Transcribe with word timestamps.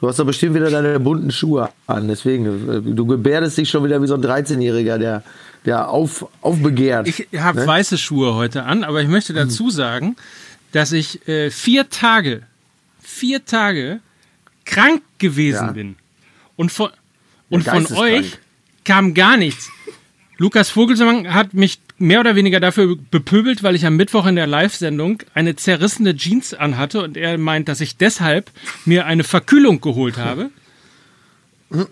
Du 0.00 0.06
hast 0.06 0.18
doch 0.18 0.26
bestimmt 0.26 0.54
wieder 0.54 0.70
deine 0.70 1.00
bunten 1.00 1.30
Schuhe 1.32 1.70
an. 1.86 2.06
Deswegen, 2.06 2.46
äh, 2.46 2.80
du 2.82 3.04
gebärdest 3.06 3.58
dich 3.58 3.68
schon 3.68 3.84
wieder 3.84 4.00
wie 4.00 4.06
so 4.06 4.14
ein 4.14 4.22
13-Jähriger, 4.22 4.98
der, 4.98 5.22
der 5.64 5.88
auf, 5.88 6.26
aufbegehrt. 6.40 7.08
Ich 7.08 7.26
habe 7.36 7.60
ne? 7.60 7.66
weiße 7.66 7.98
Schuhe 7.98 8.34
heute 8.34 8.62
an, 8.62 8.84
aber 8.84 9.02
ich 9.02 9.08
möchte 9.08 9.32
dazu 9.32 9.64
hm. 9.64 9.70
sagen, 9.70 10.16
dass 10.72 10.92
ich 10.92 11.26
äh, 11.26 11.50
vier 11.50 11.90
Tage, 11.90 12.42
vier 13.02 13.44
Tage 13.44 14.00
krank 14.64 15.02
gewesen 15.18 15.66
ja. 15.66 15.72
bin. 15.72 15.96
Und 16.56 16.70
von, 16.70 16.90
und 17.50 17.64
von 17.64 17.86
euch 17.94 18.38
kam 18.84 19.14
gar 19.14 19.36
nichts. 19.36 19.70
Lukas 20.36 20.70
Vogelsang 20.70 21.32
hat 21.32 21.54
mich 21.54 21.80
mehr 21.98 22.20
oder 22.20 22.36
weniger 22.36 22.60
dafür 22.60 22.96
bepöbelt, 23.10 23.62
weil 23.62 23.74
ich 23.74 23.84
am 23.84 23.96
Mittwoch 23.96 24.26
in 24.26 24.36
der 24.36 24.46
Live-Sendung 24.46 25.22
eine 25.34 25.56
zerrissene 25.56 26.16
Jeans 26.16 26.54
anhatte 26.54 27.02
und 27.02 27.16
er 27.16 27.38
meint, 27.38 27.68
dass 27.68 27.80
ich 27.80 27.96
deshalb 27.96 28.50
mir 28.84 29.06
eine 29.06 29.24
Verkühlung 29.24 29.80
geholt 29.80 30.16
habe. 30.16 30.50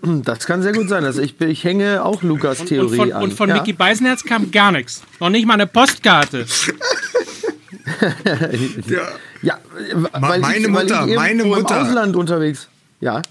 Das 0.03 0.47
kann 0.47 0.63
sehr 0.63 0.73
gut 0.73 0.89
sein. 0.89 1.05
Also 1.05 1.21
ich, 1.21 1.39
ich 1.39 1.63
hänge 1.63 2.03
auch 2.03 2.23
Lukas 2.23 2.65
Theorie 2.65 2.83
und, 2.83 2.89
und 2.89 2.97
von, 2.97 3.11
an. 3.11 3.23
Und 3.23 3.33
von 3.33 3.49
ja. 3.49 3.55
Mickey 3.55 3.73
Beisenherz 3.73 4.23
kam 4.23 4.49
gar 4.51 4.71
nichts. 4.71 5.03
Noch 5.19 5.29
nicht 5.29 5.45
mal 5.45 5.53
eine 5.53 5.67
Postkarte. 5.67 6.47
ja, 8.87 9.07
ja 9.43 9.59
weil 10.13 10.39
meine 10.39 10.57
ich, 10.57 10.67
Mutter, 10.67 11.01
weil 11.01 11.09
ich 11.09 11.15
meine 11.15 11.43
Mutter. 11.43 11.79
Im 11.79 11.85
Ausland 11.85 12.15
unterwegs. 12.15 12.67
Ja. 13.01 13.21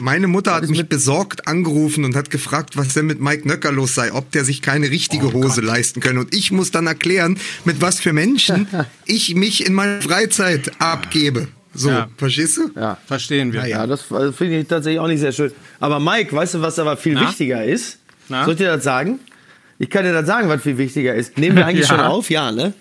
Meine 0.00 0.26
Mutter 0.26 0.54
hat 0.54 0.68
mich 0.68 0.88
besorgt 0.88 1.46
angerufen 1.46 2.04
und 2.04 2.16
hat 2.16 2.30
gefragt, 2.30 2.76
was 2.76 2.94
denn 2.94 3.06
mit 3.06 3.20
Mike 3.20 3.46
Nöcker 3.46 3.70
los 3.70 3.94
sei, 3.94 4.12
ob 4.12 4.30
der 4.32 4.44
sich 4.44 4.60
keine 4.60 4.90
richtige 4.90 5.26
oh 5.28 5.32
Hose 5.34 5.60
Gott. 5.60 5.64
leisten 5.64 6.00
könne. 6.00 6.20
Und 6.20 6.34
ich 6.34 6.50
muss 6.50 6.70
dann 6.70 6.86
erklären, 6.86 7.38
mit 7.64 7.80
was 7.80 8.00
für 8.00 8.12
Menschen 8.12 8.66
ich 9.06 9.34
mich 9.34 9.66
in 9.66 9.72
meiner 9.72 10.02
Freizeit 10.02 10.72
abgebe. 10.80 11.48
So, 11.74 11.90
ja. 11.90 12.08
verstehst 12.16 12.56
du? 12.56 12.70
Ja, 12.74 12.98
verstehen 13.06 13.52
wir. 13.52 13.66
Ja, 13.66 13.86
das 13.86 14.02
finde 14.02 14.60
ich 14.60 14.68
tatsächlich 14.68 15.00
auch 15.00 15.08
nicht 15.08 15.20
sehr 15.20 15.32
schön. 15.32 15.52
Aber 15.80 15.98
Mike, 15.98 16.34
weißt 16.34 16.54
du, 16.54 16.60
was 16.60 16.78
aber 16.78 16.96
viel 16.96 17.14
Na? 17.14 17.28
wichtiger 17.28 17.64
ist? 17.64 17.98
Na? 18.28 18.44
Soll 18.44 18.54
ich 18.54 18.58
dir 18.58 18.68
das 18.68 18.84
sagen? 18.84 19.18
Ich 19.78 19.90
kann 19.90 20.04
dir 20.04 20.12
das 20.12 20.26
sagen, 20.26 20.48
was 20.48 20.62
viel 20.62 20.78
wichtiger 20.78 21.14
ist. 21.14 21.36
Nehmen 21.36 21.56
wir 21.56 21.66
eigentlich 21.66 21.88
ja. 21.88 21.96
schon 21.96 22.04
auf? 22.04 22.30
Ja, 22.30 22.52
ne? 22.52 22.74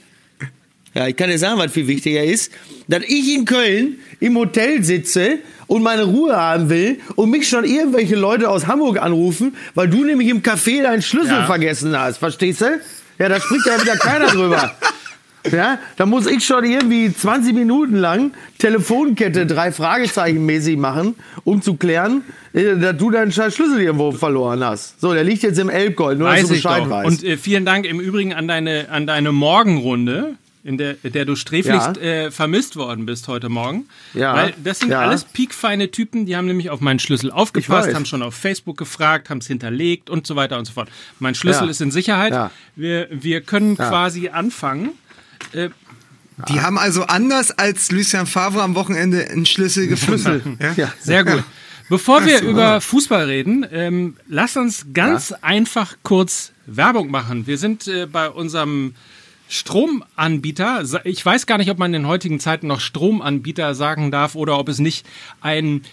Ja, 0.93 1.07
ich 1.07 1.15
kann 1.15 1.29
dir 1.29 1.39
sagen, 1.39 1.59
was 1.59 1.71
viel 1.71 1.87
wichtiger 1.87 2.23
ist, 2.23 2.51
dass 2.87 3.03
ich 3.03 3.33
in 3.33 3.45
Köln 3.45 3.97
im 4.19 4.37
Hotel 4.37 4.83
sitze 4.83 5.39
und 5.67 5.81
meine 5.81 6.03
Ruhe 6.03 6.35
haben 6.35 6.69
will 6.69 6.99
und 7.15 7.31
mich 7.31 7.47
schon 7.47 7.63
irgendwelche 7.63 8.15
Leute 8.15 8.49
aus 8.49 8.67
Hamburg 8.67 9.01
anrufen, 9.01 9.55
weil 9.73 9.87
du 9.87 10.03
nämlich 10.03 10.29
im 10.29 10.43
Café 10.43 10.83
deinen 10.83 11.01
Schlüssel 11.01 11.31
ja. 11.31 11.45
vergessen 11.45 11.97
hast. 11.97 12.17
Verstehst 12.17 12.61
du? 12.61 12.79
Ja, 13.17 13.29
da 13.29 13.39
spricht 13.39 13.65
ja 13.65 13.81
wieder 13.81 13.97
keiner 13.97 14.27
drüber. 14.27 14.71
Ja, 15.51 15.77
da 15.97 16.05
muss 16.05 16.25
ich 16.25 16.45
schon 16.45 16.63
irgendwie 16.63 17.13
20 17.13 17.53
Minuten 17.53 17.97
lang 17.97 18.31
Telefonkette 18.59 19.45
drei 19.45 19.73
Fragezeichen 19.73 20.45
mäßig 20.45 20.77
machen, 20.77 21.15
um 21.43 21.61
zu 21.61 21.75
klären, 21.75 22.23
äh, 22.53 22.77
dass 22.77 22.95
du 22.95 23.11
deinen 23.11 23.33
Schlüssel 23.33 23.81
irgendwo 23.81 24.13
verloren 24.13 24.63
hast. 24.63 25.01
So, 25.01 25.13
der 25.13 25.25
liegt 25.25 25.43
jetzt 25.43 25.59
im 25.59 25.69
Elbgold, 25.69 26.17
nur 26.17 26.29
Weiß 26.29 26.43
dass 26.43 26.49
du 26.49 26.55
Bescheid 26.55 26.89
weißt. 26.89 27.07
Und 27.07 27.23
äh, 27.25 27.35
vielen 27.35 27.65
Dank 27.65 27.85
im 27.85 27.99
Übrigen 27.99 28.33
an 28.33 28.47
deine, 28.47 28.87
an 28.89 29.05
deine 29.05 29.33
Morgenrunde 29.33 30.37
in 30.63 30.77
der, 30.77 30.93
der 30.93 31.25
du 31.25 31.35
sträflichst 31.35 31.97
ja. 31.97 32.01
äh, 32.01 32.31
vermisst 32.31 32.75
worden 32.75 33.05
bist 33.05 33.27
heute 33.27 33.49
Morgen. 33.49 33.85
Ja. 34.13 34.33
Weil 34.33 34.53
das 34.63 34.79
sind 34.79 34.91
ja. 34.91 35.01
alles 35.01 35.25
piekfeine 35.25 35.91
Typen, 35.91 36.25
die 36.25 36.37
haben 36.37 36.47
nämlich 36.47 36.69
auf 36.69 36.79
meinen 36.79 36.99
Schlüssel 36.99 37.31
aufgepasst, 37.31 37.93
haben 37.93 38.05
schon 38.05 38.23
auf 38.23 38.33
Facebook 38.33 38.77
gefragt, 38.77 39.29
haben 39.29 39.39
es 39.39 39.47
hinterlegt 39.47 40.09
und 40.09 40.25
so 40.25 40.35
weiter 40.35 40.57
und 40.57 40.65
so 40.65 40.73
fort. 40.73 40.89
Mein 41.19 41.35
Schlüssel 41.35 41.65
ja. 41.65 41.71
ist 41.71 41.81
in 41.81 41.91
Sicherheit. 41.91 42.51
Wir, 42.75 43.07
wir 43.11 43.41
können 43.41 43.75
quasi 43.75 44.29
anfangen. 44.29 44.91
Äh, 45.51 45.69
die 46.49 46.61
haben 46.61 46.79
also 46.79 47.03
anders 47.03 47.51
als 47.51 47.91
Lucien 47.91 48.25
Favre 48.25 48.63
am 48.63 48.75
Wochenende 48.75 49.29
einen 49.29 49.45
Schlüssel 49.45 49.87
gefunden. 49.87 50.57
ja? 50.77 50.91
Sehr 50.99 51.23
gut. 51.23 51.43
Bevor 51.89 52.25
wir 52.25 52.39
so. 52.39 52.45
über 52.45 52.81
Fußball 52.81 53.25
reden, 53.25 53.65
ähm, 53.71 54.15
lass 54.27 54.57
uns 54.57 54.87
ganz 54.93 55.33
einfach 55.41 55.97
kurz 56.01 56.53
Werbung 56.65 57.11
machen. 57.11 57.45
Wir 57.45 57.57
sind 57.57 57.87
äh, 57.87 58.07
bei 58.07 58.29
unserem 58.29 58.95
Stromanbieter. 59.53 60.83
Ich 61.03 61.23
weiß 61.23 61.45
gar 61.45 61.59
nicht, 61.59 61.69
ob 61.69 61.77
man 61.77 61.93
in 61.93 62.07
heutigen 62.07 62.39
Zeiten 62.39 62.65
noch 62.65 62.79
Stromanbieter 62.79 63.75
sagen 63.75 64.09
darf 64.09 64.33
oder 64.33 64.57
ob 64.57 64.67
es 64.67 64.79
nicht 64.79 65.05
ein 65.41 65.83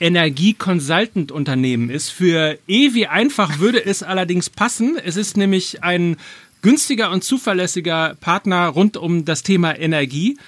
Energie-Consultant-Unternehmen 0.00 1.90
ist. 1.90 2.08
Für 2.08 2.58
Ewi 2.66 3.06
einfach 3.06 3.58
würde 3.58 3.84
es 3.84 4.02
allerdings 4.02 4.48
passen. 4.48 4.96
Es 5.02 5.16
ist 5.16 5.36
nämlich 5.36 5.84
ein 5.84 6.16
günstiger 6.62 7.10
und 7.10 7.22
zuverlässiger 7.22 8.16
Partner 8.20 8.66
rund 8.68 8.96
um 8.96 9.26
das 9.26 9.42
Thema 9.42 9.78
Energie. 9.78 10.38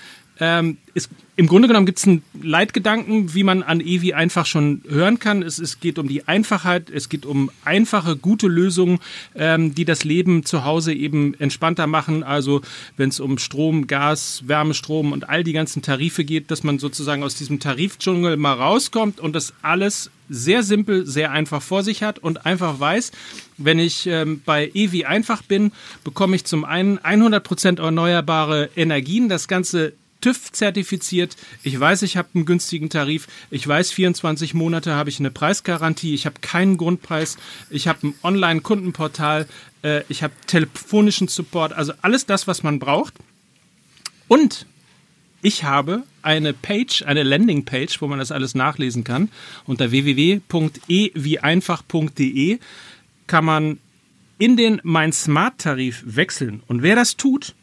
Ähm, 0.40 0.78
es 0.94 1.08
im 1.38 1.46
Grunde 1.46 1.68
genommen 1.68 1.86
gibt 1.86 1.98
es 1.98 2.04
einen 2.04 2.24
Leitgedanken, 2.42 3.32
wie 3.32 3.44
man 3.44 3.62
an 3.62 3.80
Evi 3.80 4.12
einfach 4.12 4.44
schon 4.44 4.82
hören 4.88 5.20
kann. 5.20 5.44
Es, 5.44 5.60
es 5.60 5.78
geht 5.78 6.00
um 6.00 6.08
die 6.08 6.26
Einfachheit, 6.26 6.90
es 6.90 7.08
geht 7.08 7.24
um 7.24 7.48
einfache, 7.64 8.16
gute 8.16 8.48
Lösungen, 8.48 8.98
ähm, 9.36 9.72
die 9.72 9.84
das 9.84 10.02
Leben 10.02 10.44
zu 10.44 10.64
Hause 10.64 10.92
eben 10.92 11.34
entspannter 11.34 11.86
machen. 11.86 12.24
Also 12.24 12.60
wenn 12.96 13.10
es 13.10 13.20
um 13.20 13.38
Strom, 13.38 13.86
Gas, 13.86 14.42
Wärmestrom 14.46 15.12
und 15.12 15.28
all 15.28 15.44
die 15.44 15.52
ganzen 15.52 15.80
Tarife 15.80 16.24
geht, 16.24 16.50
dass 16.50 16.64
man 16.64 16.80
sozusagen 16.80 17.22
aus 17.22 17.36
diesem 17.36 17.60
Tarifdschungel 17.60 18.36
mal 18.36 18.54
rauskommt 18.54 19.20
und 19.20 19.36
das 19.36 19.54
alles 19.62 20.10
sehr 20.28 20.64
simpel, 20.64 21.06
sehr 21.06 21.30
einfach 21.30 21.62
vor 21.62 21.84
sich 21.84 22.02
hat 22.02 22.18
und 22.18 22.46
einfach 22.46 22.80
weiß, 22.80 23.12
wenn 23.58 23.78
ich 23.78 24.08
ähm, 24.08 24.42
bei 24.44 24.72
Evi 24.74 25.04
einfach 25.04 25.42
bin, 25.42 25.70
bekomme 26.02 26.34
ich 26.34 26.44
zum 26.44 26.64
einen 26.64 26.98
100% 26.98 27.80
erneuerbare 27.80 28.70
Energien. 28.74 29.28
Das 29.28 29.46
Ganze 29.46 29.92
TÜV-zertifiziert. 30.20 31.36
Ich 31.62 31.78
weiß, 31.78 32.02
ich 32.02 32.16
habe 32.16 32.28
einen 32.34 32.44
günstigen 32.44 32.90
Tarif. 32.90 33.28
Ich 33.50 33.66
weiß, 33.66 33.92
24 33.92 34.54
Monate 34.54 34.94
habe 34.94 35.10
ich 35.10 35.20
eine 35.20 35.30
Preisgarantie. 35.30 36.14
Ich 36.14 36.26
habe 36.26 36.40
keinen 36.40 36.76
Grundpreis. 36.76 37.36
Ich 37.70 37.86
habe 37.88 38.08
ein 38.08 38.14
Online-Kundenportal. 38.22 39.46
Äh, 39.82 40.02
ich 40.08 40.22
habe 40.22 40.34
telefonischen 40.46 41.28
Support. 41.28 41.72
Also 41.72 41.92
alles 42.02 42.26
das, 42.26 42.46
was 42.46 42.62
man 42.62 42.78
braucht. 42.78 43.14
Und 44.26 44.66
ich 45.40 45.64
habe 45.64 46.02
eine 46.22 46.52
Page, 46.52 47.04
eine 47.04 47.22
Landingpage, 47.22 48.02
wo 48.02 48.08
man 48.08 48.18
das 48.18 48.32
alles 48.32 48.56
nachlesen 48.56 49.04
kann. 49.04 49.30
Unter 49.66 49.92
www.e-wie-einfach.de 49.92 52.58
kann 53.26 53.44
man 53.44 53.78
in 54.38 54.56
den 54.56 54.80
Mein 54.82 55.12
Smart 55.12 55.58
Tarif 55.58 56.02
wechseln. 56.04 56.62
Und 56.66 56.82
wer 56.82 56.96
das 56.96 57.16
tut, 57.16 57.54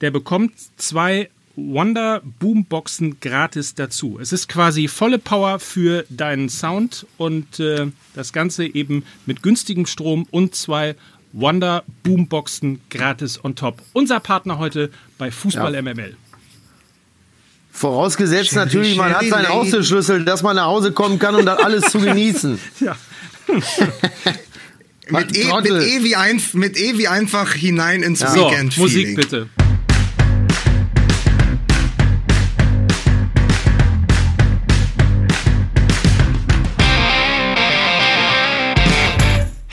der 0.00 0.10
bekommt 0.10 0.54
zwei 0.76 1.28
Wonder 1.56 2.22
Boomboxen 2.38 3.18
gratis 3.20 3.74
dazu. 3.74 4.18
Es 4.20 4.32
ist 4.32 4.48
quasi 4.48 4.88
volle 4.88 5.18
Power 5.18 5.58
für 5.58 6.04
deinen 6.08 6.48
Sound 6.48 7.06
und 7.16 7.60
äh, 7.60 7.86
das 8.14 8.32
Ganze 8.32 8.66
eben 8.66 9.04
mit 9.26 9.42
günstigem 9.42 9.86
Strom 9.86 10.26
und 10.30 10.54
zwei 10.54 10.94
Wonder 11.32 11.84
Boomboxen 12.02 12.80
gratis 12.90 13.44
on 13.44 13.56
top. 13.56 13.82
Unser 13.92 14.20
Partner 14.20 14.58
heute 14.58 14.90
bei 15.18 15.30
Fußball 15.30 15.74
ja. 15.74 15.82
MML. 15.82 16.16
Vorausgesetzt 17.72 18.50
Sherry, 18.50 18.66
natürlich, 18.66 18.96
man 18.96 19.12
Sherry, 19.12 19.30
hat 19.30 19.38
seinen 19.38 19.48
Haustürschlüssel, 19.48 20.24
dass 20.24 20.42
man 20.42 20.56
nach 20.56 20.66
Hause 20.66 20.92
kommen 20.92 21.18
kann 21.18 21.34
und 21.34 21.40
um 21.40 21.46
dann 21.46 21.58
alles 21.58 21.90
zu 21.90 21.98
genießen. 21.98 22.58
Ja. 22.80 22.96
mit, 25.08 25.36
e, 25.36 25.44
mit, 25.44 25.66
e 25.66 26.04
wie 26.04 26.14
ein, 26.14 26.40
mit 26.52 26.76
E 26.78 26.98
wie 26.98 27.08
einfach 27.08 27.52
hinein 27.52 28.02
ins 28.02 28.20
ja. 28.20 28.32
Weekend. 28.34 28.74
So, 28.74 28.82
Musik 28.82 29.16
bitte. 29.16 29.48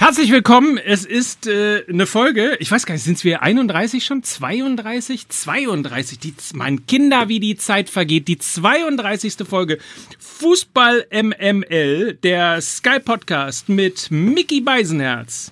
Herzlich 0.07 0.31
willkommen. 0.31 0.77
Es 0.77 1.03
ist 1.03 1.47
äh, 1.47 1.83
eine 1.89 2.05
Folge, 2.05 2.55
ich 2.61 2.71
weiß 2.71 2.85
gar 2.85 2.93
nicht, 2.93 3.03
sind 3.03 3.21
wir 3.25 3.41
31 3.41 4.05
schon? 4.05 4.23
32? 4.23 5.27
32. 5.27 6.19
Die, 6.19 6.33
mein 6.53 6.85
Kinder, 6.85 7.27
wie 7.27 7.41
die 7.41 7.57
Zeit 7.57 7.89
vergeht. 7.89 8.29
Die 8.29 8.37
32. 8.37 9.35
Folge 9.45 9.79
Fußball 10.17 11.07
MML, 11.11 12.13
der 12.23 12.61
Sky 12.61 13.01
Podcast 13.03 13.67
mit 13.67 14.09
Mickey 14.09 14.61
Beisenherz. 14.61 15.51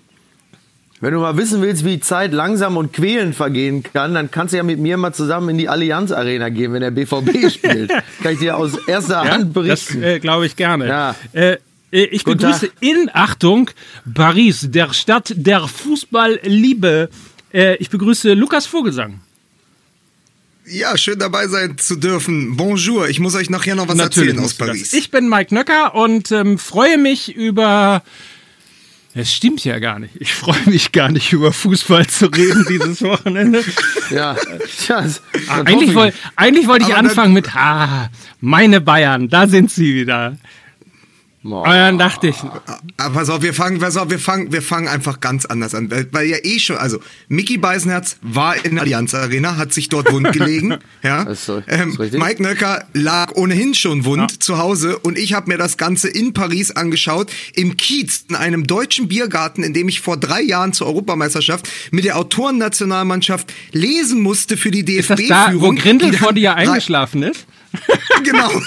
Wenn 1.02 1.14
du 1.14 1.20
mal 1.20 1.36
wissen 1.36 1.62
willst, 1.62 1.84
wie 1.84 2.00
Zeit 2.00 2.32
langsam 2.32 2.78
und 2.78 2.94
quälend 2.94 3.36
vergehen 3.36 3.84
kann, 3.84 4.14
dann 4.14 4.32
kannst 4.32 4.54
du 4.54 4.58
ja 4.58 4.64
mit 4.64 4.80
mir 4.80 4.96
mal 4.96 5.12
zusammen 5.12 5.50
in 5.50 5.58
die 5.58 5.68
Allianz 5.68 6.14
Arena 6.14 6.48
gehen, 6.48 6.72
wenn 6.72 6.80
der 6.80 6.92
BVB 6.92 7.50
spielt. 7.52 7.92
kann 8.24 8.32
ich 8.32 8.40
dir 8.40 8.56
aus 8.56 8.78
erster 8.88 9.26
ja, 9.26 9.32
Hand 9.32 9.54
berichten. 9.54 10.00
Das 10.00 10.12
äh, 10.12 10.20
glaube 10.20 10.46
ich 10.46 10.56
gerne. 10.56 10.88
Ja. 10.88 11.16
Äh, 11.34 11.58
ich 11.92 12.24
Guten 12.24 12.40
begrüße 12.40 12.68
Tag. 12.68 12.76
in 12.82 13.10
Achtung 13.14 13.70
Paris, 14.14 14.68
der 14.70 14.94
Stadt 14.94 15.34
der 15.36 15.68
Fußballliebe. 15.68 17.10
Äh, 17.54 17.76
ich 17.78 17.90
begrüße 17.90 18.34
Lukas 18.34 18.66
Vogelsang. 18.66 19.22
Ja, 20.68 20.98
schön 20.98 21.20
dabei 21.20 21.48
sein 21.48 21.78
zu 21.78 21.96
dürfen. 21.96 22.58
Bonjour, 22.58 23.08
ich 23.08 23.20
muss 23.20 23.36
euch 23.36 23.52
nachher 23.52 23.76
noch 23.76 23.88
was 23.88 23.96
Natürlich 23.96 24.30
erzählen 24.30 24.46
aus 24.46 24.56
Paris. 24.56 24.94
Ich 24.94 25.12
bin 25.12 25.30
Mike 25.30 25.54
Nöcker 25.54 25.94
und 25.94 26.32
ähm, 26.32 26.58
freue 26.58 26.98
mich 26.98 27.36
über 27.36 28.02
Es 29.14 29.32
stimmt 29.32 29.64
ja 29.64 29.78
gar 29.78 30.00
nicht. 30.00 30.16
Ich 30.20 30.34
freue 30.34 30.60
mich 30.66 30.92
gar 30.92 31.12
nicht 31.12 31.32
über 31.32 31.54
Fußball 31.54 32.08
zu 32.08 32.26
reden 32.26 32.66
dieses 32.70 33.04
Wochenende. 33.04 33.64
ja, 34.10 34.36
ja 34.88 35.06
ah, 35.48 35.62
eigentlich, 35.62 35.94
woll, 35.94 36.12
eigentlich 36.36 36.68
wollte 36.68 36.86
ich 36.90 36.96
anfangen 36.96 37.34
mit, 37.34 37.56
ah, 37.56 38.10
meine 38.42 38.82
Bayern, 38.82 39.30
da 39.30 39.48
sind 39.48 39.70
sie 39.70 39.94
wieder. 39.94 40.36
Boah. 41.46 41.62
Und 41.62 41.74
dann 41.74 41.98
dachte 42.00 42.30
ich. 42.30 42.38
Aber 42.98 43.14
pass 43.14 43.30
auf, 43.30 43.44
wir 43.44 43.54
fangen, 43.54 43.80
pass 43.80 43.98
auf, 43.98 44.10
wir 44.10 44.18
fangen, 44.18 44.52
wir 44.52 44.64
fangen 44.64 44.88
einfach 44.88 45.20
ganz 45.20 45.46
anders 45.46 45.76
an. 45.76 45.92
Weil, 45.92 46.08
weil 46.12 46.28
ja 46.28 46.38
eh 46.42 46.58
schon, 46.58 46.78
also 46.78 47.00
Mickey 47.28 47.60
Beisenherz 47.60 48.18
war 48.24 48.66
in 48.66 48.74
der 48.76 48.84
Allianz 48.84 49.14
Arena, 49.14 49.56
hat 49.56 49.72
sich 49.72 49.88
dort 49.88 50.12
wund 50.12 50.32
gelegen. 50.34 50.80
ja. 51.04 51.22
Ist 51.22 51.46
so, 51.46 51.62
ähm, 51.68 51.96
Mike 52.14 52.42
Nöcker 52.42 52.86
lag 52.94 53.34
ohnehin 53.36 53.76
schon 53.76 54.06
wund 54.06 54.32
ja. 54.32 54.40
zu 54.40 54.58
Hause 54.58 54.98
und 54.98 55.20
ich 55.20 55.34
habe 55.34 55.52
mir 55.52 55.60
das 55.60 55.78
Ganze 55.78 56.08
in 56.08 56.34
Paris 56.34 56.72
angeschaut, 56.72 57.32
im 57.54 57.78
Kiez, 57.78 58.26
in 58.28 58.36
einem 58.36 58.66
deutschen 58.66 59.08
Biergarten, 59.08 59.62
in 59.62 59.76
dem 59.76 59.88
ich 59.88 60.02
vor 60.02 60.18
drei 60.18 60.42
Jahren 60.42 60.74
zur 60.74 60.88
Europameisterschaft 60.88 61.70
mit 61.92 62.06
der 62.06 62.18
Autorennationalmannschaft 62.18 63.54
lesen 63.72 64.20
musste 64.24 64.58
für 64.58 64.72
die 64.72 64.84
DFB-Führung. 64.84 65.20
Ist 65.20 65.30
das 65.30 65.52
da, 65.52 65.62
wo 65.62 65.74
Grindel 65.74 66.14
vor 66.14 66.34
dir 66.34 66.56
eingeschlafen 66.56 67.22
ist? 67.22 67.46
genau. 68.24 68.50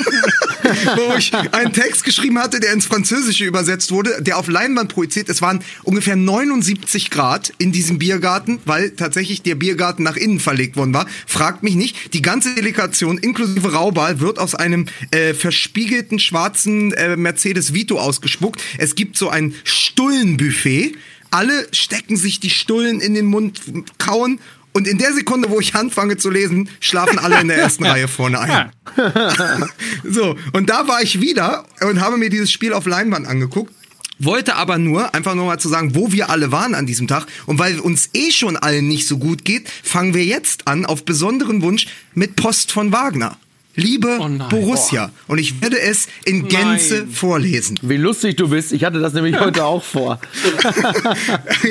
Wo 0.96 1.16
ich 1.16 1.32
einen 1.34 1.72
Text 1.72 2.04
geschrieben 2.04 2.38
hatte, 2.38 2.60
der 2.60 2.72
ins 2.72 2.86
Französische 2.86 3.44
übersetzt 3.44 3.90
wurde, 3.90 4.22
der 4.22 4.38
auf 4.38 4.48
Leinwand 4.48 4.92
projiziert. 4.92 5.28
Es 5.28 5.42
waren 5.42 5.60
ungefähr 5.82 6.16
79 6.16 7.10
Grad 7.10 7.52
in 7.58 7.72
diesem 7.72 7.98
Biergarten, 7.98 8.60
weil 8.64 8.90
tatsächlich 8.90 9.42
der 9.42 9.54
Biergarten 9.54 10.02
nach 10.02 10.16
innen 10.16 10.40
verlegt 10.40 10.76
worden 10.76 10.94
war. 10.94 11.06
Fragt 11.26 11.62
mich 11.62 11.74
nicht. 11.74 12.14
Die 12.14 12.22
ganze 12.22 12.54
Delegation 12.54 13.18
inklusive 13.18 13.72
Raubal 13.72 14.20
wird 14.20 14.38
aus 14.38 14.54
einem 14.54 14.86
äh, 15.10 15.34
verspiegelten 15.34 16.18
schwarzen 16.18 16.92
äh, 16.92 17.16
Mercedes 17.16 17.74
Vito 17.74 17.98
ausgespuckt. 17.98 18.62
Es 18.78 18.94
gibt 18.94 19.16
so 19.16 19.28
ein 19.28 19.54
Stullenbuffet. 19.64 20.96
Alle 21.30 21.68
stecken 21.72 22.16
sich 22.16 22.40
die 22.40 22.50
Stullen 22.50 23.00
in 23.00 23.14
den 23.14 23.26
Mund, 23.26 23.60
kauen 23.98 24.40
und 24.72 24.86
in 24.86 24.98
der 24.98 25.12
Sekunde, 25.12 25.50
wo 25.50 25.60
ich 25.60 25.74
anfange 25.74 26.16
zu 26.16 26.30
lesen, 26.30 26.68
schlafen 26.80 27.18
alle 27.18 27.40
in 27.40 27.48
der 27.48 27.58
ersten 27.58 27.84
Reihe 27.86 28.08
vorne 28.08 28.40
ein. 28.40 28.70
so, 30.04 30.36
und 30.52 30.70
da 30.70 30.88
war 30.88 31.02
ich 31.02 31.20
wieder 31.20 31.64
und 31.80 32.00
habe 32.00 32.16
mir 32.16 32.30
dieses 32.30 32.50
Spiel 32.50 32.72
auf 32.72 32.86
Leinwand 32.86 33.26
angeguckt. 33.26 33.72
Wollte 34.20 34.56
aber 34.56 34.78
nur, 34.78 35.14
einfach 35.14 35.36
nur 35.36 35.46
mal 35.46 35.58
zu 35.58 35.68
sagen, 35.68 35.94
wo 35.94 36.10
wir 36.10 36.28
alle 36.28 36.50
waren 36.50 36.74
an 36.74 36.86
diesem 36.86 37.06
Tag. 37.06 37.26
Und 37.46 37.60
weil 37.60 37.78
uns 37.78 38.10
eh 38.14 38.32
schon 38.32 38.56
allen 38.56 38.88
nicht 38.88 39.06
so 39.06 39.18
gut 39.18 39.44
geht, 39.44 39.68
fangen 39.84 40.12
wir 40.12 40.24
jetzt 40.24 40.66
an, 40.66 40.86
auf 40.86 41.04
besonderen 41.04 41.62
Wunsch, 41.62 41.86
mit 42.14 42.34
Post 42.34 42.72
von 42.72 42.90
Wagner. 42.90 43.36
Liebe 43.78 44.18
oh 44.20 44.28
Borussia. 44.48 45.12
Oh. 45.28 45.32
Und 45.32 45.38
ich 45.38 45.62
werde 45.62 45.80
es 45.80 46.08
in 46.24 46.48
Gänze 46.48 46.98
nein. 46.98 47.10
vorlesen. 47.10 47.78
Wie 47.80 47.96
lustig 47.96 48.36
du 48.36 48.48
bist. 48.48 48.72
Ich 48.72 48.82
hatte 48.82 48.98
das 48.98 49.12
nämlich 49.12 49.38
heute 49.40 49.64
auch 49.64 49.84
vor. 49.84 50.20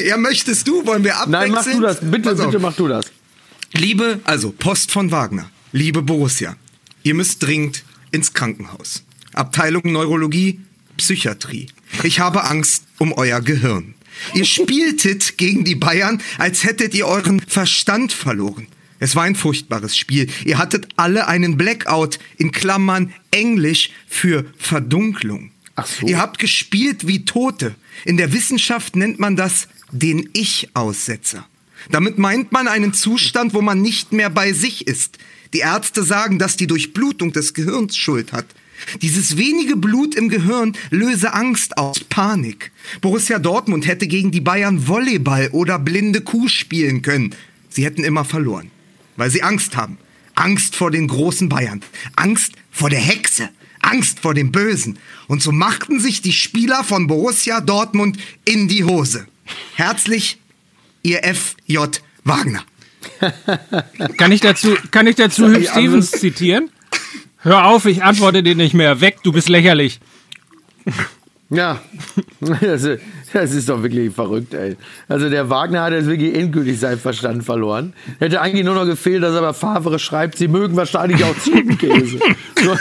ja, 0.08 0.16
möchtest 0.16 0.66
du? 0.70 0.86
Wollen 0.86 1.04
wir 1.04 1.18
abwechseln? 1.18 1.32
Nein, 1.32 1.52
mach 1.52 1.66
du 1.66 1.82
das. 1.82 2.00
Bitte, 2.00 2.36
bitte 2.36 2.60
mach 2.60 2.76
du 2.78 2.88
das. 2.88 3.08
Liebe, 3.74 4.22
also 4.24 4.54
Post 4.58 4.92
von 4.92 5.12
Wagner. 5.12 5.50
Liebe 5.74 6.02
Borussia. 6.02 6.56
Ihr 7.04 7.14
müsst 7.14 7.44
dringend 7.44 7.84
ins 8.12 8.34
Krankenhaus. 8.34 9.04
Abteilung 9.34 9.92
Neurologie, 9.92 10.62
Psychiatrie. 10.96 11.68
Ich 12.04 12.22
habe 12.22 12.46
Angst 12.46 12.86
um 13.00 13.12
euer 13.12 13.42
Gehirn. 13.42 13.96
Ihr 14.34 14.46
spieltet 14.46 15.38
gegen 15.38 15.66
die 15.66 15.76
Bayern, 15.76 16.22
als 16.38 16.64
hättet 16.64 16.96
ihr 16.96 17.06
euren 17.06 17.42
Verstand 17.42 18.14
verloren. 18.14 18.68
Es 19.00 19.16
war 19.16 19.24
ein 19.24 19.36
furchtbares 19.36 19.96
Spiel. 19.98 20.28
Ihr 20.46 20.58
hattet 20.58 20.88
alle 20.96 21.28
einen 21.28 21.58
Blackout 21.58 22.20
in 22.38 22.52
Klammern 22.52 23.14
Englisch 23.32 23.92
für 24.08 24.46
Verdunklung. 24.58 25.52
Ach 25.76 25.86
so. 25.86 26.08
Ihr 26.08 26.18
habt 26.18 26.40
gespielt 26.40 27.08
wie 27.08 27.26
Tote. 27.26 27.76
In 28.06 28.18
der 28.18 28.34
Wissenschaft 28.34 28.96
nennt 28.96 29.20
man 29.20 29.36
das 29.36 29.68
den 29.92 30.30
Ich-Aussetzer. 30.34 31.48
Damit 31.92 32.18
meint 32.18 32.52
man 32.52 32.68
einen 32.68 32.94
Zustand, 32.94 33.54
wo 33.54 33.62
man 33.62 33.82
nicht 33.82 34.12
mehr 34.12 34.32
bei 34.32 34.54
sich 34.54 34.88
ist. 34.88 35.20
Die 35.54 35.60
Ärzte 35.60 36.04
sagen, 36.04 36.40
dass 36.40 36.58
die 36.58 36.68
Durchblutung 36.68 37.32
des 37.32 37.54
Gehirns 37.54 37.96
Schuld 37.96 38.34
hat. 38.34 38.48
Dieses 39.02 39.38
wenige 39.38 39.76
Blut 39.76 40.16
im 40.16 40.30
Gehirn 40.30 40.74
löse 40.90 41.34
Angst 41.34 41.78
aus, 41.78 42.00
Panik. 42.02 42.72
Borussia 43.02 43.40
Dortmund 43.40 43.88
hätte 43.88 44.08
gegen 44.08 44.32
die 44.32 44.42
Bayern 44.42 44.88
Volleyball 44.88 45.50
oder 45.52 45.80
blinde 45.80 46.22
Kuh 46.22 46.48
spielen 46.48 47.02
können. 47.02 47.34
Sie 47.70 47.86
hätten 47.86 48.04
immer 48.04 48.26
verloren 48.26 48.72
weil 49.18 49.30
sie 49.30 49.44
Angst 49.44 49.76
haben. 49.76 49.98
Angst 50.36 50.76
vor 50.76 50.92
den 50.92 51.08
großen 51.08 51.50
Bayern. 51.50 51.82
Angst 52.16 52.54
vor 52.72 52.90
der 52.90 53.00
Hexe. 53.00 53.50
Angst 53.82 54.20
vor 54.20 54.34
dem 54.34 54.52
Bösen. 54.52 55.00
Und 55.28 55.42
so 55.42 55.52
machten 55.52 56.00
sich 56.00 56.22
die 56.22 56.34
Spieler 56.34 56.84
von 56.84 57.08
Borussia 57.08 57.62
Dortmund 57.62 58.18
in 58.46 58.68
die 58.68 58.84
Hose. 58.84 59.28
Herzlich, 59.76 60.40
ihr 61.04 61.24
F.J. 61.24 62.02
Wagner. 62.24 62.64
kann 64.18 64.32
ich 64.32 64.42
dazu, 64.42 64.76
kann 64.92 65.08
ich 65.08 65.16
dazu 65.16 65.48
Hugh 65.48 65.66
Stevens 65.66 66.12
zitieren? 66.12 66.70
Hör 67.38 67.66
auf, 67.66 67.86
ich 67.86 68.04
antworte 68.04 68.44
dir 68.44 68.56
nicht 68.56 68.74
mehr. 68.74 69.00
Weg, 69.00 69.24
du 69.24 69.32
bist 69.32 69.50
lächerlich. 69.50 70.00
Ja, 71.50 71.82
das 72.42 72.84
ist, 72.84 73.02
das 73.32 73.52
ist 73.54 73.70
doch 73.70 73.82
wirklich 73.82 74.14
verrückt, 74.14 74.54
ey. 74.54 74.76
Also 75.08 75.30
der 75.30 75.50
Wagner 75.50 75.84
hat 75.84 75.94
jetzt 75.94 76.08
wirklich 76.08 76.36
endgültig 76.36 76.80
seinen 76.80 77.00
Verstand 77.00 77.46
verloren. 77.46 77.94
Hätte 78.20 78.42
eigentlich 78.42 78.66
nur 78.66 78.76
noch 78.76 78.86
gefehlt, 78.86 79.24
dass 79.24 79.34
er 79.34 79.42
bei 79.42 79.54
Favre 79.54 79.98
schreibt, 79.98 80.38
sie 80.38 80.50
mögen 80.50 80.76
wahrscheinlich 80.76 81.24
auch 81.24 81.38
Ziegenkäse. 81.40 82.20
So. 82.60 82.76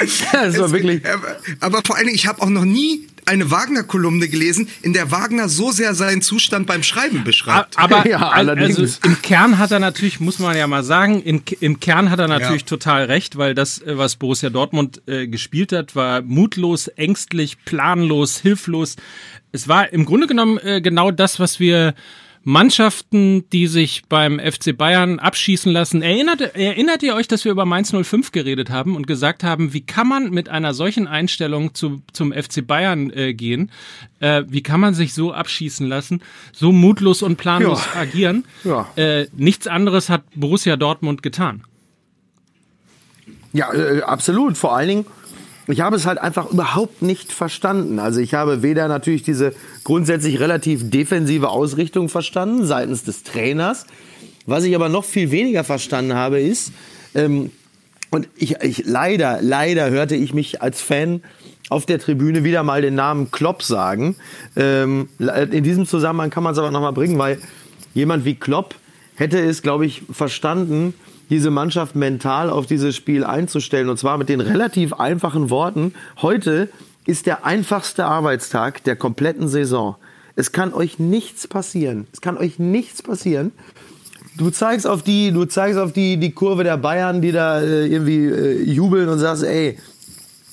das 0.32 0.58
war 0.58 0.72
wirklich. 0.72 1.00
Aber, 1.06 1.36
aber 1.60 1.82
vor 1.86 1.96
allen 1.96 2.06
Dingen, 2.06 2.16
ich 2.16 2.26
habe 2.26 2.42
auch 2.42 2.48
noch 2.48 2.64
nie 2.64 3.06
eine 3.28 3.50
Wagner-Kolumne 3.50 4.28
gelesen, 4.28 4.68
in 4.82 4.92
der 4.92 5.10
Wagner 5.10 5.48
so 5.48 5.70
sehr 5.70 5.94
seinen 5.94 6.22
Zustand 6.22 6.66
beim 6.66 6.82
Schreiben 6.82 7.24
beschreibt. 7.24 7.78
Aber 7.78 8.06
ja, 8.08 8.30
also 8.30 8.82
im 9.04 9.22
Kern 9.22 9.58
hat 9.58 9.70
er 9.70 9.78
natürlich, 9.78 10.18
muss 10.18 10.38
man 10.38 10.56
ja 10.56 10.66
mal 10.66 10.82
sagen, 10.82 11.22
in, 11.22 11.42
im 11.60 11.78
Kern 11.78 12.10
hat 12.10 12.18
er 12.18 12.28
natürlich 12.28 12.62
ja. 12.62 12.68
total 12.68 13.04
recht, 13.04 13.36
weil 13.36 13.54
das, 13.54 13.80
äh, 13.82 13.98
was 13.98 14.16
Borussia 14.16 14.50
Dortmund 14.50 15.02
äh, 15.06 15.26
gespielt 15.26 15.72
hat, 15.72 15.94
war 15.94 16.22
mutlos, 16.22 16.88
ängstlich, 16.88 17.64
planlos, 17.64 18.38
hilflos. 18.40 18.96
Es 19.52 19.68
war 19.68 19.92
im 19.92 20.04
Grunde 20.04 20.26
genommen 20.26 20.58
äh, 20.58 20.80
genau 20.80 21.10
das, 21.10 21.38
was 21.38 21.60
wir 21.60 21.94
Mannschaften, 22.48 23.46
die 23.50 23.66
sich 23.66 24.04
beim 24.08 24.40
FC 24.40 24.74
Bayern 24.74 25.18
abschießen 25.18 25.70
lassen. 25.70 26.00
Erinnert, 26.00 26.40
erinnert 26.40 27.02
ihr 27.02 27.14
euch, 27.14 27.28
dass 27.28 27.44
wir 27.44 27.52
über 27.52 27.66
Mainz 27.66 27.92
05 27.92 28.32
geredet 28.32 28.70
haben 28.70 28.96
und 28.96 29.06
gesagt 29.06 29.44
haben, 29.44 29.74
wie 29.74 29.82
kann 29.82 30.08
man 30.08 30.30
mit 30.30 30.48
einer 30.48 30.72
solchen 30.72 31.06
Einstellung 31.06 31.74
zu, 31.74 32.00
zum 32.14 32.32
FC 32.32 32.66
Bayern 32.66 33.10
äh, 33.10 33.34
gehen? 33.34 33.70
Äh, 34.20 34.44
wie 34.48 34.62
kann 34.62 34.80
man 34.80 34.94
sich 34.94 35.12
so 35.12 35.30
abschießen 35.34 35.86
lassen, 35.86 36.22
so 36.52 36.72
mutlos 36.72 37.20
und 37.20 37.36
planlos 37.36 37.84
ja. 37.94 38.00
agieren? 38.00 38.46
Ja. 38.64 38.88
Äh, 38.96 39.26
nichts 39.36 39.66
anderes 39.66 40.08
hat 40.08 40.22
Borussia 40.34 40.76
Dortmund 40.76 41.22
getan. 41.22 41.64
Ja, 43.52 43.74
äh, 43.74 44.00
absolut. 44.00 44.56
Vor 44.56 44.74
allen 44.74 44.88
Dingen 44.88 45.06
ich 45.68 45.80
habe 45.80 45.96
es 45.96 46.06
halt 46.06 46.18
einfach 46.18 46.50
überhaupt 46.50 47.02
nicht 47.02 47.32
verstanden. 47.32 47.98
Also 47.98 48.20
ich 48.20 48.34
habe 48.34 48.62
weder 48.62 48.88
natürlich 48.88 49.22
diese 49.22 49.52
grundsätzlich 49.84 50.40
relativ 50.40 50.88
defensive 50.88 51.50
Ausrichtung 51.50 52.08
verstanden 52.08 52.66
seitens 52.66 53.04
des 53.04 53.22
Trainers. 53.22 53.86
Was 54.46 54.64
ich 54.64 54.74
aber 54.74 54.88
noch 54.88 55.04
viel 55.04 55.30
weniger 55.30 55.64
verstanden 55.64 56.14
habe, 56.14 56.40
ist, 56.40 56.72
ähm, 57.14 57.50
und 58.10 58.28
ich, 58.36 58.56
ich 58.62 58.86
leider, 58.86 59.40
leider 59.42 59.90
hörte 59.90 60.16
ich 60.16 60.32
mich 60.32 60.62
als 60.62 60.80
Fan 60.80 61.22
auf 61.68 61.84
der 61.84 61.98
Tribüne 61.98 62.44
wieder 62.44 62.62
mal 62.62 62.80
den 62.80 62.94
Namen 62.94 63.30
Klopp 63.30 63.62
sagen. 63.62 64.16
Ähm, 64.56 65.10
in 65.18 65.62
diesem 65.62 65.86
Zusammenhang 65.86 66.30
kann 66.30 66.42
man 66.42 66.54
es 66.54 66.58
aber 66.58 66.70
nochmal 66.70 66.94
bringen, 66.94 67.18
weil 67.18 67.38
jemand 67.92 68.24
wie 68.24 68.36
Klopp 68.36 68.74
hätte 69.16 69.38
es, 69.38 69.60
glaube 69.60 69.84
ich, 69.84 70.02
verstanden, 70.10 70.94
diese 71.30 71.50
Mannschaft 71.50 71.94
mental 71.96 72.50
auf 72.50 72.66
dieses 72.66 72.96
Spiel 72.96 73.24
einzustellen. 73.24 73.88
Und 73.88 73.98
zwar 73.98 74.18
mit 74.18 74.28
den 74.28 74.40
relativ 74.40 74.94
einfachen 74.94 75.50
Worten. 75.50 75.94
Heute 76.22 76.68
ist 77.06 77.26
der 77.26 77.44
einfachste 77.44 78.04
Arbeitstag 78.04 78.84
der 78.84 78.96
kompletten 78.96 79.48
Saison. 79.48 79.96
Es 80.36 80.52
kann 80.52 80.72
euch 80.72 80.98
nichts 80.98 81.48
passieren. 81.48 82.06
Es 82.12 82.20
kann 82.20 82.36
euch 82.36 82.58
nichts 82.58 83.02
passieren. 83.02 83.52
Du 84.36 84.50
zeigst 84.50 84.86
auf 84.86 85.02
die, 85.02 85.32
du 85.32 85.46
zeigst 85.46 85.78
auf 85.78 85.92
die, 85.92 86.16
die 86.16 86.30
Kurve 86.30 86.62
der 86.62 86.76
Bayern, 86.76 87.20
die 87.20 87.32
da 87.32 87.60
äh, 87.60 87.86
irgendwie 87.86 88.26
äh, 88.26 88.62
jubeln 88.62 89.08
und 89.08 89.18
sagst, 89.18 89.42
ey, 89.42 89.78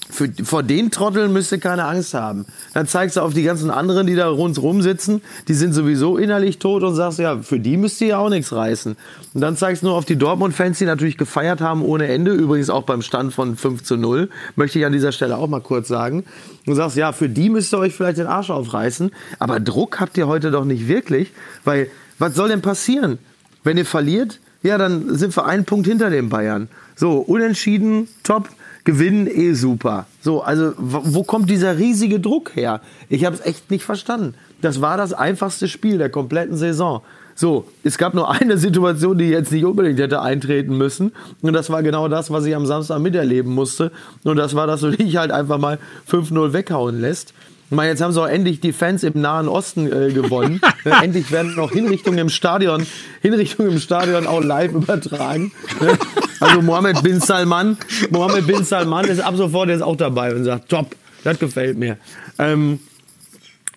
für, 0.10 0.30
vor 0.44 0.64
den 0.64 0.92
Trotteln 0.92 1.34
müsst 1.34 1.52
ihr 1.52 1.60
keine 1.60 1.86
Angst 1.86 2.14
haben. 2.14 2.46
Dann 2.74 2.88
zeigst 2.88 3.18
du 3.18 3.22
auf 3.22 3.34
die 3.34 3.44
ganzen 3.44 3.70
anderen, 3.70 4.06
die 4.06 4.16
da 4.16 4.28
rundherum 4.28 4.82
sitzen, 4.82 5.22
die 5.48 5.54
sind 5.54 5.74
sowieso 5.74 6.18
innerlich 6.18 6.60
tot 6.60 6.84
und 6.84 6.96
sagst, 6.96 7.20
ja, 7.20 7.42
für 7.42 7.60
die 7.60 7.78
müsst 7.78 8.00
ihr 8.02 8.08
ja 8.08 8.18
auch 8.20 8.30
nichts 8.30 8.54
reißen. 8.54 8.96
Und 9.34 9.42
dann 9.42 9.58
zeigst 9.58 9.82
du 9.82 9.88
nur 9.88 9.96
auf 9.96 10.06
die 10.06 10.16
Dortmund-Fans, 10.16 10.78
die 10.78 10.86
natürlich 10.86 11.18
gefeiert 11.18 11.60
haben 11.62 11.82
ohne 11.82 12.08
Ende, 12.08 12.32
übrigens 12.32 12.70
auch 12.70 12.84
beim 12.84 13.02
Stand 13.02 13.34
von 13.34 13.56
5 13.56 13.84
zu 13.84 13.98
0, 13.98 14.30
möchte 14.56 14.80
ich 14.80 14.86
an 14.86 14.94
dieser 14.94 15.12
Stelle 15.12 15.38
auch 15.38 15.48
mal 15.48 15.62
kurz 15.62 15.88
sagen. 15.88 16.24
Du 16.66 16.76
sagst, 16.76 16.98
ja, 16.98 17.12
für 17.12 17.30
die 17.30 17.50
müsst 17.50 17.74
ihr 17.74 17.80
euch 17.80 17.96
vielleicht 17.96 18.20
den 18.20 18.28
Arsch 18.28 18.50
aufreißen, 18.50 19.12
aber 19.40 19.60
Druck 19.60 20.00
habt 20.00 20.18
ihr 20.18 20.28
heute 20.28 20.52
doch 20.52 20.66
nicht 20.66 20.88
wirklich, 20.88 21.32
weil 21.64 21.90
was 22.20 22.36
soll 22.36 22.50
denn 22.50 22.62
passieren? 22.62 23.18
Wenn 23.64 23.78
ihr 23.78 23.86
verliert, 23.86 24.40
ja, 24.62 24.78
dann 24.78 25.16
sind 25.16 25.36
wir 25.36 25.46
einen 25.46 25.66
Punkt 25.66 25.88
hinter 25.88 26.10
den 26.10 26.30
Bayern. 26.30 26.70
So, 26.96 27.18
unentschieden, 27.18 28.08
top 28.24 28.50
gewinnen 28.86 29.27
eh 29.27 29.54
super. 29.54 30.06
So, 30.22 30.42
also 30.42 30.74
wo 30.77 31.24
kommt 31.24 31.50
dieser 31.50 31.77
riesige 31.77 32.20
Druck 32.20 32.56
her? 32.56 32.82
Ich 33.10 33.25
habe 33.25 33.36
es 33.36 33.46
echt 33.46 33.70
nicht 33.70 33.84
verstanden. 33.84 34.36
Das 34.62 34.80
war 34.80 34.96
das 34.96 35.12
einfachste 35.12 35.68
Spiel 35.68 35.98
der 35.98 36.10
kompletten 36.10 36.56
Saison. 36.56 37.01
So, 37.38 37.68
es 37.84 37.98
gab 37.98 38.13
nur 38.13 38.32
eine 38.32 38.58
Situation, 38.58 39.18
die 39.18 39.25
jetzt 39.25 39.51
nicht 39.51 39.65
unbedingt 39.65 40.00
hätte 40.00 40.22
eintreten 40.22 40.77
müssen. 40.77 41.12
Und 41.42 41.54
das 41.54 41.70
war 41.70 41.84
genau 41.84 42.08
das, 42.08 42.32
was 42.32 42.46
ich 42.46 42.56
am 42.56 42.65
Samstag 42.65 43.00
miterleben 43.00 43.54
musste. 43.54 43.92
Und 44.24 44.38
das 44.38 44.56
war, 44.56 44.68
dass 44.68 44.82
du 44.82 44.92
dich 44.92 45.18
halt 45.18 45.32
einfach 45.32 45.58
mal 45.58 45.77
5-0 46.10 46.54
weghauen 46.54 47.01
lässt. 47.01 47.34
Ich 47.70 47.75
meine, 47.75 47.89
jetzt 47.89 48.01
haben 48.01 48.13
sie 48.13 48.22
auch 48.22 48.27
endlich 48.27 48.62
die 48.62 48.72
Fans 48.74 49.04
im 49.04 49.20
Nahen 49.20 49.48
Osten 49.48 49.92
äh, 49.92 50.12
gewonnen. 50.12 50.62
Ne, 50.86 50.94
endlich 51.01 51.32
werden 51.32 51.56
noch 51.56 51.72
Hinrichtungen 51.72 52.20
im 52.20 52.30
Stadion, 52.30 52.86
Hinrichtungen 53.24 53.72
im 53.72 53.80
Stadion 53.80 54.27
auch 54.27 54.44
live 54.44 54.72
übertragen. 54.72 55.51
Also 56.39 56.62
Mohammed 56.62 57.01
bin 57.04 57.20
Salman, 57.20 57.77
Mohammed 58.10 58.48
bin 58.48 58.63
Salman 58.63 59.06
ist 59.06 59.20
ab 59.20 59.36
sofort 59.36 59.70
jetzt 59.70 59.82
auch 59.82 59.96
dabei 59.96 60.34
und 60.34 60.44
sagt, 60.44 60.70
top, 60.70 60.96
das 61.24 61.39
gefällt 61.39 61.77
mir. 61.77 61.98
Ähm, 62.38 62.80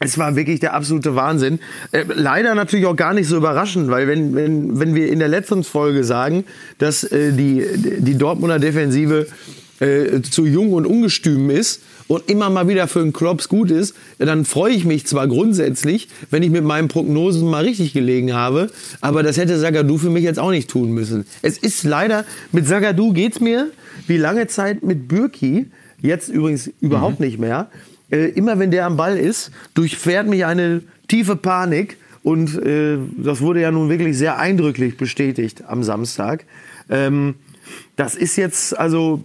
es 0.00 0.16
war 0.16 0.36
wirklich 0.36 0.60
der 0.60 0.74
absolute 0.74 1.16
Wahnsinn. 1.16 1.58
Äh, 1.90 2.04
leider 2.14 2.54
natürlich 2.54 2.86
auch 2.86 2.96
gar 2.96 3.14
nicht 3.14 3.28
so 3.28 3.36
überraschend, 3.36 3.90
weil 3.90 4.06
wenn, 4.06 4.34
wenn, 4.34 4.78
wenn 4.78 4.94
wir 4.94 5.10
in 5.10 5.18
der 5.18 5.28
letzten 5.28 5.64
Folge 5.64 6.04
sagen, 6.04 6.44
dass 6.78 7.04
äh, 7.04 7.32
die, 7.32 7.64
die 7.98 8.16
Dortmunder 8.16 8.58
Defensive 8.58 9.26
äh, 9.80 10.22
zu 10.22 10.46
jung 10.46 10.72
und 10.72 10.86
ungestüm 10.86 11.50
ist 11.50 11.82
und 12.08 12.28
immer 12.28 12.50
mal 12.50 12.68
wieder 12.68 12.88
für 12.88 13.00
einen 13.00 13.12
Klops 13.12 13.48
gut 13.48 13.70
ist, 13.70 13.94
dann 14.18 14.44
freue 14.44 14.72
ich 14.72 14.84
mich 14.84 15.06
zwar 15.06 15.28
grundsätzlich, 15.28 16.08
wenn 16.30 16.42
ich 16.42 16.50
mit 16.50 16.64
meinen 16.64 16.88
Prognosen 16.88 17.48
mal 17.48 17.64
richtig 17.64 17.92
gelegen 17.92 18.32
habe, 18.32 18.70
aber 19.00 19.22
das 19.22 19.36
hätte 19.36 19.58
Sagadu 19.58 19.98
für 19.98 20.10
mich 20.10 20.24
jetzt 20.24 20.38
auch 20.38 20.50
nicht 20.50 20.70
tun 20.70 20.92
müssen. 20.92 21.26
Es 21.42 21.58
ist 21.58 21.84
leider, 21.84 22.24
mit 22.52 22.66
Sagadu 22.66 23.12
geht's 23.12 23.40
mir 23.40 23.70
wie 24.06 24.16
lange 24.16 24.46
Zeit 24.46 24.82
mit 24.82 25.08
Bürki, 25.08 25.66
jetzt 26.00 26.28
übrigens 26.28 26.70
überhaupt 26.80 27.20
mhm. 27.20 27.26
nicht 27.26 27.38
mehr, 27.38 27.68
äh, 28.10 28.30
immer 28.30 28.58
wenn 28.58 28.70
der 28.70 28.86
am 28.86 28.96
Ball 28.96 29.16
ist, 29.16 29.50
durchfährt 29.74 30.26
mich 30.26 30.44
eine 30.44 30.82
tiefe 31.08 31.36
Panik. 31.36 31.98
Und 32.22 32.60
äh, 32.62 32.98
das 33.16 33.40
wurde 33.40 33.60
ja 33.60 33.70
nun 33.70 33.88
wirklich 33.88 34.16
sehr 34.16 34.38
eindrücklich 34.38 34.96
bestätigt 34.96 35.64
am 35.66 35.82
Samstag. 35.82 36.44
Ähm, 36.90 37.36
das 37.96 38.14
ist 38.14 38.36
jetzt, 38.36 38.78
also, 38.78 39.22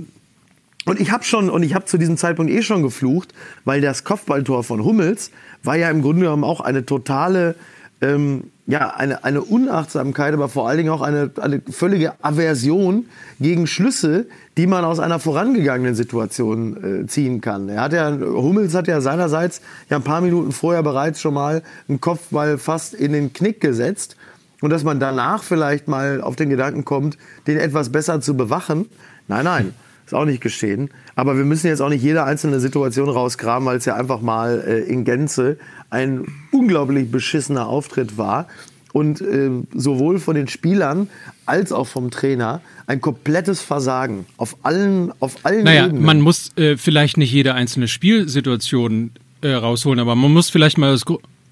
und 0.86 1.00
ich 1.00 1.12
habe 1.12 1.24
schon, 1.24 1.50
und 1.50 1.64
ich 1.64 1.76
habe 1.76 1.86
zu 1.86 1.98
diesem 1.98 2.18
Zeitpunkt 2.18 2.52
eh 2.52 2.62
schon 2.62 2.84
geflucht, 2.84 3.34
weil 3.66 3.82
das 3.82 4.04
Kopfballtor 4.04 4.64
von 4.64 4.84
Hummels 4.84 5.32
war 5.64 5.76
ja 5.76 5.90
im 5.90 6.02
Grunde 6.02 6.24
genommen 6.24 6.44
auch 6.44 6.62
eine 6.62 6.86
totale 6.86 7.56
ähm, 8.02 8.52
ja, 8.66 8.92
eine, 8.96 9.24
eine 9.26 9.42
Unachtsamkeit, 9.42 10.34
aber 10.34 10.48
vor 10.48 10.68
allen 10.68 10.78
Dingen 10.78 10.90
auch 10.90 11.02
eine, 11.02 11.32
eine 11.42 11.62
völlige 11.70 12.14
Aversion 12.24 13.06
gegen 13.40 13.68
Schlüsse, 13.68 14.26
die 14.56 14.68
man 14.68 14.86
aus 14.86 15.00
einer 15.00 15.20
vorangegangenen 15.20 15.96
Situation 15.96 17.02
äh, 17.04 17.08
ziehen 17.08 17.42
kann. 17.42 17.68
Er 17.68 17.82
hat 17.82 17.94
ja, 17.94 18.10
Hummels 18.12 18.74
hat 18.74 18.88
ja 18.88 19.02
seinerseits 19.02 19.62
ja 19.90 19.98
ein 19.98 20.04
paar 20.04 20.22
Minuten 20.22 20.54
vorher 20.54 20.82
bereits 20.82 21.20
schon 21.20 21.34
mal 21.34 21.62
einen 21.90 22.00
Kopfball 22.00 22.58
fast 22.58 22.94
in 22.94 23.12
den 23.12 23.34
Knick 23.34 23.60
gesetzt. 23.60 24.16
Und 24.62 24.70
dass 24.70 24.86
man 24.86 25.02
danach 25.02 25.44
vielleicht 25.44 25.90
mal 25.90 26.22
auf 26.22 26.38
den 26.38 26.50
Gedanken 26.50 26.86
kommt, 26.86 27.18
den 27.48 27.58
etwas 27.58 27.92
besser 27.92 28.22
zu 28.22 28.38
bewachen. 28.38 28.86
Nein, 29.28 29.44
nein. 29.44 29.74
Ist 30.14 30.20
auch 30.20 30.26
nicht 30.26 30.42
geschehen. 30.42 30.92
Aber 31.16 31.38
wir 31.38 31.44
müssen 31.44 31.66
jetzt 31.66 31.82
auch 31.82 31.90
nicht 31.90 32.04
jede 32.04 32.24
einzelne 32.24 32.60
Situation 32.60 33.10
rausgraben, 33.10 33.66
weil 33.66 33.78
es 33.78 33.86
ja 33.86 33.96
einfach 33.96 34.22
mal 34.22 34.64
äh, 34.66 34.82
in 34.82 35.06
Gänze 35.06 35.58
ein 35.90 36.26
unglaublich 36.52 37.10
beschissener 37.10 37.66
Auftritt 37.66 38.16
war. 38.16 38.48
Und 38.92 39.22
äh, 39.22 39.50
sowohl 39.74 40.20
von 40.20 40.36
den 40.36 40.48
Spielern 40.48 41.10
als 41.48 41.72
auch 41.72 41.88
vom 41.88 42.12
Trainer 42.12 42.62
ein 42.86 43.02
komplettes 43.02 43.62
Versagen 43.62 44.28
auf 44.38 44.56
allen, 44.62 45.12
auf 45.20 45.48
allen 45.48 45.64
naja, 45.64 45.88
Ebenen. 45.88 46.04
Man 46.04 46.22
muss 46.22 46.56
äh, 46.58 46.78
vielleicht 46.78 47.18
nicht 47.18 47.32
jede 47.32 47.56
einzelne 47.56 47.88
Spielsituation 47.88 49.10
äh, 49.42 49.54
rausholen, 49.54 50.00
aber 50.00 50.14
man 50.14 50.32
muss 50.32 50.52
vielleicht 50.52 50.78
mal 50.78 50.92
das, 50.92 51.06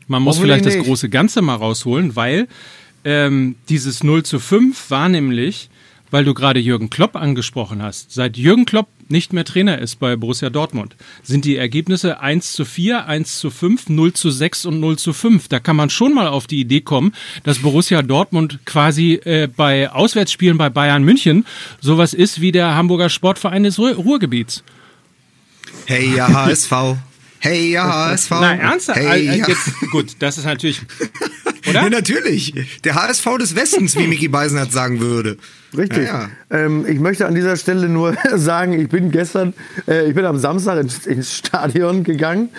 man 0.08 0.22
muss 0.22 0.38
vielleicht 0.38 0.68
das 0.68 0.78
große 0.78 1.10
Ganze 1.10 1.42
mal 1.42 1.56
rausholen, 1.56 2.16
weil 2.16 2.48
ähm, 3.06 3.56
dieses 3.70 4.04
0 4.04 4.22
zu 4.22 4.38
5 4.38 4.92
war 4.92 5.10
nämlich 5.10 5.71
weil 6.12 6.26
du 6.26 6.34
gerade 6.34 6.60
Jürgen 6.60 6.90
Klopp 6.90 7.16
angesprochen 7.16 7.82
hast. 7.82 8.12
Seit 8.12 8.38
Jürgen 8.38 8.66
Klopp 8.66 8.88
nicht 9.10 9.34
mehr 9.34 9.46
Trainer 9.46 9.80
ist 9.80 10.00
bei 10.00 10.16
Borussia 10.16 10.50
Dortmund, 10.50 10.96
sind 11.24 11.46
die 11.46 11.56
Ergebnisse 11.56 12.20
1 12.20 12.54
zu 12.54 12.66
4, 12.66 13.08
1 13.08 13.40
zu 13.40 13.50
5, 13.50 13.90
0 13.90 14.14
zu 14.14 14.30
6 14.30 14.66
und 14.66 14.80
0 14.80 14.98
zu 14.98 15.14
5. 15.14 15.48
Da 15.48 15.60
kann 15.60 15.76
man 15.76 15.90
schon 15.90 16.14
mal 16.14 16.28
auf 16.28 16.48
die 16.48 16.60
Idee 16.60 16.82
kommen, 16.82 17.14
dass 17.44 17.60
Borussia 17.60 18.02
Dortmund 18.02 18.60
quasi 18.66 19.14
äh, 19.14 19.48
bei 19.48 19.92
Auswärtsspielen 19.92 20.58
bei 20.58 20.70
Bayern 20.70 21.04
München 21.04 21.46
sowas 21.80 22.14
ist 22.14 22.42
wie 22.42 22.52
der 22.52 22.76
Hamburger 22.76 23.10
Sportverein 23.10 23.64
des 23.64 23.80
Ruhr 23.80 23.94
Ruhrgebiets. 23.94 24.64
Hey, 25.86 26.16
ja, 26.16 26.32
HSV. 26.32 26.72
Hey, 27.42 27.72
ja, 27.72 27.84
HSV. 28.12 28.30
Na, 28.32 28.56
ernsthaft? 28.56 29.00
Hey, 29.00 29.26
ja. 29.26 29.48
Jetzt, 29.48 29.72
gut, 29.92 30.16
das 30.20 30.38
ist 30.38 30.46
natürlich. 30.46 30.82
Oder? 31.70 31.84
Ja, 31.84 31.90
natürlich. 31.90 32.54
Der 32.84 32.96
HSV 32.96 33.26
des 33.40 33.56
Westens, 33.56 33.96
wie 33.96 34.08
Mickey 34.08 34.28
Beisenherz 34.28 34.74
sagen 34.74 35.00
würde. 35.00 35.38
Richtig. 35.76 36.06
Ja, 36.06 36.30
ja. 36.52 36.66
Ähm, 36.66 36.86
ich 36.88 37.00
möchte 37.00 37.26
an 37.26 37.34
dieser 37.34 37.56
Stelle 37.56 37.90
nur 37.90 38.16
sagen, 38.36 38.74
ich 38.74 38.90
bin 38.90 39.12
gestern, 39.12 39.54
äh, 39.88 40.08
ich 40.08 40.16
bin 40.16 40.26
am 40.26 40.38
Samstag 40.38 40.80
ins, 40.80 41.06
ins, 41.08 41.36
Stadion 41.36 42.04
gegangen. 42.04 42.50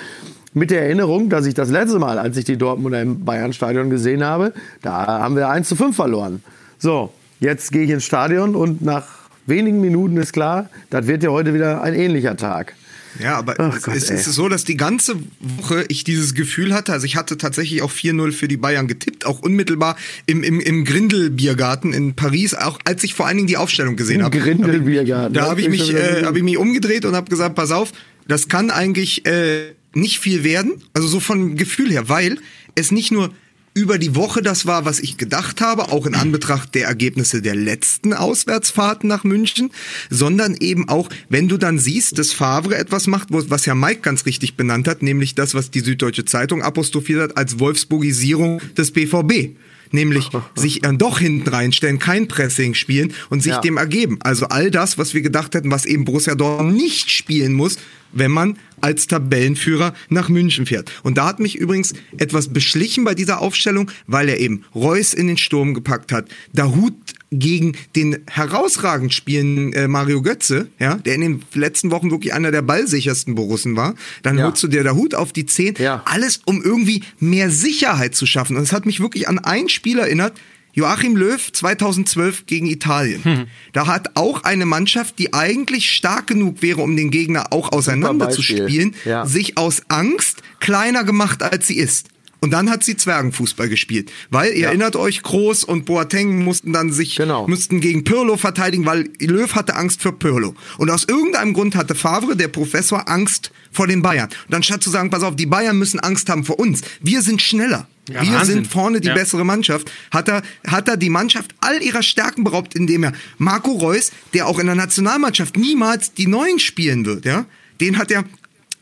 Mit 0.54 0.70
der 0.70 0.82
Erinnerung, 0.82 1.30
dass 1.30 1.46
ich 1.46 1.54
das 1.54 1.70
letzte 1.70 1.98
Mal, 1.98 2.18
als 2.18 2.36
ich 2.36 2.44
die 2.44 2.58
Dortmunder 2.58 3.00
im 3.00 3.24
Bayern-Stadion 3.24 3.88
gesehen 3.88 4.22
habe, 4.22 4.52
da 4.82 5.06
haben 5.06 5.34
wir 5.34 5.48
1 5.48 5.66
zu 5.66 5.76
5 5.76 5.96
verloren. 5.96 6.42
So, 6.78 7.12
jetzt 7.40 7.72
gehe 7.72 7.84
ich 7.84 7.90
ins 7.90 8.04
Stadion 8.04 8.54
und 8.54 8.82
nach 8.82 9.06
wenigen 9.46 9.80
Minuten 9.80 10.18
ist 10.18 10.32
klar, 10.32 10.68
das 10.90 11.06
wird 11.06 11.22
ja 11.22 11.30
heute 11.30 11.54
wieder 11.54 11.82
ein 11.82 11.94
ähnlicher 11.94 12.36
Tag. 12.36 12.74
Ja, 13.20 13.36
aber 13.36 13.54
Ach 13.58 13.76
es, 13.76 13.82
Gott, 13.82 13.94
ist 13.94 14.24
so, 14.24 14.48
dass 14.48 14.64
die 14.64 14.76
ganze 14.76 15.16
Woche 15.40 15.84
ich 15.88 16.04
dieses 16.04 16.34
Gefühl 16.34 16.74
hatte, 16.74 16.92
also 16.92 17.04
ich 17.06 17.16
hatte 17.16 17.36
tatsächlich 17.36 17.82
auch 17.82 17.90
4-0 17.90 18.32
für 18.32 18.48
die 18.48 18.56
Bayern 18.56 18.88
getippt, 18.88 19.26
auch 19.26 19.40
unmittelbar 19.40 19.96
im, 20.26 20.42
im, 20.42 20.60
im 20.60 20.84
Grindel-Biergarten 20.84 21.92
in 21.92 22.14
Paris, 22.14 22.54
auch 22.54 22.78
als 22.84 23.04
ich 23.04 23.14
vor 23.14 23.26
allen 23.26 23.36
Dingen 23.36 23.48
die 23.48 23.56
Aufstellung 23.56 23.96
gesehen 23.96 24.22
habe. 24.22 24.38
Grindel-Biergarten. 24.38 25.34
Da 25.34 25.48
habe 25.48 25.60
ich, 25.60 25.68
mich, 25.68 25.92
äh, 25.92 26.24
hab 26.24 26.36
ich 26.36 26.42
mich 26.42 26.56
umgedreht 26.56 27.04
und 27.04 27.14
habe 27.14 27.28
gesagt, 27.28 27.54
pass 27.54 27.70
auf, 27.70 27.92
das 28.28 28.48
kann 28.48 28.70
eigentlich 28.70 29.26
äh, 29.26 29.72
nicht 29.94 30.18
viel 30.18 30.44
werden, 30.44 30.82
also 30.94 31.08
so 31.08 31.20
von 31.20 31.56
Gefühl 31.56 31.90
her, 31.90 32.08
weil 32.08 32.38
es 32.74 32.90
nicht 32.90 33.12
nur 33.12 33.32
über 33.74 33.98
die 33.98 34.14
Woche 34.14 34.42
das 34.42 34.66
war, 34.66 34.84
was 34.84 35.00
ich 35.00 35.16
gedacht 35.16 35.60
habe, 35.60 35.92
auch 35.92 36.06
in 36.06 36.14
Anbetracht 36.14 36.74
der 36.74 36.86
Ergebnisse 36.86 37.40
der 37.40 37.54
letzten 37.54 38.12
Auswärtsfahrten 38.12 39.08
nach 39.08 39.24
München, 39.24 39.70
sondern 40.10 40.54
eben 40.54 40.88
auch, 40.88 41.08
wenn 41.28 41.48
du 41.48 41.56
dann 41.56 41.78
siehst, 41.78 42.18
dass 42.18 42.32
Favre 42.32 42.76
etwas 42.76 43.06
macht, 43.06 43.28
was 43.30 43.66
ja 43.66 43.74
Mike 43.74 44.00
ganz 44.02 44.26
richtig 44.26 44.56
benannt 44.56 44.88
hat, 44.88 45.02
nämlich 45.02 45.34
das, 45.34 45.54
was 45.54 45.70
die 45.70 45.80
Süddeutsche 45.80 46.24
Zeitung 46.24 46.62
apostrophiert 46.62 47.22
hat 47.22 47.36
als 47.36 47.58
Wolfsburgisierung 47.58 48.60
des 48.76 48.90
BVB 48.90 49.56
nämlich 49.94 50.30
sich 50.54 50.80
dann 50.80 50.98
doch 50.98 51.18
hinten 51.18 51.48
reinstellen, 51.48 51.98
kein 51.98 52.26
Pressing 52.26 52.72
spielen 52.74 53.12
und 53.28 53.42
sich 53.42 53.52
ja. 53.52 53.60
dem 53.60 53.76
ergeben. 53.76 54.18
Also 54.22 54.46
all 54.46 54.70
das, 54.70 54.98
was 54.98 55.12
wir 55.14 55.20
gedacht 55.20 55.54
hätten, 55.54 55.70
was 55.70 55.84
eben 55.84 56.06
Borussia 56.06 56.34
Dortmund 56.34 56.76
nicht 56.76 57.10
spielen 57.10 57.52
muss, 57.52 57.76
wenn 58.12 58.30
man 58.30 58.58
als 58.80 59.06
Tabellenführer 59.06 59.94
nach 60.08 60.28
München 60.28 60.66
fährt. 60.66 60.90
Und 61.02 61.16
da 61.16 61.26
hat 61.26 61.40
mich 61.40 61.56
übrigens 61.56 61.94
etwas 62.18 62.52
beschlichen 62.52 63.04
bei 63.04 63.14
dieser 63.14 63.40
Aufstellung, 63.40 63.90
weil 64.06 64.28
er 64.28 64.40
eben 64.40 64.64
Reus 64.74 65.14
in 65.14 65.28
den 65.28 65.38
Sturm 65.38 65.72
gepackt 65.72 66.12
hat, 66.12 66.28
Dahut 66.52 66.94
gegen 67.30 67.76
den 67.96 68.18
herausragend 68.28 69.14
spielenden 69.14 69.72
äh, 69.72 69.88
Mario 69.88 70.20
Götze, 70.20 70.68
ja, 70.78 70.96
der 70.96 71.14
in 71.14 71.20
den 71.22 71.42
letzten 71.54 71.90
Wochen 71.90 72.10
wirklich 72.10 72.34
einer 72.34 72.50
der 72.50 72.62
ballsichersten 72.62 73.34
Borussen 73.34 73.74
war. 73.76 73.94
Dann 74.22 74.36
ja. 74.36 74.44
holst 74.44 74.62
du 74.62 74.68
dir 74.68 74.84
Dahut 74.84 75.14
auf 75.14 75.32
die 75.32 75.46
10. 75.46 75.76
Ja. 75.78 76.02
Alles, 76.04 76.40
um 76.44 76.62
irgendwie 76.62 77.02
mehr 77.20 77.50
Sicherheit 77.50 78.14
zu 78.14 78.26
schaffen. 78.26 78.56
Und 78.56 78.64
es 78.64 78.72
hat 78.72 78.84
mich 78.84 79.00
wirklich 79.00 79.28
an 79.28 79.38
ein 79.38 79.68
Spiel 79.68 79.98
erinnert, 79.98 80.34
Joachim 80.72 81.16
Löw 81.16 81.52
2012 81.52 82.46
gegen 82.46 82.66
Italien. 82.66 83.24
Hm. 83.24 83.46
Da 83.72 83.86
hat 83.86 84.16
auch 84.16 84.44
eine 84.44 84.66
Mannschaft, 84.66 85.18
die 85.18 85.34
eigentlich 85.34 85.92
stark 85.92 86.28
genug 86.28 86.62
wäre, 86.62 86.80
um 86.80 86.96
den 86.96 87.10
Gegner 87.10 87.52
auch 87.52 87.72
auseinander 87.72 88.30
zu 88.30 88.42
spielen, 88.42 88.94
ja. 89.04 89.26
sich 89.26 89.58
aus 89.58 89.82
Angst 89.88 90.42
kleiner 90.60 91.04
gemacht, 91.04 91.42
als 91.42 91.66
sie 91.66 91.76
ist. 91.76 92.08
Und 92.42 92.50
dann 92.50 92.70
hat 92.70 92.82
sie 92.82 92.96
Zwergenfußball 92.96 93.68
gespielt. 93.68 94.10
Weil, 94.30 94.52
ihr 94.54 94.62
ja. 94.62 94.68
erinnert 94.68 94.96
euch, 94.96 95.22
Groß 95.22 95.62
und 95.62 95.84
Boateng 95.84 96.42
mussten 96.42 96.72
dann 96.72 96.90
sich, 96.90 97.14
genau. 97.14 97.46
mussten 97.46 97.80
gegen 97.80 98.02
Pirlo 98.02 98.36
verteidigen, 98.36 98.84
weil 98.84 99.10
Löw 99.20 99.54
hatte 99.54 99.76
Angst 99.76 100.02
für 100.02 100.12
Pirlo. 100.12 100.56
Und 100.76 100.90
aus 100.90 101.04
irgendeinem 101.04 101.52
Grund 101.52 101.76
hatte 101.76 101.94
Favre, 101.94 102.34
der 102.34 102.48
Professor, 102.48 103.08
Angst 103.08 103.52
vor 103.70 103.86
den 103.86 104.02
Bayern. 104.02 104.28
Und 104.48 104.54
anstatt 104.56 104.82
zu 104.82 104.90
sagen, 104.90 105.08
pass 105.08 105.22
auf, 105.22 105.36
die 105.36 105.46
Bayern 105.46 105.78
müssen 105.78 106.00
Angst 106.00 106.28
haben 106.28 106.44
vor 106.44 106.58
uns. 106.58 106.80
Wir 107.00 107.22
sind 107.22 107.40
schneller. 107.40 107.86
Ja, 108.08 108.22
wir 108.22 108.32
Wahnsinn. 108.32 108.54
sind 108.54 108.66
vorne 108.66 109.00
die 109.00 109.08
ja. 109.08 109.14
bessere 109.14 109.44
Mannschaft. 109.44 109.90
Hat 110.10 110.28
er, 110.28 110.42
hat 110.66 110.88
er 110.88 110.96
die 110.96 111.10
Mannschaft 111.10 111.54
all 111.60 111.80
ihrer 111.82 112.02
Stärken 112.02 112.42
beraubt, 112.42 112.74
indem 112.74 113.04
er 113.04 113.12
Marco 113.38 113.72
Reus, 113.72 114.10
der 114.34 114.48
auch 114.48 114.58
in 114.58 114.66
der 114.66 114.74
Nationalmannschaft 114.74 115.56
niemals 115.56 116.12
die 116.12 116.26
Neuen 116.26 116.58
spielen 116.58 117.06
wird, 117.06 117.24
ja, 117.24 117.46
den 117.80 117.98
hat 117.98 118.10
er 118.10 118.24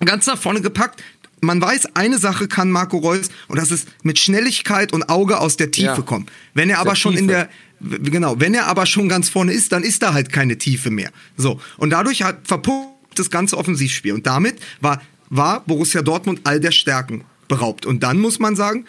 ganz 0.04 0.26
nach 0.26 0.38
vorne 0.38 0.60
gepackt 0.60 1.02
man 1.42 1.60
weiß, 1.60 1.96
eine 1.96 2.18
Sache 2.18 2.48
kann 2.48 2.70
Marco 2.70 2.98
Reus 2.98 3.30
und 3.48 3.58
das 3.58 3.70
ist 3.70 3.88
mit 4.02 4.18
Schnelligkeit 4.18 4.92
und 4.92 5.08
Auge 5.08 5.40
aus 5.40 5.56
der 5.56 5.70
Tiefe 5.70 5.86
ja. 5.86 6.02
kommen. 6.02 6.26
Wenn 6.54 6.70
er 6.70 6.80
aber 6.80 6.96
schon 6.96 7.12
Tiefe. 7.12 7.22
in 7.22 7.28
der 7.28 7.48
genau, 7.80 8.38
wenn 8.38 8.54
er 8.54 8.66
aber 8.66 8.86
schon 8.86 9.08
ganz 9.08 9.28
vorne 9.28 9.52
ist, 9.52 9.72
dann 9.72 9.82
ist 9.82 10.02
da 10.02 10.12
halt 10.12 10.32
keine 10.32 10.58
Tiefe 10.58 10.90
mehr. 10.90 11.10
So. 11.36 11.60
Und 11.78 11.90
dadurch 11.90 12.22
hat 12.22 12.46
verpuppt 12.46 13.18
das 13.18 13.30
ganze 13.30 13.56
Offensivspiel. 13.56 14.12
Und 14.12 14.26
damit 14.26 14.60
war, 14.80 15.00
war 15.30 15.60
Borussia 15.60 16.02
Dortmund 16.02 16.40
all 16.44 16.60
der 16.60 16.72
Stärken 16.72 17.24
beraubt. 17.48 17.86
Und 17.86 18.02
dann 18.02 18.18
muss 18.18 18.38
man 18.38 18.54
sagen, 18.54 18.84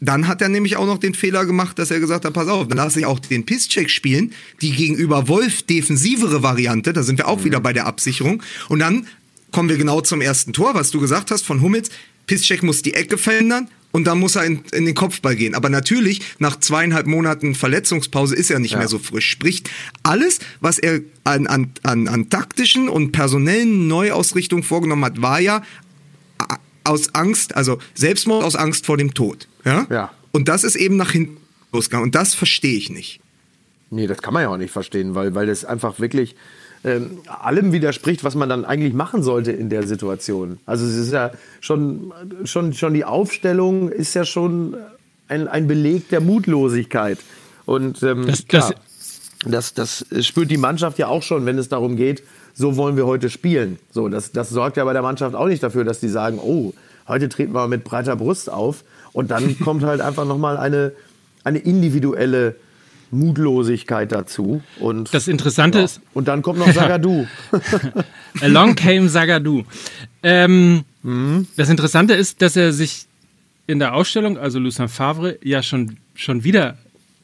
dann 0.00 0.28
hat 0.28 0.42
er 0.42 0.48
nämlich 0.48 0.76
auch 0.76 0.86
noch 0.86 0.98
den 0.98 1.14
Fehler 1.14 1.44
gemacht, 1.44 1.78
dass 1.78 1.90
er 1.90 2.00
gesagt 2.00 2.24
hat, 2.24 2.32
pass 2.32 2.48
auf, 2.48 2.68
dann 2.68 2.78
lasse 2.78 3.00
ich 3.00 3.06
auch 3.06 3.18
den 3.18 3.44
Pisscheck 3.44 3.90
spielen, 3.90 4.32
die 4.62 4.72
gegenüber 4.72 5.28
Wolf 5.28 5.62
defensivere 5.62 6.42
Variante, 6.42 6.92
da 6.92 7.02
sind 7.02 7.18
wir 7.18 7.28
auch 7.28 7.40
mhm. 7.40 7.44
wieder 7.44 7.60
bei 7.60 7.72
der 7.72 7.86
Absicherung. 7.86 8.42
Und 8.68 8.78
dann 8.78 9.06
kommen 9.50 9.68
wir 9.68 9.76
genau 9.76 10.00
zum 10.00 10.20
ersten 10.20 10.52
Tor, 10.52 10.74
was 10.74 10.90
du 10.90 11.00
gesagt 11.00 11.30
hast 11.30 11.44
von 11.44 11.62
Hummels. 11.62 11.90
Piszczek 12.26 12.62
muss 12.62 12.82
die 12.82 12.94
Ecke 12.94 13.16
verändern 13.16 13.68
und 13.90 14.06
dann 14.06 14.18
muss 14.18 14.36
er 14.36 14.44
in, 14.44 14.60
in, 14.72 14.84
den 14.84 14.94
Kopfball 14.94 15.34
gehen. 15.34 15.54
Aber 15.54 15.70
natürlich, 15.70 16.20
nach 16.38 16.60
zweieinhalb 16.60 17.06
Monaten 17.06 17.54
Verletzungspause 17.54 18.36
ist 18.36 18.50
er 18.50 18.58
nicht 18.58 18.72
ja. 18.72 18.78
mehr 18.78 18.88
so 18.88 18.98
frisch. 18.98 19.30
Sprich, 19.30 19.64
alles, 20.02 20.40
was 20.60 20.78
er 20.78 21.00
an, 21.24 21.46
an, 21.46 21.72
an, 21.82 22.06
an 22.06 22.28
taktischen 22.28 22.88
und 22.88 23.12
personellen 23.12 23.88
Neuausrichtungen 23.88 24.62
vorgenommen 24.62 25.04
hat, 25.04 25.22
war 25.22 25.40
ja 25.40 25.62
aus 26.88 27.14
Angst, 27.14 27.54
also 27.54 27.78
Selbstmord 27.94 28.44
aus 28.44 28.56
Angst 28.56 28.86
vor 28.86 28.96
dem 28.96 29.14
Tod. 29.14 29.48
Ja? 29.64 29.86
ja. 29.90 30.10
Und 30.32 30.48
das 30.48 30.64
ist 30.64 30.76
eben 30.76 30.96
nach 30.96 31.12
hinten 31.12 31.38
losgegangen. 31.72 32.06
Und 32.06 32.14
das 32.14 32.34
verstehe 32.34 32.76
ich 32.76 32.90
nicht. 32.90 33.20
Nee, 33.90 34.06
das 34.06 34.20
kann 34.20 34.34
man 34.34 34.42
ja 34.42 34.48
auch 34.48 34.56
nicht 34.56 34.70
verstehen, 34.70 35.14
weil, 35.14 35.34
weil 35.34 35.46
das 35.46 35.64
einfach 35.64 35.98
wirklich 35.98 36.36
ähm, 36.84 37.18
allem 37.26 37.72
widerspricht, 37.72 38.22
was 38.22 38.34
man 38.34 38.48
dann 38.48 38.64
eigentlich 38.64 38.92
machen 38.92 39.22
sollte 39.22 39.52
in 39.52 39.70
der 39.70 39.86
Situation. 39.86 40.58
Also 40.66 40.86
es 40.86 40.96
ist 40.96 41.12
ja 41.12 41.32
schon, 41.60 42.12
schon, 42.44 42.72
schon 42.74 42.94
die 42.94 43.04
Aufstellung 43.04 43.88
ist 43.88 44.14
ja 44.14 44.24
schon 44.24 44.76
ein, 45.28 45.48
ein 45.48 45.66
Beleg 45.66 46.08
der 46.08 46.20
Mutlosigkeit. 46.20 47.18
Und 47.66 48.02
ähm, 48.02 48.26
das, 48.26 48.46
klar, 48.46 48.74
das, 49.44 49.74
das 49.74 50.04
spürt 50.20 50.50
die 50.50 50.56
Mannschaft 50.56 50.98
ja 50.98 51.08
auch 51.08 51.22
schon, 51.22 51.46
wenn 51.46 51.58
es 51.58 51.68
darum 51.68 51.96
geht, 51.96 52.22
so 52.58 52.76
wollen 52.76 52.96
wir 52.96 53.06
heute 53.06 53.30
spielen. 53.30 53.78
So, 53.92 54.08
das, 54.08 54.32
das 54.32 54.50
sorgt 54.50 54.76
ja 54.76 54.84
bei 54.84 54.92
der 54.92 55.02
Mannschaft 55.02 55.36
auch 55.36 55.46
nicht 55.46 55.62
dafür, 55.62 55.84
dass 55.84 56.00
die 56.00 56.08
sagen, 56.08 56.40
oh, 56.42 56.74
heute 57.06 57.28
treten 57.28 57.52
wir 57.52 57.68
mit 57.68 57.84
breiter 57.84 58.16
Brust 58.16 58.50
auf. 58.50 58.82
Und 59.12 59.30
dann 59.30 59.58
kommt 59.64 59.84
halt 59.84 60.00
einfach 60.00 60.26
nochmal 60.26 60.56
eine, 60.56 60.92
eine 61.44 61.58
individuelle 61.60 62.56
Mutlosigkeit 63.12 64.10
dazu. 64.10 64.60
Und, 64.80 65.14
das 65.14 65.28
Interessante 65.28 65.78
ja. 65.78 65.84
ist. 65.84 66.00
Und 66.14 66.26
dann 66.26 66.42
kommt 66.42 66.58
noch 66.58 66.72
Sagadu. 66.72 67.26
Along 68.40 68.74
came 68.74 69.08
Sagadu. 69.08 69.62
Ähm, 70.24 70.82
mhm. 71.04 71.46
Das 71.56 71.70
Interessante 71.70 72.14
ist, 72.14 72.42
dass 72.42 72.56
er 72.56 72.72
sich 72.72 73.06
in 73.68 73.78
der 73.78 73.94
Ausstellung, 73.94 74.36
also 74.36 74.58
Lucien 74.58 74.88
Favre, 74.88 75.38
ja 75.44 75.62
schon, 75.62 75.96
schon 76.16 76.42
wieder 76.42 76.76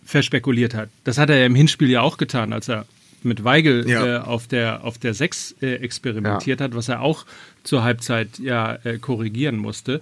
verspekuliert 0.04 0.74
hat. 0.74 0.90
Das 1.02 1.18
hat 1.18 1.28
er 1.28 1.38
ja 1.38 1.46
im 1.46 1.56
Hinspiel 1.56 1.90
ja 1.90 2.02
auch 2.02 2.18
getan, 2.18 2.52
als 2.52 2.68
er 2.68 2.86
mit 3.24 3.44
Weigel 3.44 3.88
ja. 3.88 4.06
äh, 4.06 4.18
auf, 4.18 4.46
der, 4.46 4.84
auf 4.84 4.98
der 4.98 5.14
6 5.14 5.56
äh, 5.60 5.74
experimentiert 5.76 6.60
ja. 6.60 6.64
hat, 6.64 6.74
was 6.74 6.88
er 6.88 7.00
auch 7.00 7.26
zur 7.62 7.82
Halbzeit 7.82 8.38
ja 8.38 8.78
äh, 8.84 8.98
korrigieren 8.98 9.56
musste. 9.56 10.00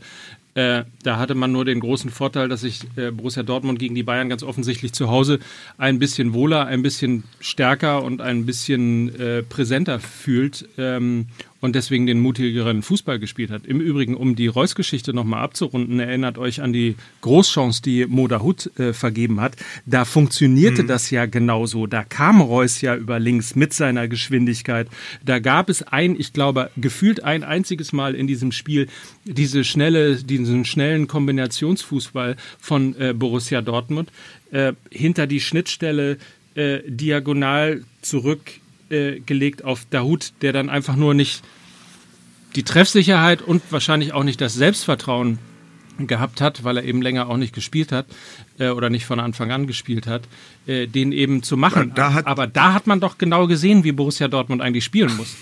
Äh, 0.55 0.85
da 1.03 1.17
hatte 1.17 1.35
man 1.35 1.51
nur 1.51 1.65
den 1.65 1.81
großen 1.81 2.11
Vorteil, 2.11 2.49
dass 2.49 2.61
sich 2.61 2.83
äh, 2.97 3.11
Borussia 3.11 3.43
Dortmund 3.43 3.79
gegen 3.79 3.95
die 3.95 4.03
Bayern 4.03 4.29
ganz 4.29 4.43
offensichtlich 4.43 4.93
zu 4.93 5.09
Hause 5.09 5.39
ein 5.79 5.99
bisschen 5.99 6.35
wohler, 6.35 6.67
ein 6.67 6.83
bisschen 6.83 7.25
stärker 7.41 8.03
und 8.03 8.21
ein 8.21 8.45
bisschen 8.45 9.19
äh, 9.19 9.43
präsenter 9.43 9.99
fühlt 9.99 10.69
ähm, 10.77 11.29
und 11.63 11.77
deswegen 11.77 12.07
den 12.07 12.19
mutigeren 12.21 12.83
Fußball 12.83 13.21
gespielt 13.21 13.51
hat. 13.51 13.67
Im 13.67 13.81
Übrigen, 13.81 14.17
um 14.17 14.35
die 14.35 14.49
Reus-Geschichte 14.49 15.15
nochmal 15.15 15.43
abzurunden, 15.43 16.01
erinnert 16.01 16.37
euch 16.37 16.61
an 16.61 16.73
die 16.73 16.97
Großchance, 17.21 17.81
die 17.81 18.05
Modahut 18.05 18.69
äh, 18.79 18.93
vergeben 18.93 19.41
hat. 19.41 19.57
Da 19.87 20.05
funktionierte 20.05 20.83
mhm. 20.83 20.89
das 20.89 21.11
ja 21.11 21.25
genauso. 21.27 21.87
Da 21.87 22.03
kam 22.03 22.41
Reus 22.41 22.81
ja 22.81 22.97
über 22.97 23.21
links 23.21 23.55
mit 23.55 23.73
seiner 23.73 24.09
Geschwindigkeit. 24.09 24.89
Da 25.25 25.39
gab 25.39 25.69
es 25.69 25.85
ein, 25.85 26.19
ich 26.19 26.33
glaube, 26.33 26.71
gefühlt 26.77 27.23
ein 27.23 27.45
einziges 27.45 27.93
Mal 27.93 28.17
in 28.17 28.27
diesem 28.27 28.51
Spiel 28.51 28.89
diese 29.25 29.63
schnelle, 29.63 30.17
diesen 30.17 30.65
schnellen 30.65 31.07
Kombinationsfußball 31.07 32.37
von 32.59 32.97
äh, 32.99 33.15
Borussia 33.15 33.63
Dortmund 33.63 34.11
äh, 34.51 34.73
hinter 34.91 35.29
die 35.29 35.41
Schnittstelle 35.41 36.19
äh, 36.57 36.81
diagonal 36.89 37.85
zurück 38.03 38.41
äh, 38.93 39.21
gelegt 39.21 39.65
auf 39.65 39.87
Dahut, 39.91 40.33
der 40.43 40.53
dann 40.53 40.69
einfach 40.69 40.97
nur 40.97 41.15
nicht 41.15 41.43
die 42.55 42.63
Treffsicherheit 42.63 43.43
und 43.43 43.63
wahrscheinlich 43.71 44.13
auch 44.13 44.25
nicht 44.25 44.41
das 44.41 44.55
Selbstvertrauen 44.55 45.39
gehabt 45.99 46.41
hat, 46.41 46.65
weil 46.65 46.77
er 46.79 46.85
eben 46.85 47.03
länger 47.03 47.29
auch 47.29 47.37
nicht 47.37 47.55
gespielt 47.55 47.93
hat 47.93 48.07
äh, 48.59 48.69
oder 48.69 48.91
nicht 48.91 49.07
von 49.07 49.21
Anfang 49.21 49.51
an 49.51 49.67
gespielt 49.67 50.07
hat, 50.07 50.23
äh, 50.67 50.87
den 50.87 51.13
eben 51.13 51.43
zu 51.43 51.57
machen. 51.57 51.93
Da 51.95 52.23
Aber 52.25 52.47
da 52.47 52.73
hat 52.73 52.87
man 52.87 53.01
doch 53.01 53.19
genau 53.19 53.47
gesehen, 53.47 53.85
wie 53.85 53.93
Borussia 53.93 54.29
Dortmund 54.29 54.63
eigentlich 54.63 54.85
spielen 54.85 55.17
muss 55.17 55.37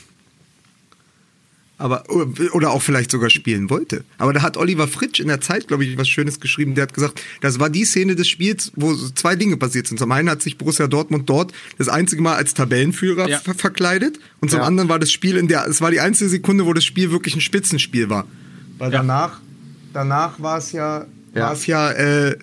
aber 1.81 2.05
oder 2.53 2.71
auch 2.71 2.83
vielleicht 2.83 3.11
sogar 3.11 3.31
spielen 3.31 3.71
wollte. 3.71 4.05
Aber 4.19 4.35
da 4.35 4.43
hat 4.43 4.59
Oliver 4.59 4.87
Fritsch 4.87 5.19
in 5.19 5.29
der 5.29 5.41
Zeit, 5.41 5.67
glaube 5.67 5.85
ich, 5.85 5.97
was 5.97 6.09
Schönes 6.09 6.39
geschrieben. 6.39 6.75
Der 6.75 6.83
hat 6.83 6.93
gesagt, 6.93 7.23
das 7.41 7.59
war 7.59 7.71
die 7.71 7.87
Szene 7.87 8.17
des 8.17 8.29
Spiels, 8.29 8.71
wo 8.77 8.95
zwei 8.95 9.35
Dinge 9.35 9.57
passiert 9.57 9.87
sind. 9.87 9.99
Zum 9.99 10.13
einen 10.13 10.29
hat 10.29 10.43
sich 10.43 10.59
Borussia 10.59 10.87
Dortmund 10.87 11.29
dort 11.29 11.53
das 11.79 11.89
einzige 11.89 12.21
Mal 12.21 12.37
als 12.37 12.53
Tabellenführer 12.53 13.29
ja. 13.29 13.39
ver 13.39 13.55
verkleidet 13.55 14.21
und 14.41 14.51
zum 14.51 14.61
ja. 14.61 14.67
anderen 14.67 14.91
war 14.91 14.99
das 14.99 15.11
Spiel 15.11 15.39
in 15.39 15.49
der, 15.49 15.67
es 15.67 15.81
war 15.81 15.91
die 15.91 16.01
einzige 16.01 16.29
Sekunde, 16.29 16.67
wo 16.67 16.75
das 16.75 16.85
Spiel 16.85 17.11
wirklich 17.11 17.35
ein 17.35 17.41
Spitzenspiel 17.41 18.11
war. 18.11 18.27
Weil 18.77 18.93
ja. 18.93 18.99
danach, 18.99 19.41
danach 19.95 20.41
war 20.41 20.59
es 20.59 20.73
ja, 20.73 21.07
war 21.33 21.53
es 21.53 21.67
ja 21.67 21.91
äh, 21.93 22.37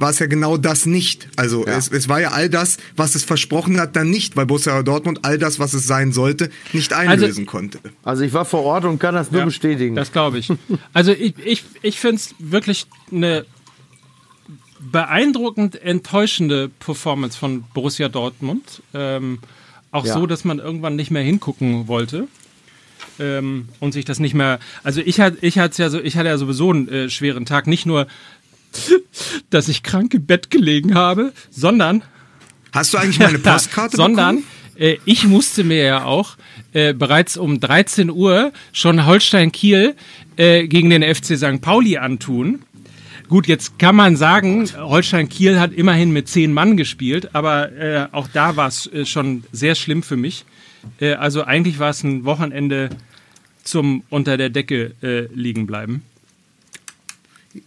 war 0.00 0.10
es 0.10 0.18
ja 0.18 0.26
genau 0.26 0.56
das 0.56 0.86
nicht. 0.86 1.28
Also 1.36 1.66
ja. 1.66 1.76
es, 1.76 1.90
es 1.90 2.08
war 2.08 2.20
ja 2.20 2.30
all 2.30 2.48
das, 2.48 2.78
was 2.96 3.14
es 3.14 3.24
versprochen 3.24 3.80
hat, 3.80 3.96
dann 3.96 4.10
nicht, 4.10 4.36
weil 4.36 4.46
Borussia 4.46 4.82
Dortmund 4.82 5.20
all 5.22 5.38
das, 5.38 5.58
was 5.58 5.74
es 5.74 5.86
sein 5.86 6.12
sollte, 6.12 6.50
nicht 6.72 6.92
also 6.92 7.10
einlösen 7.10 7.42
also, 7.42 7.50
konnte. 7.50 7.78
Also 8.04 8.24
ich 8.24 8.32
war 8.32 8.44
vor 8.44 8.62
Ort 8.64 8.84
und 8.84 8.98
kann 8.98 9.14
das 9.14 9.30
nur 9.30 9.40
ja, 9.40 9.44
bestätigen. 9.44 9.94
Das 9.94 10.12
glaube 10.12 10.38
ich. 10.38 10.52
Also 10.92 11.12
ich, 11.12 11.34
ich, 11.44 11.64
ich 11.82 12.00
finde 12.00 12.16
es 12.16 12.34
wirklich 12.38 12.86
eine 13.12 13.44
beeindruckend 14.80 15.80
enttäuschende 15.80 16.68
Performance 16.68 17.38
von 17.38 17.64
Borussia 17.74 18.08
Dortmund. 18.08 18.82
Ähm, 18.94 19.38
auch 19.90 20.06
ja. 20.06 20.14
so, 20.14 20.26
dass 20.26 20.44
man 20.44 20.58
irgendwann 20.58 20.96
nicht 20.96 21.10
mehr 21.10 21.22
hingucken 21.22 21.88
wollte. 21.88 22.28
Ähm, 23.20 23.68
und 23.80 23.92
sich 23.92 24.04
das 24.04 24.20
nicht 24.20 24.34
mehr. 24.34 24.60
Also 24.84 25.00
ich 25.00 25.20
hatte 25.20 25.38
ich 25.40 25.58
hatte 25.58 25.82
ja 25.82 25.90
so, 25.90 26.00
ich 26.00 26.16
hatte 26.16 26.28
ja 26.28 26.38
sowieso 26.38 26.70
einen 26.70 26.88
äh, 26.88 27.10
schweren 27.10 27.46
Tag, 27.46 27.66
nicht 27.66 27.84
nur 27.84 28.06
dass 29.50 29.68
ich 29.68 29.82
krank 29.82 30.14
im 30.14 30.26
Bett 30.26 30.50
gelegen 30.50 30.94
habe, 30.94 31.32
sondern. 31.50 32.02
Hast 32.72 32.94
du 32.94 32.98
eigentlich 32.98 33.18
meine 33.18 33.38
Postkarte 33.38 33.96
Sondern 33.96 34.44
äh, 34.78 34.98
ich 35.04 35.24
musste 35.24 35.64
mir 35.64 35.82
ja 35.82 36.04
auch 36.04 36.36
äh, 36.72 36.94
bereits 36.94 37.36
um 37.36 37.60
13 37.60 38.10
Uhr 38.10 38.52
schon 38.72 39.06
Holstein 39.06 39.52
Kiel 39.52 39.94
äh, 40.36 40.66
gegen 40.66 40.90
den 40.90 41.02
FC 41.02 41.36
St. 41.36 41.60
Pauli 41.60 41.98
antun. 41.98 42.62
Gut, 43.28 43.46
jetzt 43.46 43.78
kann 43.78 43.94
man 43.94 44.16
sagen, 44.16 44.66
Holstein 44.78 45.28
Kiel 45.28 45.60
hat 45.60 45.72
immerhin 45.72 46.12
mit 46.12 46.28
zehn 46.28 46.52
Mann 46.52 46.78
gespielt, 46.78 47.34
aber 47.34 47.72
äh, 47.72 48.08
auch 48.12 48.26
da 48.28 48.56
war 48.56 48.68
es 48.68 48.86
äh, 48.86 49.04
schon 49.04 49.44
sehr 49.52 49.74
schlimm 49.74 50.02
für 50.02 50.16
mich. 50.16 50.46
Äh, 50.98 51.12
also 51.12 51.44
eigentlich 51.44 51.78
war 51.78 51.90
es 51.90 52.02
ein 52.02 52.24
Wochenende 52.24 52.88
zum 53.64 54.02
unter 54.08 54.38
der 54.38 54.48
Decke 54.48 54.94
äh, 55.02 55.28
liegen 55.34 55.66
bleiben. 55.66 56.02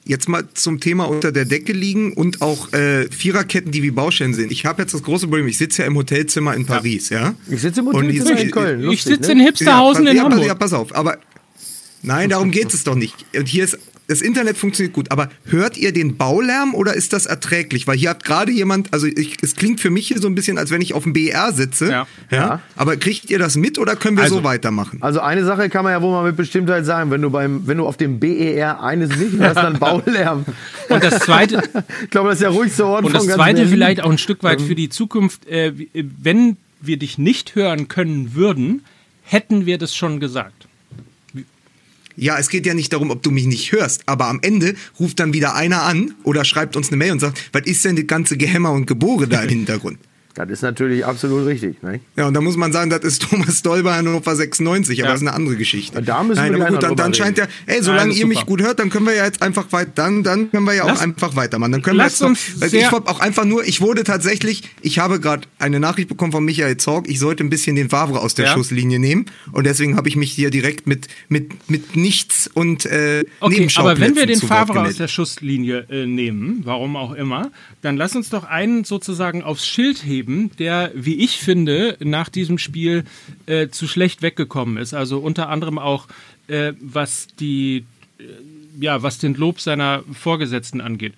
Jetzt 0.05 0.29
mal 0.29 0.43
zum 0.53 0.79
Thema 0.79 1.05
unter 1.05 1.31
der 1.31 1.45
Decke 1.45 1.73
liegen 1.73 2.13
und 2.13 2.41
auch 2.41 2.71
äh, 2.71 3.09
Viererketten, 3.09 3.71
die 3.71 3.81
wie 3.81 3.91
Baustellen 3.91 4.33
sind. 4.33 4.51
Ich 4.51 4.65
habe 4.65 4.83
jetzt 4.83 4.93
das 4.93 5.01
große 5.01 5.27
Problem, 5.27 5.47
ich 5.47 5.57
sitze 5.57 5.81
ja 5.81 5.87
im 5.87 5.97
Hotelzimmer 5.97 6.55
in 6.55 6.65
Paris, 6.65 7.09
ja. 7.09 7.21
ja? 7.21 7.35
Ich 7.49 7.61
sitze 7.61 7.79
im 7.79 7.87
Hotelzimmer 7.87 8.39
in 8.39 8.51
Köln. 8.51 8.81
Lustig, 8.81 8.93
ich 8.93 9.17
sitze 9.17 9.35
ne? 9.35 9.41
in 9.41 9.45
Hipsterhausen 9.47 10.05
ja, 10.05 10.11
in 10.11 10.21
Hamburg. 10.21 10.45
Ja, 10.45 10.55
pass 10.55 10.73
auf, 10.73 10.95
aber 10.95 11.17
nein, 12.03 12.29
darum 12.29 12.51
geht 12.51 12.73
es 12.73 12.83
doch 12.83 12.95
nicht. 12.95 13.25
Und 13.35 13.47
hier 13.47 13.63
ist 13.63 13.79
das 14.11 14.21
Internet 14.21 14.57
funktioniert 14.57 14.93
gut, 14.93 15.09
aber 15.09 15.29
hört 15.45 15.77
ihr 15.77 15.93
den 15.93 16.17
Baulärm 16.17 16.75
oder 16.75 16.93
ist 16.93 17.13
das 17.13 17.27
erträglich? 17.27 17.87
Weil 17.87 17.95
hier 17.95 18.09
hat 18.09 18.25
gerade 18.25 18.51
jemand, 18.51 18.93
also 18.93 19.07
ich, 19.07 19.37
es 19.41 19.55
klingt 19.55 19.79
für 19.79 19.89
mich 19.89 20.09
hier 20.09 20.19
so 20.19 20.27
ein 20.27 20.35
bisschen, 20.35 20.57
als 20.57 20.69
wenn 20.69 20.81
ich 20.81 20.93
auf 20.93 21.03
dem 21.03 21.13
BR 21.13 21.53
sitze. 21.53 21.89
Ja. 21.89 22.07
ja. 22.29 22.37
ja. 22.37 22.61
Aber 22.75 22.97
kriegt 22.97 23.29
ihr 23.29 23.39
das 23.39 23.55
mit 23.55 23.79
oder 23.79 23.95
können 23.95 24.17
wir 24.17 24.23
also, 24.23 24.39
so 24.39 24.43
weitermachen? 24.43 24.97
Also 25.01 25.21
eine 25.21 25.45
Sache 25.45 25.69
kann 25.69 25.85
man 25.85 25.93
ja 25.93 26.01
wohl 26.01 26.11
mal 26.11 26.25
mit 26.25 26.35
Bestimmtheit 26.35 26.85
sagen, 26.85 27.09
wenn 27.09 27.21
du 27.21 27.29
beim, 27.29 27.65
wenn 27.67 27.77
du 27.77 27.87
auf 27.87 27.95
dem 27.95 28.19
BER 28.19 28.83
eines 28.83 29.15
nicht 29.15 29.39
hörst, 29.39 29.55
dann 29.55 29.73
Baulärm. 29.79 30.43
Und 30.89 31.01
das 31.01 31.19
zweite, 31.19 31.63
ich 32.03 32.09
glaube, 32.09 32.27
das 32.27 32.39
ist 32.39 32.43
ja 32.43 32.49
ruhig 32.49 32.73
so 32.73 32.97
Und 32.97 33.13
das 33.13 33.25
zweite 33.25 33.65
vielleicht 33.65 34.03
auch 34.03 34.11
ein 34.11 34.17
Stück 34.17 34.43
weit 34.43 34.59
ähm. 34.59 34.67
für 34.67 34.75
die 34.75 34.89
Zukunft, 34.89 35.47
äh, 35.47 35.71
wenn 35.93 36.57
wir 36.81 36.97
dich 36.97 37.17
nicht 37.17 37.55
hören 37.55 37.87
können 37.87 38.35
würden, 38.35 38.83
hätten 39.23 39.65
wir 39.65 39.77
das 39.77 39.95
schon 39.95 40.19
gesagt. 40.19 40.67
Ja, 42.21 42.37
es 42.37 42.49
geht 42.49 42.67
ja 42.67 42.75
nicht 42.75 42.93
darum, 42.93 43.09
ob 43.09 43.23
du 43.23 43.31
mich 43.31 43.47
nicht 43.47 43.71
hörst, 43.71 44.03
aber 44.05 44.27
am 44.27 44.37
Ende 44.43 44.75
ruft 44.99 45.19
dann 45.19 45.33
wieder 45.33 45.55
einer 45.55 45.81
an 45.81 46.13
oder 46.23 46.45
schreibt 46.45 46.75
uns 46.75 46.89
eine 46.89 46.97
Mail 46.97 47.13
und 47.13 47.19
sagt, 47.19 47.49
was 47.51 47.63
ist 47.65 47.83
denn 47.83 47.95
das 47.95 48.05
ganze 48.05 48.37
Gehämmer 48.37 48.71
und 48.71 48.85
Gebore 48.85 49.27
da 49.27 49.41
im 49.41 49.49
Hintergrund? 49.65 49.97
Das 50.35 50.49
ist 50.49 50.61
natürlich 50.61 51.05
absolut 51.05 51.45
richtig. 51.45 51.83
Ne? 51.83 51.99
Ja, 52.15 52.27
und 52.27 52.33
da 52.33 52.41
muss 52.41 52.55
man 52.55 52.71
sagen, 52.71 52.89
das 52.89 53.01
ist 53.01 53.21
Thomas 53.29 53.61
Dolber 53.61 53.95
Hannover 53.95 54.35
96, 54.35 54.99
aber 54.99 55.07
ja. 55.07 55.13
das 55.13 55.21
ist 55.21 55.27
eine 55.27 55.35
andere 55.35 55.55
Geschichte. 55.55 56.01
Da 56.01 56.23
müssen 56.23 56.39
Nein, 56.39 56.55
wir 56.55 56.65
aber 56.65 56.75
gut, 56.75 56.83
dann, 56.83 56.95
dann 56.95 57.13
scheint 57.13 57.37
ja, 57.37 57.47
ey, 57.65 57.81
solange 57.81 58.13
ihr 58.13 58.25
mich 58.27 58.45
gut 58.45 58.61
hört, 58.61 58.79
dann 58.79 58.89
können 58.89 59.05
wir 59.05 59.13
ja 59.13 59.25
jetzt 59.25 59.41
einfach 59.41 59.71
weiter, 59.71 59.91
dann, 59.95 60.23
dann 60.23 60.51
können 60.51 60.65
wir 60.65 60.73
ja 60.73 60.85
lass, 60.85 60.99
auch 60.99 61.03
einfach 61.03 61.35
weitermachen. 61.35 61.73
Dann 61.73 61.81
können 61.81 61.97
wir 61.97 62.05
jetzt 62.05 62.21
noch, 62.21 62.29
also 62.59 62.77
ich 62.77 62.91
auch 62.91 63.19
einfach 63.19 63.45
nur, 63.45 63.65
ich 63.65 63.81
wurde 63.81 64.03
tatsächlich, 64.03 64.63
ich 64.81 64.99
habe 64.99 65.19
gerade 65.19 65.47
eine 65.59 65.79
Nachricht 65.79 66.07
bekommen 66.07 66.31
von 66.31 66.43
Michael 66.43 66.77
Zorg, 66.77 67.09
ich 67.09 67.19
sollte 67.19 67.43
ein 67.43 67.49
bisschen 67.49 67.75
den 67.75 67.89
Favre 67.89 68.19
aus 68.19 68.35
der 68.35 68.45
ja. 68.45 68.53
Schusslinie 68.53 68.99
nehmen 68.99 69.25
und 69.51 69.65
deswegen 69.65 69.97
habe 69.97 70.07
ich 70.07 70.15
mich 70.15 70.31
hier 70.31 70.49
direkt 70.49 70.87
mit, 70.87 71.07
mit, 71.29 71.69
mit 71.69 71.95
nichts 71.95 72.49
und 72.53 72.85
äh, 72.85 73.25
Okay, 73.39 73.67
aber 73.75 73.99
wenn 73.99 74.15
wir 74.15 74.25
den 74.25 74.39
Favre 74.39 74.81
aus 74.81 74.95
der 74.95 75.07
Schusslinie 75.07 75.85
äh, 75.89 76.05
nehmen, 76.05 76.61
warum 76.63 76.95
auch 76.95 77.13
immer, 77.13 77.51
dann 77.81 77.97
lass 77.97 78.15
uns 78.15 78.29
doch 78.29 78.43
einen 78.43 78.83
sozusagen 78.83 79.43
aufs 79.43 79.67
Schild 79.67 80.05
heben, 80.05 80.20
der, 80.23 80.91
wie 80.93 81.15
ich 81.15 81.37
finde, 81.37 81.97
nach 81.99 82.29
diesem 82.29 82.57
Spiel 82.57 83.03
äh, 83.45 83.69
zu 83.69 83.87
schlecht 83.87 84.21
weggekommen 84.21 84.77
ist. 84.77 84.93
Also 84.93 85.19
unter 85.19 85.49
anderem 85.49 85.77
auch, 85.77 86.07
äh, 86.47 86.73
was 86.79 87.27
die, 87.39 87.85
äh, 88.19 88.23
ja, 88.79 89.03
was 89.03 89.17
den 89.17 89.35
Lob 89.35 89.59
seiner 89.59 90.03
Vorgesetzten 90.13 90.81
angeht. 90.81 91.13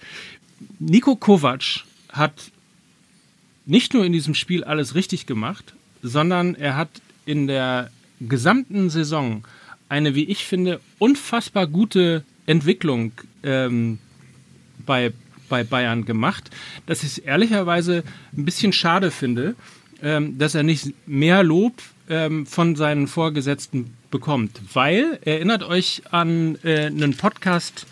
Nico 0.80 1.16
Kovac 1.16 1.84
hat 2.10 2.52
nicht 3.66 3.94
nur 3.94 4.06
in 4.06 4.13
diesem 4.13 4.36
Spiel 4.36 4.63
alles 4.63 4.96
richtig 4.96 5.26
gemacht, 5.26 5.74
sondern 6.02 6.56
er 6.56 6.76
hat 6.76 6.89
in 7.26 7.48
der 7.48 7.89
gesamten 8.20 8.89
Saison 8.89 9.44
eine, 9.89 10.16
wie 10.16 10.26
ich 10.26 10.46
finde, 10.46 10.80
unfassbar 11.00 11.68
gute 11.68 12.24
Entwicklung 12.46 13.12
ähm, 13.44 14.00
bei, 14.86 15.13
bei 15.54 15.63
Bayern 15.63 16.04
gemacht, 16.06 16.50
dass 16.88 17.04
ich 17.04 17.10
es 17.10 17.18
ehrlicherweise 17.20 18.04
ein 18.36 18.44
bisschen 18.44 18.74
schade 18.74 19.12
finde, 19.12 19.54
ähm, 20.02 20.39
dass 20.39 20.56
er 20.56 20.63
nicht 20.63 20.96
mehr 21.06 21.44
Lob 21.44 21.74
ähm, 22.10 22.48
von 22.48 22.76
seinen 22.76 23.06
Vorgesetzten 23.06 23.94
bekommt. 24.10 24.60
Weil, 24.74 25.20
erinnert 25.24 25.62
euch 25.62 26.02
an 26.10 26.58
äh, 26.63 26.88
einen 26.88 27.16
Podcast 27.16 27.86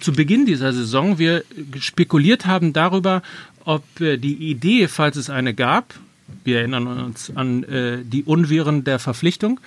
zu 0.00 0.14
Beginn 0.14 0.46
dieser 0.46 0.72
Saison, 0.72 1.18
wir 1.18 1.44
spekuliert 1.78 2.46
haben 2.46 2.72
darüber, 2.72 3.20
ob 3.66 3.84
äh, 4.00 4.16
die 4.16 4.36
Idee, 4.50 4.88
falls 4.88 5.16
es 5.16 5.28
eine 5.28 5.52
gab, 5.52 5.92
wir 6.44 6.60
erinnern 6.60 6.86
uns 6.86 7.30
an 7.36 7.62
äh, 7.64 7.98
die 8.02 8.24
Unwehren 8.24 8.84
der 8.84 8.98
Verpflichtung, 8.98 9.60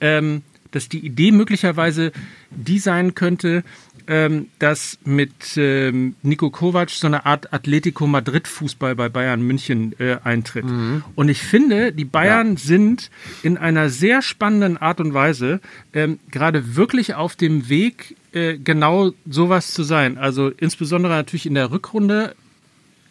ähm, 0.00 0.42
dass 0.70 0.88
die 0.88 1.04
Idee 1.04 1.32
möglicherweise 1.32 2.12
die 2.50 2.78
sein 2.78 3.14
könnte, 3.14 3.64
ähm, 4.06 4.48
dass 4.58 4.98
mit 5.04 5.56
ähm, 5.56 6.16
Nico 6.22 6.50
Kovac 6.50 6.90
so 6.90 7.06
eine 7.06 7.26
Art 7.26 7.52
Atletico 7.52 8.06
Madrid-Fußball 8.06 8.94
bei 8.96 9.08
Bayern 9.08 9.42
München 9.42 9.94
äh, 9.98 10.16
eintritt. 10.24 10.64
Mhm. 10.64 11.04
Und 11.14 11.28
ich 11.28 11.42
finde, 11.42 11.92
die 11.92 12.04
Bayern 12.04 12.54
ja. 12.54 12.58
sind 12.58 13.10
in 13.42 13.56
einer 13.56 13.88
sehr 13.88 14.22
spannenden 14.22 14.76
Art 14.78 15.00
und 15.00 15.14
Weise 15.14 15.60
ähm, 15.92 16.18
gerade 16.30 16.76
wirklich 16.76 17.14
auf 17.14 17.36
dem 17.36 17.68
Weg, 17.68 18.16
äh, 18.32 18.58
genau 18.58 19.12
sowas 19.28 19.72
zu 19.72 19.82
sein. 19.82 20.18
Also 20.18 20.48
insbesondere 20.48 21.12
natürlich 21.12 21.46
in 21.46 21.54
der 21.54 21.70
Rückrunde 21.70 22.34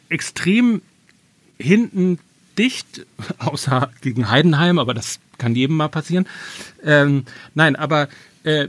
extrem 0.10 0.82
hinten 1.58 2.20
dicht, 2.60 3.06
außer 3.40 3.90
gegen 4.02 4.30
Heidenheim, 4.30 4.78
aber 4.78 4.94
das 4.94 5.20
kann 5.40 5.56
jedem 5.56 5.78
mal 5.78 5.88
passieren. 5.88 6.28
Ähm, 6.84 7.24
nein, 7.56 7.76
aber 7.76 8.10
äh, 8.44 8.68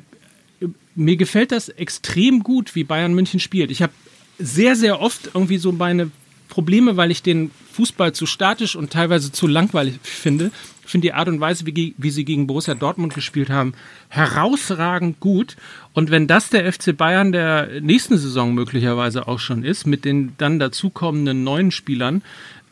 mir 0.94 1.16
gefällt 1.16 1.52
das 1.52 1.68
extrem 1.68 2.42
gut, 2.42 2.74
wie 2.74 2.84
Bayern 2.84 3.14
München 3.14 3.40
spielt. 3.40 3.70
Ich 3.70 3.82
habe 3.82 3.92
sehr, 4.38 4.76
sehr 4.76 5.00
oft 5.00 5.30
irgendwie 5.34 5.58
so 5.58 5.72
meine 5.72 6.10
Probleme, 6.48 6.96
weil 6.96 7.10
ich 7.10 7.22
den 7.22 7.50
Fußball 7.72 8.12
zu 8.12 8.26
statisch 8.26 8.76
und 8.76 8.92
teilweise 8.92 9.32
zu 9.32 9.46
langweilig 9.46 9.98
finde. 10.02 10.50
Ich 10.84 10.90
finde 10.90 11.06
die 11.06 11.12
Art 11.12 11.28
und 11.28 11.40
Weise, 11.40 11.64
wie, 11.66 11.94
wie, 11.96 12.10
sie 12.10 12.24
gegen 12.24 12.48
Borussia 12.48 12.74
Dortmund 12.74 13.14
gespielt 13.14 13.48
haben, 13.48 13.74
herausragend 14.08 15.20
gut. 15.20 15.56
Und 15.92 16.10
wenn 16.10 16.26
das 16.26 16.50
der 16.50 16.70
FC 16.70 16.96
Bayern 16.96 17.30
der 17.30 17.80
nächsten 17.80 18.18
Saison 18.18 18.54
möglicherweise 18.54 19.28
auch 19.28 19.38
schon 19.38 19.62
ist, 19.62 19.86
mit 19.86 20.04
den 20.04 20.32
dann 20.38 20.58
dazukommenden 20.58 21.44
neuen 21.44 21.70
Spielern, 21.70 22.22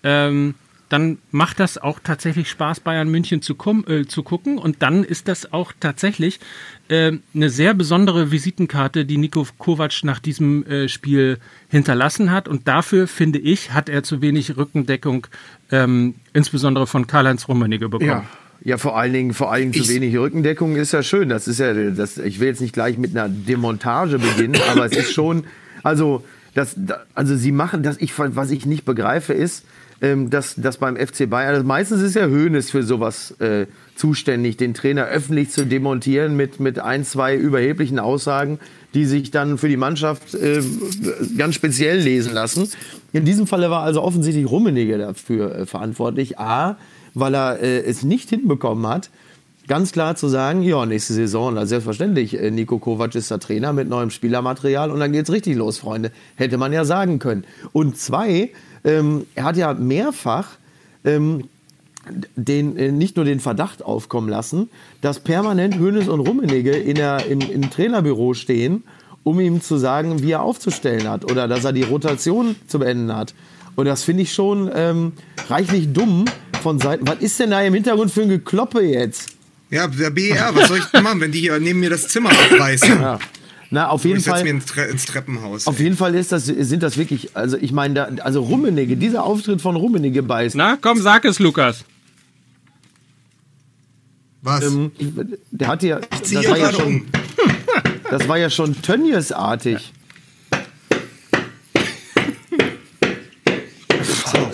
ähm, 0.02 0.54
dann 0.88 1.18
macht 1.30 1.60
das 1.60 1.78
auch 1.78 2.00
tatsächlich 2.02 2.48
Spaß, 2.48 2.80
Bayern 2.80 3.08
München 3.10 3.42
zu, 3.42 3.54
äh, 3.86 4.06
zu 4.06 4.22
gucken. 4.22 4.58
Und 4.58 4.82
dann 4.82 5.04
ist 5.04 5.28
das 5.28 5.52
auch 5.52 5.72
tatsächlich 5.78 6.40
äh, 6.88 7.12
eine 7.34 7.50
sehr 7.50 7.74
besondere 7.74 8.30
Visitenkarte, 8.30 9.04
die 9.04 9.18
Nico 9.18 9.46
Kovac 9.58 10.02
nach 10.04 10.18
diesem 10.18 10.64
äh, 10.66 10.88
Spiel 10.88 11.38
hinterlassen 11.68 12.30
hat. 12.30 12.48
Und 12.48 12.68
dafür, 12.68 13.06
finde 13.06 13.38
ich, 13.38 13.72
hat 13.72 13.88
er 13.88 14.02
zu 14.02 14.22
wenig 14.22 14.56
Rückendeckung, 14.56 15.26
ähm, 15.70 16.14
insbesondere 16.32 16.86
von 16.86 17.06
Karl-Heinz 17.06 17.48
Rummenigge 17.48 17.88
bekommen. 17.88 18.10
Ja. 18.10 18.24
Ja, 18.64 18.76
vor 18.76 18.98
allen 18.98 19.12
Dingen, 19.12 19.34
vor 19.34 19.52
allen 19.52 19.70
Dingen 19.70 19.84
zu 19.84 19.88
wenig 19.88 20.16
Rückendeckung 20.18 20.74
ist 20.74 20.92
ja 20.92 21.04
schön. 21.04 21.28
Das 21.28 21.46
ist 21.46 21.60
ja, 21.60 21.72
das, 21.72 22.18
ich 22.18 22.40
will 22.40 22.48
jetzt 22.48 22.60
nicht 22.60 22.72
gleich 22.72 22.98
mit 22.98 23.16
einer 23.16 23.28
Demontage 23.28 24.18
beginnen, 24.18 24.60
aber 24.68 24.84
es 24.84 24.96
ist 24.96 25.12
schon, 25.12 25.44
also, 25.84 26.24
das, 26.54 26.74
also 27.14 27.36
sie 27.36 27.52
machen 27.52 27.84
das, 27.84 27.98
ich, 28.00 28.18
was 28.18 28.50
ich 28.50 28.66
nicht 28.66 28.84
begreife, 28.84 29.32
ist, 29.32 29.64
ähm, 30.00 30.30
dass, 30.30 30.54
dass 30.54 30.76
beim 30.76 30.96
FC 30.96 31.28
Bayern, 31.28 31.54
also 31.54 31.66
meistens 31.66 32.02
ist 32.02 32.14
ja 32.14 32.26
Höhnes 32.26 32.70
für 32.70 32.82
sowas 32.82 33.32
äh, 33.40 33.66
zuständig, 33.96 34.56
den 34.56 34.74
Trainer 34.74 35.06
öffentlich 35.06 35.50
zu 35.50 35.66
demontieren 35.66 36.36
mit, 36.36 36.60
mit 36.60 36.78
ein, 36.78 37.04
zwei 37.04 37.36
überheblichen 37.36 37.98
Aussagen, 37.98 38.60
die 38.94 39.04
sich 39.04 39.30
dann 39.30 39.58
für 39.58 39.68
die 39.68 39.76
Mannschaft 39.76 40.34
äh, 40.34 40.62
ganz 41.36 41.56
speziell 41.56 41.98
lesen 41.98 42.32
lassen. 42.32 42.68
In 43.12 43.24
diesem 43.24 43.46
Falle 43.46 43.70
war 43.70 43.82
also 43.82 44.02
offensichtlich 44.02 44.48
Rummenigge 44.48 44.98
dafür 44.98 45.54
äh, 45.54 45.66
verantwortlich. 45.66 46.38
A, 46.38 46.76
weil 47.14 47.34
er 47.34 47.60
äh, 47.60 47.80
es 47.80 48.02
nicht 48.02 48.30
hinbekommen 48.30 48.86
hat, 48.86 49.10
ganz 49.66 49.92
klar 49.92 50.16
zu 50.16 50.28
sagen, 50.28 50.62
ja, 50.62 50.86
nächste 50.86 51.12
Saison, 51.12 51.56
also 51.56 51.68
selbstverständlich, 51.68 52.38
äh, 52.40 52.50
Nico 52.50 52.78
Kovac 52.78 53.14
ist 53.14 53.30
der 53.30 53.38
Trainer 53.38 53.72
mit 53.72 53.88
neuem 53.88 54.10
Spielermaterial 54.10 54.90
und 54.90 55.00
dann 55.00 55.12
geht's 55.12 55.30
richtig 55.30 55.56
los, 55.56 55.78
Freunde. 55.78 56.10
Hätte 56.36 56.56
man 56.56 56.72
ja 56.72 56.84
sagen 56.84 57.18
können. 57.18 57.44
Und 57.72 57.98
zwei, 57.98 58.50
ähm, 58.84 59.26
er 59.34 59.44
hat 59.44 59.56
ja 59.56 59.74
mehrfach 59.74 60.56
ähm, 61.04 61.44
den, 62.36 62.76
äh, 62.76 62.92
nicht 62.92 63.16
nur 63.16 63.24
den 63.24 63.40
Verdacht 63.40 63.82
aufkommen 63.82 64.28
lassen, 64.28 64.70
dass 65.00 65.20
permanent 65.20 65.78
Hönes 65.78 66.08
und 66.08 66.20
Rummenigge 66.20 66.72
in 66.72 66.96
der, 66.96 67.26
im, 67.26 67.40
im 67.40 67.70
Trainerbüro 67.70 68.34
stehen, 68.34 68.84
um 69.24 69.40
ihm 69.40 69.60
zu 69.60 69.76
sagen, 69.76 70.22
wie 70.22 70.32
er 70.32 70.42
aufzustellen 70.42 71.08
hat 71.08 71.30
oder 71.30 71.48
dass 71.48 71.64
er 71.64 71.72
die 71.72 71.82
Rotation 71.82 72.56
zu 72.66 72.78
beenden 72.78 73.14
hat. 73.14 73.34
Und 73.76 73.84
das 73.84 74.02
finde 74.02 74.22
ich 74.22 74.32
schon 74.32 74.70
ähm, 74.74 75.12
reichlich 75.48 75.92
dumm 75.92 76.24
von 76.62 76.78
Seiten. 76.78 77.06
Was 77.06 77.18
ist 77.20 77.38
denn 77.38 77.50
da 77.50 77.62
im 77.62 77.74
Hintergrund 77.74 78.10
für 78.10 78.22
ein 78.22 78.28
Gekloppe 78.28 78.80
jetzt? 78.80 79.36
Ja, 79.70 79.86
der 79.86 80.10
BR, 80.10 80.50
was 80.54 80.68
soll 80.68 80.78
ich 80.78 80.84
denn 80.86 81.02
machen, 81.02 81.20
wenn 81.20 81.30
die 81.30 81.40
hier 81.40 81.60
neben 81.60 81.80
mir 81.80 81.90
das 81.90 82.08
Zimmer 82.08 82.30
abreißen? 82.30 83.00
Ja. 83.00 83.18
Na, 83.70 83.88
auf 83.88 84.04
jeden 84.04 84.18
ich 84.18 84.24
Fall. 84.24 84.42
Mir 84.44 84.50
ins, 84.50 84.66
Tre 84.66 84.86
ins 84.86 85.04
Treppenhaus. 85.04 85.66
Auf 85.66 85.78
jeden 85.78 85.96
Fall 85.96 86.14
ist 86.14 86.32
das, 86.32 86.46
sind 86.46 86.82
das 86.82 86.96
wirklich, 86.96 87.36
also 87.36 87.56
ich 87.58 87.72
meine, 87.72 87.94
da, 87.94 88.04
also 88.22 88.42
Rummenigge, 88.42 88.96
dieser 88.96 89.24
Auftritt 89.24 89.60
von 89.60 89.76
Rummenigge 89.76 90.22
beißt. 90.22 90.56
Na, 90.56 90.78
komm, 90.80 91.00
sag 91.02 91.24
es, 91.26 91.38
Lukas. 91.38 91.84
Was? 94.40 94.64
Ähm, 94.64 94.92
der 95.50 95.68
hat 95.68 95.82
ja, 95.82 96.00
das 96.00 96.34
war 96.34 96.58
ja 96.58 96.72
schon, 96.72 96.86
um. 96.86 97.06
das 98.10 98.28
war 98.28 98.38
ja 98.38 98.48
schon 98.48 98.80
Tönnies-artig. 98.80 99.92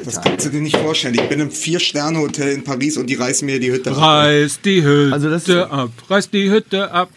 Das 0.04 0.20
kannst 0.20 0.46
du 0.46 0.50
dir 0.50 0.60
nicht 0.60 0.76
vorstellen. 0.76 1.14
Ich 1.14 1.28
bin 1.28 1.40
im 1.40 1.50
Vier-Sterne-Hotel 1.50 2.52
in 2.52 2.64
Paris 2.64 2.96
und 2.96 3.06
die 3.06 3.14
reißen 3.14 3.46
mir 3.46 3.58
die 3.58 3.72
Hütte 3.72 3.90
ab. 3.90 3.98
Reiß 3.98 4.60
die 4.60 4.82
Hütte 4.82 5.12
also 5.12 5.30
das, 5.30 5.48
ab. 5.48 5.90
Reiß 6.08 6.30
die 6.30 6.50
Hütte 6.50 6.90
ab. 6.90 7.10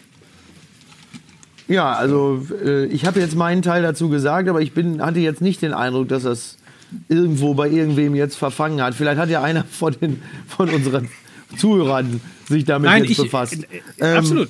Ja, 1.68 1.92
also 1.92 2.46
äh, 2.64 2.86
ich 2.86 3.04
habe 3.04 3.20
jetzt 3.20 3.36
meinen 3.36 3.62
Teil 3.62 3.82
dazu 3.82 4.08
gesagt, 4.08 4.48
aber 4.48 4.62
ich 4.62 4.72
bin, 4.72 5.02
hatte 5.02 5.20
jetzt 5.20 5.42
nicht 5.42 5.60
den 5.60 5.74
Eindruck, 5.74 6.08
dass 6.08 6.22
das 6.22 6.56
irgendwo 7.08 7.52
bei 7.54 7.68
irgendwem 7.68 8.14
jetzt 8.14 8.36
verfangen 8.36 8.82
hat. 8.82 8.94
Vielleicht 8.94 9.18
hat 9.18 9.28
ja 9.28 9.42
einer 9.42 9.64
von, 9.70 9.94
den, 10.00 10.22
von 10.46 10.70
unseren 10.70 11.08
Zuhörern 11.56 12.20
sich 12.48 12.64
damit 12.64 12.90
Nein, 12.90 13.02
jetzt 13.04 13.12
ich, 13.12 13.18
befasst. 13.18 13.54
Äh, 13.54 13.66
ähm, 14.00 14.16
absolut. 14.16 14.48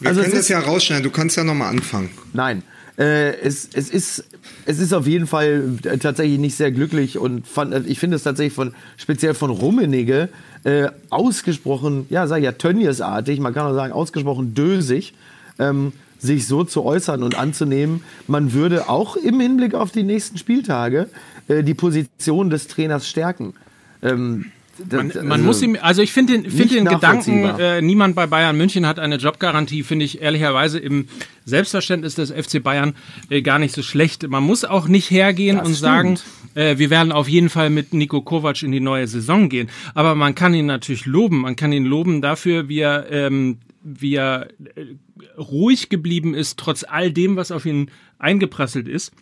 Wir 0.00 0.08
also 0.08 0.22
können 0.22 0.34
das 0.34 0.48
ja 0.48 0.60
rausschneiden, 0.60 1.04
du 1.04 1.10
kannst 1.10 1.36
ja 1.36 1.44
nochmal 1.44 1.68
anfangen. 1.68 2.10
Nein, 2.32 2.62
äh, 2.98 3.36
es, 3.40 3.68
es, 3.72 3.88
ist, 3.88 4.24
es 4.66 4.78
ist 4.78 4.92
auf 4.92 5.06
jeden 5.06 5.26
Fall 5.26 5.78
tatsächlich 6.00 6.38
nicht 6.38 6.56
sehr 6.56 6.72
glücklich 6.72 7.18
und 7.18 7.46
fand, 7.46 7.86
ich 7.86 7.98
finde 7.98 8.16
es 8.16 8.22
tatsächlich 8.22 8.52
von, 8.52 8.74
speziell 8.96 9.34
von 9.34 9.50
Rummenigge 9.50 10.28
äh, 10.64 10.88
ausgesprochen, 11.10 12.06
ja, 12.10 12.26
sag 12.26 12.38
ich 12.38 12.44
ja, 12.44 12.52
Tönnies-artig, 12.52 13.40
man 13.40 13.54
kann 13.54 13.66
auch 13.66 13.74
sagen, 13.74 13.92
ausgesprochen 13.92 14.54
dösig. 14.54 15.14
Ähm, 15.58 15.92
sich 16.22 16.46
so 16.46 16.64
zu 16.64 16.84
äußern 16.84 17.22
und 17.22 17.36
anzunehmen, 17.36 18.02
man 18.28 18.52
würde 18.52 18.88
auch 18.88 19.16
im 19.16 19.40
Hinblick 19.40 19.74
auf 19.74 19.90
die 19.90 20.04
nächsten 20.04 20.38
Spieltage 20.38 21.08
äh, 21.48 21.64
die 21.64 21.74
Position 21.74 22.48
des 22.48 22.68
Trainers 22.68 23.08
stärken. 23.08 23.54
Ähm, 24.02 24.52
man, 24.90 25.08
man 25.08 25.32
also 25.32 25.44
muss 25.44 25.62
ihm, 25.62 25.76
also 25.80 26.00
ich 26.00 26.12
finde 26.12 26.34
den, 26.34 26.50
find 26.50 26.72
den 26.72 26.86
Gedanken, 26.86 27.44
äh, 27.44 27.82
niemand 27.82 28.14
bei 28.14 28.26
Bayern 28.26 28.56
München 28.56 28.86
hat 28.86 28.98
eine 28.98 29.16
Jobgarantie, 29.16 29.82
finde 29.82 30.04
ich 30.04 30.22
ehrlicherweise 30.22 30.78
im 30.78 31.08
Selbstverständnis 31.44 32.14
des 32.14 32.30
FC 32.30 32.62
Bayern 32.62 32.94
äh, 33.28 33.42
gar 33.42 33.58
nicht 33.58 33.74
so 33.74 33.82
schlecht. 33.82 34.26
Man 34.28 34.42
muss 34.42 34.64
auch 34.64 34.88
nicht 34.88 35.10
hergehen 35.10 35.58
das 35.58 35.66
und 35.66 35.74
stimmt. 35.74 35.82
sagen, 35.82 36.18
äh, 36.54 36.78
wir 36.78 36.88
werden 36.90 37.12
auf 37.12 37.28
jeden 37.28 37.50
Fall 37.50 37.68
mit 37.68 37.92
Nico 37.92 38.22
Kovac 38.22 38.62
in 38.62 38.72
die 38.72 38.80
neue 38.80 39.06
Saison 39.06 39.48
gehen. 39.48 39.68
Aber 39.94 40.14
man 40.14 40.34
kann 40.34 40.54
ihn 40.54 40.66
natürlich 40.66 41.06
loben. 41.06 41.40
Man 41.40 41.56
kann 41.56 41.72
ihn 41.72 41.84
loben 41.84 42.22
dafür, 42.22 42.68
wie 42.68 42.80
er, 42.80 43.10
ähm, 43.10 43.58
wie 43.82 44.14
er 44.14 44.48
äh, 44.74 44.94
ruhig 45.38 45.88
geblieben 45.88 46.34
ist, 46.34 46.58
trotz 46.58 46.84
all 46.84 47.12
dem, 47.12 47.36
was 47.36 47.50
auf 47.50 47.66
ihn 47.66 47.90
eingeprasselt 48.18 48.88
ist 48.88 49.12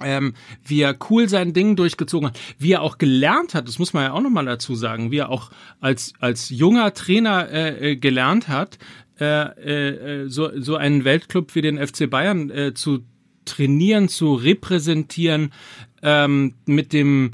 ähm, 0.00 0.34
wie 0.64 0.82
er 0.82 0.96
cool 1.10 1.28
sein 1.28 1.52
Ding 1.52 1.76
durchgezogen 1.76 2.28
hat, 2.28 2.38
wie 2.58 2.72
er 2.72 2.82
auch 2.82 2.98
gelernt 2.98 3.54
hat, 3.54 3.68
das 3.68 3.78
muss 3.78 3.92
man 3.92 4.04
ja 4.04 4.12
auch 4.12 4.20
nochmal 4.20 4.44
dazu 4.44 4.74
sagen, 4.74 5.10
wie 5.10 5.18
er 5.18 5.30
auch 5.30 5.50
als, 5.80 6.12
als 6.20 6.50
junger 6.50 6.94
Trainer 6.94 7.48
äh, 7.50 7.92
äh, 7.92 7.96
gelernt 7.96 8.48
hat, 8.48 8.78
äh, 9.20 10.22
äh, 10.22 10.28
so, 10.28 10.50
so 10.60 10.76
einen 10.76 11.04
Weltclub 11.04 11.54
wie 11.54 11.62
den 11.62 11.84
FC 11.84 12.08
Bayern 12.08 12.50
äh, 12.50 12.74
zu 12.74 13.04
trainieren, 13.44 14.08
zu 14.08 14.34
repräsentieren, 14.34 15.52
ähm, 16.02 16.54
mit 16.66 16.92
dem 16.92 17.32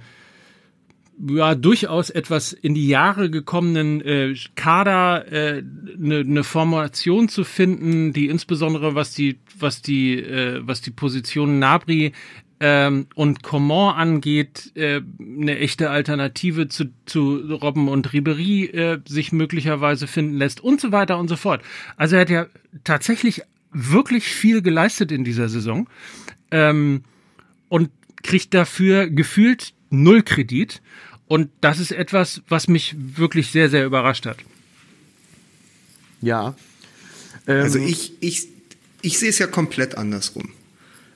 ja 1.29 1.55
durchaus 1.55 2.11
etwas 2.11 2.53
in 2.53 2.75
die 2.75 2.89
Jahre 2.89 3.31
gekommenen 3.31 4.01
äh, 4.01 4.35
Kader 4.57 5.25
eine 5.27 5.59
äh, 5.59 5.63
ne, 5.97 6.25
ne 6.25 6.45
Formation 6.45 7.29
zu 7.29 7.45
finden, 7.45 8.13
die 8.13 8.29
insbesondere 8.29 8.95
was 8.95 9.13
die 9.13 9.39
was 9.59 9.83
die 9.83 10.19
äh, 10.19 10.61
was 10.65 10.81
die 10.81 10.91
Position 10.91 11.59
Nabri 11.59 12.13
ähm, 12.61 13.07
und 13.15 13.43
Coman 13.43 13.97
angeht, 13.97 14.73
äh, 14.75 15.03
eine 15.19 15.59
echte 15.59 15.91
Alternative 15.91 16.69
zu, 16.69 16.87
zu 17.05 17.37
Robben 17.51 17.89
und 17.89 18.13
Ribery 18.13 18.65
äh, 18.67 19.01
sich 19.07 19.33
möglicherweise 19.33 20.07
finden 20.07 20.37
lässt 20.37 20.63
und 20.63 20.81
so 20.81 20.93
weiter 20.93 21.19
und 21.19 21.29
so 21.29 21.37
fort. 21.37 21.63
Also 21.97 22.17
er 22.17 22.23
hat 22.23 22.31
ja 22.31 22.47
tatsächlich 22.85 23.43
wirklich 23.73 24.25
viel 24.25 24.63
geleistet 24.63 25.11
in 25.13 25.25
dieser 25.25 25.49
Saison 25.49 25.89
ähm, 26.51 27.03
und 27.69 27.91
kriegt 28.23 28.55
dafür 28.55 29.11
gefühlt 29.11 29.75
null 30.03 30.23
Kredit. 30.23 30.83
Und 31.27 31.51
das 31.61 31.79
ist 31.79 31.93
etwas, 31.93 32.43
was 32.49 32.69
mich 32.69 32.95
wirklich 32.99 33.51
sehr, 33.51 33.71
sehr 33.71 33.87
überrascht 33.87 34.27
hat. 34.27 34.39
Ja. 36.21 36.55
Ähm, 37.47 37.63
also 37.63 37.79
ich, 37.79 38.13
ich, 38.21 38.49
ich 39.03 39.19
sehe 39.19 39.31
es 39.31 39.39
ja 39.39 39.47
komplett 39.47 39.97
andersrum. 39.97 40.51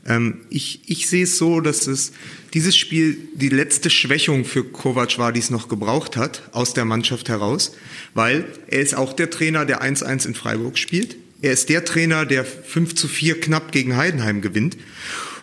Ähm, 0.06 0.40
ich, 0.50 0.80
ich 0.86 1.08
sehe 1.08 1.24
es 1.24 1.36
so, 1.38 1.60
dass 1.60 1.86
es 1.86 2.12
dieses 2.54 2.76
Spiel 2.76 3.18
die 3.34 3.50
letzte 3.50 3.90
Schwächung 3.90 4.44
für 4.44 4.64
Kovac 4.64 5.18
war, 5.18 5.32
die 5.32 5.40
es 5.40 5.50
noch 5.50 5.68
gebraucht 5.68 6.16
hat, 6.16 6.48
aus 6.52 6.72
der 6.74 6.84
Mannschaft 6.84 7.28
heraus, 7.28 7.72
weil 8.14 8.46
er 8.68 8.80
ist 8.80 8.94
auch 8.94 9.12
der 9.12 9.30
Trainer, 9.30 9.66
der 9.66 9.82
1-1 9.82 10.26
in 10.26 10.34
Freiburg 10.34 10.78
spielt. 10.78 11.16
Er 11.40 11.52
ist 11.52 11.68
der 11.68 11.84
Trainer, 11.84 12.26
der 12.26 12.44
5 12.44 12.94
zu 12.94 13.06
4 13.06 13.40
knapp 13.40 13.70
gegen 13.70 13.96
Heidenheim 13.96 14.40
gewinnt. 14.40 14.76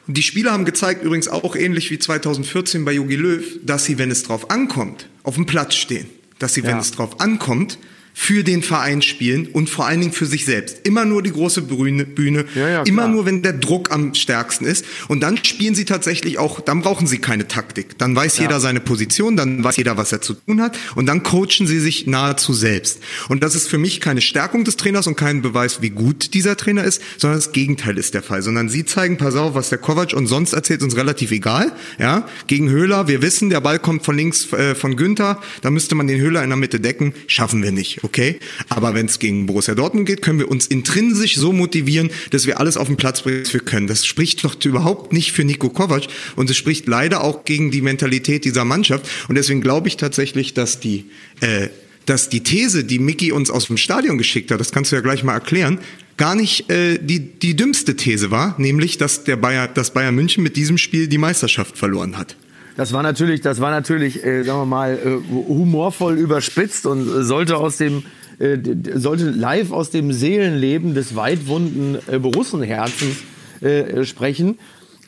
Und 0.07 0.17
die 0.17 0.23
Spieler 0.23 0.51
haben 0.51 0.65
gezeigt, 0.65 1.03
übrigens 1.03 1.27
auch 1.27 1.55
ähnlich 1.55 1.89
wie 1.91 1.99
2014 1.99 2.85
bei 2.85 2.93
Jogi 2.93 3.15
Löw, 3.15 3.43
dass 3.63 3.85
sie, 3.85 3.97
wenn 3.97 4.11
es 4.11 4.23
drauf 4.23 4.51
ankommt, 4.51 5.09
auf 5.23 5.35
dem 5.35 5.45
Platz 5.45 5.75
stehen. 5.75 6.07
Dass 6.37 6.53
sie, 6.53 6.61
ja. 6.61 6.67
wenn 6.67 6.77
es 6.77 6.91
drauf 6.91 7.19
ankommt, 7.19 7.79
für 8.17 8.43
den 8.43 8.63
Verein 8.63 9.01
spielen 9.01 9.45
und 9.45 9.69
vor 9.69 9.85
allen 9.85 9.99
Dingen 9.99 10.13
für 10.13 10.25
sich 10.25 10.45
selbst. 10.45 10.79
Immer 10.87 11.03
nur 11.03 11.21
die 11.21 11.31
große 11.31 11.61
Bühne, 11.61 12.05
Bühne 12.05 12.45
ja, 12.55 12.69
ja, 12.69 12.83
immer 12.83 13.09
nur, 13.09 13.25
wenn 13.25 13.41
der 13.41 13.51
Druck 13.51 13.91
am 13.91 14.15
stärksten 14.15 14.65
ist. 14.65 14.85
Und 15.09 15.19
dann 15.19 15.43
spielen 15.43 15.75
sie 15.75 15.83
tatsächlich 15.83 16.39
auch, 16.39 16.61
dann 16.61 16.79
brauchen 16.79 17.07
sie 17.07 17.19
keine 17.19 17.49
Taktik. 17.49 17.97
Dann 17.97 18.15
weiß 18.15 18.37
ja. 18.37 18.43
jeder 18.43 18.61
seine 18.61 18.79
Position, 18.79 19.35
dann 19.35 19.63
weiß 19.63 19.75
jeder, 19.75 19.97
was 19.97 20.13
er 20.13 20.21
zu 20.21 20.33
tun 20.33 20.61
hat 20.61 20.79
und 20.95 21.07
dann 21.07 21.23
coachen 21.23 21.67
sie 21.67 21.79
sich 21.79 22.07
nahezu 22.07 22.53
selbst. 22.53 23.01
Und 23.27 23.43
das 23.43 23.53
ist 23.53 23.67
für 23.67 23.77
mich 23.77 23.99
keine 23.99 24.21
Stärkung 24.21 24.63
des 24.63 24.77
Trainers 24.77 25.07
und 25.07 25.17
kein 25.17 25.41
Beweis, 25.41 25.81
wie 25.81 25.89
gut 25.89 26.33
dieser 26.33 26.55
Trainer 26.55 26.85
ist, 26.85 27.01
sondern 27.17 27.37
das 27.37 27.51
Gegenteil 27.51 27.97
ist 27.97 28.13
der 28.13 28.23
Fall. 28.23 28.41
Sondern 28.41 28.69
sie 28.69 28.85
zeigen, 28.85 29.17
pass 29.17 29.35
auf, 29.35 29.55
was 29.55 29.69
der 29.69 29.77
Kovac 29.77 30.13
und 30.13 30.27
sonst 30.27 30.53
erzählt, 30.53 30.83
uns 30.83 30.95
relativ 30.95 31.31
egal. 31.31 31.73
Ja, 31.99 32.25
gegen 32.47 32.69
Höhler, 32.69 33.09
wir 33.09 33.21
wissen, 33.21 33.49
der 33.49 33.59
Ball 33.59 33.77
kommt 33.77 34.05
von 34.05 34.15
links 34.15 34.53
äh, 34.53 34.73
von 34.73 34.95
Günther, 34.95 35.41
da 35.61 35.69
müsste 35.69 35.95
man 35.95 36.07
den 36.07 36.21
Höhler 36.21 36.41
in 36.43 36.49
der 36.49 36.57
Mitte 36.57 36.79
decken, 36.79 37.13
schaffen 37.27 37.61
wir 37.61 37.73
nicht 37.73 38.04
okay. 38.05 38.39
Aber 38.69 38.93
wenn 38.93 39.07
es 39.07 39.19
gegen 39.19 39.45
Borussia 39.45 39.75
Dortmund 39.75 40.07
geht, 40.07 40.21
können 40.21 40.39
wir 40.39 40.49
uns 40.49 40.67
intrinsisch 40.67 41.35
so 41.35 41.51
motivieren, 41.51 42.09
dass 42.31 42.45
wir 42.45 42.59
alles 42.59 42.77
auf 42.77 42.87
den 42.87 42.95
Platz 42.95 43.23
bringen, 43.23 43.41
was 43.43 43.53
wir 43.53 43.59
können. 43.59 43.87
Das 43.87 44.05
spricht 44.05 44.43
doch 44.45 44.55
überhaupt 44.63 45.11
nicht 45.11 45.33
für 45.33 45.43
Nico 45.43 45.69
Kovac 45.69 46.07
und 46.35 46.49
es 46.49 46.55
spricht 46.55 46.87
leider 46.87 47.23
auch 47.23 47.43
gegen 47.43 47.71
die 47.71 47.81
Mentalität 47.81 48.45
dieser 48.45 48.63
Mannschaft. 48.63 49.09
Und 49.27 49.35
deswegen 49.35 49.61
glaube 49.61 49.87
ich 49.89 49.97
tatsächlich, 49.97 50.53
dass 50.53 50.79
die 50.79 51.05
äh, 51.41 51.67
dass 52.05 52.29
die 52.29 52.43
These, 52.43 52.83
die 52.83 52.99
Mickey 52.99 53.31
uns 53.31 53.49
aus 53.49 53.65
dem 53.65 53.77
Stadion 53.77 54.19
geschickt 54.19 54.51
hat, 54.51 54.59
das 54.59 54.71
kannst 54.71 54.91
du 54.91 54.95
ja 54.95 55.01
gleich 55.01 55.23
mal 55.23 55.33
erklären, 55.33 55.79
gar 56.17 56.35
nicht 56.35 56.69
äh, 56.69 56.99
die, 56.99 57.19
die 57.19 57.55
dümmste 57.55 57.95
These 57.95 58.31
war, 58.31 58.55
nämlich, 58.59 58.97
dass 58.97 59.23
der 59.23 59.37
Bayer, 59.37 59.67
dass 59.67 59.91
Bayern 59.91 60.15
München 60.15 60.43
mit 60.43 60.55
diesem 60.55 60.77
Spiel 60.77 61.07
die 61.07 61.17
Meisterschaft 61.17 61.77
verloren 61.77 62.17
hat. 62.17 62.37
Das 62.75 62.91
war 62.91 63.03
natürlich, 63.03 63.41
das 63.41 63.61
war 63.61 63.71
natürlich, 63.71 64.23
äh, 64.23 64.43
sagen 64.43 64.59
wir 64.59 64.65
mal, 64.65 64.93
äh, 64.93 65.33
humorvoll 65.33 66.17
überspitzt 66.17 66.85
und 66.85 67.07
äh, 67.07 67.23
sollte 67.23 67.57
aus 67.57 67.77
dem 67.77 68.03
äh, 68.37 68.57
sollte 68.95 69.29
live 69.29 69.71
aus 69.71 69.91
dem 69.91 70.11
Seelenleben 70.11 70.93
des 70.93 71.15
weitwunden 71.15 71.97
äh, 72.07 72.19
Borussenherzens 72.19 73.17
äh, 73.61 74.03
sprechen. 74.03 74.59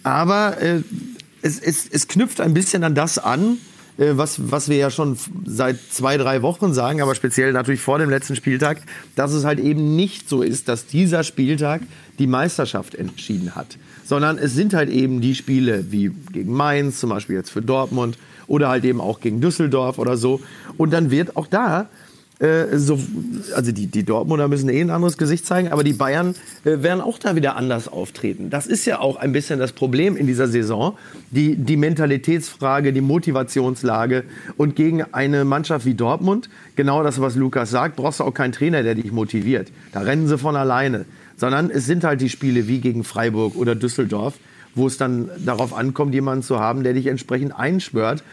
Aber 0.04 0.62
äh, 0.62 0.82
es, 1.42 1.60
es, 1.60 1.88
es 1.92 2.08
knüpft 2.08 2.40
ein 2.40 2.54
bisschen 2.54 2.86
an 2.86 2.96
das 2.96 3.20
an, 3.20 3.54
äh, 3.54 3.58
was, 3.98 4.52
was 4.52 4.70
wir 4.70 4.78
ja 4.78 4.90
schon 4.90 5.18
seit 5.46 5.80
zwei, 5.92 6.18
drei 6.18 6.42
Wochen 6.42 6.74
sagen, 6.74 7.02
aber 7.02 7.16
speziell 7.16 7.52
natürlich 7.52 7.82
vor 7.82 8.00
dem 8.00 8.10
letzten 8.10 8.36
Spieltag, 8.36 8.82
dass 9.16 9.34
es 9.34 9.44
halt 9.44 9.60
eben 9.60 9.96
nicht 9.96 10.30
so 10.30 10.42
ist, 10.42 10.68
dass 10.68 10.86
dieser 10.86 11.24
Spieltag 11.24 11.82
die 12.20 12.28
Meisterschaft 12.28 12.96
entschieden 12.96 13.56
hat 13.56 13.78
sondern 14.08 14.38
es 14.38 14.54
sind 14.54 14.74
halt 14.74 14.90
eben 14.90 15.20
die 15.20 15.36
Spiele 15.36 15.92
wie 15.92 16.12
gegen 16.32 16.54
Mainz, 16.54 17.02
zum 17.02 17.10
Beispiel 17.10 17.36
jetzt 17.36 17.50
für 17.50 17.62
Dortmund 17.62 18.18
oder 18.48 18.70
halt 18.70 18.86
eben 18.86 19.02
auch 19.02 19.20
gegen 19.20 19.42
Düsseldorf 19.42 20.00
oder 20.00 20.16
so. 20.16 20.40
Und 20.78 20.94
dann 20.94 21.12
wird 21.12 21.36
auch 21.36 21.48
da 21.48 21.90
äh, 22.40 22.78
so, 22.78 23.00
also 23.56 23.72
die, 23.72 23.88
die 23.88 24.04
Dortmunder 24.04 24.48
müssen 24.48 24.70
eh 24.70 24.82
ein 24.82 24.90
anderes 24.90 25.18
Gesicht 25.18 25.46
zeigen, 25.46 25.70
aber 25.70 25.84
die 25.84 25.94
Bayern 25.94 26.36
äh, 26.66 26.84
werden 26.84 27.02
auch 27.02 27.20
da 27.20 27.36
wieder 27.36 27.56
anders 27.56 27.88
auftreten. 27.88 28.50
Das 28.50 28.68
ist 28.68 28.86
ja 28.86 29.00
auch 29.00 29.16
ein 29.16 29.32
bisschen 29.32 29.60
das 29.60 29.72
Problem 29.72 30.16
in 30.16 30.28
dieser 30.28 30.48
Saison, 30.48 30.98
die, 31.32 31.56
die 31.56 31.78
Mentalitätsfrage, 31.78 32.94
die 32.94 33.02
Motivationslage 33.02 34.24
und 34.58 34.76
gegen 34.76 35.04
eine 35.14 35.46
Mannschaft 35.46 35.86
wie 35.86 35.96
Dortmund, 35.96 36.50
genau 36.76 37.04
das, 37.04 37.20
was 37.20 37.36
Lukas 37.36 37.70
sagt, 37.70 37.96
brauchst 37.96 38.20
du 38.20 38.24
auch 38.24 38.34
keinen 38.34 38.52
Trainer, 38.52 38.84
der 38.84 38.96
dich 38.96 39.12
motiviert. 39.12 39.72
Da 39.92 40.02
rennen 40.02 40.28
sie 40.28 40.38
von 40.38 40.56
alleine 40.56 41.06
sondern 41.38 41.70
es 41.70 41.86
sind 41.86 42.04
halt 42.04 42.20
die 42.20 42.30
Spiele 42.30 42.68
wie 42.68 42.80
gegen 42.80 43.04
Freiburg 43.04 43.56
oder 43.56 43.76
Düsseldorf, 43.76 44.34
wo 44.76 44.88
es 44.88 44.98
dann 44.98 45.30
darauf 45.46 45.74
ankommt, 45.74 46.14
jemanden 46.14 46.44
zu 46.44 46.60
haben, 46.60 46.84
der 46.84 46.94
dich 46.94 47.08
entsprechend 47.08 47.58
einschwört, 47.58 48.24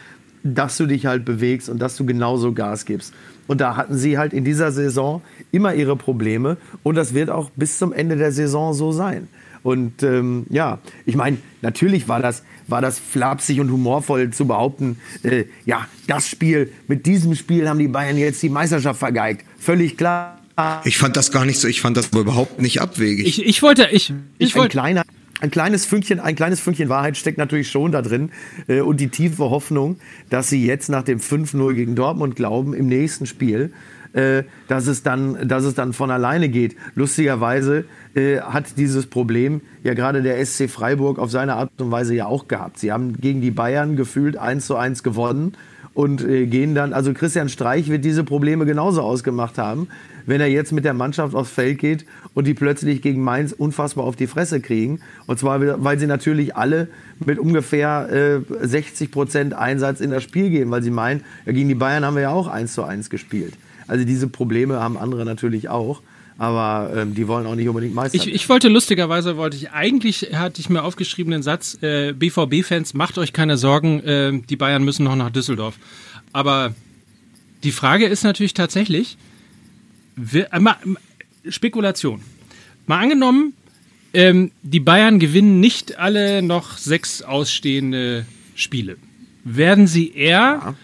dass 0.43 0.77
du 0.77 0.85
dich 0.85 1.05
halt 1.05 1.23
bewegst 1.23 1.69
und 1.69 1.79
dass 1.79 1.95
du 1.95 2.05
genauso 2.05 2.53
Gas 2.53 2.85
gibst. 2.85 3.13
Und 3.47 3.61
da 3.61 3.75
hatten 3.75 3.97
sie 3.97 4.17
halt 4.17 4.33
in 4.33 4.43
dieser 4.43 4.71
Saison 4.71 5.21
immer 5.51 5.73
ihre 5.73 5.95
Probleme 5.95 6.57
und 6.83 6.95
das 6.95 7.13
wird 7.13 7.29
auch 7.29 7.51
bis 7.55 7.77
zum 7.77 7.93
Ende 7.93 8.15
der 8.15 8.31
Saison 8.31 8.73
so 8.73 8.91
sein. 8.91 9.27
Und 9.65 10.03
ähm, 10.03 10.45
ja, 10.49 10.79
ich 11.07 11.15
meine, 11.15 11.37
natürlich 11.63 12.07
war 12.07 12.21
das, 12.21 12.43
war 12.67 12.81
das 12.81 12.99
flapsig 12.99 13.59
und 13.59 13.71
humorvoll 13.71 14.29
zu 14.29 14.45
behaupten, 14.45 14.99
äh, 15.23 15.45
ja, 15.65 15.87
das 16.07 16.27
Spiel, 16.27 16.71
mit 16.87 17.07
diesem 17.07 17.33
Spiel 17.33 17.67
haben 17.67 17.79
die 17.79 17.87
Bayern 17.87 18.17
jetzt 18.17 18.43
die 18.43 18.49
Meisterschaft 18.49 18.99
vergeigt. 18.99 19.43
Völlig 19.57 19.97
klar. 19.97 20.39
Ich 20.83 20.97
fand 20.97 21.17
das 21.17 21.31
gar 21.31 21.45
nicht 21.45 21.59
so, 21.59 21.67
ich 21.67 21.81
fand 21.81 21.97
das 21.97 22.09
überhaupt 22.09 22.61
nicht 22.61 22.79
abwegig. 22.79 23.27
Ich, 23.27 23.45
ich 23.45 23.61
wollte, 23.61 23.87
ich, 23.91 24.13
ich 24.37 24.55
wollte. 24.55 24.79
Ein 24.79 24.83
kleiner, 24.83 25.03
ein 25.41 25.51
kleines 25.51 25.85
Fünkchen, 25.85 26.19
ein 26.19 26.35
kleines 26.35 26.59
Fünkchen 26.59 26.89
Wahrheit 26.89 27.17
steckt 27.17 27.37
natürlich 27.37 27.69
schon 27.69 27.91
da 27.91 28.01
drin 28.01 28.31
äh, 28.67 28.81
und 28.81 28.99
die 28.99 29.09
tiefe 29.09 29.49
Hoffnung, 29.49 29.97
dass 30.29 30.49
sie 30.49 30.65
jetzt 30.65 30.89
nach 30.89 31.03
dem 31.03 31.19
5-0 31.19 31.73
gegen 31.73 31.95
Dortmund 31.95 32.35
glauben, 32.35 32.73
im 32.73 32.87
nächsten 32.87 33.25
Spiel, 33.25 33.73
äh, 34.13 34.43
dass, 34.69 34.87
es 34.87 35.03
dann, 35.03 35.47
dass 35.47 35.65
es 35.65 35.75
dann 35.75 35.91
von 35.91 36.09
alleine 36.09 36.47
geht. 36.47 36.77
Lustigerweise 36.95 37.83
äh, 38.15 38.39
hat 38.39 38.77
dieses 38.77 39.07
Problem 39.07 39.59
ja 39.83 39.93
gerade 39.93 40.21
der 40.21 40.43
SC 40.45 40.69
Freiburg 40.69 41.19
auf 41.19 41.31
seine 41.31 41.55
Art 41.55 41.69
und 41.79 41.91
Weise 41.91 42.15
ja 42.15 42.27
auch 42.27 42.47
gehabt. 42.47 42.79
Sie 42.79 42.93
haben 42.93 43.19
gegen 43.19 43.41
die 43.41 43.51
Bayern 43.51 43.97
gefühlt 43.97 44.37
1 44.37 44.65
zu 44.65 44.77
1 44.77 45.03
gewonnen 45.03 45.57
und 45.93 46.23
äh, 46.23 46.45
gehen 46.45 46.75
dann, 46.75 46.93
also 46.93 47.13
Christian 47.13 47.49
Streich 47.49 47.89
wird 47.89 48.05
diese 48.05 48.23
Probleme 48.23 48.65
genauso 48.65 49.01
ausgemacht 49.01 49.57
haben, 49.57 49.89
wenn 50.25 50.41
er 50.41 50.47
jetzt 50.47 50.71
mit 50.71 50.85
der 50.85 50.93
Mannschaft 50.93 51.35
aufs 51.35 51.51
Feld 51.51 51.79
geht 51.79 52.05
und 52.33 52.47
die 52.47 52.53
plötzlich 52.53 53.01
gegen 53.01 53.23
Mainz 53.23 53.51
unfassbar 53.51 54.05
auf 54.05 54.15
die 54.15 54.27
Fresse 54.27 54.61
kriegen. 54.61 54.99
Und 55.27 55.39
zwar, 55.39 55.83
weil 55.83 55.99
sie 55.99 56.07
natürlich 56.07 56.55
alle 56.55 56.87
mit 57.25 57.39
ungefähr 57.39 58.43
äh, 58.61 58.65
60 58.67 59.11
Prozent 59.11 59.53
Einsatz 59.53 59.99
in 59.99 60.11
das 60.11 60.23
Spiel 60.23 60.49
gehen, 60.49 60.71
weil 60.71 60.83
sie 60.83 60.91
meinen, 60.91 61.23
ja, 61.45 61.51
gegen 61.51 61.69
die 61.69 61.75
Bayern 61.75 62.05
haben 62.05 62.15
wir 62.15 62.23
ja 62.23 62.31
auch 62.31 62.47
1 62.47 62.73
zu 62.73 62.83
1 62.83 63.09
gespielt. 63.09 63.53
Also 63.87 64.05
diese 64.05 64.27
Probleme 64.27 64.79
haben 64.79 64.97
andere 64.97 65.25
natürlich 65.25 65.69
auch 65.69 66.01
aber 66.37 66.91
ähm, 66.95 67.15
die 67.15 67.27
wollen 67.27 67.47
auch 67.47 67.55
nicht 67.55 67.67
unbedingt 67.67 67.95
meistern. 67.95 68.21
Ich, 68.21 68.27
ich 68.33 68.49
wollte 68.49 68.67
lustigerweise, 68.67 69.37
wollte 69.37 69.55
ich 69.55 69.71
eigentlich, 69.71 70.31
hatte 70.33 70.59
ich 70.59 70.69
mir 70.69 70.83
aufgeschrieben 70.83 71.31
den 71.31 71.43
Satz, 71.43 71.77
äh, 71.81 72.13
BVB-Fans, 72.13 72.93
macht 72.93 73.17
euch 73.17 73.31
keine 73.31 73.57
Sorgen, 73.57 74.01
äh, 74.01 74.41
die 74.41 74.55
Bayern 74.57 74.83
müssen 74.83 75.05
noch 75.05 75.15
nach 75.15 75.29
Düsseldorf. 75.29 75.75
Aber 76.33 76.73
die 77.63 77.71
Frage 77.71 78.05
ist 78.05 78.23
natürlich 78.23 78.53
tatsächlich, 78.53 79.17
äh, 80.17 81.51
Spekulation. 81.51 82.21
Mal 82.87 82.99
angenommen, 82.99 83.53
ähm, 84.13 84.51
die 84.61 84.79
Bayern 84.79 85.19
gewinnen 85.19 85.59
nicht 85.59 85.97
alle 85.97 86.41
noch 86.41 86.77
sechs 86.77 87.21
ausstehende 87.21 88.25
Spiele. 88.55 88.97
Werden 89.43 89.87
sie 89.87 90.11
eher 90.13 90.61
ja. 90.63 90.75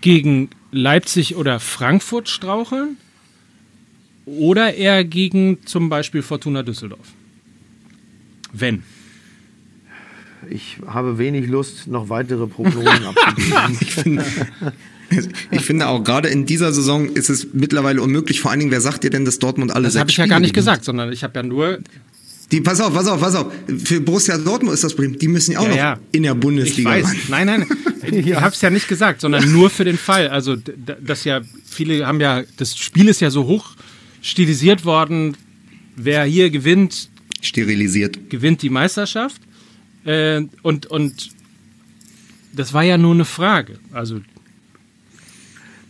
gegen 0.00 0.50
Leipzig 0.72 1.36
oder 1.36 1.60
Frankfurt 1.60 2.28
straucheln 2.28 2.96
oder 4.24 4.74
eher 4.74 5.04
gegen 5.04 5.64
zum 5.66 5.88
Beispiel 5.88 6.22
Fortuna 6.22 6.62
Düsseldorf? 6.62 7.12
Wenn. 8.52 8.82
Ich 10.50 10.78
habe 10.86 11.18
wenig 11.18 11.48
Lust, 11.48 11.88
noch 11.88 12.08
weitere 12.08 12.46
Prognosen 12.46 13.04
abzugeben. 13.04 14.22
ich, 15.50 15.62
finde, 15.62 15.86
auch, 15.86 16.04
gerade 16.04 16.28
in 16.28 16.46
dieser 16.46 16.72
Saison 16.72 17.08
ist 17.08 17.30
es 17.30 17.48
mittlerweile 17.52 18.02
unmöglich. 18.02 18.40
Vor 18.40 18.50
allen 18.50 18.60
Dingen, 18.60 18.70
wer 18.72 18.80
sagt 18.80 19.04
dir 19.04 19.10
denn, 19.10 19.24
dass 19.24 19.38
Dortmund 19.38 19.70
alles 19.70 19.94
Das 19.94 20.00
habe 20.00 20.10
ich 20.10 20.16
ja 20.16 20.26
gar 20.26 20.40
nicht 20.40 20.54
gewinnt? 20.54 20.66
gesagt, 20.66 20.84
sondern 20.84 21.12
ich 21.12 21.22
habe 21.22 21.38
ja 21.38 21.42
nur 21.42 21.78
die, 22.50 22.62
pass 22.62 22.80
auf, 22.80 22.94
pass 22.94 23.06
auf, 23.06 23.20
pass 23.20 23.34
auf. 23.34 23.52
Für 23.84 24.00
Borussia 24.00 24.38
Dortmund 24.38 24.72
ist 24.72 24.82
das 24.82 24.94
Problem. 24.94 25.18
Die 25.18 25.28
müssen 25.28 25.52
ja 25.52 25.58
auch 25.58 25.64
ja, 25.64 25.68
noch 25.68 25.76
ja. 25.76 25.98
in 26.12 26.22
der 26.22 26.34
Bundesliga. 26.34 26.96
Ich 26.96 27.04
weiß. 27.04 27.16
Nein, 27.28 27.46
nein. 27.46 27.66
Ich 28.10 28.34
habe 28.34 28.54
es 28.54 28.62
ja 28.62 28.70
nicht 28.70 28.88
gesagt, 28.88 29.20
sondern 29.20 29.52
nur 29.52 29.68
für 29.68 29.84
den 29.84 29.98
Fall. 29.98 30.28
Also, 30.28 30.56
das 30.56 31.24
ja, 31.24 31.42
viele 31.66 32.06
haben 32.06 32.20
ja, 32.20 32.42
das 32.56 32.78
Spiel 32.78 33.08
ist 33.08 33.20
ja 33.20 33.28
so 33.28 33.44
hoch 33.44 33.74
stilisiert 34.22 34.86
worden. 34.86 35.36
Wer 35.94 36.24
hier 36.24 36.48
gewinnt, 36.48 37.10
sterilisiert, 37.42 38.30
gewinnt 38.30 38.62
die 38.62 38.70
Meisterschaft. 38.70 39.42
Äh, 40.04 40.42
und, 40.62 40.86
und 40.86 41.28
das 42.54 42.72
war 42.72 42.82
ja 42.82 42.96
nur 42.96 43.12
eine 43.12 43.26
Frage. 43.26 43.78
Also, 43.92 44.20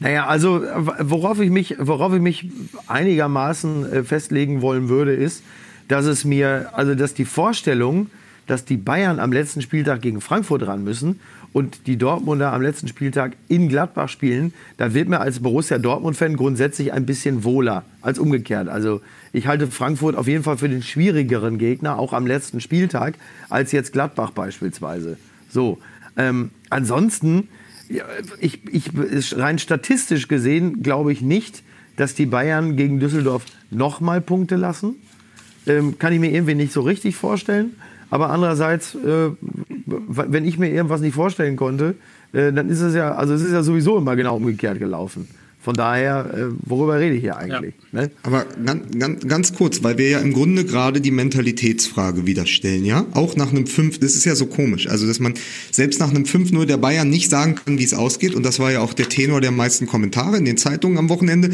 naja, 0.00 0.26
also 0.26 0.62
worauf 1.00 1.40
ich 1.40 1.50
mich, 1.50 1.76
worauf 1.78 2.14
ich 2.14 2.20
mich 2.20 2.50
einigermaßen 2.87 3.92
äh, 3.92 4.04
festlegen 4.04 4.62
wollen 4.62 4.88
würde, 4.88 5.12
ist, 5.14 5.42
dass 5.88 6.04
es 6.04 6.24
mir, 6.24 6.70
also 6.74 6.94
dass 6.94 7.14
die 7.14 7.24
Vorstellung, 7.24 8.11
dass 8.46 8.64
die 8.64 8.76
Bayern 8.76 9.18
am 9.18 9.32
letzten 9.32 9.61
Spieltag 9.61 10.00
gegen 10.00 10.20
Frankfurt 10.20 10.66
ran 10.66 10.84
müssen 10.84 11.20
und 11.52 11.87
die 11.87 11.96
Dortmunder 11.96 12.52
am 12.52 12.62
letzten 12.62 12.88
Spieltag 12.88 13.32
in 13.48 13.68
Gladbach 13.68 14.08
spielen, 14.08 14.52
da 14.76 14.94
wird 14.94 15.08
mir 15.08 15.20
als 15.20 15.40
Borussia 15.40 15.78
Dortmund-Fan 15.78 16.37
grundsätzlich 16.37 16.92
ein 16.92 17.04
bisschen 17.04 17.42
wohler 17.42 17.84
als 18.00 18.18
umgekehrt. 18.18 18.68
Also 18.68 19.00
ich 19.32 19.46
halte 19.46 19.66
Frankfurt 19.66 20.14
auf 20.16 20.28
jeden 20.28 20.44
Fall 20.44 20.58
für 20.58 20.68
den 20.68 20.82
schwierigeren 20.82 21.58
Gegner, 21.58 21.98
auch 21.98 22.12
am 22.12 22.26
letzten 22.26 22.61
Spieltag, 22.61 23.14
als 23.48 23.72
jetzt 23.72 23.92
Gladbach 23.92 24.30
beispielsweise. 24.30 25.18
So, 25.50 25.78
ähm, 26.16 26.50
ansonsten, 26.70 27.48
ich, 28.40 28.61
ich, 28.66 29.37
rein 29.37 29.59
statistisch 29.59 30.29
gesehen 30.29 30.83
glaube 30.83 31.12
ich 31.12 31.20
nicht, 31.20 31.62
dass 31.96 32.14
die 32.14 32.27
Bayern 32.27 32.77
gegen 32.77 33.01
Düsseldorf 33.01 33.44
nochmal 33.70 34.20
Punkte 34.20 34.57
lassen 34.57 34.96
ähm, 35.68 35.98
kann 35.98 36.12
ich 36.12 36.20
mir 36.20 36.33
irgendwie 36.33 36.55
nicht 36.55 36.72
so 36.72 36.81
richtig 36.81 37.16
vorstellen. 37.16 37.77
Aber 38.11 38.31
andererseits, 38.31 38.94
äh, 38.94 39.31
wenn 39.87 40.44
ich 40.46 40.59
mir 40.59 40.70
irgendwas 40.70 41.01
nicht 41.01 41.14
vorstellen 41.14 41.57
konnte, 41.57 41.94
äh, 42.33 42.53
dann 42.53 42.70
ist 42.70 42.81
es 42.81 42.94
ja, 42.94 43.14
also 43.14 43.35
es 43.35 43.42
ist 43.42 43.53
ja 43.53 43.62
sowieso 43.62 43.98
immer 43.98 44.16
genau 44.16 44.37
umgekehrt 44.37 44.79
gelaufen. 44.79 45.29
Von 45.61 45.75
daher, 45.75 46.31
äh, 46.35 46.55
worüber 46.66 47.01
rede 47.01 47.16
ich 47.16 47.21
hier 47.21 47.37
eigentlich? 47.37 47.75
Ja. 47.92 48.03
Ne? 48.03 48.11
Aber 48.23 48.47
ganz, 48.64 48.97
ganz, 48.97 49.27
ganz 49.27 49.55
kurz, 49.55 49.83
weil 49.83 49.99
wir 49.99 50.09
ja 50.09 50.21
im 50.21 50.33
Grunde 50.33 50.64
gerade 50.64 51.01
die 51.01 51.11
Mentalitätsfrage 51.11 52.27
wieder 52.27 52.47
stellen, 52.47 52.85
ja? 52.85 53.07
Auch 53.12 53.35
nach 53.35 53.51
einem 53.51 53.66
5, 53.66 53.99
das 53.99 54.14
ist 54.14 54.25
ja 54.25 54.37
so 54.37 54.47
komisch, 54.47 54.87
also 54.87 55.07
dass 55.07 55.18
man 55.18 55.35
selbst 55.73 55.99
nach 55.99 56.11
einem 56.11 56.25
5-0 56.25 56.64
der 56.64 56.77
Bayern 56.77 57.11
nicht 57.11 57.29
sagen 57.29 57.57
kann, 57.57 57.79
wie 57.79 57.85
es 57.85 57.92
ausgeht. 57.92 58.37
Und 58.37 58.47
das 58.47 58.61
war 58.61 58.71
ja 58.71 58.81
auch 58.81 58.94
der 58.94 59.09
Tenor 59.09 59.40
der 59.40 59.51
meisten 59.51 59.87
Kommentare 59.87 60.37
in 60.37 60.44
den 60.44 60.57
Zeitungen 60.57 60.97
am 60.97 61.09
Wochenende. 61.09 61.51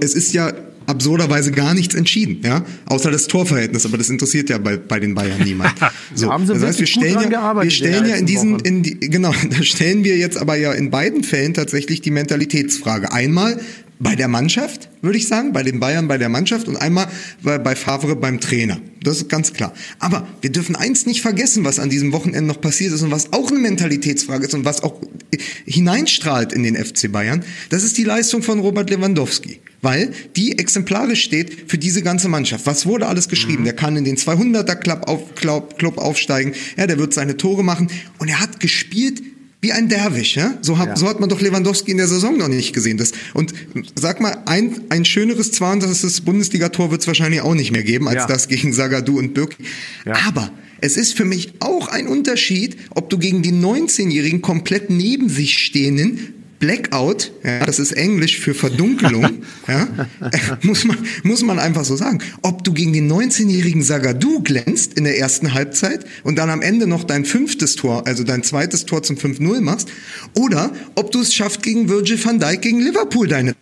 Es 0.00 0.14
ist 0.14 0.32
ja 0.32 0.52
absurderweise 0.88 1.52
gar 1.52 1.74
nichts 1.74 1.94
entschieden, 1.94 2.40
ja, 2.42 2.64
außer 2.86 3.10
das 3.10 3.26
Torverhältnis, 3.26 3.84
aber 3.84 3.98
das 3.98 4.08
interessiert 4.08 4.48
ja 4.48 4.58
bei, 4.58 4.76
bei 4.76 4.98
den 4.98 5.14
Bayern 5.14 5.42
niemand. 5.42 5.74
So, 6.14 6.32
haben 6.32 6.46
sie 6.46 6.54
das 6.54 6.62
heißt, 6.62 6.78
wir 6.80 6.86
stellen 6.86 7.30
ja, 7.30 7.62
wir 7.62 7.70
stellen 7.70 8.06
ja 8.06 8.16
in 8.16 8.24
diesen, 8.24 8.58
in 8.60 8.82
die, 8.82 8.98
genau, 8.98 9.32
da 9.50 9.62
stellen 9.62 10.04
wir 10.04 10.16
jetzt 10.16 10.38
aber 10.38 10.56
ja 10.56 10.72
in 10.72 10.90
beiden 10.90 11.22
Fällen 11.22 11.52
tatsächlich 11.52 12.00
die 12.00 12.10
Mentalitätsfrage. 12.10 13.12
Einmal 13.12 13.60
bei 14.00 14.14
der 14.14 14.28
Mannschaft, 14.28 14.88
würde 15.02 15.18
ich 15.18 15.28
sagen, 15.28 15.52
bei 15.52 15.62
den 15.62 15.80
Bayern 15.80 16.08
bei 16.08 16.18
der 16.18 16.28
Mannschaft 16.28 16.68
und 16.68 16.76
einmal 16.76 17.08
bei, 17.42 17.58
bei 17.58 17.76
Favre 17.76 18.16
beim 18.16 18.40
Trainer. 18.40 18.80
Das 19.02 19.18
ist 19.18 19.28
ganz 19.28 19.52
klar. 19.52 19.74
Aber 19.98 20.26
wir 20.40 20.50
dürfen 20.50 20.76
eins 20.76 21.04
nicht 21.04 21.20
vergessen, 21.20 21.64
was 21.64 21.78
an 21.78 21.90
diesem 21.90 22.12
Wochenende 22.12 22.46
noch 22.46 22.60
passiert 22.60 22.92
ist 22.92 23.02
und 23.02 23.10
was 23.10 23.32
auch 23.32 23.50
eine 23.50 23.58
Mentalitätsfrage 23.58 24.46
ist 24.46 24.54
und 24.54 24.64
was 24.64 24.82
auch 24.82 25.00
hineinstrahlt 25.66 26.52
in 26.52 26.62
den 26.62 26.76
FC 26.76 27.10
Bayern. 27.10 27.44
Das 27.70 27.84
ist 27.84 27.98
die 27.98 28.04
Leistung 28.04 28.42
von 28.42 28.60
Robert 28.60 28.88
Lewandowski. 28.90 29.60
Weil 29.80 30.12
die 30.36 30.58
exemplarisch 30.58 31.22
steht 31.22 31.70
für 31.70 31.78
diese 31.78 32.02
ganze 32.02 32.28
Mannschaft. 32.28 32.66
Was 32.66 32.86
wurde 32.86 33.06
alles 33.06 33.28
geschrieben? 33.28 33.60
Mhm. 33.60 33.66
Der 33.66 33.74
kann 33.74 33.96
in 33.96 34.04
den 34.04 34.16
200er 34.16 34.74
Club, 34.74 35.08
auf, 35.08 35.34
Club, 35.36 35.78
Club 35.78 35.98
aufsteigen. 35.98 36.52
Ja, 36.76 36.86
der 36.86 36.98
wird 36.98 37.14
seine 37.14 37.36
Tore 37.36 37.62
machen. 37.62 37.88
Und 38.18 38.28
er 38.28 38.40
hat 38.40 38.58
gespielt 38.58 39.22
wie 39.60 39.72
ein 39.72 39.88
Derwisch, 39.88 40.36
ja? 40.36 40.56
So, 40.62 40.78
hat, 40.78 40.88
ja. 40.88 40.96
so 40.96 41.08
hat 41.08 41.18
man 41.18 41.28
doch 41.28 41.40
Lewandowski 41.40 41.90
in 41.90 41.96
der 41.96 42.06
Saison 42.06 42.36
noch 42.36 42.48
nicht 42.48 42.72
gesehen. 42.72 42.96
Das, 42.96 43.12
und 43.34 43.52
sag 43.96 44.20
mal, 44.20 44.42
ein, 44.46 44.82
ein 44.88 45.04
schöneres 45.04 45.50
20. 45.52 46.24
Bundesligator 46.24 46.92
wird 46.92 47.00
es 47.00 47.06
wahrscheinlich 47.08 47.40
auch 47.40 47.54
nicht 47.54 47.72
mehr 47.72 47.82
geben, 47.82 48.06
als 48.06 48.16
ja. 48.16 48.26
das 48.26 48.46
gegen 48.46 48.72
Sagadu 48.72 49.18
und 49.18 49.34
Birki. 49.34 49.64
Ja. 50.06 50.14
Aber 50.28 50.52
es 50.80 50.96
ist 50.96 51.16
für 51.16 51.24
mich 51.24 51.54
auch 51.58 51.88
ein 51.88 52.06
Unterschied, 52.06 52.76
ob 52.90 53.10
du 53.10 53.18
gegen 53.18 53.42
die 53.42 53.52
19-Jährigen 53.52 54.42
komplett 54.42 54.90
neben 54.90 55.28
sich 55.28 55.58
stehenden 55.58 56.34
Blackout, 56.58 57.32
ja, 57.44 57.64
das 57.64 57.78
ist 57.78 57.92
Englisch 57.92 58.40
für 58.40 58.54
Verdunkelung, 58.54 59.44
ja, 59.68 59.86
muss, 60.62 60.84
man, 60.84 60.98
muss 61.22 61.42
man 61.42 61.58
einfach 61.58 61.84
so 61.84 61.96
sagen. 61.96 62.20
Ob 62.42 62.64
du 62.64 62.72
gegen 62.72 62.92
den 62.92 63.10
19-jährigen 63.10 63.82
Sagadu 63.82 64.42
glänzt 64.42 64.94
in 64.94 65.04
der 65.04 65.18
ersten 65.18 65.54
Halbzeit 65.54 66.04
und 66.24 66.36
dann 66.36 66.50
am 66.50 66.62
Ende 66.62 66.86
noch 66.86 67.04
dein 67.04 67.24
fünftes 67.24 67.76
Tor, 67.76 68.06
also 68.06 68.24
dein 68.24 68.42
zweites 68.42 68.86
Tor 68.86 69.02
zum 69.02 69.16
5-0 69.16 69.60
machst, 69.60 69.88
oder 70.34 70.72
ob 70.94 71.12
du 71.12 71.20
es 71.20 71.32
schaffst 71.34 71.62
gegen 71.62 71.88
Virgil 71.88 72.22
van 72.24 72.38
Dijk 72.40 72.62
gegen 72.62 72.80
Liverpool 72.80 73.28
deine 73.28 73.54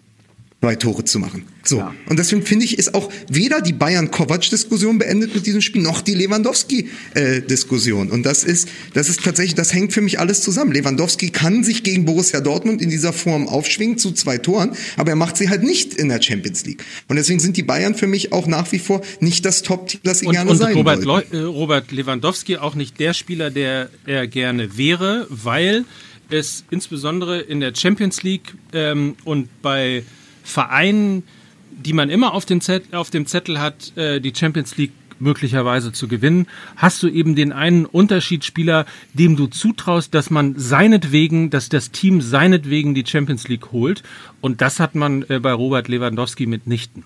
zwei 0.60 0.74
Tore 0.76 1.04
zu 1.04 1.18
machen. 1.18 1.44
So. 1.64 1.78
Ja. 1.78 1.94
Und 2.08 2.18
deswegen 2.18 2.42
finde 2.42 2.64
ich, 2.64 2.78
ist 2.78 2.94
auch 2.94 3.10
weder 3.28 3.60
die 3.60 3.72
Bayern-Kovac-Diskussion 3.72 4.98
beendet 4.98 5.34
mit 5.34 5.46
diesem 5.46 5.60
Spiel, 5.60 5.82
noch 5.82 6.00
die 6.00 6.14
Lewandowski-Diskussion. 6.14 8.10
Und 8.10 8.24
das 8.24 8.42
ist, 8.42 8.68
das 8.94 9.08
ist 9.08 9.22
tatsächlich, 9.22 9.54
das 9.54 9.72
hängt 9.74 9.92
für 9.92 10.00
mich 10.00 10.18
alles 10.18 10.42
zusammen. 10.42 10.72
Lewandowski 10.72 11.30
kann 11.30 11.62
sich 11.62 11.82
gegen 11.82 12.04
Borussia 12.04 12.40
Dortmund 12.40 12.80
in 12.80 12.90
dieser 12.90 13.12
Form 13.12 13.48
aufschwingen 13.48 13.98
zu 13.98 14.12
zwei 14.12 14.38
Toren, 14.38 14.72
aber 14.96 15.10
er 15.10 15.16
macht 15.16 15.36
sie 15.36 15.48
halt 15.50 15.62
nicht 15.62 15.94
in 15.94 16.08
der 16.08 16.22
Champions 16.22 16.64
League. 16.64 16.84
Und 17.08 17.16
deswegen 17.16 17.40
sind 17.40 17.56
die 17.56 17.62
Bayern 17.62 17.94
für 17.94 18.06
mich 18.06 18.32
auch 18.32 18.46
nach 18.46 18.72
wie 18.72 18.78
vor 18.78 19.02
nicht 19.20 19.44
das 19.44 19.62
Top-Team, 19.62 20.00
das 20.04 20.20
sie 20.20 20.26
und, 20.26 20.32
gerne 20.32 20.50
und 20.50 20.56
sein 20.56 20.74
Robert, 20.74 21.04
Le 21.04 21.24
äh, 21.32 21.38
Robert 21.38 21.92
Lewandowski 21.92 22.56
auch 22.56 22.74
nicht 22.74 22.98
der 22.98 23.12
Spieler, 23.12 23.50
der 23.50 23.90
er 24.06 24.26
gerne 24.26 24.76
wäre, 24.76 25.26
weil 25.30 25.84
es 26.30 26.64
insbesondere 26.70 27.40
in 27.40 27.60
der 27.60 27.74
Champions 27.74 28.22
League 28.22 28.54
ähm, 28.72 29.16
und 29.24 29.48
bei 29.62 30.02
Vereinen, 30.46 31.24
die 31.72 31.92
man 31.92 32.08
immer 32.08 32.32
auf, 32.32 32.46
den 32.46 32.60
Zettel, 32.60 32.94
auf 32.94 33.10
dem 33.10 33.26
Zettel 33.26 33.60
hat, 33.60 33.96
äh, 33.96 34.20
die 34.20 34.32
Champions 34.34 34.76
League 34.76 34.92
möglicherweise 35.18 35.92
zu 35.92 36.08
gewinnen, 36.08 36.46
hast 36.76 37.02
du 37.02 37.08
eben 37.08 37.34
den 37.34 37.52
einen 37.52 37.84
Unterschiedsspieler, 37.84 38.86
dem 39.12 39.36
du 39.36 39.46
zutraust, 39.46 40.14
dass 40.14 40.30
man 40.30 40.54
seinetwegen, 40.56 41.50
dass 41.50 41.68
das 41.68 41.90
Team 41.90 42.20
seinetwegen 42.20 42.94
die 42.94 43.04
Champions 43.04 43.48
League 43.48 43.72
holt. 43.72 44.02
Und 44.40 44.60
das 44.60 44.78
hat 44.78 44.94
man 44.94 45.24
äh, 45.28 45.40
bei 45.40 45.52
Robert 45.52 45.88
Lewandowski 45.88 46.46
mitnichten. 46.46 47.04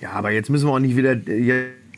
Ja, 0.00 0.10
aber 0.12 0.30
jetzt 0.30 0.50
müssen 0.50 0.66
wir 0.66 0.72
auch 0.72 0.78
nicht 0.78 0.96
wieder. 0.96 1.16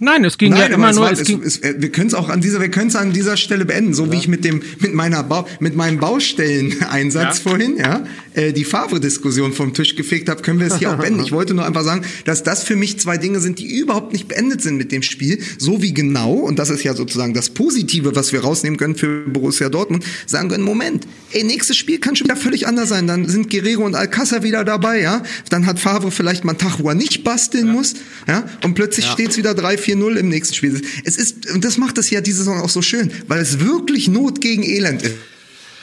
Äh, 0.00 0.04
Nein, 0.04 0.24
es 0.24 0.38
ging 0.38 0.52
Nein, 0.52 0.60
ja 0.60 0.66
immer 0.74 0.92
nur. 0.92 1.04
War, 1.04 1.12
es 1.12 1.24
ging 1.24 1.42
es, 1.42 1.58
es, 1.58 1.80
wir 1.80 1.90
können 1.90 2.08
es 2.08 2.14
auch 2.14 2.28
an 2.28 2.40
dieser, 2.40 2.60
wir 2.60 2.70
können 2.70 2.88
es 2.88 2.96
an 2.96 3.12
dieser 3.12 3.36
Stelle 3.36 3.64
beenden, 3.64 3.94
so 3.94 4.06
ja. 4.06 4.12
wie 4.12 4.16
ich 4.16 4.28
mit 4.28 4.44
dem, 4.44 4.62
mit 4.80 4.94
meiner 4.94 5.22
Bau, 5.22 5.46
mit 5.60 5.76
meinem 5.76 5.98
Baustelleneinsatz 5.98 7.42
ja. 7.44 7.50
vorhin, 7.50 7.76
ja, 7.76 8.04
äh, 8.34 8.52
die 8.52 8.64
Favre-Diskussion 8.64 9.52
vom 9.52 9.74
Tisch 9.74 9.96
gefegt 9.96 10.28
habe, 10.28 10.42
können 10.42 10.60
wir 10.60 10.68
es 10.68 10.78
hier 10.78 10.92
auch 10.92 10.98
beenden. 10.98 11.22
Ich 11.22 11.32
wollte 11.32 11.54
nur 11.54 11.66
einfach 11.66 11.82
sagen, 11.82 12.02
dass 12.24 12.42
das 12.42 12.62
für 12.62 12.76
mich 12.76 12.98
zwei 13.00 13.18
Dinge 13.18 13.40
sind, 13.40 13.58
die 13.58 13.78
überhaupt 13.78 14.12
nicht 14.12 14.28
beendet 14.28 14.62
sind 14.62 14.76
mit 14.76 14.92
dem 14.92 15.02
Spiel, 15.02 15.40
so 15.58 15.82
wie 15.82 15.92
genau, 15.92 16.32
und 16.32 16.58
das 16.58 16.70
ist 16.70 16.84
ja 16.84 16.94
sozusagen 16.94 17.34
das 17.34 17.50
Positive, 17.50 18.14
was 18.14 18.32
wir 18.32 18.40
rausnehmen 18.40 18.78
können 18.78 18.94
für 18.94 19.24
Borussia 19.26 19.68
Dortmund, 19.68 20.04
sagen 20.26 20.48
können, 20.48 20.64
Moment, 20.64 21.06
ey, 21.32 21.44
nächstes 21.44 21.76
Spiel 21.76 21.98
kann 21.98 22.16
schon 22.16 22.26
wieder 22.26 22.36
völlig 22.36 22.66
anders 22.66 22.88
sein. 22.88 23.06
Dann 23.06 23.28
sind 23.28 23.50
Guerrero 23.50 23.84
und 23.84 23.94
Alcázar 23.94 24.42
wieder 24.42 24.64
dabei, 24.64 25.00
ja. 25.00 25.22
Dann 25.50 25.66
hat 25.66 25.78
Favre 25.78 26.10
vielleicht 26.10 26.44
mal 26.44 26.52
einen 26.52 26.58
Tag, 26.58 26.78
wo 26.78 26.88
er 26.88 26.94
nicht 26.94 27.24
basteln 27.24 27.68
ja. 27.68 27.72
muss, 27.72 27.94
ja. 28.26 28.44
Und 28.64 28.74
plötzlich 28.74 29.06
steht 29.06 29.30
es 29.30 29.36
wieder 29.36 29.54
3 29.54 29.76
4-0 29.88 30.16
im 30.16 30.28
nächsten 30.28 30.54
Spiel. 30.54 30.80
Es 31.04 31.16
ist, 31.16 31.50
und 31.50 31.64
das 31.64 31.78
macht 31.78 31.98
es 31.98 32.10
ja 32.10 32.20
diese 32.20 32.38
Saison 32.38 32.60
auch 32.60 32.68
so 32.68 32.82
schön, 32.82 33.10
weil 33.26 33.40
es 33.40 33.60
wirklich 33.60 34.08
Not 34.08 34.40
gegen 34.40 34.62
Elend 34.62 35.02
ist 35.02 35.14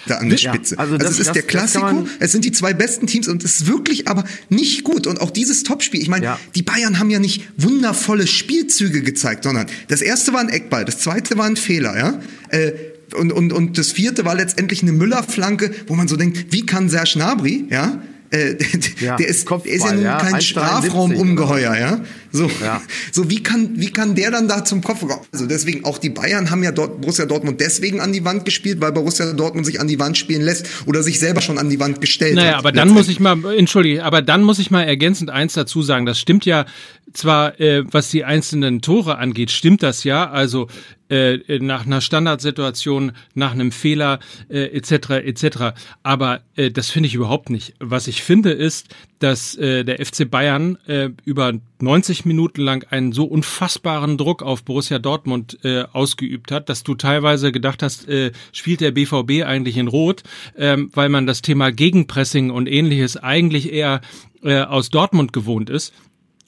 da 0.07 0.17
an 0.17 0.29
der 0.29 0.37
Spitze. 0.37 0.75
Ja, 0.75 0.81
also, 0.81 0.97
das, 0.97 1.07
also, 1.07 1.13
es 1.13 1.19
ist 1.19 1.27
das, 1.27 1.33
der 1.33 1.43
Klassiko, 1.43 2.07
es 2.19 2.31
sind 2.31 2.45
die 2.45 2.51
zwei 2.51 2.73
besten 2.73 3.07
Teams 3.07 3.27
und 3.27 3.43
es 3.43 3.61
ist 3.61 3.67
wirklich 3.67 4.07
aber 4.07 4.23
nicht 4.49 4.83
gut. 4.83 5.07
Und 5.07 5.21
auch 5.21 5.31
dieses 5.31 5.63
Topspiel, 5.63 6.01
ich 6.01 6.09
meine, 6.09 6.25
ja. 6.25 6.39
die 6.55 6.63
Bayern 6.63 6.99
haben 6.99 7.09
ja 7.09 7.19
nicht 7.19 7.47
wundervolle 7.57 8.27
Spielzüge 8.27 9.01
gezeigt, 9.01 9.43
sondern 9.43 9.67
das 9.87 10.01
erste 10.01 10.33
war 10.33 10.41
ein 10.41 10.49
Eckball, 10.49 10.85
das 10.85 10.99
zweite 10.99 11.37
war 11.37 11.45
ein 11.45 11.55
Fehler, 11.55 11.97
ja. 11.97 12.21
Äh, 12.49 12.73
und, 13.15 13.31
und, 13.31 13.53
und 13.53 13.77
das 13.77 13.91
vierte 13.91 14.25
war 14.25 14.35
letztendlich 14.35 14.81
eine 14.81 14.91
Müller-Flanke, 14.91 15.71
wo 15.87 15.95
man 15.95 16.07
so 16.07 16.17
denkt, 16.17 16.47
wie 16.51 16.65
kann 16.65 16.89
Serge 16.89 17.11
Gnabry, 17.13 17.65
ja, 17.69 18.01
äh, 18.35 18.57
ja, 18.99 19.15
der, 19.15 19.27
ist, 19.27 19.45
Kopfball, 19.45 19.71
der 19.71 19.75
ist 19.75 19.85
ja 19.85 19.93
nun 19.93 20.03
ja, 20.03 20.17
kein 20.17 20.41
Strafraumungeheuer, 20.41 21.75
ja. 21.75 22.01
So, 22.31 22.49
ja. 22.61 22.81
so 23.11 23.29
wie 23.29 23.41
kann 23.41 23.71
wie 23.75 23.91
kann 23.91 24.15
der 24.15 24.31
dann 24.31 24.47
da 24.47 24.65
zum 24.65 24.81
Kopf? 24.81 25.05
Also 25.31 25.45
deswegen 25.45 25.85
auch 25.85 25.97
die 25.97 26.09
Bayern 26.09 26.51
haben 26.51 26.63
ja 26.63 26.71
dort 26.71 27.01
Borussia 27.01 27.25
Dortmund 27.25 27.61
deswegen 27.61 28.01
an 28.01 28.11
die 28.11 28.25
Wand 28.25 28.45
gespielt, 28.45 28.81
weil 28.81 28.91
Borussia 28.91 29.33
Dortmund 29.33 29.65
sich 29.65 29.79
an 29.79 29.87
die 29.87 29.99
Wand 29.99 30.17
spielen 30.17 30.41
lässt 30.41 30.67
oder 30.85 31.01
sich 31.03 31.19
selber 31.19 31.41
schon 31.41 31.57
an 31.57 31.69
die 31.69 31.79
Wand 31.79 32.01
gestellt 32.01 32.35
naja, 32.35 32.47
hat. 32.47 32.51
Naja, 32.51 32.59
aber 32.59 32.71
dann 32.71 32.89
muss 32.89 33.07
ich 33.07 33.19
mal 33.19 33.37
entschuldige, 33.55 34.03
aber 34.03 34.21
dann 34.21 34.43
muss 34.43 34.59
ich 34.59 34.71
mal 34.71 34.83
ergänzend 34.83 35.29
eins 35.29 35.53
dazu 35.53 35.81
sagen. 35.81 36.05
Das 36.05 36.19
stimmt 36.19 36.45
ja 36.45 36.65
zwar, 37.13 37.59
äh, 37.59 37.83
was 37.89 38.09
die 38.09 38.25
einzelnen 38.25 38.81
Tore 38.81 39.17
angeht, 39.17 39.51
stimmt 39.51 39.83
das 39.83 40.03
ja. 40.03 40.29
Also 40.29 40.67
äh, 41.09 41.59
nach 41.59 41.85
einer 41.85 42.01
Standardsituation, 42.01 43.11
nach 43.33 43.51
einem 43.51 43.71
Fehler 43.71 44.19
äh, 44.49 44.75
etc. 44.75 45.09
etc. 45.25 45.57
Aber 46.03 46.41
äh, 46.55 46.71
das 46.71 46.89
finde 46.89 47.07
ich 47.07 47.15
überhaupt 47.15 47.49
nicht. 47.49 47.73
Was 47.79 48.07
ich 48.07 48.23
finde 48.23 48.51
ist, 48.51 48.87
dass 49.19 49.55
äh, 49.55 49.83
der 49.83 50.03
FC 50.03 50.29
Bayern 50.29 50.77
äh, 50.87 51.09
über 51.23 51.53
90 51.79 52.25
Minuten 52.25 52.61
lang 52.61 52.85
einen 52.89 53.11
so 53.11 53.25
unfassbaren 53.25 54.17
Druck 54.17 54.43
auf 54.43 54.63
Borussia 54.63 54.99
Dortmund 54.99 55.59
äh, 55.63 55.83
ausgeübt 55.93 56.51
hat, 56.51 56.69
dass 56.69 56.83
du 56.83 56.95
teilweise 56.95 57.51
gedacht 57.51 57.83
hast, 57.83 58.07
äh, 58.07 58.31
spielt 58.51 58.81
der 58.81 58.91
BVB 58.91 59.43
eigentlich 59.45 59.77
in 59.77 59.87
Rot, 59.87 60.23
ähm, 60.57 60.89
weil 60.93 61.09
man 61.09 61.27
das 61.27 61.41
Thema 61.41 61.71
Gegenpressing 61.71 62.49
und 62.49 62.67
ähnliches 62.67 63.17
eigentlich 63.17 63.71
eher 63.71 64.01
äh, 64.43 64.61
aus 64.61 64.89
Dortmund 64.89 65.33
gewohnt 65.33 65.69
ist. 65.69 65.93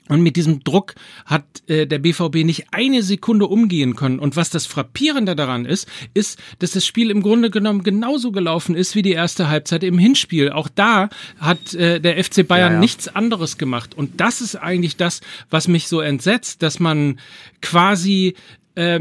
Und 0.07 0.21
mit 0.21 0.35
diesem 0.35 0.63
Druck 0.63 0.95
hat 1.25 1.43
äh, 1.67 1.85
der 1.85 1.99
BVB 1.99 2.43
nicht 2.43 2.67
eine 2.71 3.03
Sekunde 3.03 3.47
umgehen 3.47 3.95
können. 3.95 4.19
Und 4.19 4.35
was 4.35 4.49
das 4.49 4.65
Frappierende 4.65 5.35
daran 5.35 5.65
ist, 5.65 5.87
ist, 6.13 6.39
dass 6.59 6.71
das 6.71 6.85
Spiel 6.85 7.11
im 7.11 7.21
Grunde 7.21 7.49
genommen 7.49 7.83
genauso 7.83 8.31
gelaufen 8.31 8.75
ist 8.75 8.95
wie 8.95 9.01
die 9.01 9.11
erste 9.11 9.49
Halbzeit 9.49 9.83
im 9.83 9.97
Hinspiel. 9.97 10.51
Auch 10.51 10.69
da 10.69 11.09
hat 11.39 11.73
äh, 11.73 11.99
der 11.99 12.23
FC 12.23 12.47
Bayern 12.47 12.71
ja, 12.71 12.75
ja. 12.75 12.79
nichts 12.79 13.07
anderes 13.07 13.57
gemacht. 13.57 13.95
Und 13.95 14.19
das 14.19 14.41
ist 14.41 14.55
eigentlich 14.55 14.97
das, 14.97 15.21
was 15.49 15.67
mich 15.67 15.87
so 15.87 16.01
entsetzt, 16.01 16.63
dass 16.63 16.79
man 16.79 17.19
quasi 17.61 18.35
äh, 18.75 18.99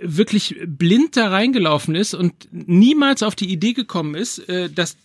wirklich 0.00 0.56
blind 0.66 1.16
da 1.16 1.28
reingelaufen 1.28 1.94
ist 1.94 2.14
und 2.14 2.32
niemals 2.50 3.22
auf 3.22 3.34
die 3.34 3.50
Idee 3.50 3.72
gekommen 3.72 4.14
ist, 4.14 4.48
äh, 4.48 4.70
dass 4.70 4.96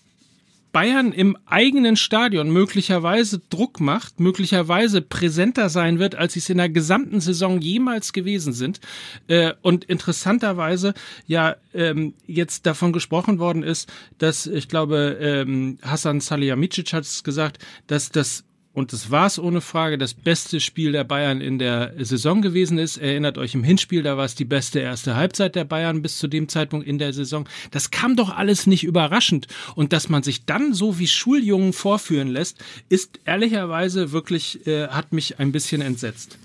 Bayern 0.71 1.11
im 1.11 1.37
eigenen 1.45 1.95
Stadion 1.95 2.49
möglicherweise 2.49 3.39
Druck 3.49 3.79
macht, 3.79 4.19
möglicherweise 4.19 5.01
präsenter 5.01 5.69
sein 5.69 5.99
wird, 5.99 6.15
als 6.15 6.33
sie 6.33 6.39
es 6.39 6.49
in 6.49 6.57
der 6.57 6.69
gesamten 6.69 7.19
Saison 7.19 7.59
jemals 7.59 8.13
gewesen 8.13 8.53
sind. 8.53 8.79
Äh, 9.27 9.53
und 9.61 9.85
interessanterweise 9.85 10.93
ja 11.25 11.55
ähm, 11.73 12.13
jetzt 12.25 12.65
davon 12.65 12.93
gesprochen 12.93 13.39
worden 13.39 13.63
ist, 13.63 13.91
dass 14.17 14.47
ich 14.47 14.67
glaube, 14.67 15.17
ähm, 15.19 15.79
Hassan 15.81 16.19
Salihamidzic 16.19 16.93
hat 16.93 17.03
es 17.03 17.23
gesagt, 17.23 17.59
dass 17.87 18.09
das 18.09 18.43
und 18.77 18.93
es 18.93 19.09
war 19.09 19.25
es 19.25 19.39
ohne 19.39 19.59
Frage 19.59 19.97
das 19.97 20.13
beste 20.13 20.59
Spiel 20.59 20.91
der 20.91 21.03
Bayern 21.03 21.41
in 21.41 21.57
der 21.57 21.93
Saison 21.97 22.43
gewesen 22.43 22.77
ist. 22.77 22.97
Erinnert 22.97 23.39
euch 23.39 23.55
im 23.55 23.63
Hinspiel, 23.63 24.03
da 24.03 24.17
war 24.17 24.25
es 24.25 24.35
die 24.35 24.45
beste 24.45 24.77
erste 24.77 25.15
Halbzeit 25.15 25.55
der 25.55 25.63
Bayern 25.63 26.03
bis 26.03 26.19
zu 26.19 26.27
dem 26.27 26.47
Zeitpunkt 26.47 26.85
in 26.85 26.99
der 26.99 27.11
Saison. 27.11 27.49
Das 27.71 27.89
kam 27.89 28.15
doch 28.15 28.37
alles 28.37 28.67
nicht 28.67 28.83
überraschend. 28.83 29.47
Und 29.73 29.93
dass 29.93 30.09
man 30.09 30.21
sich 30.21 30.45
dann 30.45 30.75
so 30.75 30.99
wie 30.99 31.07
Schuljungen 31.07 31.73
vorführen 31.73 32.27
lässt, 32.27 32.63
ist 32.87 33.19
ehrlicherweise 33.25 34.11
wirklich, 34.11 34.67
äh, 34.67 34.89
hat 34.89 35.11
mich 35.11 35.39
ein 35.39 35.51
bisschen 35.51 35.81
entsetzt. 35.81 36.37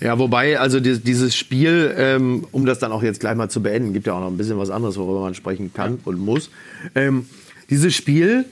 Ja, 0.00 0.18
wobei, 0.18 0.58
also 0.58 0.80
dieses 0.80 1.36
Spiel, 1.36 1.94
ähm, 1.96 2.44
um 2.50 2.66
das 2.66 2.80
dann 2.80 2.90
auch 2.90 3.04
jetzt 3.04 3.20
gleich 3.20 3.36
mal 3.36 3.48
zu 3.48 3.62
beenden, 3.62 3.92
gibt 3.92 4.08
ja 4.08 4.14
auch 4.14 4.20
noch 4.20 4.32
ein 4.32 4.36
bisschen 4.36 4.58
was 4.58 4.70
anderes, 4.70 4.96
worüber 4.96 5.20
man 5.20 5.36
sprechen 5.36 5.72
kann 5.72 6.00
und 6.04 6.18
muss. 6.18 6.50
Ähm, 6.96 7.26
dieses 7.68 7.94
Spiel 7.94 8.46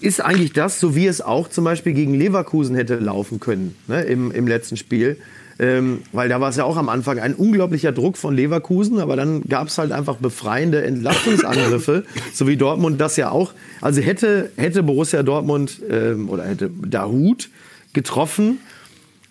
ist 0.00 0.20
eigentlich 0.20 0.52
das, 0.52 0.80
so 0.80 0.94
wie 0.94 1.06
es 1.06 1.20
auch 1.20 1.48
zum 1.48 1.64
Beispiel 1.64 1.92
gegen 1.92 2.14
Leverkusen 2.14 2.76
hätte 2.76 2.96
laufen 2.96 3.40
können 3.40 3.74
ne, 3.86 4.02
im, 4.02 4.30
im 4.32 4.46
letzten 4.46 4.76
Spiel. 4.76 5.18
Ähm, 5.58 6.02
weil 6.10 6.28
da 6.28 6.40
war 6.40 6.50
es 6.50 6.56
ja 6.56 6.64
auch 6.64 6.76
am 6.76 6.88
Anfang 6.88 7.20
ein 7.20 7.34
unglaublicher 7.34 7.92
Druck 7.92 8.16
von 8.16 8.34
Leverkusen, 8.34 8.98
aber 8.98 9.14
dann 9.14 9.42
gab 9.42 9.68
es 9.68 9.78
halt 9.78 9.92
einfach 9.92 10.16
befreiende 10.16 10.82
Entlastungsangriffe, 10.82 12.04
so 12.32 12.48
wie 12.48 12.56
Dortmund 12.56 13.00
das 13.00 13.16
ja 13.16 13.30
auch. 13.30 13.52
Also 13.80 14.00
hätte, 14.00 14.50
hätte 14.56 14.82
Borussia 14.82 15.22
Dortmund 15.22 15.80
ähm, 15.88 16.28
oder 16.28 16.44
hätte 16.44 16.70
Dahut 16.70 17.50
getroffen, 17.92 18.58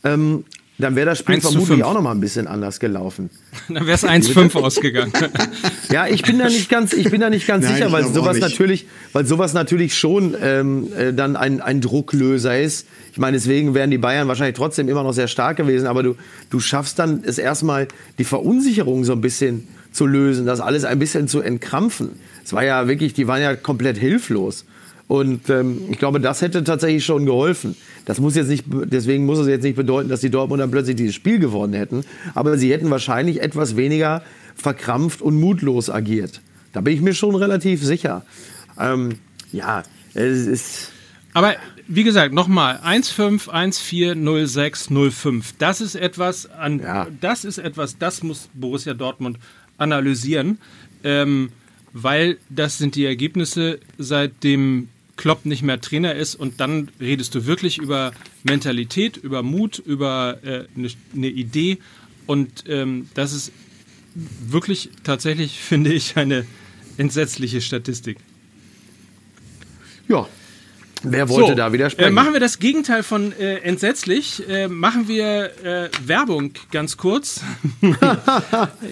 ähm, 0.06 0.46
dann 0.80 0.96
wäre 0.96 1.06
das 1.06 1.20
Spiel 1.20 1.40
vermutlich 1.40 1.84
auch 1.84 1.94
noch 1.94 2.02
mal 2.02 2.12
ein 2.12 2.20
bisschen 2.20 2.48
anders 2.48 2.80
gelaufen. 2.80 3.30
Dann 3.70 3.86
wäre 3.86 3.96
es 3.96 4.04
1-5 4.04 4.60
ausgegangen. 4.60 5.14
ja, 5.92 6.08
ich 6.08 6.24
bin 6.24 6.40
da 6.40 6.46
nicht 6.46 6.68
ganz, 6.68 6.94
ich 6.94 7.10
bin 7.12 7.22
da 7.22 7.30
nicht 7.30 7.46
ganz 7.46 7.64
Nein, 7.66 7.76
sicher, 7.76 7.92
weil 7.92 8.06
sowas 8.06 8.40
natürlich, 8.40 8.88
weil 9.14 9.26
sowas 9.26 9.54
natürlich 9.54 9.96
schon 9.96 10.36
ähm, 10.42 10.88
äh, 10.98 11.14
dann 11.14 11.36
ein, 11.36 11.62
ein 11.62 11.80
Drucklöser 11.80 12.60
ist. 12.60 12.88
Ich 13.12 13.20
meine, 13.20 13.38
deswegen 13.38 13.76
wären 13.76 13.92
die 13.92 14.00
Bayern 14.00 14.28
wahrscheinlich 14.28 14.56
trotzdem 14.56 14.90
immer 14.90 15.04
noch 15.04 15.14
sehr 15.14 15.28
stark 15.28 15.58
gewesen, 15.58 15.86
aber 15.86 16.02
du, 16.02 16.16
du 16.50 16.60
schaffst 16.60 16.98
dann 16.98 17.24
es 17.24 17.38
erstmal 17.38 17.88
die 18.18 18.24
Verunsicherung 18.24 19.06
so 19.06 19.14
ein 19.14 19.22
bisschen 19.22 19.68
zu 19.92 20.08
lösen, 20.08 20.48
das 20.48 20.60
alles 20.60 20.86
ein 20.86 20.98
bisschen 20.98 21.28
zu 21.28 21.42
entkrampfen. 21.42 22.10
Es 22.44 22.52
war 22.52 22.66
ja 22.66 22.88
wirklich, 22.88 23.14
die 23.14 23.28
waren 23.28 23.42
ja 23.42 23.56
komplett 23.56 23.98
hilflos. 23.98 24.66
Und 25.08 25.50
ähm, 25.50 25.82
ich 25.92 26.00
glaube, 26.00 26.20
das 26.20 26.42
hätte 26.42 26.64
tatsächlich 26.64 27.06
schon 27.06 27.26
geholfen. 27.26 27.76
Das 28.06 28.20
muss 28.20 28.36
jetzt 28.36 28.48
nicht, 28.48 28.66
deswegen 28.68 29.26
muss 29.26 29.40
es 29.40 29.48
jetzt 29.48 29.64
nicht 29.64 29.76
bedeuten, 29.76 30.10
dass 30.10 30.22
die 30.22 30.30
Dortmunder 30.30 30.68
plötzlich 30.68 30.96
dieses 30.96 31.16
Spiel 31.16 31.40
gewonnen 31.40 31.74
hätten. 31.74 32.04
Aber 32.34 32.58
sie 32.58 32.72
hätten 32.72 32.90
wahrscheinlich 32.90 33.42
etwas 33.42 33.76
weniger 33.76 34.24
verkrampft 34.56 35.22
und 35.22 35.40
mutlos 35.40 35.90
agiert. 35.90 36.42
Da 36.72 36.82
bin 36.82 36.94
ich 36.94 37.02
mir 37.02 37.14
schon 37.14 37.36
relativ 37.36 37.84
sicher. 37.84 38.24
Ähm, 38.80 39.18
ja, 39.52 39.84
es 40.14 40.48
ist. 40.48 40.92
Aber 41.34 41.56
wie 41.88 42.04
gesagt, 42.04 42.34
nochmal, 42.34 42.80
1-5-1-4-0-6-0-5. 42.86 45.44
Das 45.58 45.82
ist 45.82 45.96
etwas, 45.96 46.50
an, 46.50 46.80
ja. 46.80 47.08
das 47.20 47.44
ist 47.46 47.58
etwas, 47.58 47.98
das 47.98 48.22
muss 48.24 48.50
Borussia 48.54 48.94
Dortmund 48.94 49.38
analysieren, 49.78 50.60
ähm, 51.04 51.50
weil 51.94 52.38
das 52.50 52.78
sind 52.78 52.96
die 52.96 53.06
Ergebnisse 53.06 53.80
seit 53.98 54.44
dem 54.44 54.90
Klopp 55.16 55.46
nicht 55.46 55.62
mehr 55.62 55.80
Trainer 55.80 56.16
ist 56.16 56.36
und 56.36 56.60
dann 56.60 56.90
redest 57.00 57.36
du 57.36 57.46
wirklich 57.46 57.78
über 57.78 58.12
Mentalität, 58.44 59.18
über 59.18 59.44
Mut, 59.44 59.78
über 59.78 60.40
äh, 60.44 60.66
eine, 60.76 60.90
eine 61.16 61.28
Idee 61.28 61.78
und 62.26 62.64
ähm, 62.68 63.10
das 63.14 63.34
ist 63.34 63.52
wirklich 64.16 64.90
tatsächlich, 65.04 65.60
finde 65.60 65.94
ich, 65.94 66.18
eine 66.18 66.46
entsetzliche 66.98 67.62
Statistik. 67.62 68.18
Ja. 70.08 70.28
Wer 71.04 71.30
wollte 71.30 71.50
so, 71.50 71.56
da 71.56 71.74
widersprechen? 71.74 72.10
Äh, 72.10 72.12
machen 72.12 72.34
wir 72.34 72.40
das 72.40 72.60
Gegenteil 72.60 73.04
von 73.04 73.34
äh, 73.34 73.58
entsetzlich. 73.58 74.48
Äh, 74.48 74.68
machen 74.68 75.08
wir 75.08 75.52
äh, 75.64 75.90
Werbung 76.06 76.54
ganz 76.72 76.98
kurz. 76.98 77.42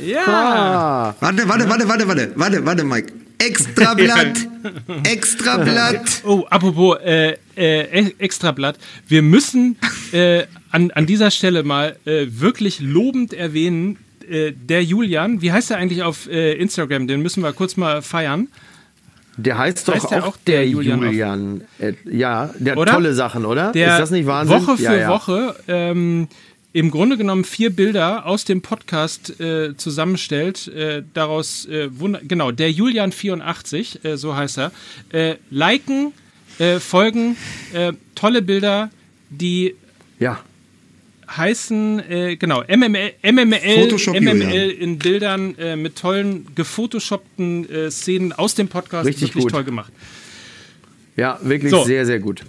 ja. 0.05 0.27
Ah. 0.27 1.15
Warte, 1.19 1.47
warte, 1.47 1.69
warte, 1.69 1.87
warte, 1.87 2.07
warte, 2.07 2.31
warte, 2.35 2.65
warte, 2.65 2.83
Mike. 2.83 3.13
Extrablatt. 3.39 4.47
Extrablatt. 5.03 6.21
Oh, 6.23 6.45
apropos 6.49 6.97
äh, 7.03 7.37
äh, 7.55 8.11
Extrablatt. 8.19 8.77
Wir 9.07 9.21
müssen 9.21 9.77
äh, 10.11 10.43
an, 10.69 10.91
an 10.91 11.05
dieser 11.07 11.31
Stelle 11.31 11.63
mal 11.63 11.97
äh, 12.05 12.27
wirklich 12.29 12.79
lobend 12.79 13.33
erwähnen, 13.33 13.97
äh, 14.29 14.51
der 14.51 14.83
Julian, 14.83 15.41
wie 15.41 15.51
heißt 15.51 15.71
er 15.71 15.77
eigentlich 15.77 16.03
auf 16.03 16.29
äh, 16.29 16.53
Instagram? 16.53 17.07
Den 17.07 17.21
müssen 17.21 17.41
wir 17.41 17.53
kurz 17.53 17.77
mal 17.77 18.01
feiern. 18.01 18.47
Der 19.37 19.57
heißt 19.57 19.87
doch 19.87 19.95
heißt 19.95 20.13
auch, 20.13 20.27
auch, 20.27 20.37
der, 20.45 20.59
der 20.59 20.67
Julian. 20.67 21.01
Julian. 21.01 21.61
Äh, 21.79 21.93
ja, 22.05 22.49
der 22.59 22.75
hat 22.75 22.87
tolle 22.89 23.13
Sachen, 23.13 23.45
oder? 23.45 23.71
Der 23.71 23.93
Ist 23.93 23.99
das 23.99 24.11
nicht 24.11 24.25
Wahnsinn? 24.25 24.61
Woche 24.61 24.77
für 24.77 24.83
ja, 24.83 24.95
ja. 24.95 25.09
Woche 25.09 25.55
ähm, 25.67 26.27
im 26.73 26.91
Grunde 26.91 27.17
genommen 27.17 27.43
vier 27.43 27.69
Bilder 27.69 28.25
aus 28.25 28.45
dem 28.45 28.61
Podcast 28.61 29.39
äh, 29.39 29.75
zusammenstellt. 29.75 30.67
Äh, 30.67 31.03
daraus, 31.13 31.65
äh, 31.65 31.89
genau, 32.27 32.51
der 32.51 32.71
Julian 32.71 33.11
84, 33.11 34.05
äh, 34.05 34.17
so 34.17 34.35
heißt 34.35 34.59
er. 34.59 34.71
Liken, 35.49 36.13
folgen, 36.79 37.37
tolle 38.13 38.41
Bilder, 38.43 38.91
die 39.29 39.75
ja. 40.19 40.39
Heißen, 41.37 42.37
genau, 42.39 42.63
MML, 42.67 43.13
MML, 43.23 44.21
MML 44.21 44.69
in 44.71 44.97
Bildern 44.97 45.55
mit 45.77 45.95
tollen 45.95 46.47
gefotoshoppten 46.55 47.67
Szenen 47.89 48.33
aus 48.33 48.55
dem 48.55 48.67
Podcast. 48.67 49.07
Richtig 49.07 49.29
wirklich 49.29 49.43
gut. 49.45 49.51
toll 49.53 49.63
gemacht. 49.63 49.91
Ja, 51.15 51.39
wirklich 51.41 51.71
so. 51.71 51.83
sehr, 51.83 52.05
sehr 52.05 52.19
gut. 52.19 52.43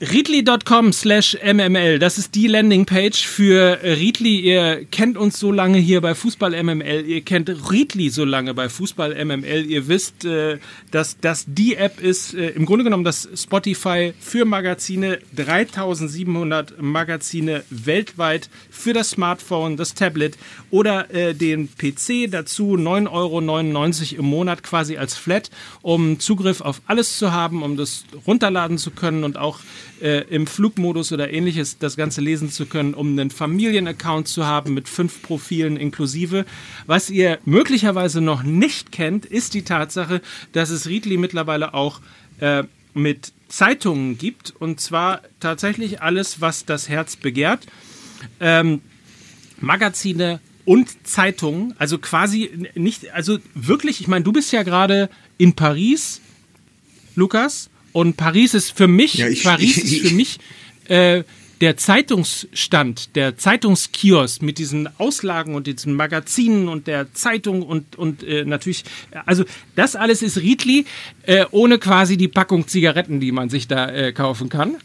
Readly.com 0.00 0.92
slash 0.92 1.36
MML, 1.42 1.98
das 1.98 2.18
ist 2.18 2.36
die 2.36 2.46
Landingpage 2.46 3.26
für 3.26 3.80
Readly. 3.82 4.38
Ihr 4.38 4.84
kennt 4.84 5.16
uns 5.16 5.40
so 5.40 5.50
lange 5.50 5.78
hier 5.78 6.00
bei 6.00 6.14
Fußball 6.14 6.52
MML, 6.62 7.04
ihr 7.04 7.20
kennt 7.22 7.48
Readly 7.68 8.08
so 8.08 8.24
lange 8.24 8.54
bei 8.54 8.68
Fußball 8.68 9.12
MML. 9.24 9.66
Ihr 9.66 9.88
wisst, 9.88 10.24
äh, 10.24 10.58
dass 10.92 11.18
das 11.18 11.46
die 11.48 11.74
App 11.74 12.00
ist, 12.00 12.34
äh, 12.34 12.50
im 12.50 12.64
Grunde 12.64 12.84
genommen 12.84 13.02
das 13.02 13.28
Spotify 13.34 14.12
für 14.20 14.44
Magazine, 14.44 15.18
3700 15.34 16.80
Magazine 16.80 17.64
weltweit 17.70 18.50
für 18.70 18.92
das 18.92 19.10
Smartphone, 19.10 19.76
das 19.76 19.94
Tablet 19.94 20.38
oder 20.70 21.12
äh, 21.12 21.34
den 21.34 21.70
PC. 21.76 22.30
Dazu 22.30 22.76
9,99 22.76 24.12
Euro 24.12 24.20
im 24.20 24.26
Monat 24.26 24.62
quasi 24.62 24.96
als 24.96 25.16
Flat, 25.16 25.50
um 25.82 26.20
Zugriff 26.20 26.60
auf 26.60 26.82
alles 26.86 27.18
zu 27.18 27.32
haben, 27.32 27.64
um 27.64 27.76
das 27.76 28.04
runterladen 28.28 28.78
zu 28.78 28.92
können 28.92 29.24
und 29.24 29.36
auch 29.36 29.58
äh, 30.02 30.20
im 30.30 30.46
Flugmodus 30.46 31.12
oder 31.12 31.32
ähnliches 31.32 31.78
das 31.78 31.96
Ganze 31.96 32.20
lesen 32.20 32.50
zu 32.50 32.66
können, 32.66 32.94
um 32.94 33.12
einen 33.12 33.30
Familienaccount 33.30 34.28
zu 34.28 34.46
haben 34.46 34.74
mit 34.74 34.88
fünf 34.88 35.22
Profilen 35.22 35.76
inklusive. 35.76 36.44
Was 36.86 37.10
ihr 37.10 37.38
möglicherweise 37.44 38.20
noch 38.20 38.42
nicht 38.42 38.92
kennt, 38.92 39.26
ist 39.26 39.54
die 39.54 39.62
Tatsache, 39.62 40.20
dass 40.52 40.70
es 40.70 40.86
Readly 40.86 41.16
mittlerweile 41.16 41.74
auch 41.74 42.00
äh, 42.40 42.64
mit 42.94 43.32
Zeitungen 43.48 44.18
gibt 44.18 44.54
und 44.58 44.80
zwar 44.80 45.22
tatsächlich 45.40 46.02
alles, 46.02 46.40
was 46.40 46.64
das 46.64 46.88
Herz 46.88 47.16
begehrt. 47.16 47.66
Ähm, 48.40 48.82
Magazine 49.60 50.40
und 50.64 51.06
Zeitungen, 51.06 51.74
also 51.78 51.98
quasi 51.98 52.68
nicht, 52.74 53.12
also 53.14 53.38
wirklich, 53.54 54.00
ich 54.00 54.08
meine, 54.08 54.24
du 54.24 54.32
bist 54.32 54.52
ja 54.52 54.62
gerade 54.62 55.08
in 55.38 55.54
Paris, 55.54 56.20
Lukas, 57.14 57.70
und 57.92 58.16
Paris 58.16 58.54
ist 58.54 58.76
für 58.76 58.88
mich, 58.88 59.14
ja, 59.14 59.28
ich, 59.28 59.44
Paris 59.44 59.76
ich, 59.76 59.84
ich, 59.84 59.92
ist 59.92 60.08
für 60.08 60.14
mich 60.14 60.38
äh, 60.88 61.24
der 61.60 61.76
Zeitungsstand, 61.76 63.16
der 63.16 63.36
Zeitungskiosk 63.36 64.42
mit 64.42 64.58
diesen 64.58 64.88
Auslagen 64.98 65.54
und 65.54 65.66
diesen 65.66 65.94
Magazinen 65.94 66.68
und 66.68 66.86
der 66.86 67.12
Zeitung 67.14 67.62
und, 67.62 67.96
und 67.96 68.22
äh, 68.22 68.44
natürlich, 68.44 68.84
also 69.26 69.44
das 69.74 69.96
alles 69.96 70.22
ist 70.22 70.38
Riedli, 70.38 70.86
äh, 71.22 71.46
ohne 71.50 71.78
quasi 71.78 72.16
die 72.16 72.28
Packung 72.28 72.68
Zigaretten, 72.68 73.20
die 73.20 73.32
man 73.32 73.50
sich 73.50 73.66
da 73.66 73.90
äh, 73.90 74.12
kaufen 74.12 74.48
kann. 74.48 74.76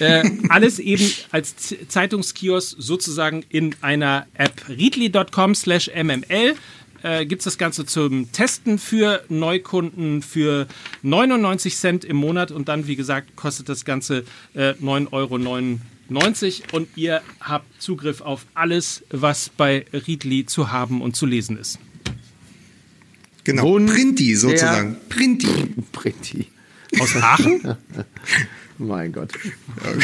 Äh, 0.00 0.28
alles 0.48 0.78
eben 0.78 1.10
als 1.30 1.74
Zeitungskiosk 1.88 2.76
sozusagen 2.78 3.44
in 3.48 3.74
einer 3.80 4.26
App. 4.34 4.68
Riedli.com 4.68 5.54
slash 5.54 5.90
mml 5.94 6.56
äh, 7.02 7.26
gibt 7.26 7.40
es 7.40 7.44
das 7.44 7.58
Ganze 7.58 7.86
zum 7.86 8.32
Testen 8.32 8.78
für 8.78 9.24
Neukunden 9.28 10.22
für 10.22 10.66
99 11.02 11.76
Cent 11.76 12.04
im 12.04 12.16
Monat 12.16 12.50
und 12.50 12.68
dann, 12.68 12.86
wie 12.86 12.96
gesagt, 12.96 13.36
kostet 13.36 13.68
das 13.68 13.84
Ganze 13.84 14.24
äh, 14.54 14.72
9,99 14.80 15.10
Euro. 15.12 16.76
Und 16.76 16.88
ihr 16.96 17.22
habt 17.40 17.82
Zugriff 17.82 18.20
auf 18.20 18.46
alles, 18.54 19.04
was 19.10 19.48
bei 19.48 19.86
Readly 19.92 20.46
zu 20.46 20.70
haben 20.72 21.02
und 21.02 21.16
zu 21.16 21.26
lesen 21.26 21.58
ist. 21.58 21.78
Genau, 23.44 23.64
Wohn 23.64 23.86
Printi 23.86 24.36
sozusagen. 24.36 24.96
Printi. 25.08 25.74
Printi. 25.90 26.46
Aus 27.00 27.16
Aachen? 27.16 27.76
mein 28.78 29.12
Gott. 29.12 29.32
Oh 29.84 29.98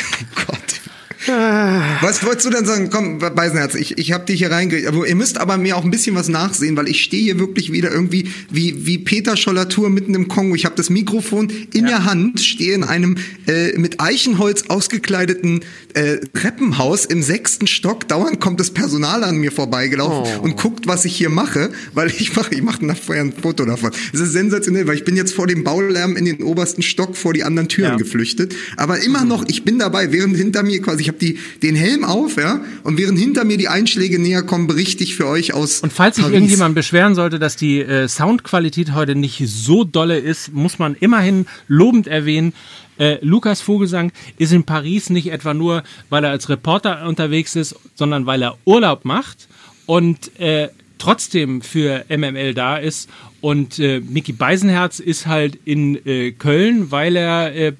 Gott. 0.47 0.81
Was 1.27 2.25
wolltest 2.25 2.47
du 2.47 2.51
denn 2.51 2.65
sagen? 2.65 2.91
Komm, 2.91 3.19
Beisenherz, 3.19 3.75
ich, 3.75 3.99
ich 3.99 4.13
habe 4.13 4.25
dich 4.25 4.39
hier 4.39 4.51
reingekriegt. 4.51 4.93
ihr 5.09 5.17
müsst 5.17 5.39
aber 5.39 5.57
mir 5.59 5.77
auch 5.77 5.85
ein 5.85 5.91
bisschen 5.91 6.15
was 6.15 6.29
nachsehen, 6.29 6.77
weil 6.77 6.89
ich 6.89 7.03
stehe 7.03 7.23
hier 7.23 7.39
wirklich 7.39 7.73
wieder 7.73 7.91
irgendwie 7.91 8.31
wie, 8.51 8.87
wie 8.87 8.99
Peter 8.99 9.37
Schollatur 9.37 9.91
mitten 9.91 10.15
im 10.15 10.29
Kongo. 10.29 10.55
Ich 10.55 10.65
habe 10.65 10.77
das 10.77 10.91
Mikrofon 10.91 11.51
in 11.73 11.85
ja. 11.85 11.89
der 11.89 12.05
Hand, 12.05 12.41
stehe 12.41 12.75
in 12.75 12.85
einem 12.85 13.17
äh, 13.47 13.77
mit 13.79 14.01
Eichenholz 14.01 14.65
ausgekleideten 14.69 15.61
äh, 15.95 16.19
Treppenhaus 16.33 17.05
im 17.05 17.23
sechsten 17.23 17.67
Stock. 17.67 18.07
Dauernd 18.07 18.41
kommt 18.41 18.61
das 18.61 18.71
Personal 18.71 19.25
an 19.25 19.39
mir 19.39 19.51
vorbeigelaufen 19.51 20.35
oh. 20.39 20.43
und 20.43 20.57
guckt, 20.57 20.87
was 20.87 21.05
ich 21.05 21.17
hier 21.17 21.31
mache, 21.31 21.71
weil 21.95 22.09
ich 22.09 22.37
mache 22.37 22.55
ich 22.55 22.63
mache 22.63 22.87
nachher 22.87 23.21
ein 23.21 23.33
Foto 23.33 23.65
davon. 23.65 23.91
Es 24.13 24.21
ist 24.21 24.33
sensationell, 24.33 24.87
weil 24.87 24.95
ich 24.95 25.05
bin 25.05 25.17
jetzt 25.17 25.35
vor 25.35 25.49
dem 25.49 25.65
Baulärm 25.65 26.17
in 26.17 26.25
den 26.25 26.43
obersten 26.43 26.83
Stock 26.83 27.17
vor 27.17 27.33
die 27.33 27.43
anderen 27.43 27.69
Türen 27.69 27.93
ja. 27.93 27.97
geflüchtet. 27.97 28.55
Aber 28.77 29.01
immer 29.01 29.25
noch, 29.25 29.45
ich 29.49 29.65
bin 29.65 29.79
dabei, 29.79 30.13
während 30.13 30.37
hinter 30.37 30.63
mir 30.63 30.81
quasi, 30.81 31.08
ich 31.09 31.15
habe 31.15 31.19
die 31.19 31.39
den 31.63 31.75
Helm 31.75 32.05
auf, 32.05 32.37
ja, 32.37 32.61
und 32.85 32.99
während 32.99 33.19
hinter 33.19 33.45
mir 33.45 33.57
die 33.57 33.69
Einschläge 33.69 34.19
näher 34.19 34.43
kommen, 34.43 34.67
berichte 34.67 35.03
ich 35.03 35.17
für 35.17 35.27
euch 35.27 35.55
aus. 35.55 35.81
Und 35.81 35.93
falls 35.93 36.17
sich 36.17 36.27
irgendjemand 36.27 36.75
beschweren 36.75 37.15
sollte, 37.15 37.39
dass 37.39 37.57
die 37.57 37.81
äh, 37.81 38.09
Soundqualität 38.09 38.93
heute 38.95 39.15
nicht 39.15 39.43
so 39.47 39.85
dolle 39.85 40.19
ist, 40.19 40.53
muss 40.53 40.79
man 40.79 40.95
immerhin 40.95 41.47
lobend 41.67 42.07
erwähnen, 42.07 42.53
äh, 42.99 43.19
Lukas 43.23 43.61
Vogelsang 43.61 44.13
ist 44.37 44.53
in 44.53 44.65
Paris 44.65 45.09
nicht 45.09 45.31
etwa 45.31 45.55
nur, 45.55 45.83
weil 46.11 46.25
er 46.25 46.31
als 46.31 46.49
Reporter 46.49 47.07
unterwegs 47.07 47.57
ist, 47.57 47.77
sondern 47.95 48.27
weil 48.27 48.43
er 48.43 48.59
Urlaub 48.65 49.05
macht 49.05 49.49
und 49.87 50.39
äh, 50.41 50.69
trotzdem 50.99 51.63
für 51.63 52.05
MML 52.09 52.55
da 52.55 52.77
ist. 52.77 53.09
Und 53.41 53.79
äh, 53.79 54.01
Mickey 54.01 54.33
Beisenherz 54.33 54.99
ist 54.99 55.27
halt 55.27 55.59
in 55.65 56.05
äh, 56.07 56.33
Köln, 56.33 56.91
weil 56.91 57.15
er 57.15 57.55
äh, 57.55 57.73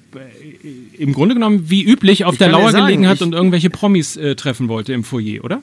im 0.97 1.13
Grunde 1.13 1.35
genommen 1.35 1.69
wie 1.69 1.83
üblich 1.83 2.23
auf 2.23 2.33
ich 2.33 2.39
der 2.39 2.49
Lauer 2.49 2.71
sagen, 2.71 2.85
gelegen 2.85 3.07
hat 3.07 3.21
und 3.21 3.33
irgendwelche 3.33 3.69
Promis 3.69 4.15
äh, 4.15 4.35
treffen 4.35 4.69
wollte 4.69 4.93
im 4.93 5.03
Foyer, 5.03 5.43
oder? 5.43 5.61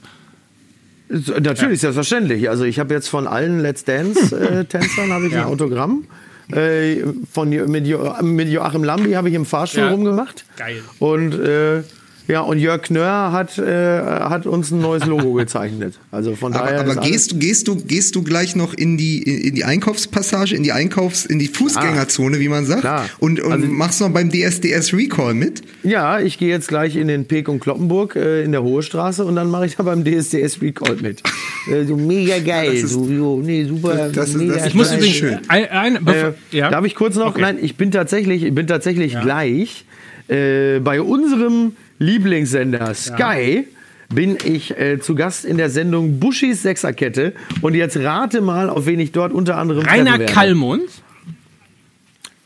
Natürlich, 1.09 1.59
ja. 1.83 1.93
selbstverständlich. 1.93 2.51
Also 2.51 2.65
ich 2.65 2.79
habe 2.79 2.93
jetzt 2.93 3.09
von 3.09 3.27
allen 3.27 3.61
Let's 3.61 3.85
Dance-Tänzern 3.85 5.25
äh, 5.25 5.29
ja. 5.33 5.43
ein 5.43 5.47
Autogramm. 5.47 6.05
Äh, 6.53 7.03
von, 7.33 7.49
mit, 7.49 7.87
jo, 7.87 8.15
mit 8.23 8.49
Joachim 8.49 8.85
Lambi 8.85 9.13
habe 9.13 9.29
ich 9.29 9.35
im 9.35 9.47
Fahrstuhl 9.47 9.85
ja. 9.85 9.91
rumgemacht. 9.91 10.45
Geil. 10.57 10.83
Und 10.99 11.33
äh, 11.35 11.83
ja, 12.29 12.41
und 12.41 12.59
Jörg 12.59 12.83
Knörr 12.83 13.33
hat, 13.33 13.59
äh, 13.59 14.01
hat 14.01 14.47
uns 14.47 14.71
ein 14.71 14.81
neues 14.81 15.05
Logo 15.07 15.33
gezeichnet. 15.35 15.99
Also 16.11 16.35
von 16.35 16.53
daher. 16.53 16.81
Aber, 16.81 16.93
aber 16.93 17.01
gehst 17.03 17.33
du, 17.33 17.39
gehst 17.39 17.69
du, 17.69 17.77
gehst 17.77 18.17
du 18.17 18.23
gleich 18.23 18.57
noch 18.57 18.75
in 18.75 18.97
die, 18.97 19.23
in 19.23 19.55
die 19.55 19.65
Einkaufspassage, 19.65 20.55
in 20.57 20.63
die 20.63 20.73
Einkaufs-, 20.73 21.27
in 21.27 21.39
die 21.39 21.49
Fußgängerzone, 21.49 22.41
wie 22.41 22.49
man 22.49 22.67
sagt? 22.67 22.81
Klar. 22.81 23.09
Und, 23.19 23.41
und 23.41 23.53
also, 23.53 23.67
machst 23.67 24.01
noch 24.01 24.11
beim 24.11 24.31
DSDS 24.31 24.93
Recall 24.93 25.35
mit? 25.35 25.63
Ja, 25.83 26.19
ich 26.19 26.39
gehe 26.39 26.49
jetzt 26.49 26.69
gleich 26.69 26.97
in 26.97 27.09
den 27.09 27.27
Pek 27.27 27.49
und 27.49 27.61
Kloppenburg 27.61 28.17
äh, 28.17 28.43
in 28.43 28.53
der 28.53 28.63
Hohe 28.63 28.83
Straße 28.83 29.25
und 29.25 29.37
dann 29.37 29.51
mache 29.51 29.67
ich 29.67 29.77
da 29.77 29.85
beim 29.85 30.05
DSDS 30.05 30.61
Recall 30.63 30.97
mit. 30.97 31.23
Äh, 31.69 31.85
so 31.85 31.97
mega 31.97 32.39
geil. 32.39 32.77
So, 32.87 33.05
so, 33.07 33.43
nee, 33.45 33.65
super. 33.65 34.09
Das, 34.13 34.35
mega 34.35 34.53
das, 34.53 34.63
das 34.63 34.69
ich 34.69 34.75
muss 34.77 34.93
übrigens 34.93 35.17
schön. 35.17 35.39
Ein, 35.49 35.69
ein, 35.69 36.07
äh, 36.07 36.33
ja? 36.53 36.71
Darf 36.71 36.85
ich 36.85 36.95
kurz 36.95 37.17
noch? 37.17 37.31
Okay. 37.31 37.41
Nein, 37.41 37.59
ich 37.61 37.77
bin 37.77 37.91
tatsächlich, 37.91 38.45
ich 38.45 38.55
bin 38.55 38.69
tatsächlich 38.69 39.15
ja. 39.15 39.21
gleich 39.21 39.85
äh, 40.29 40.79
bei 40.79 41.01
unserem 41.01 41.73
Lieblingssender 41.99 42.95
Sky. 42.95 43.65
Ja 43.67 43.77
bin 44.09 44.39
ich 44.45 44.79
äh, 44.79 45.01
zu 45.01 45.15
Gast 45.15 45.45
in 45.45 45.57
der 45.57 45.71
Sendung 45.71 46.21
Buschis 46.21 46.63
Sechserkette. 46.63 47.33
Und 47.61 47.75
jetzt 47.75 47.97
rate 47.97 48.41
mal, 48.41 48.71
auf 48.71 48.87
wen 48.87 49.01
ich 49.01 49.13
dort 49.13 49.33
unter 49.33 49.57
anderem 49.57 49.85
Rainer 49.85 50.19
Kallmund? 50.19 50.89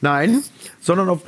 Nein, 0.00 0.42
sondern 0.80 1.10
auf, 1.10 1.20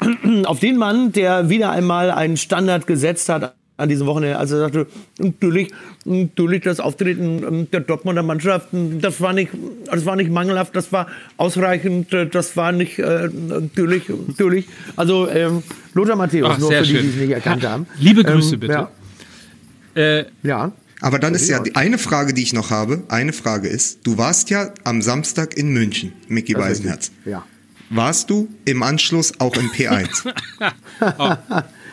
auf 0.44 0.60
den 0.60 0.76
Mann, 0.76 1.12
der 1.12 1.48
wieder 1.48 1.70
einmal 1.70 2.10
einen 2.10 2.36
Standard 2.36 2.86
gesetzt 2.86 3.28
hat 3.30 3.54
an 3.78 3.88
diesem 3.88 4.06
Wochenende. 4.06 4.36
Also 4.38 4.56
er 4.56 4.60
sagte, 4.62 4.86
natürlich, 5.18 5.70
natürlich 6.04 6.62
das 6.62 6.80
Auftreten 6.80 7.42
ähm, 7.42 7.70
der 7.70 7.80
Dortmunder 7.80 8.22
Mannschaft, 8.22 8.68
das 8.72 9.20
war 9.20 9.32
nicht, 9.32 9.50
das 9.86 10.04
war 10.04 10.16
nicht 10.16 10.30
mangelhaft, 10.30 10.76
das 10.76 10.92
war 10.92 11.06
ausreichend, 11.36 12.12
äh, 12.12 12.26
das 12.26 12.56
war 12.56 12.72
nicht 12.72 12.98
äh, 12.98 13.28
natürlich, 13.28 14.02
natürlich. 14.08 14.66
Also 14.96 15.28
ähm, 15.30 15.62
Lothar 15.94 16.16
Matthäus, 16.16 16.50
Ach, 16.54 16.58
nur 16.58 16.72
für 16.72 16.82
die, 16.82 16.92
die 16.92 17.08
es 17.08 17.16
nicht 17.16 17.30
erkannt 17.30 17.64
haben. 17.64 17.86
Liebe 17.98 18.24
Grüße 18.24 18.54
ähm, 18.54 18.60
bitte. 18.60 18.72
Ja. 18.72 18.90
Äh, 19.94 20.24
ja. 20.42 20.72
Aber 21.00 21.20
dann 21.20 21.36
ist 21.36 21.48
ja 21.48 21.62
eine 21.74 21.96
Frage, 21.96 22.34
die 22.34 22.42
ich 22.42 22.52
noch 22.52 22.70
habe. 22.70 23.04
Eine 23.08 23.32
Frage 23.32 23.68
ist, 23.68 24.00
du 24.02 24.18
warst 24.18 24.50
ja 24.50 24.74
am 24.82 25.00
Samstag 25.00 25.56
in 25.56 25.68
München, 25.72 26.12
Micky 26.26 26.54
Beisenherz. 26.54 27.12
Ja. 27.24 27.44
Warst 27.90 28.28
du 28.28 28.48
im 28.64 28.82
Anschluss 28.82 29.38
auch 29.38 29.54
im 29.54 29.70
P1? 29.70 30.34
oh. 31.18 31.34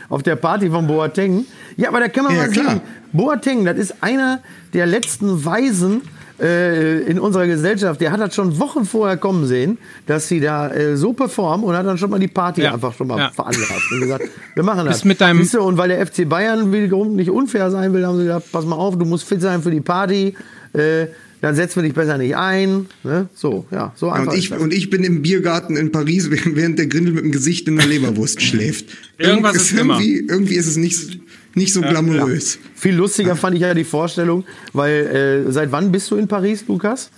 Auf 0.09 0.23
der 0.23 0.35
Party 0.35 0.69
von 0.69 0.87
Boateng. 0.87 1.45
Ja, 1.77 1.89
aber 1.89 1.99
da 1.99 2.07
kann 2.07 2.25
man 2.25 2.35
ja, 2.35 2.43
mal 2.43 2.49
klar. 2.49 2.65
sagen, 2.65 2.81
Boateng, 3.13 3.65
das 3.65 3.77
ist 3.77 3.95
einer 4.01 4.41
der 4.73 4.85
letzten 4.85 5.45
Weisen 5.45 6.01
äh, 6.39 7.01
in 7.03 7.19
unserer 7.19 7.47
Gesellschaft. 7.47 8.01
Der 8.01 8.11
hat 8.11 8.19
das 8.19 8.35
schon 8.35 8.59
Wochen 8.59 8.85
vorher 8.85 9.17
kommen 9.17 9.45
sehen, 9.45 9.77
dass 10.05 10.27
sie 10.27 10.39
da 10.39 10.69
äh, 10.69 10.97
so 10.97 11.13
performen 11.13 11.65
und 11.65 11.75
hat 11.75 11.85
dann 11.85 11.97
schon 11.97 12.09
mal 12.09 12.19
die 12.19 12.27
Party 12.27 12.61
ja. 12.61 12.73
einfach 12.73 12.93
schon 12.93 13.07
mal 13.07 13.17
ja. 13.17 13.31
veranlasst 13.31 13.91
und 13.91 14.01
gesagt, 14.01 14.25
wir 14.53 14.63
machen 14.63 14.85
das. 14.85 15.05
mit 15.05 15.21
deinem 15.21 15.47
du, 15.49 15.61
und 15.61 15.77
weil 15.77 15.89
der 15.89 16.05
FC 16.05 16.27
Bayern 16.27 16.71
wiederum 16.71 17.15
nicht 17.15 17.29
unfair 17.29 17.71
sein 17.71 17.93
will, 17.93 18.05
haben 18.05 18.17
sie 18.17 18.25
gesagt, 18.25 18.51
pass 18.51 18.65
mal 18.65 18.75
auf, 18.75 18.97
du 18.97 19.05
musst 19.05 19.27
fit 19.27 19.41
sein 19.41 19.61
für 19.61 19.71
die 19.71 19.81
Party. 19.81 20.35
Äh, 20.73 21.07
dann 21.45 21.53
setzen 21.53 21.75
wir 21.75 21.83
dich 21.83 21.93
besser 21.93 22.17
nicht 22.17 22.35
ein. 22.35 22.87
Ne? 23.03 23.29
So, 23.35 23.67
ja, 23.69 23.93
so 23.95 24.09
einfach. 24.09 24.33
Und 24.33 24.39
ich, 24.39 24.51
und 24.51 24.73
ich 24.73 24.89
bin 24.89 25.03
im 25.03 25.21
Biergarten 25.21 25.77
in 25.77 25.91
Paris, 25.91 26.31
während 26.31 26.79
der 26.79 26.87
Grindel 26.87 27.13
mit 27.13 27.23
dem 27.23 27.31
Gesicht 27.31 27.67
in 27.67 27.77
der 27.77 27.85
Leberwurst 27.85 28.41
schläft. 28.41 28.87
Irgendwas 29.19 29.55
ist 29.57 29.73
irgendwie, 29.73 30.17
immer. 30.17 30.31
irgendwie 30.31 30.55
ist 30.55 30.65
es 30.65 30.75
nicht, 30.75 31.19
nicht 31.53 31.71
so 31.71 31.81
glamourös. 31.81 32.55
Ja. 32.55 32.69
Viel 32.73 32.95
lustiger 32.95 33.35
fand 33.35 33.53
ich 33.53 33.61
ja 33.61 33.75
die 33.75 33.83
Vorstellung, 33.83 34.43
weil 34.73 35.45
äh, 35.47 35.51
seit 35.51 35.71
wann 35.71 35.91
bist 35.91 36.09
du 36.09 36.15
in 36.15 36.27
Paris, 36.27 36.65
Lukas? 36.67 37.11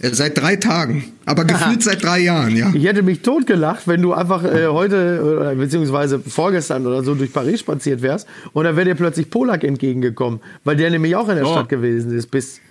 Äh, 0.00 0.08
seit 0.14 0.38
drei 0.38 0.56
Tagen. 0.56 1.12
Aber 1.26 1.44
gefühlt 1.44 1.82
seit 1.82 2.02
drei 2.02 2.20
Jahren, 2.20 2.56
ja. 2.56 2.72
Ich 2.72 2.84
hätte 2.84 3.02
mich 3.02 3.20
totgelacht, 3.20 3.86
wenn 3.86 4.00
du 4.00 4.14
einfach 4.14 4.42
äh, 4.42 4.68
heute, 4.68 5.52
äh, 5.52 5.54
beziehungsweise 5.54 6.18
vorgestern 6.18 6.86
oder 6.86 7.04
so 7.04 7.14
durch 7.14 7.30
Paris 7.30 7.60
spaziert 7.60 8.00
wärst 8.00 8.26
und 8.54 8.64
dann 8.64 8.74
wäre 8.74 8.86
dir 8.86 8.94
plötzlich 8.94 9.28
Polak 9.28 9.64
entgegengekommen, 9.64 10.40
weil 10.64 10.76
der 10.76 10.88
nämlich 10.88 11.14
auch 11.14 11.28
in 11.28 11.36
der 11.36 11.46
oh. 11.46 11.52
Stadt 11.52 11.68
gewesen 11.68 12.16
ist 12.16 12.30
bis 12.30 12.62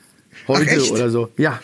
heute 0.48 0.82
Ach, 0.82 0.92
oder 0.92 1.10
so. 1.10 1.30
Ja. 1.38 1.60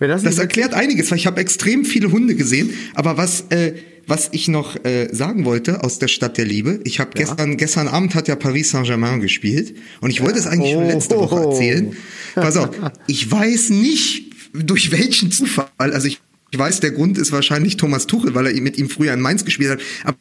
Das, 0.00 0.22
das 0.22 0.38
erklärt 0.38 0.74
einiges, 0.74 1.10
weil 1.10 1.18
ich 1.18 1.26
habe 1.26 1.40
extrem 1.40 1.84
viele 1.84 2.12
Hunde 2.12 2.36
gesehen. 2.36 2.72
Aber 2.94 3.16
was, 3.16 3.46
äh, 3.50 3.74
was 4.06 4.28
ich 4.32 4.48
noch 4.48 4.76
äh, 4.84 5.08
sagen 5.12 5.44
wollte 5.44 5.82
aus 5.82 5.98
der 5.98 6.08
Stadt 6.08 6.38
der 6.38 6.44
Liebe, 6.44 6.80
ich 6.84 7.00
habe 7.00 7.10
ja. 7.14 7.24
gestern, 7.24 7.56
gestern 7.56 7.88
Abend 7.88 8.14
hat 8.14 8.28
ja 8.28 8.36
Paris 8.36 8.70
Saint-Germain 8.70 9.20
gespielt 9.20 9.74
und 10.00 10.10
ich 10.10 10.22
wollte 10.22 10.38
es 10.38 10.46
eigentlich 10.46 10.76
oh. 10.76 10.80
schon 10.80 10.88
letzte 10.88 11.16
Woche 11.16 11.40
erzählen. 11.40 11.96
Pass 12.34 12.56
auf, 12.56 12.70
ich 13.06 13.30
weiß 13.30 13.70
nicht, 13.70 14.32
durch 14.54 14.92
welchen 14.92 15.30
Zufall, 15.32 15.66
also 15.78 16.06
ich 16.06 16.20
ich 16.50 16.58
weiß, 16.58 16.80
der 16.80 16.92
Grund 16.92 17.18
ist 17.18 17.30
wahrscheinlich 17.30 17.76
Thomas 17.76 18.06
Tuchel, 18.06 18.34
weil 18.34 18.46
er 18.46 18.60
mit 18.62 18.78
ihm 18.78 18.88
früher 18.88 19.12
in 19.12 19.20
Mainz 19.20 19.44
gespielt 19.44 19.70
hat. 19.70 19.80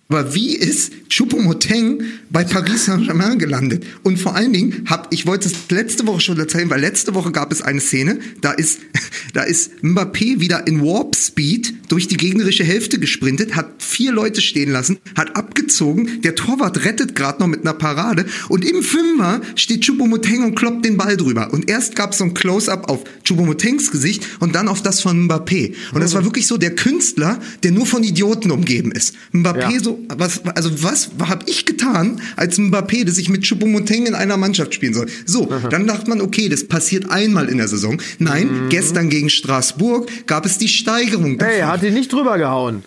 Aber 0.10 0.36
wie 0.36 0.56
ist 0.56 0.92
Choupo-Moteng 1.10 2.02
bei 2.30 2.44
Paris 2.44 2.86
Saint-Germain 2.86 3.40
gelandet? 3.40 3.86
Und 4.04 4.18
vor 4.20 4.36
allen 4.36 4.52
Dingen 4.52 4.84
hab, 4.88 5.14
ich 5.14 5.26
wollte 5.26 5.48
es 5.48 5.54
letzte 5.70 6.06
Woche 6.06 6.20
schon 6.20 6.38
erzählen, 6.38 6.70
weil 6.70 6.82
letzte 6.82 7.14
Woche 7.14 7.32
gab 7.32 7.54
es 7.54 7.62
eine 7.62 7.80
Szene, 7.80 8.20
da 8.42 8.52
ist, 8.52 8.80
da 9.34 9.44
ist 9.44 9.72
Mbappé 9.82 10.42
wieder 10.42 10.68
in 10.68 10.82
Warp 10.82 11.16
Speed 11.16 11.74
durch 11.88 12.10
die 12.10 12.18
gegnerische 12.18 12.66
Hälfte 12.66 13.00
gesprintet, 13.00 13.56
hat 13.56 13.82
vier 13.82 14.12
Leute 14.12 14.42
stehen 14.42 14.70
lassen, 14.70 14.98
hat 15.16 15.38
abgezogen, 15.38 16.22
der 16.24 16.36
Torwart 16.36 16.84
rettet 16.84 17.16
gerade 17.16 17.40
noch 17.40 17.48
mit 17.48 17.62
einer 17.62 17.74
Parade 17.74 18.26
und 18.50 18.66
im 18.66 18.84
Fünfer 18.84 19.40
steht 19.56 19.86
Choupo-Moteng 19.86 20.44
und 20.44 20.56
kloppt 20.56 20.84
den 20.84 20.98
Ball 20.98 21.16
drüber. 21.16 21.54
Und 21.54 21.70
erst 21.70 21.96
gab 21.96 22.12
es 22.12 22.18
so 22.18 22.26
ein 22.26 22.34
Close-up 22.34 22.90
auf 22.90 23.06
Choupo-Motengs 23.24 23.92
Gesicht 23.92 24.28
und 24.42 24.56
dann 24.56 24.68
auf 24.68 24.82
das 24.82 25.00
von 25.00 25.30
Mbappé. 25.30 25.74
Und 25.94 26.02
das 26.02 26.17
war 26.18 26.26
wirklich 26.26 26.48
so 26.48 26.58
der 26.58 26.76
Künstler, 26.76 27.40
der 27.64 27.72
nur 27.72 27.86
von 27.86 28.04
Idioten 28.04 28.52
umgeben 28.52 28.92
ist. 28.92 29.14
Mbappé 29.34 29.72
ja. 29.72 29.80
so, 29.80 30.00
was, 30.10 30.46
also 30.46 30.84
was 30.84 31.12
habe 31.20 31.46
ich 31.48 31.66
getan 31.66 32.20
als 32.36 32.58
Mbappé, 32.58 33.06
dass 33.06 33.18
ich 33.18 33.30
mit 33.30 33.44
Choupo-Moteng 33.44 34.08
in 34.08 34.16
einer 34.16 34.38
Mannschaft 34.38 34.74
spielen 34.74 34.94
soll? 34.94 35.08
So, 35.26 35.52
Aha. 35.52 35.70
dann 35.70 35.88
dachte 35.88 36.10
man, 36.10 36.22
okay, 36.22 36.50
das 36.50 36.68
passiert 36.68 37.10
einmal 37.10 37.50
in 37.50 37.58
der 37.58 37.68
Saison. 37.68 38.02
Nein, 38.20 38.66
mhm. 38.66 38.70
gestern 38.70 39.10
gegen 39.10 39.30
Straßburg 39.30 40.28
gab 40.28 40.46
es 40.46 40.58
die 40.58 40.68
Steigerung. 40.68 41.38
Hey, 41.40 41.60
er 41.60 41.68
hat 41.68 41.84
ihn 41.84 41.94
nicht 41.94 42.12
drüber 42.12 42.38
gehauen. 42.38 42.84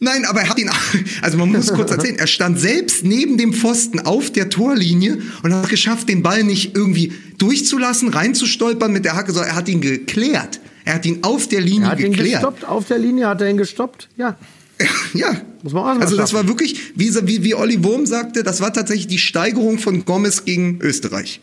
Nein, 0.00 0.24
aber 0.24 0.40
er 0.40 0.48
hat 0.48 0.58
ihn, 0.58 0.70
also 1.22 1.38
man 1.38 1.50
muss 1.50 1.72
kurz 1.72 1.90
erzählen, 1.90 2.16
er 2.16 2.26
stand 2.26 2.58
selbst 2.58 3.04
neben 3.04 3.38
dem 3.38 3.54
Pfosten 3.54 4.00
auf 4.00 4.30
der 4.30 4.50
Torlinie 4.50 5.18
und 5.42 5.54
hat 5.54 5.68
geschafft, 5.68 6.08
den 6.08 6.22
Ball 6.22 6.42
nicht 6.42 6.76
irgendwie 6.76 7.12
durchzulassen, 7.38 8.08
reinzustolpern 8.08 8.92
mit 8.92 9.04
der 9.04 9.14
Hacke, 9.14 9.32
sondern 9.32 9.52
er 9.52 9.56
hat 9.56 9.68
ihn 9.68 9.80
geklärt. 9.80 10.60
Er 10.84 10.94
hat 10.94 11.06
ihn 11.06 11.20
auf 11.22 11.48
der 11.48 11.60
Linie 11.60 11.86
er 11.86 11.90
hat 11.92 11.98
geklärt. 11.98 12.26
Ihn 12.26 12.32
gestoppt, 12.32 12.64
auf 12.64 12.86
der 12.86 12.98
Linie 12.98 13.28
hat 13.28 13.40
er 13.40 13.50
ihn 13.50 13.56
gestoppt, 13.56 14.08
ja. 14.16 14.36
Ja, 15.14 15.36
muss 15.62 15.72
man 15.72 15.98
auch 15.98 16.00
Also 16.00 16.16
das 16.16 16.32
war 16.32 16.48
wirklich, 16.48 16.92
wie, 16.96 17.14
wie, 17.26 17.44
wie 17.44 17.54
Olli 17.54 17.82
Wurm 17.84 18.06
sagte, 18.06 18.42
das 18.42 18.60
war 18.60 18.72
tatsächlich 18.72 19.06
die 19.06 19.18
Steigerung 19.18 19.78
von 19.78 20.04
Gomez 20.04 20.44
gegen 20.44 20.80
Österreich. 20.80 21.40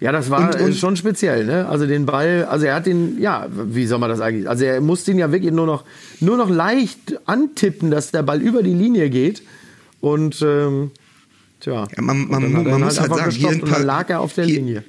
Ja, 0.00 0.12
das 0.12 0.30
war 0.30 0.54
und, 0.54 0.60
und 0.60 0.76
schon 0.76 0.96
speziell, 0.96 1.44
ne? 1.44 1.66
Also 1.68 1.84
den 1.86 2.06
Ball, 2.06 2.46
also 2.48 2.66
er 2.66 2.76
hat 2.76 2.86
den, 2.86 3.20
ja, 3.20 3.48
wie 3.50 3.84
soll 3.86 3.98
man 3.98 4.08
das 4.08 4.20
eigentlich? 4.20 4.48
Also 4.48 4.64
er 4.64 4.80
musste 4.80 5.10
ihn 5.10 5.18
ja 5.18 5.32
wirklich 5.32 5.52
nur 5.52 5.66
noch, 5.66 5.84
nur 6.20 6.36
noch 6.36 6.48
leicht 6.48 7.18
antippen, 7.26 7.90
dass 7.90 8.12
der 8.12 8.22
Ball 8.22 8.40
über 8.40 8.62
die 8.62 8.74
Linie 8.74 9.10
geht. 9.10 9.42
Und 10.00 10.40
ähm, 10.42 10.92
tja, 11.58 11.88
ja, 11.94 12.02
man, 12.02 12.28
man, 12.28 12.52
man, 12.52 12.64
man 12.64 12.80
muss 12.82 13.00
halt, 13.00 13.10
halt 13.10 13.20
sagen, 13.20 13.30
hier 13.32 13.50
in 13.50 13.62
und 13.62 13.72
dann 13.72 13.82
lag 13.82 14.08
er 14.08 14.20
auf 14.20 14.34
der 14.34 14.44
hier, 14.44 14.60
Linie. 14.60 14.84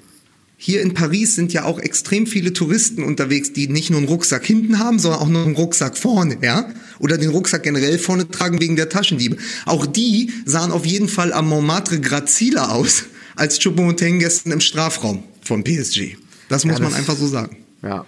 Hier 0.61 0.81
in 0.81 0.93
Paris 0.93 1.35
sind 1.35 1.53
ja 1.53 1.63
auch 1.63 1.79
extrem 1.79 2.27
viele 2.27 2.51
Touristen 2.51 3.01
unterwegs, 3.01 3.53
die 3.53 3.69
nicht 3.69 3.91
nur 3.91 3.99
einen 3.99 4.09
Rucksack 4.09 4.45
hinten 4.45 4.77
haben, 4.77 4.99
sondern 4.99 5.21
auch 5.21 5.29
noch 5.29 5.45
einen 5.45 5.55
Rucksack 5.55 5.97
vorne, 5.97 6.37
ja? 6.41 6.69
Oder 6.99 7.17
den 7.17 7.29
Rucksack 7.29 7.63
generell 7.63 7.97
vorne 7.97 8.29
tragen 8.29 8.59
wegen 8.59 8.75
der 8.75 8.89
Taschendiebe. 8.89 9.37
Auch 9.65 9.85
die 9.85 10.33
sahen 10.43 10.73
auf 10.73 10.85
jeden 10.85 11.07
Fall 11.07 11.31
am 11.31 11.47
Montmartre 11.47 12.01
graziler 12.01 12.73
aus 12.73 13.05
als 13.37 13.57
Choupo-Moting 13.61 14.19
gestern 14.19 14.51
im 14.51 14.59
Strafraum 14.59 15.23
von 15.41 15.63
PSG. 15.63 16.17
Das 16.49 16.65
muss 16.65 16.73
ja, 16.73 16.83
das, 16.83 16.91
man 16.91 16.93
einfach 16.93 17.15
so 17.15 17.27
sagen. 17.27 17.55
Ja. 17.81 18.05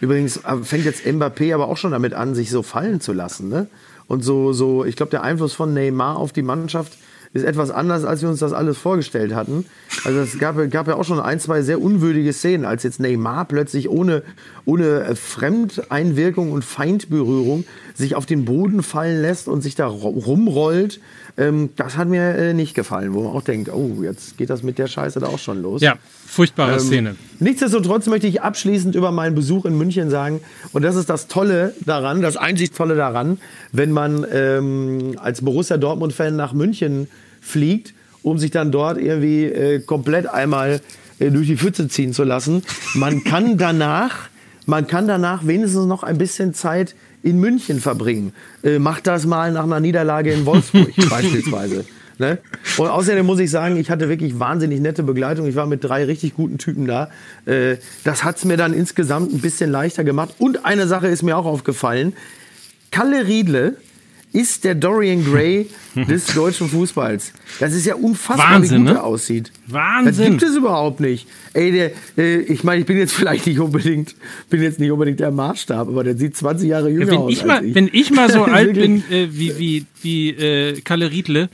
Übrigens 0.00 0.38
äh, 0.38 0.56
fängt 0.62 0.86
jetzt 0.86 1.04
Mbappé 1.04 1.52
aber 1.54 1.68
auch 1.68 1.76
schon 1.76 1.90
damit 1.90 2.14
an, 2.14 2.34
sich 2.34 2.48
so 2.48 2.62
fallen 2.62 3.02
zu 3.02 3.12
lassen, 3.12 3.50
ne? 3.50 3.66
Und 4.06 4.24
so, 4.24 4.54
so, 4.54 4.86
ich 4.86 4.96
glaube, 4.96 5.10
der 5.10 5.22
Einfluss 5.22 5.52
von 5.52 5.74
Neymar 5.74 6.16
auf 6.16 6.32
die 6.32 6.42
Mannschaft 6.42 6.94
ist 7.32 7.44
etwas 7.44 7.70
anders, 7.70 8.04
als 8.04 8.22
wir 8.22 8.28
uns 8.28 8.40
das 8.40 8.52
alles 8.52 8.76
vorgestellt 8.76 9.34
hatten. 9.34 9.64
Also 10.04 10.18
es 10.20 10.38
gab, 10.38 10.56
gab 10.70 10.88
ja 10.88 10.96
auch 10.96 11.04
schon 11.04 11.20
ein, 11.20 11.38
zwei 11.38 11.62
sehr 11.62 11.80
unwürdige 11.80 12.32
Szenen, 12.32 12.64
als 12.64 12.82
jetzt 12.82 12.98
Neymar 12.98 13.44
plötzlich 13.44 13.88
ohne, 13.88 14.22
ohne 14.64 15.14
Fremdeinwirkung 15.14 16.50
und 16.50 16.64
Feindberührung 16.64 17.64
sich 17.94 18.16
auf 18.16 18.26
den 18.26 18.44
Boden 18.44 18.82
fallen 18.82 19.22
lässt 19.22 19.46
und 19.46 19.60
sich 19.60 19.76
da 19.76 19.86
rumrollt. 19.86 21.00
Ähm, 21.40 21.70
das 21.76 21.96
hat 21.96 22.08
mir 22.08 22.34
äh, 22.36 22.52
nicht 22.52 22.74
gefallen, 22.74 23.14
wo 23.14 23.22
man 23.22 23.32
auch 23.32 23.42
denkt, 23.42 23.72
oh, 23.72 24.02
jetzt 24.02 24.36
geht 24.36 24.50
das 24.50 24.62
mit 24.62 24.76
der 24.76 24.88
Scheiße 24.88 25.20
da 25.20 25.26
auch 25.28 25.38
schon 25.38 25.62
los. 25.62 25.80
Ja, 25.80 25.96
furchtbare 26.26 26.74
ähm, 26.74 26.80
Szene. 26.80 27.16
Nichtsdestotrotz 27.38 28.08
möchte 28.08 28.26
ich 28.26 28.42
abschließend 28.42 28.94
über 28.94 29.10
meinen 29.10 29.34
Besuch 29.34 29.64
in 29.64 29.78
München 29.78 30.10
sagen, 30.10 30.40
und 30.72 30.82
das 30.82 30.96
ist 30.96 31.08
das 31.08 31.28
Tolle 31.28 31.74
daran, 31.86 32.20
das 32.20 32.36
einzig 32.36 32.72
Tolle 32.72 32.94
daran, 32.94 33.38
wenn 33.72 33.90
man 33.90 34.26
ähm, 34.30 35.14
als 35.16 35.40
Borussia 35.40 35.78
Dortmund-Fan 35.78 36.36
nach 36.36 36.52
München 36.52 37.08
fliegt, 37.40 37.94
um 38.22 38.38
sich 38.38 38.50
dann 38.50 38.70
dort 38.70 38.98
irgendwie 38.98 39.44
äh, 39.44 39.80
komplett 39.80 40.26
einmal 40.28 40.82
äh, 41.20 41.30
durch 41.30 41.46
die 41.46 41.56
Pfütze 41.56 41.88
ziehen 41.88 42.12
zu 42.12 42.22
lassen. 42.22 42.64
Man 42.92 43.24
kann 43.24 43.56
danach, 43.56 44.28
man 44.66 44.86
kann 44.86 45.08
danach 45.08 45.46
wenigstens 45.46 45.86
noch 45.86 46.02
ein 46.02 46.18
bisschen 46.18 46.52
Zeit 46.52 46.94
in 47.22 47.38
München 47.38 47.80
verbringen. 47.80 48.32
Äh, 48.62 48.78
macht 48.78 49.06
das 49.06 49.26
mal 49.26 49.52
nach 49.52 49.64
einer 49.64 49.80
Niederlage 49.80 50.32
in 50.32 50.46
Wolfsburg 50.46 50.90
beispielsweise. 51.10 51.84
Ne? 52.18 52.38
Und 52.76 52.88
außerdem 52.88 53.24
muss 53.24 53.38
ich 53.38 53.50
sagen, 53.50 53.78
ich 53.78 53.90
hatte 53.90 54.10
wirklich 54.10 54.38
wahnsinnig 54.38 54.80
nette 54.80 55.02
Begleitung. 55.02 55.46
Ich 55.46 55.56
war 55.56 55.66
mit 55.66 55.82
drei 55.82 56.04
richtig 56.04 56.34
guten 56.34 56.58
Typen 56.58 56.86
da. 56.86 57.08
Äh, 57.46 57.76
das 58.04 58.24
hat 58.24 58.36
es 58.36 58.44
mir 58.44 58.58
dann 58.58 58.74
insgesamt 58.74 59.32
ein 59.32 59.40
bisschen 59.40 59.70
leichter 59.70 60.04
gemacht. 60.04 60.34
Und 60.38 60.66
eine 60.66 60.86
Sache 60.86 61.08
ist 61.08 61.22
mir 61.22 61.36
auch 61.36 61.46
aufgefallen. 61.46 62.12
Kalle 62.90 63.26
Riedle 63.26 63.76
ist 64.32 64.64
der 64.64 64.74
Dorian 64.74 65.24
Gray 65.24 65.68
des 65.94 66.26
deutschen 66.26 66.68
Fußballs. 66.68 67.32
Das 67.58 67.72
ist 67.72 67.86
ja 67.86 67.94
unfassbar, 67.94 68.54
Wahnsinn, 68.54 68.82
wie 68.82 68.86
gut 68.86 68.92
ne? 68.92 68.98
er 68.98 69.04
aussieht. 69.04 69.52
Wahnsinn. 69.66 70.16
Das 70.16 70.30
gibt 70.30 70.42
es 70.42 70.56
überhaupt 70.56 71.00
nicht. 71.00 71.26
Ey, 71.52 71.72
der, 71.72 71.92
äh, 72.16 72.38
ich 72.40 72.62
meine, 72.62 72.80
ich 72.80 72.86
bin 72.86 72.96
jetzt 72.96 73.12
vielleicht 73.12 73.46
nicht 73.46 73.58
unbedingt, 73.58 74.14
bin 74.48 74.62
jetzt 74.62 74.78
nicht 74.78 74.90
unbedingt 74.90 75.20
der 75.20 75.30
Maßstab, 75.30 75.88
aber 75.88 76.04
der 76.04 76.16
sieht 76.16 76.36
20 76.36 76.68
Jahre 76.68 76.90
jünger 76.90 77.06
ja, 77.06 77.12
wenn 77.12 77.18
aus. 77.18 77.32
Ich 77.32 77.44
mal, 77.44 77.64
ich. 77.64 77.74
Wenn 77.74 77.90
ich 77.92 78.10
mal 78.10 78.30
so 78.30 78.44
alt 78.44 78.74
bin 78.74 79.02
äh, 79.10 79.28
wie, 79.30 79.58
wie, 79.58 79.86
wie 80.02 80.30
äh, 80.30 80.80
Kalle 80.82 81.10
Riedle, 81.10 81.48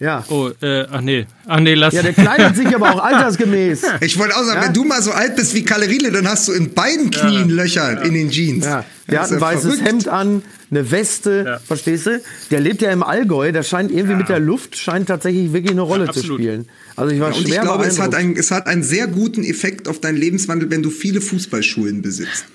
ja. 0.00 0.24
Oh, 0.28 0.50
äh, 0.62 0.86
ach 0.90 1.00
nee. 1.00 1.26
Ach 1.46 1.58
nee, 1.58 1.74
lass. 1.74 1.92
Ja, 1.92 2.02
der 2.02 2.12
kleidet 2.12 2.54
sich 2.54 2.68
aber 2.74 2.94
auch 2.94 3.02
altersgemäß. 3.02 3.82
Ich 4.00 4.18
wollte 4.18 4.36
auch 4.36 4.44
sagen, 4.44 4.60
ja? 4.60 4.66
wenn 4.66 4.74
du 4.74 4.84
mal 4.84 5.02
so 5.02 5.10
alt 5.10 5.34
bist 5.34 5.54
wie 5.54 5.64
Kalle 5.64 5.88
Riedle, 5.88 6.12
dann 6.12 6.28
hast 6.28 6.46
du 6.46 6.52
in 6.52 6.72
beiden 6.72 7.10
Knien 7.10 7.48
ja. 7.48 7.54
Löcher 7.56 7.94
ja. 7.94 8.00
in 8.02 8.14
den 8.14 8.30
Jeans. 8.30 8.64
Ja. 8.64 8.84
Der 9.10 9.22
hat 9.22 9.32
ein 9.32 9.40
weißes 9.40 9.62
verrückt. 9.62 9.84
Hemd 9.84 10.08
an, 10.08 10.42
eine 10.70 10.90
Weste, 10.90 11.60
verstehst 11.64 12.06
du? 12.06 12.20
Der 12.50 12.60
lebt 12.60 12.82
ja 12.82 12.90
im 12.90 13.02
Allgäu, 13.02 13.52
das 13.52 13.68
scheint 13.68 13.90
irgendwie 13.90 14.16
mit 14.16 14.28
der 14.28 14.40
Luft, 14.40 14.76
scheint 14.76 15.08
tatsächlich 15.08 15.52
wirklich 15.52 15.72
eine 15.72 15.82
Rolle 15.82 16.10
zu 16.10 16.22
spielen. 16.22 16.68
Also 16.96 17.14
ich 17.14 17.20
war 17.20 17.28
und 17.28 17.36
schwer 17.36 17.56
ich 17.56 17.60
glaube, 17.60 17.84
es 17.84 17.98
hat, 18.00 18.14
ein, 18.14 18.36
es 18.36 18.50
hat 18.50 18.66
einen 18.66 18.82
sehr 18.82 19.06
guten 19.06 19.44
Effekt 19.44 19.88
auf 19.88 20.00
deinen 20.00 20.16
Lebenswandel, 20.16 20.70
wenn 20.70 20.82
du 20.82 20.90
viele 20.90 21.20
Fußballschulen 21.20 22.02
besitzt. 22.02 22.46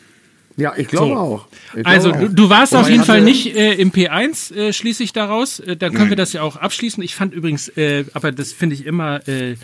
Ja, 0.56 0.74
ich 0.78 0.88
glaube 0.88 1.14
so. 1.14 1.16
auch. 1.16 1.48
Ich 1.76 1.86
also 1.86 2.12
glaube 2.12 2.30
du, 2.30 2.36
du, 2.36 2.50
warst 2.50 2.76
auf 2.76 2.90
jeden 2.90 3.04
Fall 3.04 3.22
nicht 3.22 3.56
äh, 3.56 3.74
im 3.74 3.92
P1, 3.92 4.54
äh, 4.54 4.74
schließe 4.74 5.04
ich 5.04 5.14
daraus. 5.14 5.60
Äh, 5.60 5.76
dann 5.76 5.92
können 5.92 6.04
Nein. 6.04 6.10
wir 6.10 6.18
das 6.18 6.34
ja 6.34 6.44
auch 6.44 6.58
abschließen. 6.58 7.02
Ich 7.04 7.16
fand 7.16 7.34
übrigens, 7.34 7.70
äh, 7.70 8.06
aber 8.14 8.32
das 8.32 8.52
finde 8.52 8.76
ich 8.76 8.86
immer, 8.86 9.28
äh, 9.28 9.56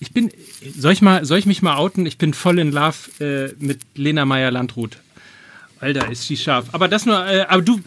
ich 0.00 0.12
bin, 0.12 0.30
soll 0.76 0.92
ich, 0.92 1.00
mal, 1.00 1.24
soll 1.24 1.38
ich 1.38 1.46
mich 1.46 1.62
mal 1.62 1.76
outen? 1.76 2.04
Ich 2.04 2.18
bin 2.18 2.34
voll 2.34 2.58
in 2.58 2.72
Love 2.72 2.94
äh, 3.20 3.54
mit 3.64 3.80
Lena 3.94 4.24
Meyer-Landrut. 4.26 4.98
Alter, 5.84 6.10
ist 6.10 6.26
sie 6.26 6.36
scharf. 6.36 6.64
Aber 6.72 6.88
das 6.88 7.04
nur, 7.04 7.26
äh, 7.26 7.44
aber 7.46 7.60
du. 7.60 7.74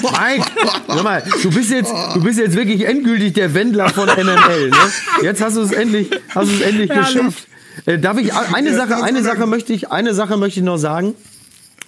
Mike, 0.00 0.46
hör 0.86 1.02
mal, 1.02 1.24
du 1.42 1.50
bist 1.50 1.72
jetzt, 1.72 1.92
du 2.14 2.22
bist 2.22 2.38
jetzt 2.38 2.54
wirklich 2.54 2.86
endgültig 2.86 3.32
der 3.32 3.52
Wendler 3.52 3.88
von 3.88 4.06
MML. 4.06 4.70
Ne? 4.70 4.76
Jetzt 5.22 5.42
hast 5.42 5.56
du 5.56 5.62
es 5.62 5.72
endlich, 5.72 6.10
hast 6.32 6.52
du 6.52 6.54
es 6.54 6.60
endlich 6.60 6.88
geschafft. 6.88 7.48
Äh, 7.86 7.98
darf 7.98 8.16
ich 8.18 8.32
eine 8.32 8.76
Sache, 8.76 9.02
eine 9.02 9.24
Sache 9.24 9.48
möchte 9.48 9.72
ich, 9.72 9.90
eine 9.90 10.14
Sache 10.14 10.36
möchte 10.36 10.60
ich 10.60 10.64
noch 10.64 10.76
sagen. 10.76 11.16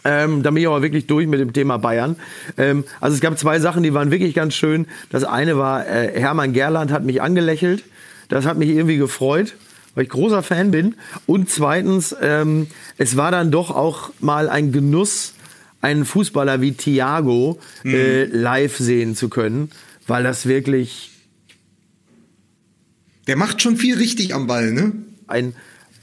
Ähm, 0.05 0.43
da 0.43 0.51
bin 0.51 0.61
ich 0.61 0.67
aber 0.67 0.83
wirklich 0.83 1.07
durch 1.07 1.29
mit 1.29 1.39
dem 1.39 1.53
Thema 1.53 1.79
Bayern. 1.79 2.17
Ähm, 2.59 2.83
also 3.01 3.15
es 3.15 3.21
gab 3.21 3.39
zwei 3.39 3.61
Sachen, 3.61 3.85
die 3.85 3.95
waren 3.95 4.11
wirklich 4.11 4.35
ganz 4.35 4.55
schön. 4.55 4.87
Das 5.11 5.23
eine 5.23 5.57
war, 5.57 5.87
äh, 5.87 6.21
Hermann 6.21 6.53
Gerland 6.53 6.91
hat 6.91 7.05
mich 7.05 7.23
angelächelt. 7.23 7.85
Das 8.29 8.45
hat 8.45 8.59
mich 8.59 8.71
irgendwie 8.71 8.97
gefreut, 8.97 9.55
weil 9.97 10.05
ich 10.05 10.11
großer 10.11 10.45
Fan 10.45 10.71
bin. 10.71 10.95
Und 11.27 11.51
zweitens, 11.51 12.15
ähm, 12.21 12.69
es 12.99 13.17
war 13.17 13.33
dann 13.33 13.51
doch 13.51 13.71
auch 13.73 14.11
mal 14.21 14.49
ein 14.49 14.71
Genuss, 14.71 15.33
einen 15.81 16.05
Fußballer 16.05 16.61
wie 16.61 16.73
Thiago 16.73 17.59
mhm. 17.83 17.95
äh, 17.95 18.25
live 18.27 18.77
sehen 18.77 19.17
zu 19.17 19.29
können, 19.29 19.71
weil 20.07 20.23
das 20.23 20.47
wirklich. 20.47 21.11
Der 23.27 23.37
macht 23.37 23.61
schon 23.61 23.77
viel 23.77 23.97
richtig 23.97 24.35
am 24.35 24.47
Ball, 24.47 24.71
ne? 24.71 24.93
Ein 25.27 25.57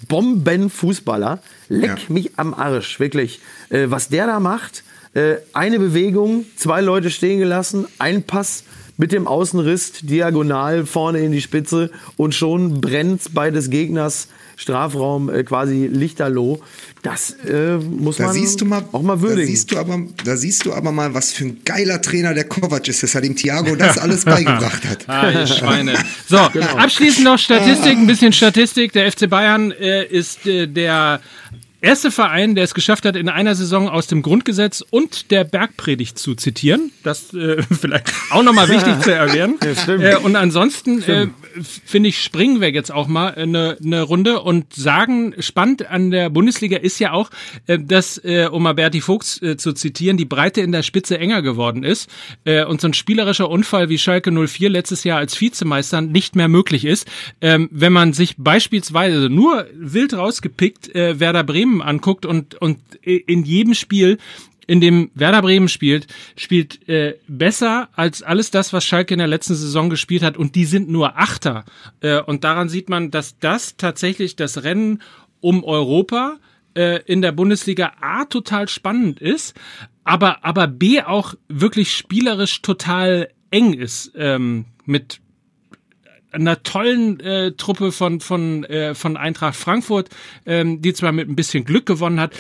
Bombenfußballer. 0.10 1.42
Leck 1.70 1.90
ja. 1.90 2.14
mich 2.14 2.32
am 2.38 2.54
Arsch, 2.54 3.00
wirklich. 3.00 3.40
Äh, 3.70 3.86
was 3.90 4.10
der 4.10 4.28
da 4.28 4.40
macht, 4.42 4.84
äh, 5.14 5.36
eine 5.54 5.80
Bewegung, 5.80 6.46
zwei 6.58 6.82
Leute 6.82 7.12
stehen 7.12 7.40
gelassen, 7.40 7.86
ein 8.00 8.24
Pass 8.24 8.64
mit 8.98 9.12
dem 9.12 9.28
Außenriss 9.28 9.94
diagonal 10.02 10.86
vorne 10.86 11.20
in 11.20 11.32
die 11.32 11.42
Spitze 11.42 11.92
und 12.18 12.36
schon 12.36 12.82
brennt 12.82 13.34
bei 13.34 13.52
des 13.52 13.70
Gegners 13.70 14.28
Strafraum 14.56 15.30
äh, 15.30 15.44
quasi 15.44 15.90
lichterloh. 15.92 16.62
Das 17.02 17.32
äh, 17.46 17.78
muss 17.78 18.18
da 18.18 18.28
man 18.28 18.70
mal, 18.70 18.84
auch 18.92 19.02
mal 19.02 19.22
würdigen. 19.22 19.42
Da 19.42 19.48
siehst, 19.48 19.72
du 19.72 19.78
aber, 19.78 20.00
da 20.24 20.38
siehst 20.38 20.66
du 20.66 20.74
aber 20.74 20.92
mal, 20.92 21.14
was 21.14 21.34
für 21.34 21.46
ein 21.46 21.58
geiler 21.66 22.02
Trainer 22.02 22.34
der 22.34 22.46
Kovac 22.46 22.88
ist, 22.88 23.04
dass 23.04 23.16
er 23.16 23.22
dem 23.22 23.36
Thiago 23.36 23.76
das 23.76 23.98
alles 23.98 24.26
beigebracht 24.26 24.86
hat. 24.86 25.10
Ah, 25.10 25.30
ihr 25.32 25.48
Schweine. 25.48 25.96
So, 26.30 26.40
genau. 26.54 26.78
abschließend 26.78 27.26
noch 27.26 27.40
Statistik, 27.40 27.98
ein 27.98 28.08
bisschen 28.08 28.32
Statistik. 28.32 28.94
Der 28.94 29.12
FC 29.12 29.30
Bayern 29.30 29.72
äh, 29.72 30.06
ist 30.06 30.46
äh, 30.46 30.68
der 30.68 31.20
erste 31.84 32.12
Verein, 32.12 32.56
der 32.56 32.64
es 32.64 32.74
geschafft 32.74 33.06
hat, 33.06 33.16
in 33.16 33.30
einer 33.30 33.56
Saison 33.56 33.90
aus 33.90 34.08
dem 34.08 34.22
Grundgesetz 34.22 34.84
und 34.90 35.32
der 35.32 35.44
Bergpredigt 35.44 36.18
zu 36.18 36.34
zitieren. 36.34 36.92
Das 37.04 37.34
äh, 37.34 37.62
vielleicht 37.80 38.12
auch 38.32 38.42
nochmal 38.42 38.70
wichtig 38.70 39.00
zu 39.02 39.14
erwähnen. 39.14 39.60
Ja, 39.88 40.12
äh, 40.12 40.16
und 40.18 40.36
ansonsten 40.36 41.02
äh, 41.04 41.28
finde 41.86 42.10
ich, 42.10 42.24
springen 42.24 42.62
wir 42.62 42.72
jetzt 42.72 42.92
auch 42.92 43.08
mal 43.08 43.34
eine, 43.34 43.78
eine 43.84 44.02
Runde 44.02 44.42
und 44.42 44.74
sagen, 44.74 45.34
spannend 45.40 45.90
an 45.90 46.12
der 46.12 46.30
Bundesliga 46.30 46.78
ist 46.78 47.00
ja 47.00 47.12
auch, 47.12 47.30
äh, 47.68 47.80
dass, 47.80 48.18
äh, 48.24 48.48
um 48.50 48.64
mal 48.64 48.74
Berti 48.74 49.02
Fuchs 49.02 49.42
äh, 49.42 49.58
zu 49.58 49.74
zitieren, 49.74 50.18
die 50.18 50.26
Breite 50.26 50.62
in 50.62 50.72
der 50.72 50.84
Spitze 50.84 51.18
enger 51.18 51.42
geworden 51.42 51.84
ist 51.84 52.10
äh, 52.46 52.64
und 52.64 52.82
so 52.82 52.88
ein 52.88 52.94
spielerischer 52.94 53.50
Unfall 53.50 53.90
wie 53.90 53.98
Schalke 53.98 54.32
04 54.32 54.70
letztes 54.70 55.04
Jahr 55.04 55.18
als 55.18 55.40
Vizemeister 55.40 56.02
nicht 56.02 56.36
mehr 56.36 56.48
möglich 56.48 56.86
ist. 56.86 57.08
Ähm, 57.42 57.68
wenn 57.72 57.94
man 57.94 58.14
sich 58.14 58.36
beispielsweise 58.38 59.30
nur 59.30 59.68
wild 59.74 60.14
rausgepickt 60.14 60.96
äh, 60.96 61.20
Werder 61.20 61.44
Bremen 61.44 61.73
Bremen 61.74 61.82
anguckt 61.82 62.26
und, 62.26 62.56
und 62.56 62.80
in 63.02 63.44
jedem 63.44 63.74
Spiel 63.74 64.18
in 64.66 64.80
dem 64.80 65.12
Werder 65.14 65.42
Bremen 65.42 65.68
spielt, 65.68 66.08
spielt 66.38 66.88
äh, 66.88 67.16
besser 67.28 67.90
als 67.96 68.24
alles 68.24 68.50
das, 68.50 68.72
was 68.72 68.86
Schalke 68.86 69.14
in 69.14 69.18
der 69.18 69.28
letzten 69.28 69.56
Saison 69.56 69.90
gespielt 69.90 70.24
hat. 70.24 70.38
Und 70.38 70.56
die 70.56 70.64
sind 70.64 70.88
nur 70.88 71.18
Achter. 71.18 71.66
Äh, 72.00 72.22
und 72.22 72.46
daran 72.46 72.70
sieht 72.70 72.88
man, 72.88 73.12
dass 73.12 73.38
das 73.40 73.76
tatsächlich 73.76 74.38
das 74.38 74.64
Rennen 74.64 75.02
um 75.42 75.66
Europa 75.66 76.38
äh, 76.76 77.02
in 77.06 77.22
der 77.22 77.34
Bundesliga 77.34 77.92
A 78.00 78.24
total 78.24 78.70
spannend 78.70 79.20
ist, 79.20 79.54
aber, 80.06 80.46
aber 80.46 80.68
B 80.68 81.02
auch 81.02 81.34
wirklich 81.50 81.92
spielerisch 81.92 82.62
total 82.62 83.28
eng 83.52 83.74
ist. 83.74 84.14
Ähm, 84.16 84.66
mit 84.86 85.20
einer 86.34 86.64
tollen 86.64 87.20
äh, 87.20 87.52
Truppe 87.54 87.92
von, 87.92 88.20
von, 88.20 88.64
äh, 88.66 88.96
von 88.96 89.18
Eintracht 89.18 89.56
Frankfurt, 89.56 90.10
ähm, 90.46 90.82
die 90.82 90.94
zwar 90.94 91.12
mit 91.12 91.30
ein 91.30 91.36
bisschen 91.36 91.66
Glück 91.66 91.86
gewonnen 91.86 92.20
hat, 92.20 92.34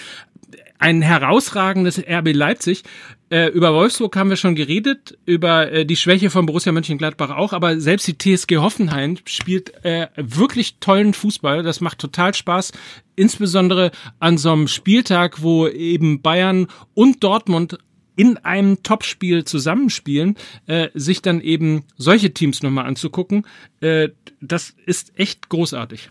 ein 0.80 1.02
herausragendes 1.02 2.00
RB 2.00 2.34
Leipzig. 2.34 2.84
Äh, 3.30 3.48
über 3.48 3.74
Wolfsburg 3.74 4.16
haben 4.18 4.30
wir 4.30 4.36
schon 4.36 4.54
geredet, 4.54 5.18
über 5.26 5.72
äh, 5.72 5.86
die 5.86 5.96
Schwäche 5.96 6.30
von 6.30 6.46
Borussia 6.46 6.72
Mönchengladbach 6.72 7.30
auch, 7.30 7.54
aber 7.54 7.80
selbst 7.80 8.06
die 8.08 8.18
TSG 8.18 8.58
Hoffenheim 8.58 9.18
spielt 9.26 9.84
äh, 9.86 10.08
wirklich 10.18 10.80
tollen 10.80 11.14
Fußball. 11.14 11.64
Das 11.64 11.80
macht 11.80 12.00
total 12.00 12.34
Spaß, 12.34 12.74
insbesondere 13.16 13.92
an 14.20 14.38
so 14.38 14.52
einem 14.52 14.68
Spieltag, 14.68 15.42
wo 15.42 15.68
eben 15.68 16.22
Bayern 16.22 16.68
und 16.94 17.24
Dortmund 17.24 17.78
in 18.16 18.38
einem 18.38 18.84
Topspiel 18.84 19.44
zusammenspielen, 19.46 20.36
äh, 20.68 20.90
sich 20.94 21.22
dann 21.22 21.42
eben 21.42 21.84
solche 21.98 22.34
Teams 22.34 22.64
nochmal 22.64 22.86
anzugucken, 22.86 23.46
äh, 23.82 24.10
das 24.42 24.74
ist 24.86 25.14
echt 25.16 25.50
großartig. 25.50 26.10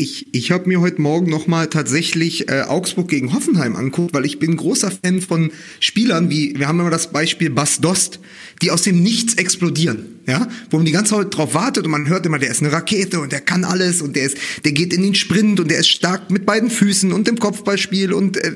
Ich, 0.00 0.32
ich 0.32 0.52
habe 0.52 0.68
mir 0.68 0.80
heute 0.80 1.02
Morgen 1.02 1.28
nochmal 1.28 1.66
tatsächlich 1.66 2.48
äh, 2.48 2.62
Augsburg 2.62 3.08
gegen 3.08 3.32
Hoffenheim 3.32 3.74
anguckt, 3.74 4.14
weil 4.14 4.24
ich 4.24 4.38
bin 4.38 4.56
großer 4.56 4.92
Fan 4.92 5.20
von 5.20 5.50
Spielern 5.80 6.30
wie, 6.30 6.56
wir 6.56 6.68
haben 6.68 6.78
immer 6.78 6.90
das 6.90 7.10
Beispiel 7.10 7.50
Bas 7.50 7.80
Dost, 7.80 8.20
die 8.62 8.70
aus 8.70 8.82
dem 8.82 9.02
Nichts 9.02 9.34
explodieren, 9.34 10.17
ja, 10.28 10.46
wo 10.70 10.76
man 10.76 10.84
die 10.84 10.92
ganze 10.92 11.14
Zeit 11.14 11.34
drauf 11.34 11.54
wartet 11.54 11.86
und 11.86 11.90
man 11.90 12.06
hört 12.06 12.26
immer, 12.26 12.38
der 12.38 12.50
ist 12.50 12.62
eine 12.62 12.70
Rakete 12.70 13.18
und 13.18 13.32
der 13.32 13.40
kann 13.40 13.64
alles 13.64 14.02
und 14.02 14.14
der 14.14 14.24
ist, 14.24 14.36
der 14.64 14.72
geht 14.72 14.92
in 14.92 15.02
den 15.02 15.14
Sprint 15.14 15.58
und 15.58 15.70
der 15.70 15.78
ist 15.78 15.88
stark 15.88 16.30
mit 16.30 16.44
beiden 16.44 16.70
Füßen 16.70 17.12
und 17.12 17.26
im 17.28 17.38
Kopfballspiel 17.38 18.12
und 18.12 18.36
äh, 18.36 18.52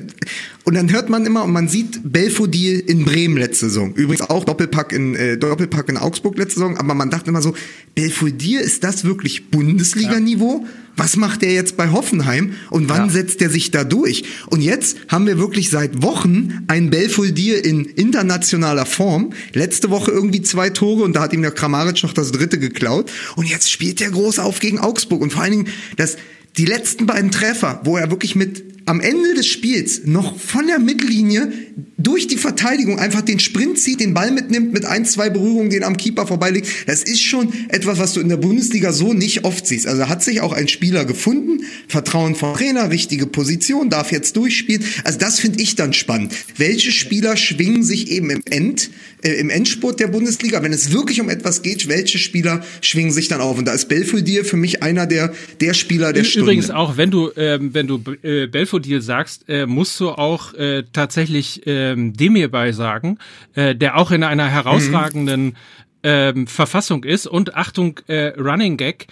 und 0.65 0.75
dann 0.75 0.91
hört 0.93 1.09
man 1.09 1.25
immer 1.25 1.43
und 1.43 1.51
man 1.51 1.67
sieht 1.67 1.99
Belfodil 2.03 2.79
in 2.79 3.03
Bremen 3.03 3.35
letzte 3.35 3.65
Saison. 3.65 3.93
Übrigens 3.95 4.29
auch 4.29 4.45
Doppelpack 4.45 4.93
in 4.93 5.15
äh, 5.15 5.37
Doppelpack 5.37 5.89
in 5.89 5.97
Augsburg 5.97 6.37
letzte 6.37 6.59
Saison, 6.59 6.77
aber 6.77 6.93
man 6.93 7.09
dachte 7.09 7.31
immer 7.31 7.41
so, 7.41 7.53
Belfodil 7.95 8.59
ist 8.59 8.83
das 8.83 9.03
wirklich 9.03 9.49
Bundesliga-Niveau? 9.49 10.61
Ja. 10.63 10.69
Was 10.95 11.15
macht 11.15 11.41
der 11.41 11.53
jetzt 11.53 11.75
bei 11.75 11.89
Hoffenheim 11.89 12.53
und 12.69 12.87
wann 12.87 13.07
ja. 13.07 13.09
setzt 13.09 13.41
er 13.41 13.49
sich 13.49 13.71
da 13.71 13.83
durch? 13.83 14.25
Und 14.51 14.61
jetzt 14.61 14.97
haben 15.07 15.25
wir 15.25 15.39
wirklich 15.39 15.71
seit 15.71 16.03
Wochen 16.03 16.63
einen 16.67 16.91
Belfodil 16.91 17.55
in 17.55 17.85
internationaler 17.85 18.85
Form. 18.85 19.33
Letzte 19.53 19.89
Woche 19.89 20.11
irgendwie 20.11 20.43
zwei 20.43 20.69
Tore 20.69 21.03
und 21.03 21.13
da 21.13 21.21
hat 21.21 21.33
ihm 21.33 21.41
der 21.41 21.51
Kramaric 21.63 22.03
noch 22.03 22.11
das 22.11 22.33
dritte 22.33 22.59
geklaut. 22.59 23.09
Und 23.37 23.47
jetzt 23.47 23.71
spielt 23.71 24.01
er 24.01 24.11
groß 24.11 24.39
auf 24.39 24.59
gegen 24.59 24.79
Augsburg 24.79 25.21
und 25.21 25.31
vor 25.31 25.43
allen 25.43 25.51
Dingen 25.51 25.67
das 25.95 26.17
die 26.57 26.65
letzten 26.65 27.05
beiden 27.05 27.31
Treffer, 27.31 27.79
wo 27.85 27.95
er 27.95 28.11
wirklich 28.11 28.35
mit 28.35 28.82
am 28.85 28.99
Ende 28.99 29.33
des 29.33 29.47
Spiels 29.47 30.01
noch 30.05 30.39
von 30.39 30.67
der 30.67 30.79
Mittellinie 30.79 31.51
durch 31.97 32.27
die 32.27 32.37
Verteidigung 32.37 32.99
einfach 32.99 33.21
den 33.21 33.39
Sprint 33.39 33.79
zieht, 33.79 34.01
den 34.01 34.13
Ball 34.13 34.31
mitnimmt, 34.31 34.73
mit 34.73 34.85
ein, 34.85 35.05
zwei 35.05 35.29
Berührungen 35.29 35.69
den 35.69 35.83
am 35.83 35.95
Keeper 35.95 36.27
vorbeilegt. 36.27 36.67
Das 36.85 37.03
ist 37.03 37.21
schon 37.21 37.53
etwas, 37.69 37.97
was 37.97 38.13
du 38.13 38.19
in 38.19 38.29
der 38.29 38.37
Bundesliga 38.37 38.91
so 38.91 39.13
nicht 39.13 39.45
oft 39.45 39.65
siehst. 39.65 39.87
Also 39.87 40.09
hat 40.09 40.21
sich 40.21 40.41
auch 40.41 40.51
ein 40.51 40.67
Spieler 40.67 41.05
gefunden, 41.05 41.63
Vertrauen 41.87 42.35
vom 42.35 42.55
Trainer, 42.55 42.91
richtige 42.91 43.25
Position, 43.25 43.89
darf 43.89 44.11
jetzt 44.11 44.35
durchspielen. 44.35 44.83
Also 45.03 45.17
das 45.17 45.39
finde 45.39 45.61
ich 45.61 45.75
dann 45.75 45.93
spannend. 45.93 46.33
Welche 46.57 46.91
Spieler 46.91 47.37
schwingen 47.37 47.83
sich 47.83 48.11
eben 48.11 48.29
im 48.29 48.41
End, 48.49 48.89
äh, 49.23 49.31
im 49.33 49.49
Endspurt 49.49 49.99
der 49.99 50.07
Bundesliga, 50.07 50.61
wenn 50.61 50.73
es 50.73 50.91
wirklich 50.91 51.21
um 51.21 51.29
etwas 51.29 51.61
geht, 51.61 51.87
welche 51.87 52.17
Spieler 52.17 52.63
schwingen 52.81 53.11
sich 53.11 53.29
dann 53.29 53.39
auf? 53.39 53.57
Und 53.57 53.65
da 53.65 53.73
ist 53.73 53.87
Belfodil 53.87 54.43
für 54.43 54.57
mich 54.57 54.83
einer 54.83 55.05
der, 55.07 55.33
der 55.61 55.73
Spieler 55.73 56.11
der 56.11 56.25
Stunde. 56.25 56.51
Übrigens 56.51 56.69
auch, 56.69 56.97
wenn 56.97 57.11
du, 57.11 57.31
ähm, 57.37 57.73
wenn 57.73 57.87
du 57.87 58.01
äh, 58.23 58.47
Belfodil 58.47 58.72
Belfodil 58.73 59.01
sagst, 59.01 59.47
äh, 59.49 59.67
musst 59.67 59.99
du 59.99 60.09
auch 60.09 60.53
äh, 60.55 60.83
tatsächlich 60.91 61.61
ähm, 61.67 62.13
Demir 62.13 62.49
sagen, 62.73 63.19
äh, 63.53 63.75
der 63.75 63.97
auch 63.97 64.09
in 64.09 64.23
einer 64.23 64.47
herausragenden 64.47 65.45
mhm. 65.45 65.55
ähm, 66.01 66.47
Verfassung 66.47 67.03
ist 67.03 67.27
und 67.27 67.55
Achtung, 67.55 67.99
äh, 68.07 68.29
Running 68.39 68.77
Gag, 68.77 69.07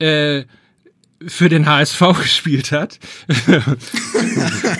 äh, 0.00 0.44
für 1.26 1.48
den 1.48 1.64
HSV 1.64 2.00
gespielt 2.20 2.72
hat 2.72 2.98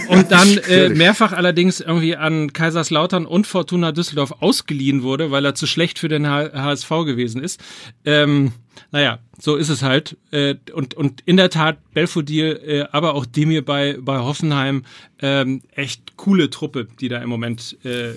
und 0.09 0.31
dann 0.31 0.59
äh, 0.69 0.91
mehrfach 0.91 1.33
allerdings 1.33 1.81
irgendwie 1.81 2.15
an 2.15 2.53
Kaiserslautern 2.53 3.25
und 3.25 3.47
Fortuna 3.47 3.93
Düsseldorf 3.93 4.35
ausgeliehen 4.41 5.03
wurde, 5.03 5.31
weil 5.31 5.47
er 5.47 5.55
zu 5.55 5.67
schlecht 5.67 5.99
für 5.99 6.09
den 6.09 6.29
HSV 6.29 6.91
gewesen 7.07 7.43
ist. 7.43 7.59
Ähm, 8.05 8.53
naja, 8.93 9.19
so 9.41 9.57
ist 9.57 9.69
es 9.69 9.83
halt. 9.83 10.17
Äh, 10.31 10.55
und, 10.73 10.95
und 10.95 11.23
in 11.27 11.37
der 11.37 11.51
Tat 11.51 11.79
Belfodil, 11.93 12.61
äh, 12.67 12.85
aber 12.93 13.15
auch 13.15 13.27
Demir 13.27 13.65
bei, 13.65 13.99
bei 14.01 14.19
Hoffenheim, 14.19 14.85
ähm, 15.21 15.63
echt 15.75 16.17
coole 16.17 16.51
Truppe, 16.51 16.89
die 17.01 17.09
da 17.09 17.19
im 17.19 17.29
Moment 17.29 17.77
äh, 17.85 18.13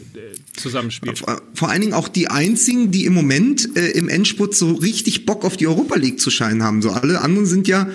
zusammenspielt. 0.56 1.24
Vor, 1.54 1.70
allen 1.70 1.82
Dingen 1.82 1.94
auch 1.94 2.08
die 2.08 2.28
einzigen, 2.30 2.92
die 2.92 3.06
im 3.06 3.14
Moment 3.14 3.76
äh, 3.76 3.92
im 3.92 4.10
Endspurt 4.10 4.56
so 4.56 4.74
richtig 4.74 5.26
Bock 5.26 5.46
auf 5.46 5.58
die 5.58 5.68
Europa 5.68 5.96
League 5.96 6.20
zu 6.20 6.30
scheinen 6.30 6.64
haben. 6.64 6.82
So 6.82 6.92
alle 6.92 7.22
anderen 7.22 7.46
sind 7.46 7.68
ja 7.68 7.88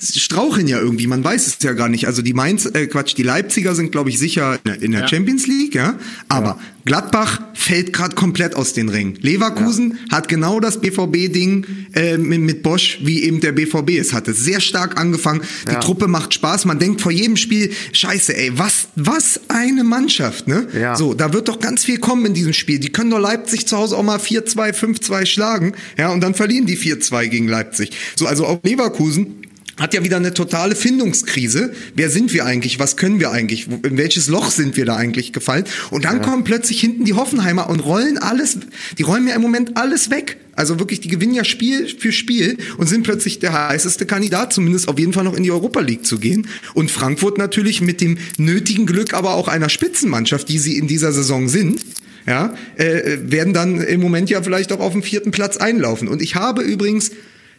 straucheln 0.00 0.66
ja 0.66 0.78
irgendwie, 0.78 1.06
man 1.06 1.22
weiß 1.22 1.46
es 1.46 1.58
ja 1.62 1.72
gar 1.72 1.88
nicht. 1.88 2.06
Also 2.06 2.22
die 2.22 2.32
Mainz, 2.32 2.66
äh, 2.66 2.86
Quatsch, 2.86 3.14
die 3.16 3.22
Leipziger 3.22 3.74
sind, 3.74 3.92
glaube 3.92 4.10
ich, 4.10 4.18
sicher 4.18 4.58
in 4.80 4.92
der 4.92 5.02
ja. 5.02 5.08
Champions 5.08 5.46
League, 5.46 5.74
ja. 5.74 5.98
Aber 6.28 6.46
ja. 6.46 6.58
Gladbach 6.86 7.40
fällt 7.52 7.92
gerade 7.92 8.14
komplett 8.14 8.54
aus 8.54 8.72
den 8.72 8.88
Ringen. 8.88 9.18
Leverkusen 9.20 9.98
ja. 10.10 10.16
hat 10.16 10.28
genau 10.28 10.60
das 10.60 10.80
BVB-Ding 10.80 11.66
äh, 11.94 12.16
mit, 12.16 12.40
mit, 12.40 12.62
Bosch, 12.62 12.98
wie 13.02 13.22
eben 13.24 13.40
der 13.40 13.52
BVB 13.52 13.90
es 13.98 14.12
hatte. 14.12 14.32
Sehr 14.32 14.60
stark 14.60 14.98
angefangen. 14.98 15.42
Die 15.70 15.74
Truppe 15.76 16.08
macht 16.08 16.32
Spaß. 16.34 16.64
Man 16.64 16.78
denkt 16.78 17.00
vor 17.00 17.12
jedem 17.12 17.36
Spiel, 17.36 17.70
scheiße, 17.92 18.36
ey, 18.36 18.52
was, 18.54 18.88
was 18.96 19.40
eine 19.48 19.84
Mannschaft, 19.84 20.48
ne? 20.48 20.66
Ja. 20.78 20.96
So, 20.96 21.14
da 21.14 21.32
wird 21.32 21.48
doch 21.48 21.60
ganz 21.60 21.84
viel 21.84 21.98
kommen 21.98 22.26
in 22.26 22.34
diesem 22.34 22.54
Spiel. 22.54 22.78
Die 22.78 22.90
können 22.90 23.10
doch 23.10 23.20
Leipzig 23.20 23.66
zu 23.66 23.76
Hause 23.76 23.96
auch 23.96 24.02
mal 24.02 24.18
4-2, 24.18 24.74
5-2 24.74 25.26
schlagen, 25.26 25.74
ja, 25.98 26.10
und 26.10 26.22
dann 26.22 26.34
verlieren 26.34 26.66
die 26.66 26.78
4-2 26.78 27.26
gegen 27.28 27.48
Leipzig. 27.48 27.90
So, 28.16 28.26
also 28.26 28.46
auch 28.46 28.60
Leverkusen 28.62 29.40
hat 29.80 29.94
ja 29.94 30.04
wieder 30.04 30.18
eine 30.18 30.34
totale 30.34 30.76
Findungskrise. 30.76 31.72
Wer 31.94 32.10
sind 32.10 32.32
wir 32.32 32.44
eigentlich? 32.44 32.78
Was 32.78 32.96
können 32.96 33.18
wir 33.18 33.30
eigentlich? 33.30 33.66
In 33.66 33.96
welches 33.96 34.28
Loch 34.28 34.50
sind 34.50 34.76
wir 34.76 34.84
da 34.84 34.96
eigentlich 34.96 35.32
gefallen? 35.32 35.64
Und 35.90 36.04
dann 36.04 36.18
ja. 36.18 36.22
kommen 36.22 36.44
plötzlich 36.44 36.80
hinten 36.80 37.04
die 37.04 37.14
Hoffenheimer 37.14 37.68
und 37.68 37.80
rollen 37.80 38.18
alles, 38.18 38.58
die 38.98 39.02
räumen 39.02 39.28
ja 39.28 39.34
im 39.34 39.42
Moment 39.42 39.76
alles 39.76 40.10
weg. 40.10 40.36
Also 40.54 40.78
wirklich, 40.78 41.00
die 41.00 41.08
gewinnen 41.08 41.32
ja 41.32 41.44
Spiel 41.44 41.88
für 41.88 42.12
Spiel 42.12 42.58
und 42.76 42.86
sind 42.86 43.02
plötzlich 43.02 43.38
der 43.38 43.68
heißeste 43.68 44.04
Kandidat, 44.04 44.52
zumindest 44.52 44.88
auf 44.88 44.98
jeden 44.98 45.14
Fall 45.14 45.24
noch 45.24 45.34
in 45.34 45.42
die 45.42 45.50
Europa 45.50 45.80
League 45.80 46.04
zu 46.04 46.18
gehen. 46.18 46.46
Und 46.74 46.90
Frankfurt 46.90 47.38
natürlich 47.38 47.80
mit 47.80 48.02
dem 48.02 48.18
nötigen 48.36 48.84
Glück 48.84 49.14
aber 49.14 49.34
auch 49.34 49.48
einer 49.48 49.70
Spitzenmannschaft, 49.70 50.48
die 50.50 50.58
sie 50.58 50.76
in 50.76 50.86
dieser 50.86 51.12
Saison 51.12 51.48
sind, 51.48 51.80
ja, 52.26 52.54
äh, 52.76 53.16
werden 53.22 53.54
dann 53.54 53.80
im 53.80 54.00
Moment 54.02 54.28
ja 54.28 54.42
vielleicht 54.42 54.72
auch 54.72 54.80
auf 54.80 54.92
dem 54.92 55.02
vierten 55.02 55.30
Platz 55.30 55.56
einlaufen. 55.56 56.06
Und 56.08 56.20
ich 56.20 56.34
habe 56.34 56.60
übrigens 56.60 57.12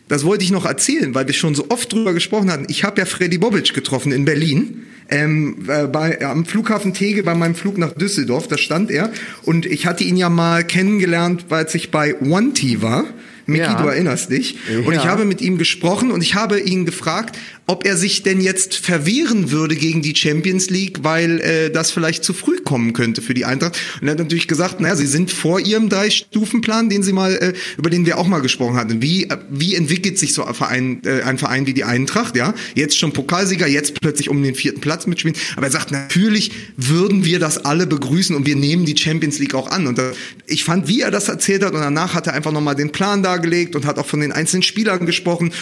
das 0.08 0.26
wollte 0.26 0.44
ich 0.44 0.52
noch 0.52 0.66
erzählen, 0.66 1.16
weil 1.16 1.28
wir 1.28 1.34
schon 1.34 1.56
so 1.56 1.68
oft 1.70 1.92
drüber 1.92 2.14
gesprochen 2.14 2.52
hatten. 2.52 2.66
Ich 2.70 2.84
habe 2.84 3.00
ja 3.00 3.06
Freddy 3.06 3.38
Bobic 3.38 3.74
getroffen 3.74 4.12
in 4.12 4.26
Berlin. 4.26 4.84
Ähm, 5.10 5.66
äh, 5.68 5.88
bei, 5.88 6.22
am 6.26 6.46
Flughafen 6.46 6.94
Tegel 6.94 7.24
bei 7.24 7.36
meinem 7.36 7.56
Flug 7.56 7.78
nach 7.78 7.92
Düsseldorf, 7.94 8.48
da 8.48 8.58
stand 8.58 8.92
er. 8.92 9.12
Und 9.44 9.66
ich 9.66 9.86
hatte 9.86 10.04
ihn 10.04 10.16
ja 10.16 10.30
mal 10.30 10.64
kennengelernt, 10.64 11.46
weil 11.50 11.68
ich 11.74 11.92
bei 11.92 12.16
One 12.22 12.54
T 12.54 12.82
war. 12.82 13.06
Miki, 13.46 13.64
ja. 13.64 13.82
du 13.82 13.88
erinnerst 13.88 14.32
dich. 14.32 14.58
Ja. 14.72 14.80
Und 14.86 14.94
ich 14.94 15.06
habe 15.06 15.26
mit 15.26 15.42
ihm 15.42 15.58
gesprochen 15.58 16.12
und 16.12 16.22
ich 16.22 16.36
habe 16.36 16.60
ihn 16.60 16.86
gefragt, 16.86 17.38
ob 17.68 17.86
er 17.86 17.96
sich 17.96 18.24
denn 18.24 18.42
jetzt 18.42 18.76
verwehren 18.76 19.52
würde 19.52 19.76
gegen 19.76 20.02
die 20.02 20.16
Champions 20.16 20.70
League, 20.70 21.04
weil 21.04 21.40
äh, 21.40 21.70
das 21.72 21.92
vielleicht 21.92 22.24
zu 22.24 22.34
früh 22.34 22.58
kommen 22.58 22.94
könnte 22.94 23.22
für 23.22 23.34
die 23.34 23.46
Eintracht. 23.46 23.78
Und 24.02 24.08
er 24.08 24.12
hat 24.12 24.20
natürlich 24.20 24.48
gesagt, 24.48 24.82
naja, 24.82 24.96
sie 24.96 25.08
sind 25.08 25.32
vor 25.32 25.60
ihrem 25.60 25.88
Drei-Stufen-Plan, 25.88 26.90
den 26.90 27.04
sie 27.04 27.14
mal, 27.14 27.34
äh, 27.36 27.54
über 27.78 27.90
den 27.90 28.06
wir 28.06 28.18
auch 28.18 28.28
mal 28.28 28.40
gesprochen 28.40 28.76
hatten. 28.76 29.02
Wie, 29.02 29.30
äh, 29.30 29.38
wie 29.50 29.76
entwickelt 29.76 30.20
sich 30.20 30.34
so 30.34 30.44
ein 30.44 30.54
Verein, 30.54 31.02
äh, 31.06 31.22
ein 31.22 31.38
Verein 31.38 31.66
wie 31.66 31.74
die 31.74 31.84
Eintracht, 31.84 32.36
ja? 32.36 32.54
Jetzt 32.76 32.98
schon 32.98 33.14
Pokalsieger, 33.14 33.68
jetzt 33.68 34.02
plötzlich 34.02 34.30
um 34.30 34.44
den 34.44 34.56
vierten 34.56 34.82
Platz 34.82 35.08
mitspielen. 35.08 35.38
Aber 35.56 35.68
er 35.68 35.72
sagt, 35.72 35.92
natürlich 35.92 36.52
würden 36.76 37.24
wir 37.24 37.40
das 37.40 37.64
alle 37.64 37.88
begrüßen 37.88 38.36
und 38.36 38.46
wir 38.46 38.56
nehmen 38.56 38.86
die 38.86 38.98
Champions 38.98 39.40
League 39.40 39.56
auch 39.56 39.70
an. 39.72 39.88
Und 39.88 39.98
äh, 40.00 40.12
ich 40.46 40.64
fand, 40.64 40.88
wie 40.90 41.02
er 41.02 41.12
das 41.12 41.30
erzählt 41.30 41.64
hat 41.64 41.74
und 41.74 41.80
danach 41.80 42.16
hat 42.16 42.28
er 42.28 42.34
einfach 42.34 42.52
nochmal 42.52 42.76
den 42.76 42.92
Plan 42.92 43.24
dargelegt 43.24 43.76
und 43.76 43.86
hat 43.86 43.98
auch 43.98 44.06
von 44.06 44.20
den 44.20 44.32
einzelnen 44.32 44.64
Spielern 44.64 45.06
gesprochen. 45.06 45.54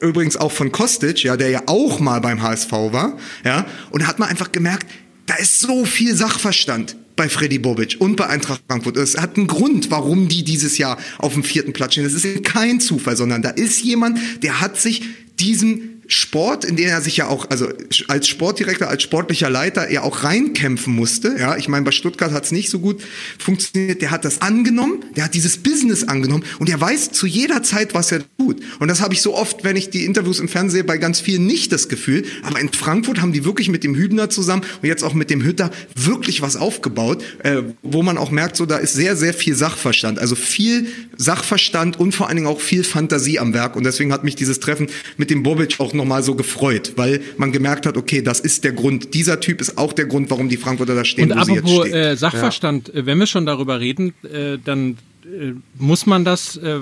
Übrigens 0.00 0.36
auch 0.36 0.50
von 0.50 0.72
Kostic, 0.72 1.27
ja, 1.28 1.36
der 1.36 1.50
ja 1.50 1.62
auch 1.66 2.00
mal 2.00 2.20
beim 2.20 2.42
HSV 2.42 2.72
war, 2.72 3.18
ja, 3.44 3.66
und 3.90 4.06
hat 4.06 4.18
man 4.18 4.30
einfach 4.30 4.50
gemerkt, 4.50 4.86
da 5.26 5.34
ist 5.34 5.60
so 5.60 5.84
viel 5.84 6.14
Sachverstand 6.14 6.96
bei 7.16 7.28
Freddy 7.28 7.58
Bobic 7.58 7.96
und 7.98 8.16
bei 8.16 8.26
Eintracht 8.28 8.62
Frankfurt. 8.66 8.96
Es 8.96 9.18
hat 9.18 9.36
einen 9.36 9.46
Grund, 9.46 9.90
warum 9.90 10.28
die 10.28 10.42
dieses 10.42 10.78
Jahr 10.78 10.96
auf 11.18 11.34
dem 11.34 11.44
vierten 11.44 11.74
Platz 11.74 11.92
stehen. 11.92 12.04
Das 12.04 12.14
ist 12.14 12.44
kein 12.44 12.80
Zufall, 12.80 13.16
sondern 13.16 13.42
da 13.42 13.50
ist 13.50 13.82
jemand, 13.82 14.18
der 14.42 14.62
hat 14.62 14.80
sich 14.80 15.02
diesen 15.38 15.97
Sport, 16.10 16.64
in 16.64 16.76
den 16.76 16.88
er 16.88 17.02
sich 17.02 17.18
ja 17.18 17.28
auch, 17.28 17.50
also 17.50 17.68
als 18.08 18.28
Sportdirektor, 18.28 18.88
als 18.88 19.02
sportlicher 19.02 19.50
Leiter, 19.50 19.88
er 19.88 20.04
auch 20.04 20.24
reinkämpfen 20.24 20.94
musste. 20.94 21.36
Ja, 21.38 21.58
ich 21.58 21.68
meine, 21.68 21.84
bei 21.84 21.90
Stuttgart 21.90 22.32
hat 22.32 22.44
es 22.44 22.50
nicht 22.50 22.70
so 22.70 22.78
gut 22.78 23.02
funktioniert. 23.38 24.00
Der 24.00 24.10
hat 24.10 24.24
das 24.24 24.40
angenommen, 24.40 25.04
der 25.16 25.24
hat 25.24 25.34
dieses 25.34 25.58
Business 25.58 26.04
angenommen 26.04 26.44
und 26.58 26.70
er 26.70 26.80
weiß 26.80 27.12
zu 27.12 27.26
jeder 27.26 27.62
Zeit, 27.62 27.92
was 27.92 28.10
er 28.10 28.22
tut. 28.38 28.62
Und 28.78 28.88
das 28.88 29.02
habe 29.02 29.12
ich 29.12 29.20
so 29.20 29.34
oft, 29.34 29.64
wenn 29.64 29.76
ich 29.76 29.90
die 29.90 30.06
Interviews 30.06 30.40
im 30.40 30.48
Fernsehen 30.48 30.86
bei 30.86 30.96
ganz 30.96 31.20
vielen 31.20 31.44
nicht 31.44 31.72
das 31.72 31.90
Gefühl. 31.90 32.24
Aber 32.42 32.58
in 32.58 32.72
Frankfurt 32.72 33.20
haben 33.20 33.34
die 33.34 33.44
wirklich 33.44 33.68
mit 33.68 33.84
dem 33.84 33.94
Hübner 33.94 34.30
zusammen 34.30 34.62
und 34.80 34.88
jetzt 34.88 35.02
auch 35.02 35.12
mit 35.12 35.28
dem 35.28 35.42
Hütter 35.42 35.70
wirklich 35.94 36.40
was 36.40 36.56
aufgebaut, 36.56 37.22
äh, 37.42 37.62
wo 37.82 38.02
man 38.02 38.16
auch 38.16 38.30
merkt, 38.30 38.56
so 38.56 38.64
da 38.64 38.78
ist 38.78 38.94
sehr, 38.94 39.14
sehr 39.14 39.34
viel 39.34 39.54
Sachverstand. 39.54 40.18
Also 40.18 40.34
viel 40.34 40.86
Sachverstand 41.18 42.00
und 42.00 42.12
vor 42.12 42.28
allen 42.28 42.36
Dingen 42.36 42.48
auch 42.48 42.62
viel 42.62 42.82
Fantasie 42.82 43.38
am 43.38 43.52
Werk. 43.52 43.76
Und 43.76 43.84
deswegen 43.84 44.10
hat 44.10 44.24
mich 44.24 44.36
dieses 44.36 44.58
Treffen 44.58 44.88
mit 45.18 45.28
dem 45.28 45.42
Bobic 45.42 45.78
auch 45.80 45.92
nochmal 45.98 46.22
so 46.22 46.34
gefreut, 46.34 46.94
weil 46.96 47.20
man 47.36 47.52
gemerkt 47.52 47.84
hat, 47.84 47.98
okay, 47.98 48.22
das 48.22 48.40
ist 48.40 48.64
der 48.64 48.72
Grund, 48.72 49.12
dieser 49.12 49.40
Typ 49.40 49.60
ist 49.60 49.76
auch 49.76 49.92
der 49.92 50.06
Grund, 50.06 50.30
warum 50.30 50.48
die 50.48 50.56
Frankfurter 50.56 50.94
da 50.94 51.04
stehen, 51.04 51.30
Und 51.30 51.38
wo 51.38 51.44
sie 51.44 51.54
jetzt 51.54 51.68
stehen. 51.68 51.94
Äh, 51.94 52.16
Sachverstand, 52.16 52.88
ja. 52.88 52.94
Äh, 52.94 53.06
wenn 53.06 53.18
wir 53.18 53.26
schon 53.26 53.44
darüber 53.44 53.80
reden, 53.80 54.14
äh, 54.24 54.58
dann 54.64 54.96
äh, 55.24 55.52
muss 55.76 56.06
man 56.06 56.24
das 56.24 56.56
äh, 56.56 56.80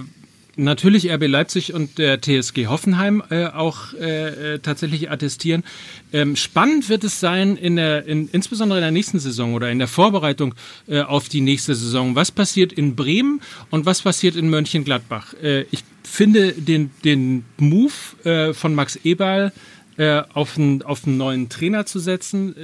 natürlich 0.56 1.10
RB 1.10 1.26
Leipzig 1.26 1.74
und 1.74 1.98
der 1.98 2.20
TSG 2.20 2.66
Hoffenheim 2.66 3.22
äh, 3.30 3.46
auch 3.46 3.92
äh, 3.94 4.54
äh, 4.54 4.58
tatsächlich 4.58 5.10
attestieren. 5.10 5.64
Ähm, 6.12 6.36
spannend 6.36 6.88
wird 6.88 7.04
es 7.04 7.20
sein, 7.20 7.56
in 7.56 7.76
der, 7.76 8.06
in, 8.06 8.28
insbesondere 8.28 8.78
in 8.78 8.82
der 8.82 8.90
nächsten 8.90 9.18
Saison 9.18 9.54
oder 9.54 9.70
in 9.70 9.78
der 9.78 9.88
Vorbereitung 9.88 10.54
äh, 10.88 11.00
auf 11.00 11.28
die 11.28 11.40
nächste 11.40 11.74
Saison. 11.74 12.14
Was 12.14 12.30
passiert 12.30 12.72
in 12.72 12.96
Bremen 12.96 13.40
und 13.70 13.86
was 13.86 14.02
passiert 14.02 14.36
in 14.36 14.48
Mönchengladbach? 14.48 15.34
Ich 15.70 15.84
finde 16.08 16.52
den, 16.52 16.90
den 17.04 17.44
Move 17.58 17.92
äh, 18.24 18.54
von 18.54 18.74
Max 18.74 18.96
Eberl 19.04 19.52
auf, 20.34 20.58
einen, 20.58 20.82
auf 20.82 21.06
einen 21.06 21.16
neuen 21.16 21.48
Trainer 21.48 21.86
zu 21.86 22.00
setzen, 22.00 22.54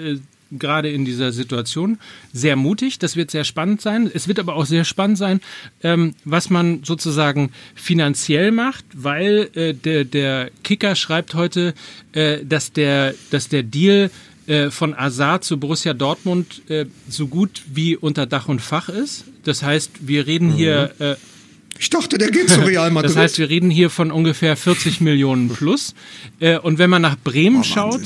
gerade 0.59 0.91
in 0.91 1.05
dieser 1.05 1.33
Situation. 1.33 1.99
Sehr 2.33 2.57
mutig, 2.57 2.99
das 2.99 3.17
wird 3.17 3.31
sehr 3.31 3.45
spannend 3.45 3.81
sein. 3.81 4.11
Es 4.13 4.29
wird 4.29 4.39
aber 4.39 4.55
auch 4.55 4.67
sehr 4.67 4.85
spannend 4.85 5.19
sein, 5.19 5.41
ähm, 5.83 6.15
was 6.25 6.51
man 6.51 6.85
sozusagen 6.85 7.51
finanziell 7.75 8.51
macht, 8.53 8.85
weil 8.95 9.51
äh, 9.55 9.75
der, 9.75 10.05
der 10.05 10.51
Kicker 10.63 10.95
schreibt 10.95 11.35
heute, 11.35 11.75
äh, 12.13 12.45
dass, 12.45 12.73
der, 12.73 13.15
dass 13.31 13.49
der 13.49 13.63
Deal 13.63 14.11
äh, 14.47 14.71
von 14.71 14.95
Azar 14.95 15.41
zu 15.41 15.59
Borussia 15.59 15.95
Dortmund 15.95 16.63
äh, 16.69 16.87
so 17.09 17.29
gut 17.29 17.63
wie 17.73 17.97
unter 17.97 18.27
Dach 18.27 18.49
und 18.49 18.61
Fach 18.61 18.89
ist. 18.89 19.25
Das 19.45 19.63
heißt, 19.63 20.07
wir 20.07 20.27
reden 20.27 20.49
mhm. 20.49 20.55
hier 20.55 20.95
äh, 20.99 21.15
ich 21.79 21.91
dachte, 21.91 22.19
der 22.19 22.31
geht 22.31 22.51
zu 22.51 22.61
Real 22.67 22.91
Madrid. 22.91 23.11
Das 23.11 23.17
heißt, 23.17 23.39
wir 23.39 23.49
reden 23.49 23.71
hier 23.71 23.91
von 23.91 24.11
ungefähr 24.11 24.57
40 24.57 25.01
Millionen 25.01 25.49
plus. 25.49 25.95
Äh, 26.41 26.59
und 26.59 26.79
wenn 26.79 26.91
man 26.91 27.03
nach 27.03 27.17
Bremen 27.17 27.61
oh, 27.61 27.65
schaut, 27.65 28.03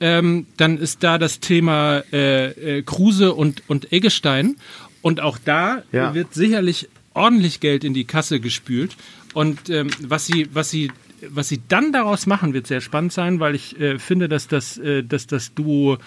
ähm, 0.00 0.46
dann 0.56 0.78
ist 0.78 1.02
da 1.02 1.18
das 1.18 1.40
Thema 1.40 2.02
äh, 2.12 2.78
äh, 2.78 2.82
Kruse 2.82 3.34
und, 3.34 3.62
und 3.68 3.92
Eggestein. 3.92 4.56
Und 5.02 5.20
auch 5.20 5.38
da 5.42 5.82
ja. 5.92 6.14
wird 6.14 6.34
sicherlich 6.34 6.88
ordentlich 7.14 7.60
Geld 7.60 7.84
in 7.84 7.94
die 7.94 8.04
Kasse 8.04 8.40
gespült. 8.40 8.96
Und 9.34 9.70
ähm, 9.70 9.90
was 10.00 10.26
sie, 10.26 10.48
was 10.52 10.70
sie, 10.70 10.90
was 11.28 11.48
sie 11.48 11.60
dann 11.68 11.92
daraus 11.92 12.26
machen, 12.26 12.54
wird 12.54 12.66
sehr 12.66 12.80
spannend 12.80 13.12
sein, 13.12 13.40
weil 13.40 13.54
ich 13.54 13.78
äh, 13.78 13.98
finde, 13.98 14.28
dass 14.28 14.48
das, 14.48 14.78
äh, 14.78 15.04
dass 15.04 15.26
das 15.26 15.54
Duo, 15.54 15.98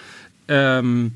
ähm, 0.48 1.12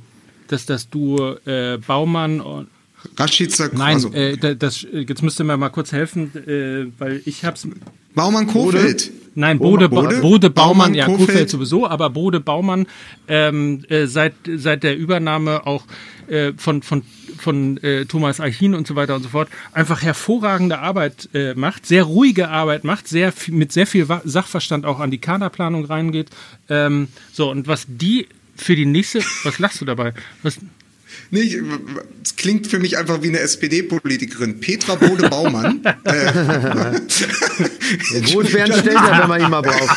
dass 0.47 0.65
das 0.67 0.89
Duo 0.89 1.37
äh, 1.45 1.79
Baumann 1.79 2.41
und 2.41 2.69
Rashica 3.17 3.71
Nein, 3.73 3.95
also. 3.95 4.13
äh, 4.13 4.57
das, 4.57 4.87
jetzt 4.93 5.23
müsst 5.23 5.41
ihr 5.41 5.45
mir 5.45 5.57
mal 5.57 5.69
kurz 5.71 5.93
helfen, 5.93 6.33
äh, 6.35 6.87
weil 6.99 7.23
ich 7.25 7.45
hab's. 7.45 7.67
Baumann 8.15 8.47
Kofeld. 8.47 9.13
Nein, 9.35 9.59
Bode, 9.59 9.89
Bode, 9.89 10.21
Bode 10.21 10.51
Baumann, 10.51 10.77
Baumann, 10.79 10.95
ja, 10.95 11.07
Kofeld 11.07 11.49
sowieso, 11.49 11.87
aber 11.87 12.11
Bode 12.11 12.41
Baumann 12.41 12.89
ähm, 13.29 13.85
äh, 13.89 14.07
seit, 14.07 14.35
seit 14.57 14.83
der 14.83 14.99
Übernahme 14.99 15.65
auch 15.65 15.85
äh, 16.27 16.53
von, 16.57 16.83
von, 16.83 17.03
von 17.37 17.77
äh, 17.85 18.05
Thomas 18.07 18.41
Eichin 18.41 18.75
und 18.75 18.89
so 18.89 18.97
weiter 18.97 19.15
und 19.15 19.23
so 19.23 19.29
fort 19.29 19.49
einfach 19.73 20.03
hervorragende 20.03 20.81
Arbeit 20.81 21.29
äh, 21.35 21.55
macht, 21.55 21.87
sehr 21.87 22.03
ruhige 22.03 22.49
Arbeit 22.49 22.83
macht, 22.83 23.07
sehr 23.07 23.33
mit 23.47 23.71
sehr 23.71 23.87
viel 23.87 24.09
Sachverstand 24.25 24.85
auch 24.85 24.99
an 24.99 25.13
die 25.13 25.19
Kaderplanung 25.19 25.85
reingeht. 25.85 26.31
Ähm, 26.69 27.07
so, 27.33 27.49
und 27.49 27.69
was 27.69 27.87
die 27.87 28.27
für 28.57 28.75
die 28.75 28.87
nächste, 28.87 29.21
was 29.45 29.61
lachst 29.61 29.81
du 29.81 29.85
dabei? 29.85 30.15
Was, 30.43 30.59
Nee, 31.31 31.61
es 32.23 32.37
klingt 32.37 32.67
für 32.67 32.79
mich 32.79 32.97
einfach 32.99 33.23
wie 33.23 33.29
eine 33.29 33.41
SPD-Politikerin. 33.41 34.61
Petra 34.61 34.95
Bode-Baumann. 34.95 35.81
äh. 36.05 36.23
Bernd 38.53 38.75
Stelter, 38.75 39.19
wenn 39.21 39.29
man 39.29 39.41
ihn 39.41 39.51
mal 39.51 39.63
braucht? 39.63 39.97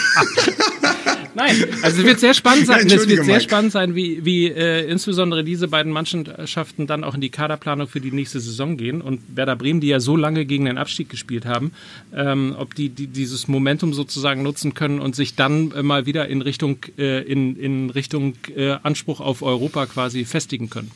Nein, 1.34 1.56
also 1.82 2.02
es 2.02 2.06
wird 2.06 2.20
sehr 2.20 2.34
spannend 2.34 2.68
sein. 2.68 2.88
Ja, 2.88 2.96
es 2.96 3.08
wird 3.08 3.26
sehr 3.26 3.40
spannend 3.40 3.72
sein, 3.72 3.96
wie, 3.96 4.26
wie 4.26 4.48
äh, 4.48 4.90
insbesondere 4.90 5.44
diese 5.44 5.68
beiden 5.68 5.92
Mannschaften 5.92 6.88
dann 6.88 7.04
auch 7.04 7.16
in 7.16 7.22
die 7.22 7.30
Kaderplanung 7.30 7.88
für 7.88 8.02
die 8.02 8.12
nächste 8.12 8.40
Saison 8.40 8.78
gehen. 8.78 9.02
Und 9.02 9.22
Werder 9.36 9.56
Bremen, 9.56 9.82
die 9.82 9.88
ja 9.88 10.00
so 10.00 10.18
lange 10.18 10.46
gegen 10.46 10.66
den 10.66 10.78
Abstieg 10.78 11.10
gespielt 11.10 11.46
haben, 11.46 11.72
ähm, 12.14 12.56
ob 12.58 12.76
die, 12.76 12.90
die 12.90 13.08
dieses 13.08 13.48
Momentum 13.48 13.94
sozusagen 13.94 14.44
nutzen 14.44 14.74
können 14.74 15.00
und 15.00 15.16
sich 15.16 15.36
dann 15.36 15.72
äh, 15.72 15.84
mal 15.84 16.06
wieder 16.06 16.28
in 16.28 16.42
Richtung, 16.42 16.78
äh, 16.98 17.22
in, 17.22 17.56
in 17.56 17.90
Richtung 17.90 18.34
äh, 18.56 18.72
Anspruch 18.84 19.22
auf 19.22 19.42
Europa 19.42 19.86
quasi 19.86 20.26
festigen 20.26 20.70
können 20.70 20.92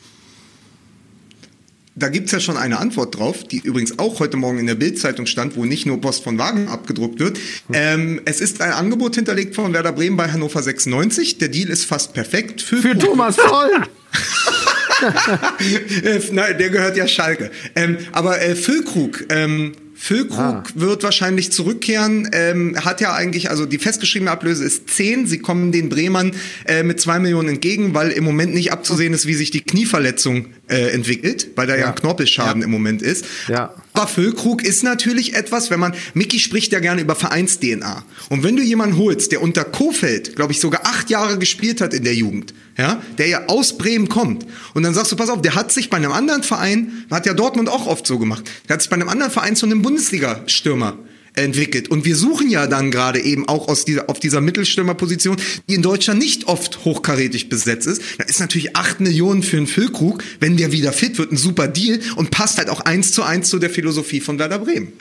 da 1.96 2.08
gibt's 2.08 2.30
ja 2.30 2.40
schon 2.40 2.56
eine 2.56 2.78
Antwort 2.78 3.18
drauf, 3.18 3.42
die 3.44 3.58
übrigens 3.58 3.98
auch 3.98 4.20
heute 4.20 4.36
Morgen 4.36 4.58
in 4.58 4.66
der 4.66 4.74
Bildzeitung 4.74 5.26
stand, 5.26 5.56
wo 5.56 5.64
nicht 5.64 5.86
nur 5.86 6.00
Post 6.00 6.22
von 6.22 6.38
Wagen 6.38 6.68
abgedruckt 6.68 7.18
wird. 7.18 7.38
Ähm, 7.72 8.20
es 8.26 8.40
ist 8.40 8.60
ein 8.60 8.72
Angebot 8.72 9.14
hinterlegt 9.14 9.54
von 9.54 9.72
Werder 9.72 9.92
Bremen 9.92 10.16
bei 10.16 10.30
Hannover 10.30 10.62
96. 10.62 11.38
Der 11.38 11.48
Deal 11.48 11.70
ist 11.70 11.86
fast 11.86 12.12
perfekt. 12.12 12.60
Für, 12.60 12.76
für 12.76 12.98
Thomas 12.98 13.36
Voll! 13.36 13.70
Äh, 16.04 16.20
nein, 16.32 16.58
der 16.58 16.70
gehört 16.70 16.96
ja 16.96 17.06
Schalke. 17.06 17.50
Ähm, 17.74 17.98
aber 18.12 18.40
äh, 18.40 18.54
Füllkrug, 18.54 19.24
ähm, 19.30 19.72
Füllkrug 19.98 20.38
ah. 20.38 20.64
wird 20.74 21.02
wahrscheinlich 21.02 21.52
zurückkehren, 21.52 22.28
ähm, 22.32 22.76
hat 22.84 23.00
ja 23.00 23.14
eigentlich, 23.14 23.50
also 23.50 23.64
die 23.64 23.78
festgeschriebene 23.78 24.30
Ablöse 24.30 24.64
ist 24.64 24.90
10. 24.90 25.26
Sie 25.26 25.38
kommen 25.38 25.72
den 25.72 25.88
Bremern 25.88 26.32
äh, 26.66 26.82
mit 26.82 27.00
2 27.00 27.18
Millionen 27.18 27.48
entgegen, 27.48 27.94
weil 27.94 28.10
im 28.10 28.24
Moment 28.24 28.54
nicht 28.54 28.72
abzusehen 28.72 29.14
ist, 29.14 29.26
wie 29.26 29.34
sich 29.34 29.50
die 29.50 29.62
Knieverletzung 29.62 30.46
äh, 30.68 30.92
entwickelt, 30.92 31.48
weil 31.56 31.66
da 31.66 31.74
ja, 31.74 31.80
ja 31.80 31.88
ein 31.88 31.94
Knorpelschaden 31.94 32.60
ja. 32.60 32.66
im 32.66 32.70
Moment 32.70 33.00
ist. 33.02 33.24
Ja. 33.48 33.74
Aber 33.96 34.08
Füllkrug 34.08 34.62
ist 34.62 34.82
natürlich 34.82 35.34
etwas, 35.34 35.70
wenn 35.70 35.80
man, 35.80 35.94
Mickey 36.12 36.38
spricht 36.38 36.70
ja 36.72 36.80
gerne 36.80 37.00
über 37.00 37.14
Vereins-DNA. 37.14 38.04
Und 38.28 38.42
wenn 38.42 38.54
du 38.54 38.62
jemanden 38.62 38.98
holst, 38.98 39.32
der 39.32 39.40
unter 39.40 39.64
Kofeld, 39.64 40.36
glaube 40.36 40.52
ich, 40.52 40.60
sogar 40.60 40.82
acht 40.84 41.08
Jahre 41.08 41.38
gespielt 41.38 41.80
hat 41.80 41.94
in 41.94 42.04
der 42.04 42.14
Jugend, 42.14 42.52
ja, 42.76 43.00
der 43.16 43.28
ja 43.28 43.46
aus 43.46 43.78
Bremen 43.78 44.10
kommt, 44.10 44.44
und 44.74 44.82
dann 44.82 44.92
sagst 44.92 45.12
du, 45.12 45.16
pass 45.16 45.30
auf, 45.30 45.40
der 45.40 45.54
hat 45.54 45.72
sich 45.72 45.88
bei 45.88 45.96
einem 45.96 46.12
anderen 46.12 46.42
Verein, 46.42 47.06
hat 47.10 47.24
ja 47.24 47.32
Dortmund 47.32 47.70
auch 47.70 47.86
oft 47.86 48.06
so 48.06 48.18
gemacht, 48.18 48.44
der 48.68 48.74
hat 48.74 48.82
sich 48.82 48.90
bei 48.90 48.96
einem 48.96 49.08
anderen 49.08 49.32
Verein 49.32 49.56
zu 49.56 49.64
einem 49.64 49.80
Bundesliga-Stürmer 49.80 50.98
entwickelt. 51.36 51.88
Und 51.88 52.04
wir 52.04 52.16
suchen 52.16 52.50
ja 52.50 52.66
dann 52.66 52.90
gerade 52.90 53.20
eben 53.20 53.48
auch 53.48 53.68
aus 53.68 53.84
dieser, 53.84 54.08
auf 54.10 54.18
dieser 54.18 54.40
Mittelstürmerposition, 54.40 55.36
die 55.68 55.74
in 55.74 55.82
Deutschland 55.82 56.18
nicht 56.18 56.46
oft 56.46 56.84
hochkarätig 56.84 57.48
besetzt 57.48 57.86
ist. 57.86 58.02
Da 58.18 58.24
ist 58.24 58.40
natürlich 58.40 58.76
acht 58.76 59.00
Millionen 59.00 59.42
für 59.42 59.56
einen 59.56 59.66
Füllkrug, 59.66 60.22
wenn 60.40 60.56
der 60.56 60.72
wieder 60.72 60.92
fit 60.92 61.18
wird, 61.18 61.32
ein 61.32 61.36
super 61.36 61.68
Deal 61.68 62.00
und 62.16 62.30
passt 62.30 62.58
halt 62.58 62.70
auch 62.70 62.80
eins 62.80 63.12
zu 63.12 63.22
eins 63.22 63.48
zu 63.48 63.58
der 63.58 63.70
Philosophie 63.70 64.20
von 64.20 64.38
Werder 64.38 64.58
Bremen. 64.58 64.92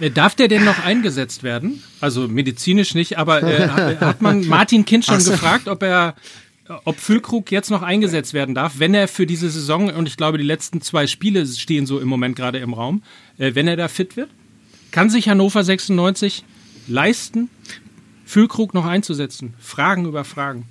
Äh, 0.00 0.10
darf 0.10 0.34
der 0.34 0.48
denn 0.48 0.64
noch 0.64 0.84
eingesetzt 0.84 1.42
werden? 1.42 1.82
Also 2.00 2.28
medizinisch 2.28 2.94
nicht, 2.94 3.18
aber 3.18 3.42
äh, 3.42 3.68
hat 4.00 4.22
man 4.22 4.46
Martin 4.46 4.84
Kind 4.84 5.04
schon 5.04 5.20
so. 5.20 5.32
gefragt, 5.32 5.68
ob 5.68 5.82
er, 5.82 6.16
ob 6.84 6.98
Füllkrug 6.98 7.50
jetzt 7.50 7.70
noch 7.70 7.82
eingesetzt 7.82 8.34
werden 8.34 8.54
darf, 8.54 8.74
wenn 8.78 8.94
er 8.94 9.08
für 9.08 9.26
diese 9.26 9.50
Saison, 9.50 9.90
und 9.90 10.08
ich 10.08 10.16
glaube, 10.16 10.38
die 10.38 10.44
letzten 10.44 10.80
zwei 10.80 11.06
Spiele 11.06 11.46
stehen 11.46 11.86
so 11.86 12.00
im 12.00 12.08
Moment 12.08 12.36
gerade 12.36 12.58
im 12.58 12.74
Raum, 12.74 13.02
äh, 13.38 13.54
wenn 13.54 13.68
er 13.68 13.76
da 13.76 13.88
fit 13.88 14.16
wird? 14.16 14.30
Kann 14.92 15.10
sich 15.10 15.28
Hannover 15.28 15.64
96 15.64 16.44
leisten, 16.86 17.48
Füllkrug 18.24 18.74
noch 18.74 18.86
einzusetzen? 18.86 19.54
Fragen 19.58 20.04
über 20.06 20.24
Fragen. 20.24 20.66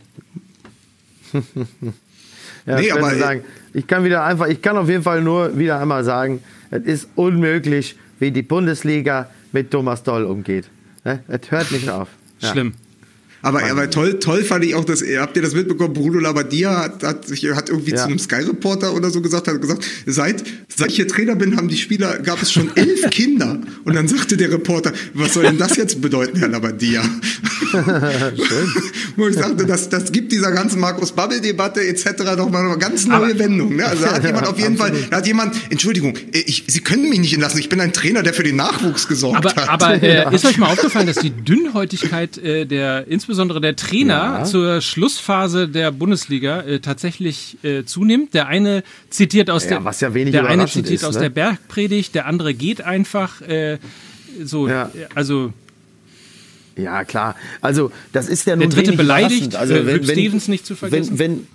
ja, 1.34 2.80
nee, 2.80 2.91
aber 2.91 3.15
sagen, 3.15 3.43
ich 3.74 3.88
kann 3.88 4.03
wieder 4.03 4.24
einfach, 4.24 4.47
ich 4.47 4.61
kann 4.61 4.78
auf 4.78 4.88
jeden 4.88 5.03
Fall 5.03 5.22
nur 5.22 5.57
wieder 5.57 5.80
einmal 5.80 6.03
sagen, 6.03 6.43
es 6.69 6.84
ist 6.84 7.09
unmöglich, 7.15 7.97
wie 8.19 8.32
die 8.32 8.43
Bundesliga 8.43 9.30
mit 9.51 9.72
Thomas 9.72 10.03
Doll 10.03 10.24
umgeht. 10.24 10.69
Es 11.03 11.51
hört 11.51 11.72
nicht 11.72 11.89
auf. 11.89 12.09
Ja. 12.39 12.51
Schlimm. 12.51 12.74
Aber, 13.41 13.63
aber 13.63 13.89
toll, 13.89 14.19
toll 14.19 14.43
fand 14.43 14.63
ich 14.65 14.75
auch, 14.75 14.85
dass, 14.85 15.01
habt 15.01 15.35
ihr 15.35 15.41
das 15.41 15.53
mitbekommen, 15.55 15.93
Bruno 15.93 16.19
Labbadia 16.19 16.83
hat, 16.83 17.03
hat, 17.03 17.25
hat 17.29 17.69
irgendwie 17.69 17.91
ja. 17.91 17.97
zu 17.97 18.05
einem 18.05 18.19
Sky-Reporter 18.19 18.93
oder 18.93 19.09
so 19.09 19.21
gesagt, 19.21 19.47
hat 19.47 19.59
gesagt, 19.59 19.83
seit, 20.05 20.43
seit 20.75 20.89
ich 20.89 20.97
hier 20.97 21.07
Trainer 21.07 21.35
bin, 21.35 21.57
haben 21.57 21.67
die 21.67 21.77
Spieler, 21.77 22.19
gab 22.19 22.41
es 22.41 22.51
schon 22.51 22.75
elf 22.75 23.09
Kinder. 23.09 23.59
Und 23.83 23.95
dann 23.95 24.07
sagte 24.07 24.37
der 24.37 24.51
Reporter, 24.51 24.93
was 25.13 25.33
soll 25.33 25.43
denn 25.43 25.57
das 25.57 25.75
jetzt 25.75 26.01
bedeuten, 26.01 26.37
Herr 26.37 26.49
Labbadia? 26.49 27.03
Wo 29.15 29.27
ich 29.27 29.35
sagte, 29.35 29.65
das, 29.65 29.89
das 29.89 30.11
gibt 30.11 30.31
dieser 30.31 30.51
ganzen 30.51 30.79
Markus-Babbel-Debatte 30.79 31.81
etc. 31.81 32.35
doch 32.37 32.49
mal 32.49 32.65
eine 32.65 32.77
ganz 32.77 33.05
neue 33.05 33.31
aber, 33.31 33.39
Wendung. 33.39 33.75
Ne? 33.75 33.85
Also 33.85 34.05
da 34.05 34.13
hat 34.13 34.23
jemand 34.25 34.47
auf 34.47 34.59
jeden 34.59 34.77
Fall, 34.77 34.91
da 35.09 35.17
hat 35.17 35.27
jemand, 35.27 35.55
Entschuldigung, 35.69 36.13
ich, 36.31 36.65
Sie 36.67 36.81
können 36.81 37.09
mich 37.09 37.19
nicht 37.19 37.33
entlassen, 37.33 37.59
ich 37.59 37.69
bin 37.69 37.81
ein 37.81 37.93
Trainer, 37.93 38.23
der 38.23 38.33
für 38.33 38.43
den 38.43 38.55
Nachwuchs 38.55 39.07
gesorgt 39.07 39.37
aber, 39.37 39.55
hat. 39.55 39.69
Aber 39.69 40.01
äh, 40.01 40.33
ist 40.33 40.45
euch 40.45 40.57
mal 40.57 40.67
aufgefallen, 40.67 41.07
dass 41.07 41.17
die 41.17 41.31
Dünnhäutigkeit 41.31 42.37
äh, 42.37 42.65
der, 42.65 43.07
insbesondere 43.07 43.30
insbesondere 43.32 43.61
der 43.61 43.77
Trainer 43.77 44.39
ja. 44.39 44.43
zur 44.43 44.82
Schlussphase 44.82 45.69
der 45.69 45.91
Bundesliga 45.91 46.61
äh, 46.61 46.79
tatsächlich 46.82 47.57
äh, 47.63 47.86
zunimmt. 47.86 48.34
Der 48.34 48.47
eine 48.47 48.84
zitiert 49.09 49.49
aus 49.49 49.63
ja, 49.63 49.69
der, 49.69 49.86
was 49.86 50.01
ja 50.01 50.13
wenig 50.13 50.34
der 50.34 50.47
eine 50.47 50.67
zitiert 50.67 50.95
ist, 50.95 51.05
aus 51.05 51.15
ne? 51.15 51.21
der 51.21 51.29
Bergpredigt, 51.29 52.13
der 52.13 52.25
andere 52.25 52.53
geht 52.53 52.82
einfach. 52.82 53.41
Äh, 53.41 53.77
so, 54.43 54.67
ja. 54.67 54.91
also 55.15 55.53
ja, 56.75 57.05
klar. 57.05 57.36
Also, 57.61 57.91
das 58.11 58.27
ist 58.27 58.45
ja 58.45 58.55
nur 58.55 58.67
Der 58.67 58.75
dritte 58.75 58.97
beleidigt, 58.97 59.55
also, 59.55 59.75
äh, 59.75 59.86
wenn, 59.86 60.07
wenn, 60.07 60.15
Stevens 60.15 60.47
nicht 60.47 60.65
zu 60.65 60.75
vergessen. 60.75 61.19
Wenn, 61.19 61.38
wenn, 61.38 61.47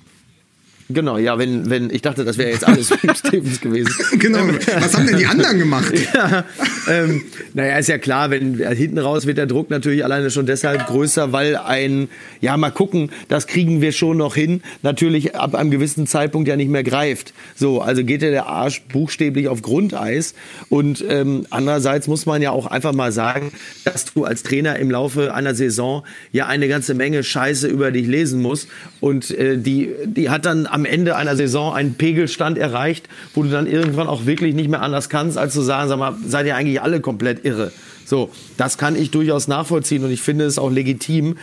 Genau, 0.89 1.19
ja, 1.19 1.37
wenn, 1.37 1.69
wenn, 1.69 1.91
ich 1.91 2.03
dachte, 2.03 2.25
das 2.25 2.39
wäre 2.39 2.51
jetzt 2.51 2.67
alles 2.67 2.87
Stevens 3.19 3.61
gewesen. 3.61 3.93
genau, 4.19 4.47
was 4.79 4.97
haben 4.97 5.07
denn 5.07 5.17
die 5.17 5.27
anderen 5.27 5.59
gemacht? 5.59 5.93
ja, 6.15 6.45
ähm, 6.89 7.23
naja, 7.55 7.79
ist 7.79 7.89
ja 7.89 7.99
klar, 7.99 8.31
wenn 8.31 8.61
äh, 8.61 8.75
hinten 8.75 8.99
raus 8.99 9.27
wird 9.27 9.39
der 9.39 9.47
Druck 9.47 9.69
natürlich 9.69 10.05
alleine 10.05 10.31
schon 10.31 10.47
deshalb 10.47 10.87
größer, 10.87 11.33
weil 11.33 11.57
ein, 11.57 12.09
ja, 12.41 12.57
mal 12.57 12.71
gucken, 12.71 13.11
das 13.29 13.49
kriegen 13.49 13.81
wir 13.81 13.91
schon 13.91 14.17
noch 14.19 14.37
hin, 14.37 14.63
natürlich 14.83 15.35
ab 15.35 15.57
einem 15.57 15.73
gewissen 15.73 16.07
Zeitpunkt 16.07 16.47
ja 16.47 16.55
nicht 16.55 16.71
mehr 16.71 16.85
greift. 16.85 17.35
So, 17.57 17.81
also 17.81 18.05
geht 18.05 18.23
ja 18.23 18.31
der 18.31 18.47
Arsch 18.47 18.83
buchstäblich 18.83 19.49
auf 19.49 19.63
Grundeis. 19.63 20.35
Und 20.69 21.05
ähm, 21.09 21.47
andererseits 21.51 22.07
muss 22.07 22.27
man 22.27 22.43
ja 22.43 22.53
auch 22.53 22.67
einfach 22.67 22.93
mal 22.93 23.11
sagen, 23.11 23.51
dass 23.85 24.05
du 24.05 24.25
als 24.25 24.45
Trainer 24.45 24.79
im 24.79 24.93
Laufe 24.93 25.35
einer 25.35 25.57
Saison 25.57 26.05
ja 26.31 26.47
eine 26.47 26.69
ganze 26.69 26.95
Menge 26.95 27.25
Scheiße 27.25 27.67
über 27.67 27.91
dich 27.91 28.07
lesen 28.07 28.41
musst. 28.41 28.69
Und 29.01 29.33
äh, 29.33 29.59
die, 29.59 29.91
die 30.05 30.31
hat 30.31 30.47
dann 30.47 30.67
am 30.77 30.85
Ende 30.85 31.17
einer 31.17 31.37
Saison 31.37 31.73
einen 31.73 31.95
Pegelstand 31.95 32.59
erreicht, 32.59 33.09
wo 33.35 33.43
du 33.43 33.49
dann 33.49 33.67
irgendwann 33.67 34.09
auch 34.09 34.27
wirklich 34.27 34.55
nicht 34.55 34.69
mehr 34.69 34.83
anders 34.83 35.09
kannst, 35.09 35.39
als 35.39 35.55
zu 35.55 35.63
sagen, 35.63 35.89
sag 35.89 35.99
mal, 35.99 36.15
seid 36.27 36.45
ihr 36.45 36.55
eigentlich 36.55 36.83
alle 36.83 37.01
komplett 37.01 37.47
irre. 37.47 37.73
So, 38.05 38.31
das 38.59 38.77
kann 38.77 38.95
ich 38.95 39.11
durchaus 39.11 39.49
nachvollziehen 39.49 40.05
und 40.05 40.11
ich 40.11 40.21
finde 40.21 40.45
es 40.45 40.59
auch 40.59 40.71
legitim, 40.71 41.39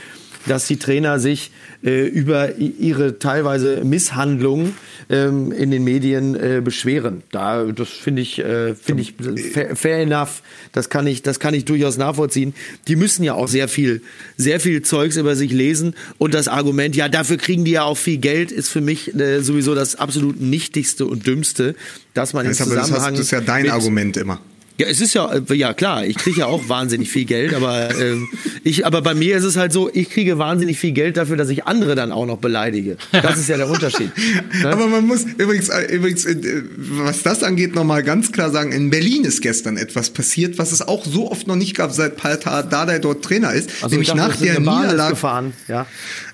dass 0.45 0.67
die 0.67 0.77
Trainer 0.77 1.19
sich 1.19 1.51
äh, 1.83 2.05
über 2.05 2.57
ihre 2.57 3.19
teilweise 3.19 3.83
Misshandlungen 3.83 4.75
ähm, 5.09 5.51
in 5.51 5.71
den 5.71 5.83
Medien 5.83 6.35
äh, 6.35 6.61
beschweren. 6.63 7.23
Da, 7.31 7.65
das 7.65 7.89
finde 7.89 8.21
ich, 8.21 8.39
äh, 8.39 8.75
finde 8.75 9.03
ich 9.03 9.15
fair, 9.53 9.75
fair, 9.75 9.99
enough. 9.99 10.41
Das 10.71 10.89
kann 10.89 11.07
ich, 11.07 11.21
das 11.21 11.39
kann 11.39 11.53
ich 11.53 11.65
durchaus 11.65 11.97
nachvollziehen. 11.97 12.53
Die 12.87 12.95
müssen 12.95 13.23
ja 13.23 13.33
auch 13.33 13.47
sehr 13.47 13.67
viel, 13.67 14.01
sehr 14.37 14.59
viel 14.59 14.81
Zeugs 14.81 15.17
über 15.17 15.35
sich 15.35 15.51
lesen 15.51 15.95
und 16.17 16.33
das 16.33 16.47
Argument, 16.47 16.95
ja, 16.95 17.09
dafür 17.09 17.37
kriegen 17.37 17.65
die 17.65 17.71
ja 17.71 17.83
auch 17.83 17.97
viel 17.97 18.17
Geld, 18.17 18.51
ist 18.51 18.69
für 18.69 18.81
mich 18.81 19.13
äh, 19.15 19.41
sowieso 19.41 19.75
das 19.75 19.95
absolut 19.95 20.41
nichtigste 20.41 21.05
und 21.05 21.25
dümmste, 21.27 21.75
dass 22.13 22.33
man 22.33 22.45
das 22.45 22.59
im 22.59 22.65
Zusammenhang 22.65 22.91
das, 22.91 23.01
hast, 23.01 23.11
das 23.13 23.19
ist 23.19 23.31
ja 23.31 23.41
dein 23.41 23.69
Argument 23.69 24.17
immer. 24.17 24.39
Ja, 24.79 24.87
es 24.87 25.01
ist 25.01 25.13
ja, 25.13 25.31
äh, 25.31 25.53
ja 25.53 25.73
klar, 25.73 26.03
ich 26.03 26.17
kriege 26.17 26.39
ja 26.39 26.45
auch 26.47 26.67
wahnsinnig 26.67 27.09
viel 27.09 27.25
Geld, 27.25 27.53
aber, 27.53 27.95
ähm, 27.99 28.27
ich, 28.63 28.87
aber 28.87 29.03
bei 29.03 29.13
mir 29.13 29.37
ist 29.37 29.43
es 29.43 29.55
halt 29.55 29.71
so, 29.71 29.89
ich 29.93 30.09
kriege 30.09 30.39
wahnsinnig 30.39 30.79
viel 30.79 30.93
Geld 30.93 31.15
dafür, 31.15 31.37
dass 31.37 31.49
ich 31.49 31.65
andere 31.65 31.93
dann 31.93 32.11
auch 32.11 32.25
noch 32.25 32.37
beleidige. 32.37 32.97
Das 33.11 33.37
ist 33.37 33.49
ja 33.49 33.57
der 33.57 33.69
Unterschied. 33.69 34.09
ne? 34.61 34.69
Aber 34.69 34.87
man 34.87 35.05
muss 35.05 35.25
übrigens, 35.37 35.69
äh, 35.69 35.93
übrigens, 35.93 36.25
äh, 36.25 36.63
was 36.75 37.21
das 37.21 37.43
angeht, 37.43 37.75
nochmal 37.75 38.01
ganz 38.01 38.31
klar 38.31 38.49
sagen, 38.49 38.71
in 38.71 38.89
Berlin 38.89 39.25
ist 39.25 39.41
gestern 39.41 39.77
etwas 39.77 40.09
passiert, 40.09 40.57
was 40.57 40.71
es 40.71 40.81
auch 40.81 41.05
so 41.05 41.29
oft 41.29 41.45
noch 41.45 41.55
nicht 41.55 41.75
gab, 41.75 41.91
seit 41.91 42.17
Paul 42.17 42.37
Dardai 42.41 42.97
dort 42.97 43.23
Trainer 43.23 43.53
ist. 43.53 43.69
Also 43.83 43.89
nämlich 43.89 44.09
dachte, 44.09 44.21
nach 44.21 44.35
der 44.37 44.59
Niederlage. 44.59 45.13
Gefahren. 45.13 45.53
Ja. 45.67 45.85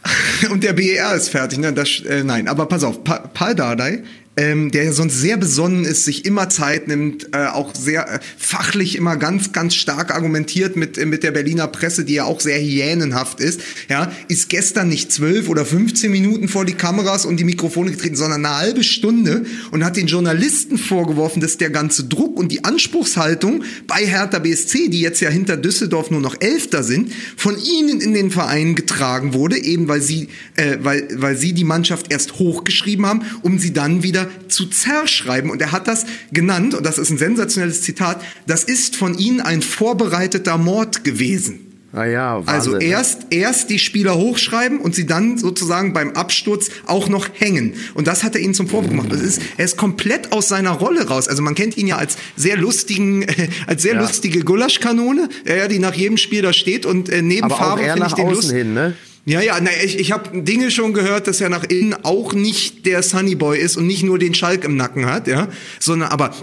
Und 0.50 0.64
der 0.64 0.72
BER 0.72 1.14
ist 1.14 1.28
fertig. 1.28 1.60
Ne? 1.60 1.74
Das, 1.74 1.90
äh, 2.08 2.24
nein, 2.24 2.48
aber 2.48 2.68
pass 2.68 2.86
auf, 2.86 3.04
pa 3.04 3.20
Paul 3.34 3.56
Dardai 3.56 4.04
ähm, 4.40 4.72
der 4.72 4.86
ja 4.86 4.94
sonst 4.94 5.20
sehr 5.20 5.36
besonnen 5.36 5.84
ist, 5.84 6.06
sich 6.06 6.24
immer 6.24 6.48
Zeit 6.48 6.88
nimmt, 6.88 7.28
äh, 7.34 7.48
auch 7.48 7.76
sehr 7.76 8.10
äh, 8.10 8.20
fachlich 8.38 8.96
immer 8.96 9.18
ganz, 9.18 9.52
ganz 9.52 9.76
stark 9.76 10.16
argumentiert 10.16 10.78
mit, 10.78 10.98
äh, 10.98 11.06
mit 11.06 11.24
der 11.24 11.32
Berliner 11.32 11.68
Presse, 11.68 12.06
die 12.06 12.14
ja 12.14 12.24
auch 12.24 12.40
sehr 12.40 12.58
hyänenhaft 12.58 13.42
ist, 13.42 13.60
ja, 13.90 14.10
ist 14.30 14.48
gestern 14.48 14.88
nicht 14.88 15.12
zwölf 15.12 15.50
oder 15.50 15.66
15 15.66 16.10
Minuten 16.10 16.48
vor 16.48 16.64
die 16.64 16.74
Kameras 16.74 17.26
und 17.26 17.36
die 17.36 17.44
Mikrofone 17.44 17.92
getreten, 17.92 18.16
sondern 18.16 18.46
eine 18.46 18.56
halbe 18.56 18.86
Stunde 18.86 19.46
und 19.72 19.84
hat 19.84 19.98
den 19.98 20.08
Journalisten 20.08 20.78
vorgeworfen, 20.78 21.42
dass 21.42 21.58
der 21.58 21.70
ganze 21.70 22.06
Druck 22.06 22.40
und 22.40 22.50
die 22.50 22.64
Anspruchshaltung 22.64 23.66
bei 23.88 24.06
Hertha 24.06 24.40
BSC, 24.40 24.88
die 24.88 25.02
jetzt 25.02 25.20
ja 25.20 25.30
hinter 25.30 25.58
Düsseldorf 25.58 26.12
nur 26.12 26.22
noch 26.22 26.38
Elfter 26.40 26.84
sind, 26.84 27.12
von 27.36 27.58
ihnen 27.62 28.00
in 28.00 28.14
den 28.14 28.32
Verein 28.32 28.76
getragen 28.76 29.34
wurde, 29.34 29.58
eben 29.58 29.90
weil 29.90 30.02
sie, 30.02 30.30
äh, 30.56 30.78
weil, 30.82 31.10
weil 31.16 31.36
sie 31.36 31.52
die 31.52 31.66
Mannschaft 31.66 32.06
erst 32.10 32.40
hochgeschrieben 32.40 33.06
haben, 33.06 33.24
um 33.42 33.60
sie 33.60 33.74
dann 33.74 34.02
wieder 34.02 34.29
zu 34.48 34.68
zerschreiben. 34.68 35.50
Und 35.50 35.62
er 35.62 35.72
hat 35.72 35.88
das 35.88 36.06
genannt, 36.32 36.74
und 36.74 36.86
das 36.86 36.98
ist 36.98 37.10
ein 37.10 37.18
sensationelles 37.18 37.82
Zitat, 37.82 38.22
das 38.48 38.64
ist 38.64 38.96
von 38.96 39.18
ihnen 39.18 39.42
ein 39.42 39.62
vorbereiteter 39.62 40.58
Mord 40.58 41.04
gewesen. 41.04 41.66
Ah 41.92 42.06
ja, 42.06 42.36
Wahnsinn, 42.36 42.54
also 42.54 42.72
ne? 42.74 42.84
erst, 42.84 43.28
erst 43.32 43.72
die 43.72 43.80
Spieler 43.80 44.16
hochschreiben 44.16 44.80
und 44.80 44.94
sie 44.94 45.08
dann 45.08 45.40
sozusagen 45.40 45.92
beim 45.92 46.12
Absturz 46.12 46.70
auch 46.86 47.10
noch 47.10 47.28
hängen. 47.34 47.74
Und 47.96 48.06
das 48.06 48.24
hat 48.24 48.36
er 48.36 48.42
ihnen 48.42 48.54
zum 48.54 48.68
Vorwurf 48.68 48.92
gemacht. 48.92 49.12
Das 49.12 49.22
ist, 49.22 49.42
er 49.58 49.66
ist 49.66 49.76
komplett 49.76 50.32
aus 50.32 50.50
seiner 50.50 50.72
Rolle 50.72 51.08
raus. 51.08 51.28
Also 51.28 51.42
man 51.42 51.56
kennt 51.56 51.78
ihn 51.78 51.88
ja 51.88 51.98
als 51.98 52.18
sehr 52.36 52.58
lustigen, 52.58 53.26
als 53.68 53.82
sehr 53.82 53.96
ja. 53.96 54.02
lustige 54.02 54.42
Gulaschkanone, 54.42 55.30
ja, 55.48 55.68
die 55.68 55.80
nach 55.80 55.96
jedem 55.96 56.18
Spiel 56.18 56.44
da 56.44 56.54
steht 56.54 56.86
und 56.86 57.10
äh, 57.10 57.24
neben 57.24 57.50
Favre 57.50 57.92
finde 57.92 58.08
ich 58.08 58.14
den 58.14 58.30
Lust. 58.30 58.52
Hin, 58.52 58.74
ne? 58.76 58.94
Ja, 59.30 59.42
ja, 59.42 59.60
na, 59.62 59.70
ich, 59.84 60.00
ich 60.00 60.12
habe 60.12 60.42
Dinge 60.42 60.72
schon 60.72 60.92
gehört, 60.92 61.28
dass 61.28 61.40
er 61.40 61.50
nach 61.50 61.64
innen 61.64 61.94
auch 62.04 62.34
nicht 62.34 62.88
der 62.88 63.04
Sunnyboy 63.04 63.60
ist 63.60 63.78
und 63.78 63.86
nicht 63.86 64.02
nur 64.02 64.18
den 64.18 64.34
Schalk 64.34 64.64
im 64.64 64.76
Nacken 64.76 65.06
hat, 65.06 65.28
ja, 65.28 65.50
sondern 65.80 66.10
aber 66.10 66.34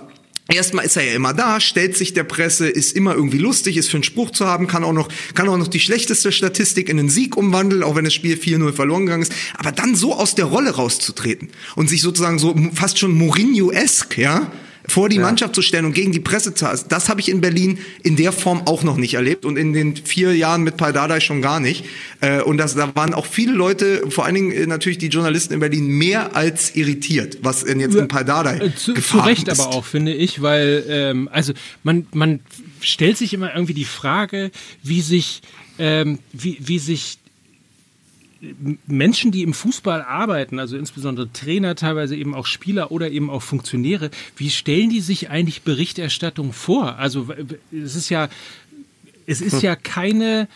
Erstmal 0.48 0.84
ist 0.84 0.96
er 0.96 1.02
ja 1.02 1.14
immer 1.14 1.34
da, 1.34 1.58
stellt 1.58 1.96
sich 1.96 2.14
der 2.14 2.22
Presse, 2.22 2.68
ist 2.68 2.94
immer 2.94 3.16
irgendwie 3.16 3.38
lustig, 3.38 3.76
ist 3.76 3.90
für 3.90 3.96
einen 3.96 4.04
Spruch 4.04 4.30
zu 4.30 4.46
haben, 4.46 4.68
kann 4.68 4.84
auch 4.84 4.92
noch, 4.92 5.08
kann 5.34 5.48
auch 5.48 5.56
noch 5.56 5.66
die 5.66 5.80
schlechteste 5.80 6.30
Statistik 6.30 6.88
in 6.88 7.00
einen 7.00 7.08
Sieg 7.08 7.36
umwandeln, 7.36 7.82
auch 7.82 7.96
wenn 7.96 8.04
das 8.04 8.14
Spiel 8.14 8.36
4-0 8.36 8.72
verloren 8.72 9.06
gegangen 9.06 9.24
ist. 9.24 9.32
Aber 9.58 9.72
dann 9.72 9.96
so 9.96 10.14
aus 10.14 10.36
der 10.36 10.44
Rolle 10.44 10.70
rauszutreten 10.70 11.48
und 11.74 11.88
sich 11.88 12.00
sozusagen 12.00 12.38
so 12.38 12.54
fast 12.72 13.00
schon 13.00 13.18
Mourinho-esque, 13.18 14.18
ja, 14.18 14.52
vor 14.88 15.08
die 15.08 15.16
ja. 15.16 15.22
Mannschaft 15.22 15.54
zu 15.54 15.62
stellen 15.62 15.84
und 15.84 15.92
gegen 15.92 16.12
die 16.12 16.20
Presse 16.20 16.54
zu 16.54 16.66
haben. 16.66 16.78
Das 16.88 17.08
habe 17.08 17.20
ich 17.20 17.28
in 17.28 17.40
Berlin 17.40 17.78
in 18.02 18.16
der 18.16 18.32
Form 18.32 18.62
auch 18.66 18.82
noch 18.82 18.96
nicht 18.96 19.14
erlebt 19.14 19.44
und 19.44 19.56
in 19.56 19.72
den 19.72 19.96
vier 19.96 20.34
Jahren 20.34 20.62
mit 20.62 20.76
Paldadei 20.76 21.20
schon 21.20 21.42
gar 21.42 21.60
nicht. 21.60 21.84
Äh, 22.20 22.42
und 22.42 22.58
das, 22.58 22.74
da 22.74 22.94
waren 22.94 23.14
auch 23.14 23.26
viele 23.26 23.52
Leute, 23.52 24.10
vor 24.10 24.24
allen 24.24 24.34
Dingen 24.34 24.52
äh, 24.52 24.66
natürlich 24.66 24.98
die 24.98 25.08
Journalisten 25.08 25.54
in 25.54 25.60
Berlin, 25.60 25.86
mehr 25.86 26.36
als 26.36 26.74
irritiert, 26.76 27.38
was 27.42 27.64
denn 27.64 27.80
jetzt 27.80 27.96
in 27.96 28.08
Paldadei 28.08 28.58
äh, 28.58 28.74
zu, 28.74 28.94
zu 28.94 29.18
Recht 29.18 29.48
ist. 29.48 29.60
aber 29.60 29.74
auch, 29.74 29.84
finde 29.84 30.14
ich, 30.14 30.42
weil 30.42 30.84
ähm, 30.88 31.28
also 31.32 31.52
man, 31.82 32.06
man 32.12 32.40
stellt 32.80 33.16
sich 33.16 33.34
immer 33.34 33.54
irgendwie 33.54 33.74
die 33.74 33.84
Frage, 33.84 34.50
wie 34.82 35.00
sich, 35.00 35.42
ähm, 35.78 36.18
wie, 36.32 36.58
wie 36.60 36.78
sich 36.78 37.18
Menschen, 38.86 39.32
die 39.32 39.42
im 39.42 39.54
Fußball 39.54 40.02
arbeiten, 40.02 40.58
also 40.58 40.76
insbesondere 40.76 41.32
Trainer, 41.32 41.74
teilweise 41.74 42.16
eben 42.16 42.34
auch 42.34 42.46
Spieler 42.46 42.92
oder 42.92 43.10
eben 43.10 43.30
auch 43.30 43.42
Funktionäre, 43.42 44.10
wie 44.36 44.50
stellen 44.50 44.90
die 44.90 45.00
sich 45.00 45.30
eigentlich 45.30 45.62
Berichterstattung 45.62 46.52
vor? 46.52 46.96
Also 46.96 47.28
es 47.72 47.96
ist 47.96 48.10
ja, 48.10 48.28
es 49.26 49.40
ist 49.40 49.62
ja 49.62 49.74
keine, 49.74 50.48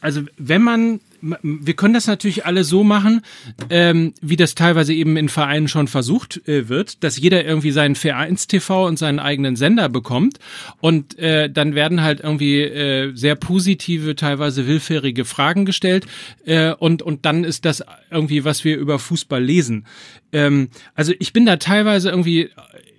also 0.00 0.22
wenn 0.38 0.62
man 0.62 1.00
wir 1.20 1.74
können 1.74 1.94
das 1.94 2.06
natürlich 2.06 2.46
alle 2.46 2.64
so 2.64 2.84
machen, 2.84 3.22
ähm, 3.70 4.14
wie 4.20 4.36
das 4.36 4.54
teilweise 4.54 4.94
eben 4.94 5.16
in 5.16 5.28
Vereinen 5.28 5.68
schon 5.68 5.88
versucht 5.88 6.48
äh, 6.48 6.68
wird, 6.68 7.02
dass 7.02 7.18
jeder 7.18 7.44
irgendwie 7.44 7.70
seinen 7.70 7.94
Vereins-TV 7.94 8.86
und 8.86 8.98
seinen 8.98 9.18
eigenen 9.18 9.56
Sender 9.56 9.88
bekommt 9.88 10.38
und 10.80 11.18
äh, 11.18 11.50
dann 11.50 11.74
werden 11.74 12.02
halt 12.02 12.20
irgendwie 12.20 12.62
äh, 12.62 13.12
sehr 13.14 13.34
positive, 13.34 14.16
teilweise 14.16 14.66
willfährige 14.66 15.24
Fragen 15.24 15.64
gestellt 15.64 16.06
äh, 16.44 16.72
und, 16.72 17.02
und 17.02 17.24
dann 17.26 17.44
ist 17.44 17.64
das 17.64 17.84
irgendwie, 18.10 18.44
was 18.44 18.64
wir 18.64 18.76
über 18.76 18.98
Fußball 18.98 19.42
lesen. 19.42 19.86
Ähm, 20.32 20.68
also 20.94 21.12
ich 21.18 21.32
bin 21.32 21.46
da 21.46 21.56
teilweise 21.56 22.10
irgendwie 22.10 22.50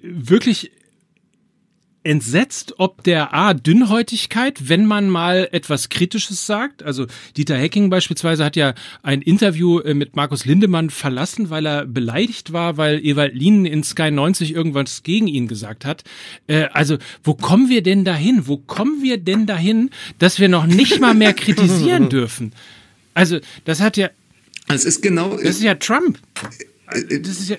wirklich 0.02 0.72
entsetzt, 2.04 2.76
ob 2.78 3.04
der 3.04 3.34
A, 3.34 3.54
Dünnhäutigkeit, 3.54 4.70
wenn 4.70 4.86
man 4.86 5.10
mal 5.10 5.50
etwas 5.52 5.89
Kritisches 5.89 6.45
sagt. 6.45 6.82
Also 6.82 7.08
Dieter 7.36 7.58
Hecking 7.58 7.89
beispielsweise 7.89 8.45
hat 8.45 8.56
ja 8.56 8.74
ein 9.04 9.22
Interview 9.22 9.80
äh, 9.80 9.93
mit 9.93 10.16
Markus 10.16 10.45
Lindemann 10.45 10.89
verlassen, 10.89 11.50
weil 11.50 11.66
er 11.66 11.86
beleidigt 11.86 12.54
war, 12.54 12.78
weil 12.78 13.06
Ewald 13.06 13.36
Lien 13.36 13.66
in 13.66 13.84
Sky 13.84 14.12
90 14.12 14.54
irgendwas 14.56 15.04
gegen 15.04 15.28
ihn 15.28 15.47
gesagt 15.47 15.84
hat. 15.84 16.04
Äh, 16.47 16.68
also 16.72 16.97
wo 17.24 17.34
kommen 17.34 17.70
wir 17.70 17.84
denn 17.84 18.06
dahin? 18.06 18.47
Wo 18.47 18.58
kommen 18.58 19.04
wir 19.04 19.18
denn 19.18 19.45
dahin, 19.45 19.89
dass 20.20 20.39
wir 20.39 20.47
noch 20.47 20.68
nicht 20.68 21.02
mal 21.02 21.14
mehr 21.14 21.34
kritisieren 21.34 22.10
dürfen? 22.10 22.54
Also 23.14 23.39
das 23.66 23.82
hat 23.82 23.97
ja... 23.97 24.10
Es 24.70 24.86
ist 24.86 25.02
genau... 25.02 25.32
Das 25.32 25.58
ist 25.58 25.64
ja 25.64 25.76
Trump. 25.76 26.18
Äh, 26.88 27.20
das 27.20 27.39
ist 27.39 27.50
ja... 27.50 27.58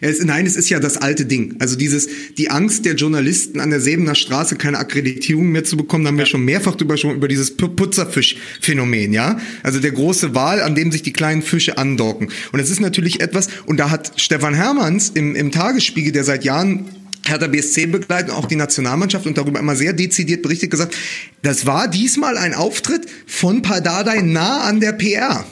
Es, 0.00 0.22
nein, 0.22 0.46
es 0.46 0.56
ist 0.56 0.68
ja 0.70 0.80
das 0.80 0.96
alte 0.96 1.26
Ding. 1.26 1.56
Also 1.58 1.76
dieses, 1.76 2.08
die 2.36 2.50
Angst 2.50 2.84
der 2.84 2.94
Journalisten 2.94 3.60
an 3.60 3.70
der 3.70 3.80
Sebener 3.80 4.14
Straße 4.14 4.56
keine 4.56 4.78
Akkreditierung 4.78 5.48
mehr 5.50 5.64
zu 5.64 5.76
bekommen, 5.76 6.04
da 6.04 6.08
haben 6.08 6.18
wir 6.18 6.26
schon 6.26 6.44
mehrfach 6.44 6.76
drüber 6.76 6.96
schon 6.96 7.14
über 7.14 7.28
dieses 7.28 7.56
Putzerfisch-Phänomen, 7.56 9.12
ja. 9.12 9.38
Also 9.62 9.80
der 9.80 9.92
große 9.92 10.34
Wal, 10.34 10.62
an 10.62 10.74
dem 10.74 10.92
sich 10.92 11.02
die 11.02 11.12
kleinen 11.12 11.42
Fische 11.42 11.78
andocken. 11.78 12.30
Und 12.52 12.60
es 12.60 12.70
ist 12.70 12.80
natürlich 12.80 13.20
etwas, 13.20 13.48
und 13.66 13.78
da 13.78 13.90
hat 13.90 14.12
Stefan 14.16 14.54
Hermanns 14.54 15.10
im, 15.10 15.34
im 15.34 15.50
Tagesspiegel, 15.50 16.12
der 16.12 16.24
seit 16.24 16.44
Jahren 16.44 16.86
Hertha 17.26 17.46
BSC 17.46 17.86
begleiten, 17.86 18.30
auch 18.30 18.46
die 18.46 18.56
Nationalmannschaft 18.56 19.26
und 19.26 19.36
darüber 19.36 19.60
immer 19.60 19.76
sehr 19.76 19.92
dezidiert 19.92 20.42
berichtet 20.42 20.70
gesagt, 20.70 20.96
das 21.42 21.66
war 21.66 21.88
diesmal 21.88 22.38
ein 22.38 22.54
Auftritt 22.54 23.06
von 23.26 23.62
Pardadei 23.62 24.22
nah 24.22 24.62
an 24.62 24.80
der 24.80 24.92
PR. 24.92 25.44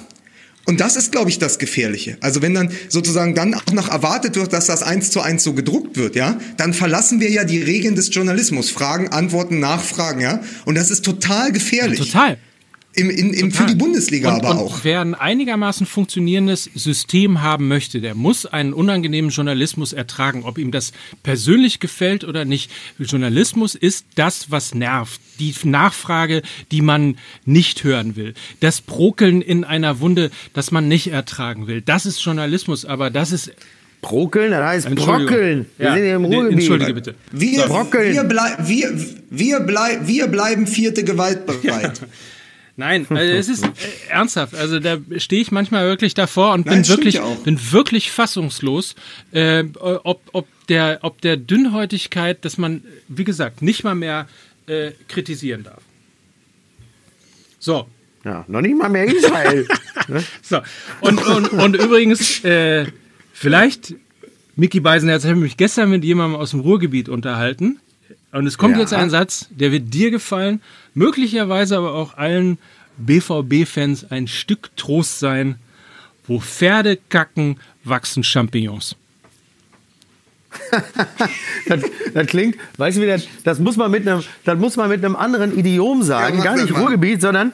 Und 0.66 0.80
das 0.80 0.96
ist, 0.96 1.12
glaube 1.12 1.30
ich, 1.30 1.38
das 1.38 1.58
Gefährliche. 1.58 2.18
Also 2.20 2.42
wenn 2.42 2.52
dann 2.52 2.70
sozusagen 2.88 3.34
dann 3.34 3.54
auch 3.54 3.72
noch 3.72 3.88
erwartet 3.88 4.36
wird, 4.36 4.52
dass 4.52 4.66
das 4.66 4.82
eins 4.82 5.10
zu 5.10 5.20
eins 5.20 5.44
so 5.44 5.52
gedruckt 5.52 5.96
wird, 5.96 6.16
ja, 6.16 6.38
dann 6.56 6.74
verlassen 6.74 7.20
wir 7.20 7.30
ja 7.30 7.44
die 7.44 7.62
Regeln 7.62 7.94
des 7.94 8.12
Journalismus. 8.12 8.70
Fragen, 8.70 9.08
Antworten, 9.08 9.60
Nachfragen, 9.60 10.20
ja. 10.20 10.40
Und 10.64 10.74
das 10.74 10.90
ist 10.90 11.04
total 11.04 11.52
gefährlich. 11.52 12.00
Ja, 12.00 12.04
total. 12.04 12.38
Im, 12.96 13.10
in, 13.10 13.34
im, 13.34 13.52
für 13.52 13.66
die 13.66 13.74
Bundesliga 13.74 14.34
und, 14.34 14.44
aber 14.44 14.50
und 14.52 14.58
auch. 14.58 14.78
Wer 14.82 15.02
ein 15.02 15.14
einigermaßen 15.14 15.86
funktionierendes 15.86 16.70
System 16.74 17.42
haben 17.42 17.68
möchte, 17.68 18.00
der 18.00 18.14
muss 18.14 18.46
einen 18.46 18.72
unangenehmen 18.72 19.30
Journalismus 19.30 19.92
ertragen, 19.92 20.44
ob 20.44 20.56
ihm 20.56 20.70
das 20.70 20.92
persönlich 21.22 21.78
gefällt 21.78 22.24
oder 22.24 22.44
nicht. 22.44 22.70
Journalismus 22.98 23.74
ist 23.74 24.06
das, 24.14 24.50
was 24.50 24.74
nervt. 24.74 25.20
Die 25.38 25.54
Nachfrage, 25.64 26.40
die 26.72 26.80
man 26.80 27.18
nicht 27.44 27.84
hören 27.84 28.16
will. 28.16 28.32
Das 28.60 28.80
Brokeln 28.80 29.42
in 29.42 29.64
einer 29.64 30.00
Wunde, 30.00 30.30
das 30.54 30.70
man 30.70 30.88
nicht 30.88 31.08
ertragen 31.08 31.66
will. 31.66 31.82
Das 31.82 32.06
ist 32.06 32.24
Journalismus, 32.24 32.86
aber 32.86 33.10
das 33.10 33.30
ist 33.30 33.52
Brokeln, 34.00 34.52
das 34.52 34.64
heißt 34.64 34.94
brockeln. 34.94 35.66
Wir 35.78 35.86
ja. 35.86 35.94
sind 35.94 36.02
hier 36.04 36.14
im 36.14 36.24
Ruhrgebiet. 36.24 36.58
Entschuldige 36.58 36.94
bitte. 36.94 37.14
Wir, 37.32 37.68
wir, 37.68 38.24
blei 38.24 38.56
wir, 38.60 39.00
wir, 39.30 39.60
blei 39.60 39.98
wir 40.04 40.28
bleiben 40.28 40.66
vierte 40.66 41.02
Gewalt 41.04 41.46
bereit. 41.46 41.62
Ja. 42.00 42.06
Nein, 42.78 43.06
also 43.08 43.32
es 43.32 43.48
ist 43.48 43.64
äh, 43.64 43.70
ernsthaft. 44.10 44.54
Also 44.54 44.78
da 44.80 44.98
stehe 45.16 45.40
ich 45.40 45.50
manchmal 45.50 45.86
wirklich 45.86 46.12
davor 46.12 46.52
und 46.52 46.66
Nein, 46.66 46.82
bin 46.82 46.88
wirklich, 46.88 47.20
bin 47.44 47.72
wirklich 47.72 48.12
fassungslos, 48.12 48.94
äh, 49.32 49.64
ob, 49.80 50.20
ob, 50.32 50.46
der, 50.68 50.98
ob 51.00 51.22
der 51.22 51.38
Dünnhäutigkeit, 51.38 52.44
dass 52.44 52.58
man, 52.58 52.82
wie 53.08 53.24
gesagt, 53.24 53.62
nicht 53.62 53.82
mal 53.82 53.94
mehr 53.94 54.28
äh, 54.66 54.90
kritisieren 55.08 55.64
darf. 55.64 55.82
So. 57.58 57.88
Ja, 58.24 58.44
noch 58.48 58.60
nicht 58.60 58.76
mal 58.76 58.90
mehr 58.90 59.04
Israel. 59.06 59.66
ne? 60.08 60.22
So. 60.42 60.60
Und, 61.00 61.24
und, 61.24 61.48
und 61.52 61.76
übrigens, 61.76 62.44
äh, 62.44 62.86
vielleicht, 63.32 63.94
Mickey 64.54 64.80
Beisenherz, 64.80 65.24
habe 65.24 65.34
ich 65.36 65.42
mich 65.42 65.56
gestern 65.56 65.90
mit 65.90 66.04
jemandem 66.04 66.38
aus 66.38 66.50
dem 66.50 66.60
Ruhrgebiet 66.60 67.08
unterhalten. 67.08 67.78
Und 68.32 68.46
es 68.46 68.58
kommt 68.58 68.74
ja. 68.74 68.80
jetzt 68.80 68.92
ein 68.92 69.08
Satz, 69.08 69.48
der 69.50 69.72
wird 69.72 69.94
dir 69.94 70.10
gefallen, 70.10 70.60
möglicherweise 70.96 71.76
aber 71.76 71.94
auch 71.94 72.16
allen 72.16 72.58
BVB-Fans 72.96 74.10
ein 74.10 74.26
Stück 74.26 74.74
Trost 74.76 75.20
sein. 75.20 75.56
Wo 76.26 76.40
Pferde 76.40 76.98
kacken, 77.08 77.60
wachsen 77.84 78.24
Champignons. 78.24 78.96
das, 81.68 81.82
das, 82.14 82.26
klingt, 82.26 82.56
weißt 82.78 82.96
du 82.96 83.02
wie 83.02 83.06
das, 83.06 83.28
das 83.44 83.58
muss 83.60 83.76
man 83.76 83.90
mit 83.90 84.08
einem, 84.08 84.22
das 84.44 84.58
muss 84.58 84.76
man 84.76 84.88
mit 84.88 85.04
einem 85.04 85.14
anderen 85.14 85.56
Idiom 85.56 86.02
sagen, 86.02 86.38
ja, 86.38 86.44
gar 86.44 86.56
nicht 86.56 86.74
Ruhrgebiet, 86.74 87.20
sondern 87.20 87.52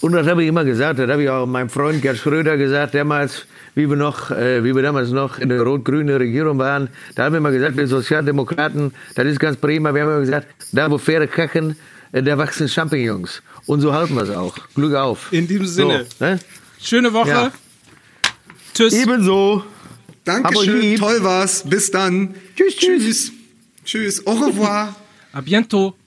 und 0.00 0.12
das 0.12 0.26
habe 0.26 0.42
ich 0.42 0.48
immer 0.48 0.64
gesagt, 0.64 0.98
das 0.98 1.10
habe 1.10 1.22
ich 1.22 1.30
auch 1.30 1.46
meinem 1.46 1.68
Freund 1.68 2.02
Gerd 2.02 2.18
Schröder 2.18 2.56
gesagt, 2.56 2.94
damals, 2.94 3.46
wie 3.74 3.88
wir 3.88 3.96
noch, 3.96 4.30
äh, 4.30 4.62
wie 4.64 4.74
wir 4.74 4.82
damals 4.82 5.10
noch 5.10 5.38
in 5.38 5.48
der 5.48 5.62
rot-grünen 5.62 6.16
Regierung 6.16 6.58
waren, 6.58 6.88
da 7.14 7.24
haben 7.24 7.32
wir 7.32 7.38
immer 7.38 7.50
gesagt, 7.50 7.76
wir 7.76 7.86
Sozialdemokraten, 7.86 8.92
das 9.14 9.26
ist 9.26 9.40
ganz 9.40 9.56
prima, 9.56 9.94
wir 9.94 10.02
haben 10.02 10.10
immer 10.10 10.20
gesagt, 10.20 10.48
da 10.72 10.90
wo 10.90 10.98
Pferde 10.98 11.26
kacken, 11.26 11.76
da 12.12 12.38
wachsen 12.38 12.68
Champignons. 12.68 13.42
Und 13.66 13.80
so 13.80 13.92
halten 13.92 14.14
wir 14.14 14.22
es 14.22 14.30
auch. 14.30 14.56
Glück 14.74 14.94
auf. 14.94 15.32
In 15.32 15.46
diesem 15.46 15.66
Sinne. 15.66 16.06
So, 16.18 16.24
ne? 16.24 16.38
Schöne 16.80 17.12
Woche. 17.12 17.28
Ja. 17.28 17.52
Tschüss. 18.74 18.94
Ebenso. 18.94 19.64
Dankeschön. 20.24 20.96
Toll 20.96 21.22
war's. 21.22 21.64
Bis 21.64 21.90
dann. 21.90 22.34
Tschüss, 22.56 22.76
tschüss. 22.76 23.02
Tschüss. 23.02 23.32
Tschüss. 23.84 24.26
Au 24.26 24.32
revoir. 24.34 24.94
A 25.32 25.40
bientôt. 25.40 25.97